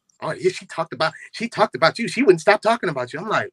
oh 0.21 0.33
yeah, 0.33 0.51
she 0.51 0.65
talked 0.65 0.93
about 0.93 1.13
she 1.31 1.49
talked 1.49 1.75
about 1.75 1.99
you. 1.99 2.07
She 2.07 2.23
wouldn't 2.23 2.41
stop 2.41 2.61
talking 2.61 2.89
about 2.89 3.13
you. 3.13 3.19
I'm 3.19 3.29
like, 3.29 3.51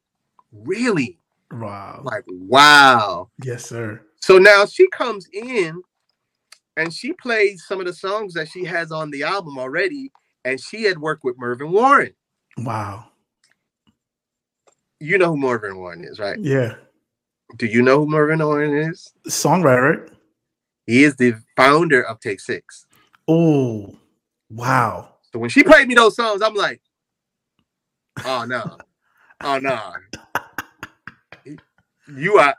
really? 0.53 1.19
Wow. 1.53 2.01
Like, 2.05 2.25
wow. 2.29 3.31
Yes, 3.45 3.66
sir. 3.66 4.01
So 4.20 4.39
now 4.39 4.66
she 4.66 4.89
comes 4.89 5.29
in 5.33 5.83
and 6.77 6.93
she 6.93 7.12
plays 7.15 7.65
some 7.66 7.81
of 7.81 7.87
the 7.87 7.93
songs 7.93 8.35
that 8.35 8.49
she 8.49 8.65
has 8.65 8.93
on 8.93 9.11
the 9.11 9.23
album 9.23 9.59
already. 9.59 10.12
And 10.45 10.61
she 10.61 10.85
had 10.85 10.99
worked 10.99 11.25
with 11.25 11.37
Mervyn 11.39 11.73
Warren. 11.73 12.15
Wow. 12.59 13.07
You 15.01 15.19
know 15.19 15.31
who 15.31 15.37
Mervyn 15.37 15.77
Warren 15.77 16.05
is, 16.05 16.19
right? 16.19 16.39
Yeah. 16.41 16.77
Do 17.57 17.66
you 17.66 17.83
know 17.83 18.01
who 18.01 18.07
Mervyn 18.07 18.39
Warren 18.39 18.77
is? 18.91 19.12
Songwriter. 19.29 20.11
He 20.87 21.05
is 21.05 21.16
the 21.16 21.35
founder 21.57 22.03
of 22.03 22.20
Take 22.20 22.41
Six. 22.41 22.87
Oh, 23.27 23.99
wow. 24.49 25.16
So 25.33 25.39
when 25.39 25.51
she 25.51 25.62
played 25.62 25.89
me 25.89 25.95
those 25.95 26.16
songs, 26.16 26.41
I'm 26.41 26.55
like, 26.55 26.81
oh 28.25 28.45
no, 28.47 28.79
oh 29.43 29.59
no, 29.59 29.93
you 32.17 32.39
are 32.39 32.55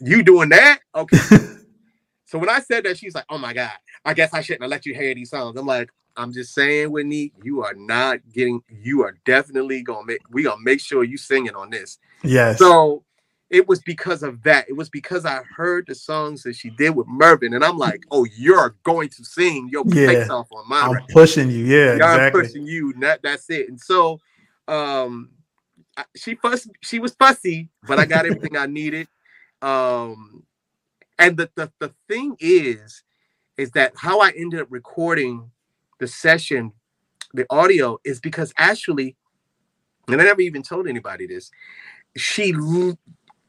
you 0.00 0.22
doing 0.22 0.48
that? 0.50 0.80
Okay. 0.94 1.16
so 2.26 2.38
when 2.38 2.48
I 2.48 2.60
said 2.60 2.84
that, 2.84 2.98
she's 2.98 3.14
like, 3.14 3.24
oh 3.30 3.38
my 3.38 3.52
god, 3.52 3.72
I 4.04 4.14
guess 4.14 4.32
I 4.34 4.40
shouldn't 4.40 4.62
have 4.62 4.70
let 4.70 4.86
you 4.86 4.94
hear 4.94 5.14
these 5.14 5.30
songs. 5.30 5.56
I'm 5.58 5.66
like, 5.66 5.90
I'm 6.16 6.32
just 6.32 6.54
saying, 6.54 6.90
Whitney, 6.90 7.32
you 7.42 7.62
are 7.62 7.74
not 7.74 8.18
getting. 8.32 8.62
You 8.68 9.02
are 9.04 9.16
definitely 9.24 9.82
gonna 9.82 10.06
make. 10.06 10.20
We 10.30 10.42
gonna 10.42 10.60
make 10.62 10.80
sure 10.80 11.04
you 11.04 11.16
singing 11.16 11.54
on 11.54 11.70
this. 11.70 11.98
Yes. 12.22 12.58
So 12.58 13.04
it 13.48 13.66
was 13.68 13.80
because 13.80 14.22
of 14.22 14.42
that. 14.44 14.68
It 14.68 14.74
was 14.76 14.88
because 14.88 15.24
I 15.24 15.42
heard 15.56 15.86
the 15.86 15.94
songs 15.94 16.42
that 16.44 16.54
she 16.54 16.70
did 16.70 16.90
with 16.94 17.06
Mervyn, 17.08 17.54
and 17.54 17.64
I'm 17.64 17.78
like, 17.78 18.02
oh, 18.10 18.24
you're 18.36 18.76
going 18.84 19.08
to 19.10 19.24
sing 19.24 19.68
your 19.70 19.84
Yeah. 19.86 20.06
face 20.08 20.30
off 20.30 20.48
on 20.52 20.68
my 20.68 20.82
I'm 20.82 20.92
record. 20.92 21.10
pushing 21.10 21.50
you. 21.50 21.64
Yeah, 21.64 21.96
Yeah, 21.96 22.04
I'm 22.04 22.16
exactly. 22.16 22.42
pushing 22.42 22.66
you. 22.66 22.92
That 23.00 23.22
that's 23.22 23.50
it. 23.50 23.68
And 23.68 23.80
so, 23.80 24.20
um, 24.68 25.30
she 26.16 26.34
fuss. 26.36 26.68
She 26.82 26.98
was 26.98 27.14
fussy, 27.14 27.70
but 27.84 27.98
I 27.98 28.06
got 28.06 28.26
everything 28.26 28.56
I 28.56 28.66
needed. 28.66 29.08
Um, 29.62 30.44
and 31.18 31.36
the, 31.36 31.50
the 31.56 31.72
the 31.80 31.94
thing 32.08 32.36
is, 32.40 33.02
is 33.58 33.72
that 33.72 33.92
how 33.96 34.20
I 34.20 34.30
ended 34.30 34.60
up 34.60 34.68
recording 34.70 35.50
the 36.00 36.08
session, 36.08 36.72
the 37.34 37.46
audio, 37.50 37.98
is 38.04 38.20
because 38.20 38.52
actually, 38.58 39.16
and 40.08 40.20
I 40.20 40.24
never 40.24 40.40
even 40.42 40.62
told 40.62 40.88
anybody 40.88 41.26
this. 41.26 41.50
She 42.16 42.54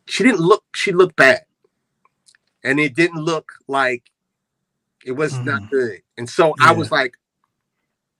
she 0.07 0.23
didn't 0.23 0.41
look. 0.41 0.63
She 0.75 0.91
looked 0.91 1.15
bad, 1.15 1.43
and 2.63 2.79
it 2.79 2.95
didn't 2.95 3.23
look 3.23 3.51
like 3.67 4.03
it 5.05 5.13
was 5.13 5.39
Mhm. 5.39 5.45
not 5.45 5.69
good. 5.69 6.01
And 6.17 6.29
so 6.29 6.55
I 6.61 6.73
was 6.73 6.91
like, 6.91 7.17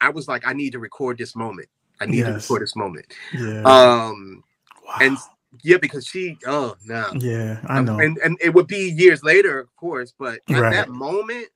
I 0.01 0.09
was 0.09 0.27
like, 0.27 0.47
I 0.47 0.53
need 0.53 0.71
to 0.71 0.79
record 0.79 1.17
this 1.17 1.35
moment. 1.35 1.69
I 2.01 2.05
need 2.07 2.23
to 2.23 2.31
Yes. 2.31 2.43
record 2.49 2.63
this 2.63 2.75
moment. 2.75 3.05
Yeah. 3.33 3.61
Um, 3.61 4.43
wow. 4.85 4.95
and 5.01 5.17
yeah, 5.63 5.77
because 5.77 6.05
she, 6.07 6.37
oh 6.47 6.75
no, 6.85 7.11
yeah, 7.19 7.59
I 7.67 7.81
know. 7.81 7.99
and 7.99 8.17
and 8.23 8.37
it 8.41 8.53
would 8.53 8.67
be 8.67 8.89
years 8.89 9.23
later, 9.23 9.59
of 9.59 9.73
course, 9.75 10.13
but 10.17 10.39
at 10.49 10.61
Right. 10.61 10.71
that 10.71 10.89
moment, 10.89 11.47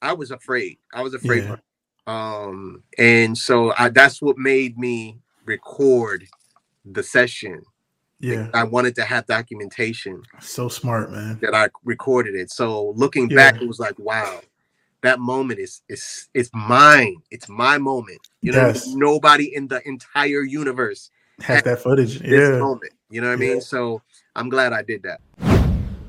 I 0.00 0.12
was 0.12 0.30
afraid. 0.30 0.78
I 0.94 1.02
was 1.02 1.14
afraid. 1.14 1.44
Yeah. 1.44 1.56
Um, 2.06 2.82
and 2.98 3.36
so 3.36 3.72
I, 3.78 3.88
that's 3.88 4.20
what 4.22 4.36
made 4.38 4.78
me 4.78 5.18
record 5.46 6.26
the 6.84 7.02
session. 7.02 7.62
yeah. 8.20 8.48
I 8.54 8.62
wanted 8.64 8.94
to 8.96 9.04
have 9.04 9.26
documentation 9.26 10.22
So 10.40 10.68
smart, 10.68 11.10
man. 11.10 11.38
that 11.40 11.54
I 11.54 11.68
recorded 11.84 12.34
it. 12.34 12.50
So 12.50 12.90
looking 12.96 13.28
Yeah. 13.30 13.36
back, 13.36 13.62
it 13.62 13.66
was 13.66 13.78
like, 13.78 13.98
wow, 13.98 14.40
that 15.04 15.20
moment 15.20 15.60
is 15.60 15.82
is 15.88 16.28
it's 16.34 16.50
mine. 16.52 17.16
It's 17.30 17.48
my 17.48 17.78
moment. 17.78 18.20
You 18.40 18.52
know, 18.52 18.66
Yes. 18.68 18.88
nobody 18.88 19.54
in 19.54 19.68
the 19.68 19.86
entire 19.86 20.42
universe 20.42 21.10
Has 21.40 21.62
that 21.62 21.80
footage. 21.82 22.18
this 22.20 22.30
Yeah. 22.50 22.58
moment. 22.58 22.92
You 23.10 23.20
know 23.20 23.28
what 23.28 23.34
I 23.34 23.36
mean? 23.36 23.60
So 23.60 24.02
I'm 24.34 24.48
glad 24.48 24.72
I 24.72 24.82
did 24.82 25.02
that. 25.04 25.20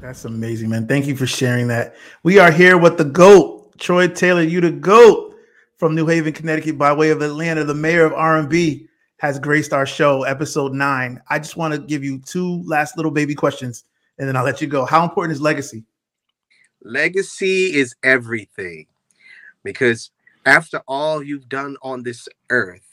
That's 0.01 0.25
amazing, 0.25 0.69
man. 0.69 0.87
Thank 0.87 1.07
you 1.07 1.15
for 1.15 1.25
sharing 1.25 1.67
that. 1.67 1.95
We 2.23 2.39
are 2.39 2.51
here 2.51 2.77
with 2.77 2.97
the 2.97 3.05
GOAT, 3.05 3.77
Troy 3.79 4.07
Taylor. 4.07 4.41
You 4.43 4.61
the 4.61 4.71
GOAT 4.71 5.35
from 5.77 5.95
New 5.95 6.05
Haven, 6.07 6.31
Connecticut, 6.33 6.77
by 6.77 6.93
way 6.93 7.09
of 7.09 7.21
Atlanta. 7.21 7.63
The 7.63 7.73
mayor 7.73 8.05
of 8.05 8.13
R&B 8.13 8.87
has 9.17 9.39
graced 9.39 9.73
our 9.73 9.85
show, 9.85 10.23
episode 10.23 10.73
nine. 10.73 11.21
I 11.29 11.39
just 11.39 11.57
want 11.57 11.73
to 11.73 11.79
give 11.79 12.03
you 12.03 12.19
two 12.19 12.61
last 12.65 12.97
little 12.97 13.11
baby 13.11 13.33
questions, 13.35 13.83
and 14.19 14.27
then 14.27 14.35
I'll 14.35 14.43
let 14.45 14.61
you 14.61 14.67
go. 14.67 14.85
How 14.85 15.03
important 15.03 15.33
is 15.33 15.41
legacy? 15.41 15.83
Legacy 16.85 17.75
is 17.75 17.95
everything 18.03 18.87
because 19.63 20.11
after 20.45 20.81
all 20.87 21.23
you've 21.23 21.49
done 21.49 21.77
on 21.83 22.03
this 22.03 22.27
earth, 22.51 22.87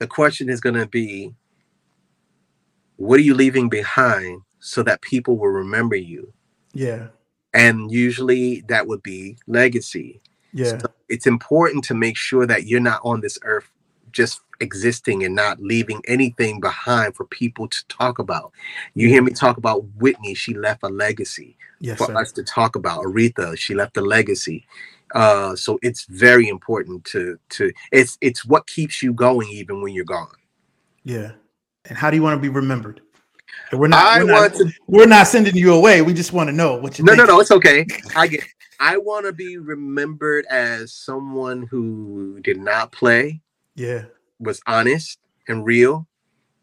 the 0.00 0.06
question 0.08 0.48
is 0.50 0.60
going 0.60 0.76
to 0.76 0.86
be 0.88 1.34
what 2.96 3.18
are 3.20 3.24
you 3.24 3.34
leaving 3.34 3.68
behind 3.70 4.42
so 4.60 4.82
that 4.84 5.02
people 5.02 5.38
will 5.38 5.48
remember 5.48 5.96
you? 5.96 6.32
Yeah, 6.74 7.08
And 7.54 7.90
usually 7.92 8.62
that 8.68 8.86
would 8.86 9.02
be 9.02 9.38
legacy. 9.46 10.20
yeah, 10.52 10.78
So 10.78 10.88
it's 11.08 11.26
important 11.26 11.84
to 11.84 11.94
make 11.94 12.16
sure 12.16 12.46
that 12.46 12.66
you're 12.66 12.80
not 12.80 13.00
on 13.04 13.20
this 13.22 13.38
earth 13.44 13.70
just 14.12 14.40
existing 14.60 15.24
and 15.24 15.34
not 15.34 15.60
leaving 15.60 16.02
anything 16.06 16.60
behind 16.60 17.14
for 17.14 17.24
people 17.26 17.66
to 17.68 17.86
talk 17.88 18.18
about. 18.18 18.52
You 18.94 19.08
hear 19.08 19.22
me 19.22 19.32
talk 19.32 19.56
about 19.56 19.84
Whitney, 19.96 20.34
she 20.34 20.54
left 20.54 20.82
a 20.82 20.88
legacy 20.88 21.56
yes, 21.80 21.98
for 21.98 22.06
sir. 22.06 22.16
us 22.16 22.32
to 22.32 22.44
talk 22.44 22.76
about. 22.76 23.04
Aretha, 23.04 23.56
she 23.56 23.74
left 23.74 23.96
a 23.96 24.02
legacy. 24.02 24.66
Uh, 25.14 25.56
so 25.56 25.78
it's 25.82 26.04
very 26.04 26.48
important 26.48 27.04
to 27.04 27.36
to 27.48 27.72
it's 27.90 28.16
it's 28.20 28.44
what 28.44 28.66
keeps 28.68 29.02
you 29.02 29.12
going 29.12 29.48
even 29.48 29.82
when 29.82 29.92
you're 29.92 30.04
gone. 30.04 30.28
yeah. 31.04 31.32
And 31.88 31.96
how 31.96 32.10
do 32.10 32.16
you 32.16 32.22
want 32.22 32.36
to 32.36 32.40
be 32.40 32.50
remembered? 32.50 33.00
We're 33.72 33.88
not. 33.88 34.04
I 34.04 34.22
we're, 34.22 34.30
not 34.30 34.40
want 34.40 34.54
to 34.56 34.72
we're 34.86 35.06
not 35.06 35.26
sending 35.26 35.56
you 35.56 35.72
away. 35.74 36.02
We 36.02 36.12
just 36.12 36.32
want 36.32 36.48
to 36.48 36.52
know 36.52 36.76
what 36.76 36.98
you. 36.98 37.04
no 37.04 37.14
no 37.14 37.24
no 37.24 37.40
it's 37.40 37.50
okay. 37.50 37.86
I 38.14 38.26
get 38.26 38.44
I 38.80 38.96
want 38.96 39.26
to 39.26 39.32
be 39.32 39.58
remembered 39.58 40.46
as 40.46 40.92
someone 40.92 41.62
who 41.62 42.40
did 42.40 42.58
not 42.58 42.92
play, 42.92 43.40
Yeah, 43.80 44.04
was 44.38 44.60
honest 44.66 45.18
and 45.48 45.64
real, 45.64 46.06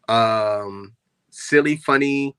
um, 0.08 0.94
silly, 1.30 1.74
funny. 1.74 2.36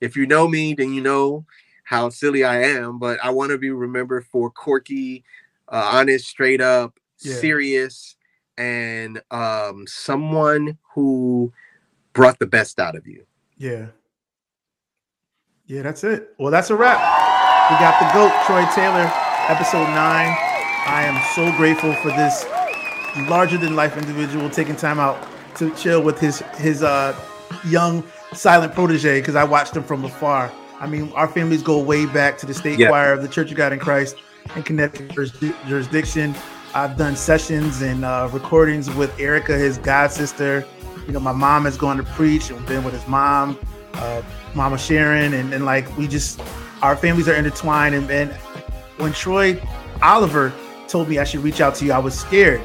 If 0.00 0.16
you 0.16 0.24
know 0.24 0.46
me, 0.46 0.72
then 0.72 0.94
you 0.94 1.00
know 1.00 1.46
how 1.82 2.10
silly 2.10 2.44
I 2.44 2.62
am. 2.62 3.00
But 3.00 3.18
I 3.24 3.30
want 3.30 3.50
to 3.50 3.58
be 3.58 3.70
remembered 3.70 4.24
for 4.24 4.48
quirky, 4.48 5.24
uh, 5.68 5.90
honest, 5.94 6.28
straight 6.28 6.60
up, 6.60 7.00
Yeah. 7.18 7.34
serious, 7.34 8.14
and 8.56 9.20
um, 9.32 9.86
someone 9.88 10.78
who 10.94 11.52
brought 12.12 12.38
the 12.38 12.46
best 12.46 12.78
out 12.78 12.94
of 12.94 13.08
you. 13.08 13.26
Yeah. 13.58 13.86
Yeah, 15.66 15.82
that's 15.82 16.04
it. 16.04 16.34
Well, 16.38 16.52
that's 16.52 16.70
a 16.70 16.76
wrap. 16.76 16.98
We 17.70 17.76
got 17.78 17.98
the 17.98 18.06
GOAT, 18.14 18.32
Troy 18.46 18.64
Taylor, 18.74 19.10
episode 19.48 19.90
nine. 19.90 20.36
I 20.86 21.02
am 21.02 21.20
so 21.34 21.50
grateful 21.56 21.92
for 21.94 22.08
this 22.10 22.44
larger 23.28 23.58
than 23.58 23.76
life 23.76 23.96
individual 23.96 24.48
taking 24.50 24.76
time 24.76 24.98
out 25.00 25.26
to 25.56 25.74
chill 25.74 26.02
with 26.02 26.18
his 26.18 26.40
his 26.58 26.82
uh 26.82 27.14
young 27.64 28.04
silent 28.32 28.74
protege 28.74 29.20
because 29.20 29.34
I 29.34 29.44
watched 29.44 29.76
him 29.76 29.82
from 29.82 30.04
afar. 30.04 30.52
I 30.80 30.86
mean, 30.86 31.12
our 31.14 31.28
families 31.28 31.62
go 31.62 31.78
way 31.78 32.06
back 32.06 32.38
to 32.38 32.46
the 32.46 32.54
state 32.54 32.78
Yeah. 32.78 32.88
choir 32.88 33.12
of 33.12 33.22
the 33.22 33.28
Church 33.28 33.50
of 33.50 33.56
God 33.56 33.72
in 33.72 33.78
Christ 33.78 34.16
in 34.56 34.62
Connecticut 34.62 35.12
jurisdiction. 35.66 36.34
I've 36.74 36.96
done 36.96 37.16
sessions 37.16 37.82
and 37.82 38.04
uh, 38.04 38.28
recordings 38.32 38.88
with 38.94 39.18
Erica, 39.18 39.58
his 39.58 39.76
god 39.78 40.12
sister. 40.12 40.64
You 41.06 41.12
know, 41.12 41.20
my 41.20 41.32
mom 41.32 41.64
has 41.64 41.76
gone 41.76 41.96
to 41.96 42.02
preach 42.04 42.50
and 42.50 42.64
been 42.66 42.84
with 42.84 42.94
his 42.94 43.06
mom, 43.08 43.58
uh, 43.94 44.22
Mama 44.54 44.78
Sharon, 44.78 45.34
and, 45.34 45.52
and 45.52 45.64
like 45.64 45.84
we 45.98 46.06
just, 46.06 46.40
our 46.82 46.96
families 46.96 47.28
are 47.28 47.34
intertwined. 47.34 47.94
And, 47.96 48.08
and 48.10 48.30
when 48.98 49.12
Troy 49.12 49.60
Oliver 50.02 50.52
told 50.86 51.08
me 51.08 51.18
I 51.18 51.24
should 51.24 51.40
reach 51.40 51.60
out 51.60 51.74
to 51.76 51.84
you, 51.84 51.92
I 51.92 51.98
was 51.98 52.18
scared 52.18 52.62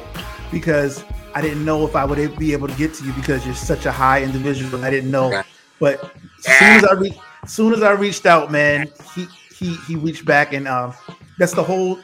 because 0.50 1.04
I 1.34 1.40
didn't 1.42 1.64
know 1.64 1.86
if 1.86 1.94
I 1.96 2.04
would 2.04 2.38
be 2.38 2.52
able 2.52 2.68
to 2.68 2.74
get 2.74 2.94
to 2.94 3.04
you 3.04 3.12
because 3.12 3.44
you're 3.44 3.54
such 3.54 3.86
a 3.86 3.92
high 3.92 4.22
individual. 4.22 4.84
I 4.84 4.90
didn't 4.90 5.10
know, 5.10 5.42
but 5.80 6.02
as 6.46 6.58
soon 6.58 6.68
as 6.76 6.84
I 6.84 6.92
re- 6.94 7.20
soon 7.46 7.72
as 7.72 7.82
I 7.82 7.92
reached 7.92 8.26
out, 8.26 8.50
man, 8.50 8.88
he 9.14 9.26
he 9.54 9.74
he 9.86 9.96
reached 9.96 10.24
back, 10.24 10.52
and 10.52 10.66
um, 10.68 10.94
that's 11.38 11.52
the 11.52 11.62
whole 11.64 11.98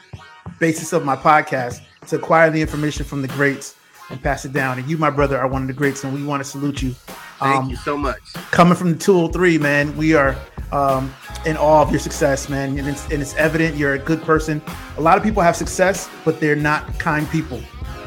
basis 0.59 0.93
of 0.93 1.03
my 1.05 1.15
podcast 1.15 1.81
to 2.07 2.15
acquire 2.17 2.49
the 2.51 2.61
information 2.61 3.05
from 3.05 3.21
the 3.21 3.27
greats 3.29 3.75
and 4.09 4.21
pass 4.21 4.45
it 4.45 4.53
down. 4.53 4.77
And 4.77 4.87
you, 4.89 4.97
my 4.97 5.09
brother, 5.09 5.37
are 5.37 5.47
one 5.47 5.61
of 5.61 5.67
the 5.67 5.73
greats, 5.73 6.03
and 6.03 6.13
we 6.13 6.23
want 6.23 6.43
to 6.43 6.49
salute 6.49 6.81
you. 6.81 6.91
Thank 7.39 7.55
Um, 7.63 7.69
you 7.69 7.75
so 7.77 7.97
much. 7.97 8.19
coming 8.51 8.75
from 8.75 8.91
the 8.93 8.97
203, 8.99 9.57
man, 9.57 9.95
we 9.97 10.13
are 10.13 10.35
um, 10.71 11.13
in 11.45 11.57
awe 11.57 11.81
of 11.81 11.89
your 11.91 11.99
success, 11.99 12.49
man. 12.49 12.77
And 12.77 12.87
it's, 12.87 13.03
and 13.09 13.21
it's 13.21 13.33
evident 13.35 13.75
you're 13.77 13.93
a 13.93 13.99
good 13.99 14.21
person. 14.21 14.61
A 14.97 15.01
lot 15.01 15.17
of 15.17 15.23
people 15.23 15.41
have 15.41 15.55
success, 15.55 16.09
but 16.25 16.39
they're 16.39 16.55
not 16.55 16.99
kind 16.99 17.27
people. 17.29 17.61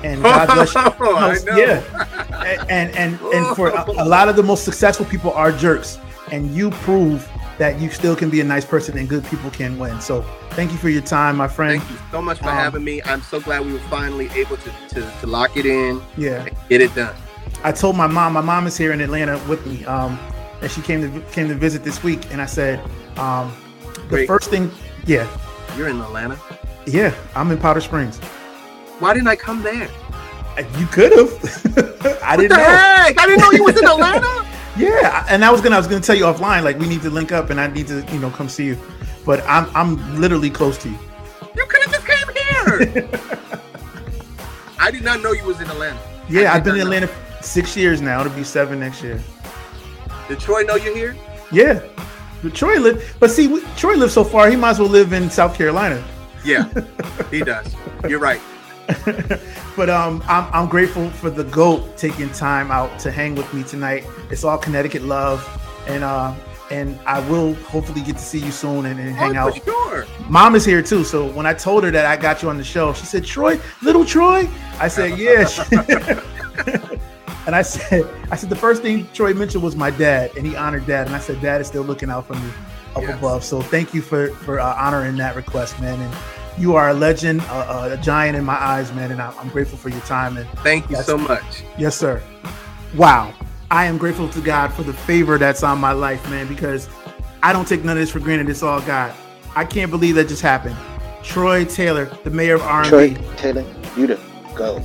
And 0.05 0.23
God 0.23 0.47
bless 0.47 0.75
you. 0.75 0.81
I 1.01 1.39
know. 1.45 1.57
Yeah. 1.57 2.65
And, 2.69 2.91
and, 2.97 3.21
and 3.21 3.57
for 3.57 3.69
a, 3.69 3.85
a 3.91 4.05
lot 4.05 4.29
of 4.29 4.37
the 4.37 4.43
most 4.43 4.65
successful 4.65 5.07
people 5.07 5.33
are 5.33 5.53
jerks. 5.53 5.99
And 6.33 6.55
you 6.55 6.71
prove 6.71 7.29
that 7.59 7.81
you 7.81 7.89
still 7.91 8.15
can 8.15 8.29
be 8.29 8.41
a 8.41 8.45
nice 8.45 8.65
person 8.65 8.99
and 8.99 9.09
good 9.09 9.25
people 9.27 9.51
can 9.51 9.79
win. 9.79 10.01
So 10.01 10.23
thank 10.51 10.73
you 10.73 10.79
for 10.79 10.89
your 10.91 11.01
time, 11.03 11.37
my 11.37 11.49
friend. 11.49 11.81
Thank 11.83 11.91
you 11.93 12.07
so 12.11 12.21
much 12.23 12.39
for 12.39 12.49
Um, 12.51 12.55
having 12.57 12.85
me. 12.85 13.01
I'm 13.05 13.23
so 13.23 13.41
glad 13.41 13.65
we 13.65 13.73
were 13.73 13.79
finally 13.91 14.29
able 14.35 14.57
to, 14.59 14.71
to, 14.91 15.13
to 15.21 15.27
lock 15.27 15.57
it 15.57 15.65
in 15.67 16.03
Yeah. 16.17 16.45
and 16.45 16.57
get 16.69 16.81
it 16.83 16.95
done. 16.95 17.15
I 17.65 17.73
told 17.73 17.97
my 17.97 18.07
mom, 18.07 18.35
my 18.35 18.41
mom 18.43 18.67
is 18.67 18.77
here 18.77 18.93
in 18.93 19.01
Atlanta 19.01 19.41
with 19.49 19.65
me, 19.67 19.85
um, 19.87 20.19
and 20.61 20.71
she 20.71 20.83
came 20.83 21.01
to 21.01 21.21
came 21.31 21.49
to 21.49 21.55
visit 21.55 21.85
this 21.85 22.03
week. 22.03 22.21
And 22.33 22.43
I 22.43 22.47
said, 22.47 22.81
um, 23.17 23.53
the 24.11 24.17
Wait. 24.17 24.27
first 24.27 24.51
thing, 24.51 24.71
yeah, 25.07 25.27
You're 25.77 25.89
in 25.89 26.01
Atlanta. 26.01 26.39
yeah, 26.87 27.15
I'm 27.35 27.51
in 27.51 27.59
Powder 27.59 27.81
Springs. 27.81 28.21
Why 28.99 29.13
didn't 29.15 29.29
I 29.29 29.37
come 29.37 29.63
there? 29.63 29.89
Uh, 30.57 30.63
You 30.79 30.87
could 30.87 31.13
have. 31.13 31.31
I 32.23 32.37
What 32.37 32.37
didn't 32.37 32.49
the 32.51 32.57
know. 32.57 32.65
heck? 32.65 33.21
I 33.21 33.27
didn't 33.27 33.41
know 33.41 33.51
you 33.53 33.65
was 33.65 33.77
in 33.79 33.85
Atlanta. 33.89 34.47
Yeah, 34.77 35.25
and 35.31 35.45
I 35.45 35.51
was 35.51 35.61
gonna 35.63 35.77
I 35.77 35.79
was 35.79 35.87
gonna 35.87 36.01
tell 36.03 36.17
you 36.17 36.25
offline, 36.25 36.63
like 36.63 36.79
we 36.79 36.87
need 36.87 37.01
to 37.03 37.11
link 37.11 37.33
up, 37.33 37.49
and 37.51 37.59
I 37.61 37.67
need 37.67 37.87
to 37.89 38.05
you 38.13 38.19
know 38.19 38.31
come 38.31 38.49
see 38.49 38.67
you. 38.67 38.79
But 39.25 39.43
I'm 39.47 39.69
I'm 39.75 40.21
literally 40.21 40.51
close 40.51 40.77
to 40.79 40.89
you. 40.91 40.99
You 41.57 41.65
could 41.67 41.83
have 41.85 41.93
just 41.93 42.07
came 42.07 42.35
here. 42.35 43.09
I 44.79 44.91
did 44.91 45.03
not 45.03 45.23
know 45.23 45.33
you 45.33 45.45
was 45.45 45.61
in 45.61 45.69
Atlanta. 45.71 45.99
Yeah, 46.29 46.53
I've 46.53 46.63
been 46.65 46.75
in. 46.75 46.83
Atlanta 46.83 47.09
six 47.41 47.75
years 47.77 48.01
now. 48.03 48.21
It'll 48.21 48.33
be 48.33 48.45
seven 48.45 48.81
next 48.81 49.03
year. 49.03 49.19
Did 50.29 50.41
Troy 50.41 50.63
know 50.63 50.75
you're 50.75 50.95
here? 50.95 51.17
Yeah, 51.51 51.81
but 52.43 52.55
Troy 52.55 52.79
live, 52.79 53.17
but 53.21 53.31
see, 53.31 53.49
we, 53.49 53.63
Troy 53.77 53.95
lives 53.95 54.13
so 54.13 54.25
far. 54.25 54.51
He 54.51 54.57
might 54.57 54.71
as 54.71 54.79
well 54.81 54.89
live 54.91 55.13
in 55.15 55.31
South 55.31 55.55
Carolina. 55.57 56.03
Yeah, 56.45 56.69
he 57.31 57.41
does. 57.41 57.75
You're 58.09 58.19
right. 58.21 58.41
but 59.77 59.91
um, 59.91 60.23
I'm, 60.27 60.53
I'm 60.53 60.69
grateful 60.69 61.11
for 61.11 61.31
the 61.31 61.45
goat 61.45 61.97
taking 61.97 62.31
time 62.31 62.71
out 62.71 62.99
to 63.01 63.11
hang 63.11 63.35
with 63.35 63.53
me 63.53 63.63
tonight. 63.65 64.05
It's 64.31 64.45
all 64.45 64.59
Connecticut 64.59 65.03
love, 65.03 65.45
and 65.89 66.05
uh, 66.05 66.35
and 66.71 66.99
I 67.07 67.21
will 67.29 67.55
hopefully 67.55 68.01
get 68.01 68.17
to 68.17 68.23
see 68.23 68.39
you 68.39 68.51
soon 68.51 68.87
and, 68.87 68.99
and 68.99 69.11
hang 69.11 69.37
oh, 69.37 69.49
out. 69.49 69.65
sure. 69.65 70.07
Mom 70.29 70.55
is 70.55 70.65
here 70.65 70.83
too, 70.83 71.05
so 71.05 71.27
when 71.33 71.47
I 71.47 71.55
told 71.55 71.85
her 71.85 71.91
that 71.91 72.07
I 72.07 72.17
got 72.17 72.43
you 72.43 72.49
on 72.49 72.59
the 72.59 72.65
show, 72.65 72.93
she 72.93 73.07
said, 73.07 73.25
"Troy, 73.25 73.61
little 73.83 74.05
Troy." 74.05 74.49
I 74.79 74.89
said, 74.89 75.19
"Yes." 75.19 75.59
and 77.47 77.55
I 77.55 77.63
said, 77.63 78.09
"I 78.31 78.37
said 78.37 78.51
the 78.51 78.57
first 78.57 78.83
thing 78.83 79.09
Troy 79.13 79.35
mentioned 79.35 79.63
was 79.63 79.77
my 79.77 79.91
dad, 79.91 80.31
and 80.37 80.47
he 80.47 80.57
honored 80.57 80.87
dad." 80.87 81.07
And 81.07 81.17
I 81.17 81.21
said, 81.21 81.41
"Dad 81.41 81.61
is 81.61 81.67
still 81.67 81.85
looking 81.85 82.11
out 82.11 82.27
for 82.27 82.35
me 82.35 82.51
up 82.95 83.03
Yes. 83.03 83.19
above." 83.19 83.45
So 83.45 83.63
thank 83.63 83.95
you 83.95 84.03
for 84.03 84.29
for 84.29 84.61
uh, 84.61 84.75
honoring 84.77 85.17
that 85.17 85.37
request, 85.37 85.81
man. 85.81 86.01
And 86.01 86.15
you 86.59 86.75
are 86.77 86.91
a 86.91 86.95
legend, 86.95 87.41
uh, 87.49 87.91
a 87.93 87.97
giant 87.99 88.37
in 88.37 88.45
my 88.45 88.55
eyes, 88.61 88.93
man. 88.93 89.11
And 89.13 89.21
I- 89.21 89.33
I'm 89.41 89.49
grateful 89.49 89.79
for 89.79 89.89
your 89.89 90.01
time. 90.01 90.37
And 90.37 90.49
Thank 90.61 90.89
you 90.91 90.97
so 91.03 91.17
much. 91.19 91.63
Yes, 91.79 91.97
sir. 91.97 92.23
Wow. 92.97 93.33
I 93.71 93.87
am 93.87 93.99
grateful 93.99 94.29
to 94.29 94.41
God 94.41 94.73
for 94.73 94.83
the 94.85 94.93
favor 94.93 95.39
that's 95.39 95.63
on 95.63 95.79
my 95.81 95.93
life, 95.93 96.29
man, 96.31 96.47
because 96.47 96.89
I 97.43 97.53
don't 97.53 97.67
take 97.67 97.85
none 97.85 97.97
of 97.97 98.01
this 98.03 98.11
for 98.11 98.21
granted. 98.21 98.49
It's 98.49 98.63
all 98.63 98.81
God. 98.81 99.13
I 99.55 99.65
can't 99.65 99.91
believe 99.91 100.15
that 100.17 100.29
just 100.29 100.43
happened. 100.43 100.77
Troy 101.23 101.65
Taylor, 101.65 102.05
the 102.25 102.31
mayor 102.31 102.55
of 102.55 102.63
R&B. 102.63 102.89
Troy 102.89 103.17
Taylor, 103.37 103.65
you 103.97 104.07
the 104.07 104.19
go. 104.55 104.81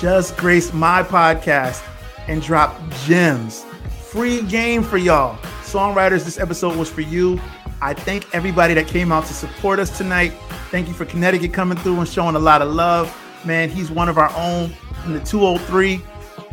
just 0.00 0.36
grace 0.36 0.72
my 0.72 1.02
podcast 1.02 1.82
and 2.28 2.40
drop 2.42 2.74
gems. 3.04 3.64
Free 4.10 4.42
game 4.42 4.82
for 4.82 4.96
y'all. 4.96 5.36
Songwriters, 5.62 6.24
this 6.24 6.38
episode 6.38 6.76
was 6.76 6.88
for 6.90 7.02
you. 7.02 7.38
I 7.80 7.94
thank 7.94 8.34
everybody 8.34 8.74
that 8.74 8.88
came 8.88 9.12
out 9.12 9.26
to 9.26 9.34
support 9.34 9.78
us 9.78 9.96
tonight. 9.96 10.32
Thank 10.70 10.88
you 10.88 10.94
for 10.94 11.04
Connecticut 11.04 11.52
coming 11.52 11.78
through 11.78 11.98
and 11.98 12.08
showing 12.08 12.34
a 12.34 12.40
lot 12.40 12.60
of 12.60 12.72
love. 12.72 13.16
Man, 13.44 13.70
he's 13.70 13.90
one 13.90 14.08
of 14.08 14.18
our 14.18 14.32
own 14.36 14.74
in 15.06 15.12
the 15.12 15.20
203, 15.20 16.02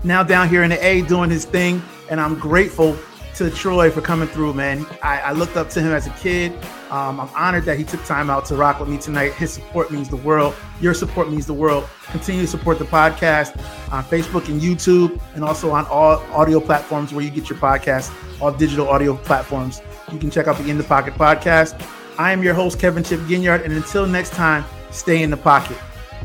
now 0.03 0.21
down 0.21 0.47
here 0.49 0.63
in 0.63 0.69
the 0.69 0.85
A 0.85 1.01
doing 1.01 1.29
his 1.31 1.45
thing. 1.45 1.81
And 2.11 2.21
I'm 2.21 2.35
grateful 2.35 2.95
to 3.35 3.49
Troy 3.49 3.89
for 3.89 4.01
coming 4.01 4.27
through, 4.27 4.53
man. 4.53 4.85
I, 5.01 5.19
I 5.19 5.31
looked 5.33 5.57
up 5.57 5.69
to 5.71 5.81
him 5.81 5.91
as 5.91 6.07
a 6.07 6.11
kid. 6.11 6.53
Um, 6.91 7.19
I'm 7.19 7.29
honored 7.35 7.65
that 7.65 7.77
he 7.77 7.83
took 7.83 8.03
time 8.05 8.29
out 8.29 8.45
to 8.45 8.55
rock 8.55 8.79
with 8.79 8.87
me 8.87 8.97
tonight. 8.97 9.33
His 9.33 9.51
support 9.51 9.91
means 9.91 10.07
the 10.07 10.15
world. 10.17 10.55
Your 10.79 10.93
support 10.93 11.29
means 11.29 11.45
the 11.45 11.53
world. 11.53 11.89
Continue 12.05 12.43
to 12.43 12.47
support 12.47 12.79
the 12.79 12.85
podcast 12.85 13.59
on 13.91 14.03
Facebook 14.03 14.47
and 14.47 14.61
YouTube, 14.61 15.19
and 15.33 15.43
also 15.43 15.71
on 15.71 15.85
all 15.87 16.23
audio 16.31 16.59
platforms 16.59 17.11
where 17.11 17.25
you 17.25 17.31
get 17.31 17.49
your 17.49 17.57
podcast, 17.57 18.13
all 18.39 18.51
digital 18.51 18.87
audio 18.87 19.15
platforms. 19.17 19.81
You 20.11 20.19
can 20.19 20.29
check 20.29 20.47
out 20.47 20.57
the 20.57 20.69
In 20.69 20.77
the 20.77 20.83
Pocket 20.83 21.15
podcast. 21.15 21.81
I 22.17 22.31
am 22.31 22.43
your 22.43 22.53
host, 22.53 22.79
Kevin 22.79 23.03
Chip 23.03 23.19
Ginyard, 23.21 23.65
and 23.65 23.73
until 23.73 24.05
next 24.05 24.31
time, 24.31 24.63
stay 24.91 25.23
in 25.23 25.31
the 25.31 25.37
pocket. 25.37 25.77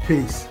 Peace. 0.06 0.49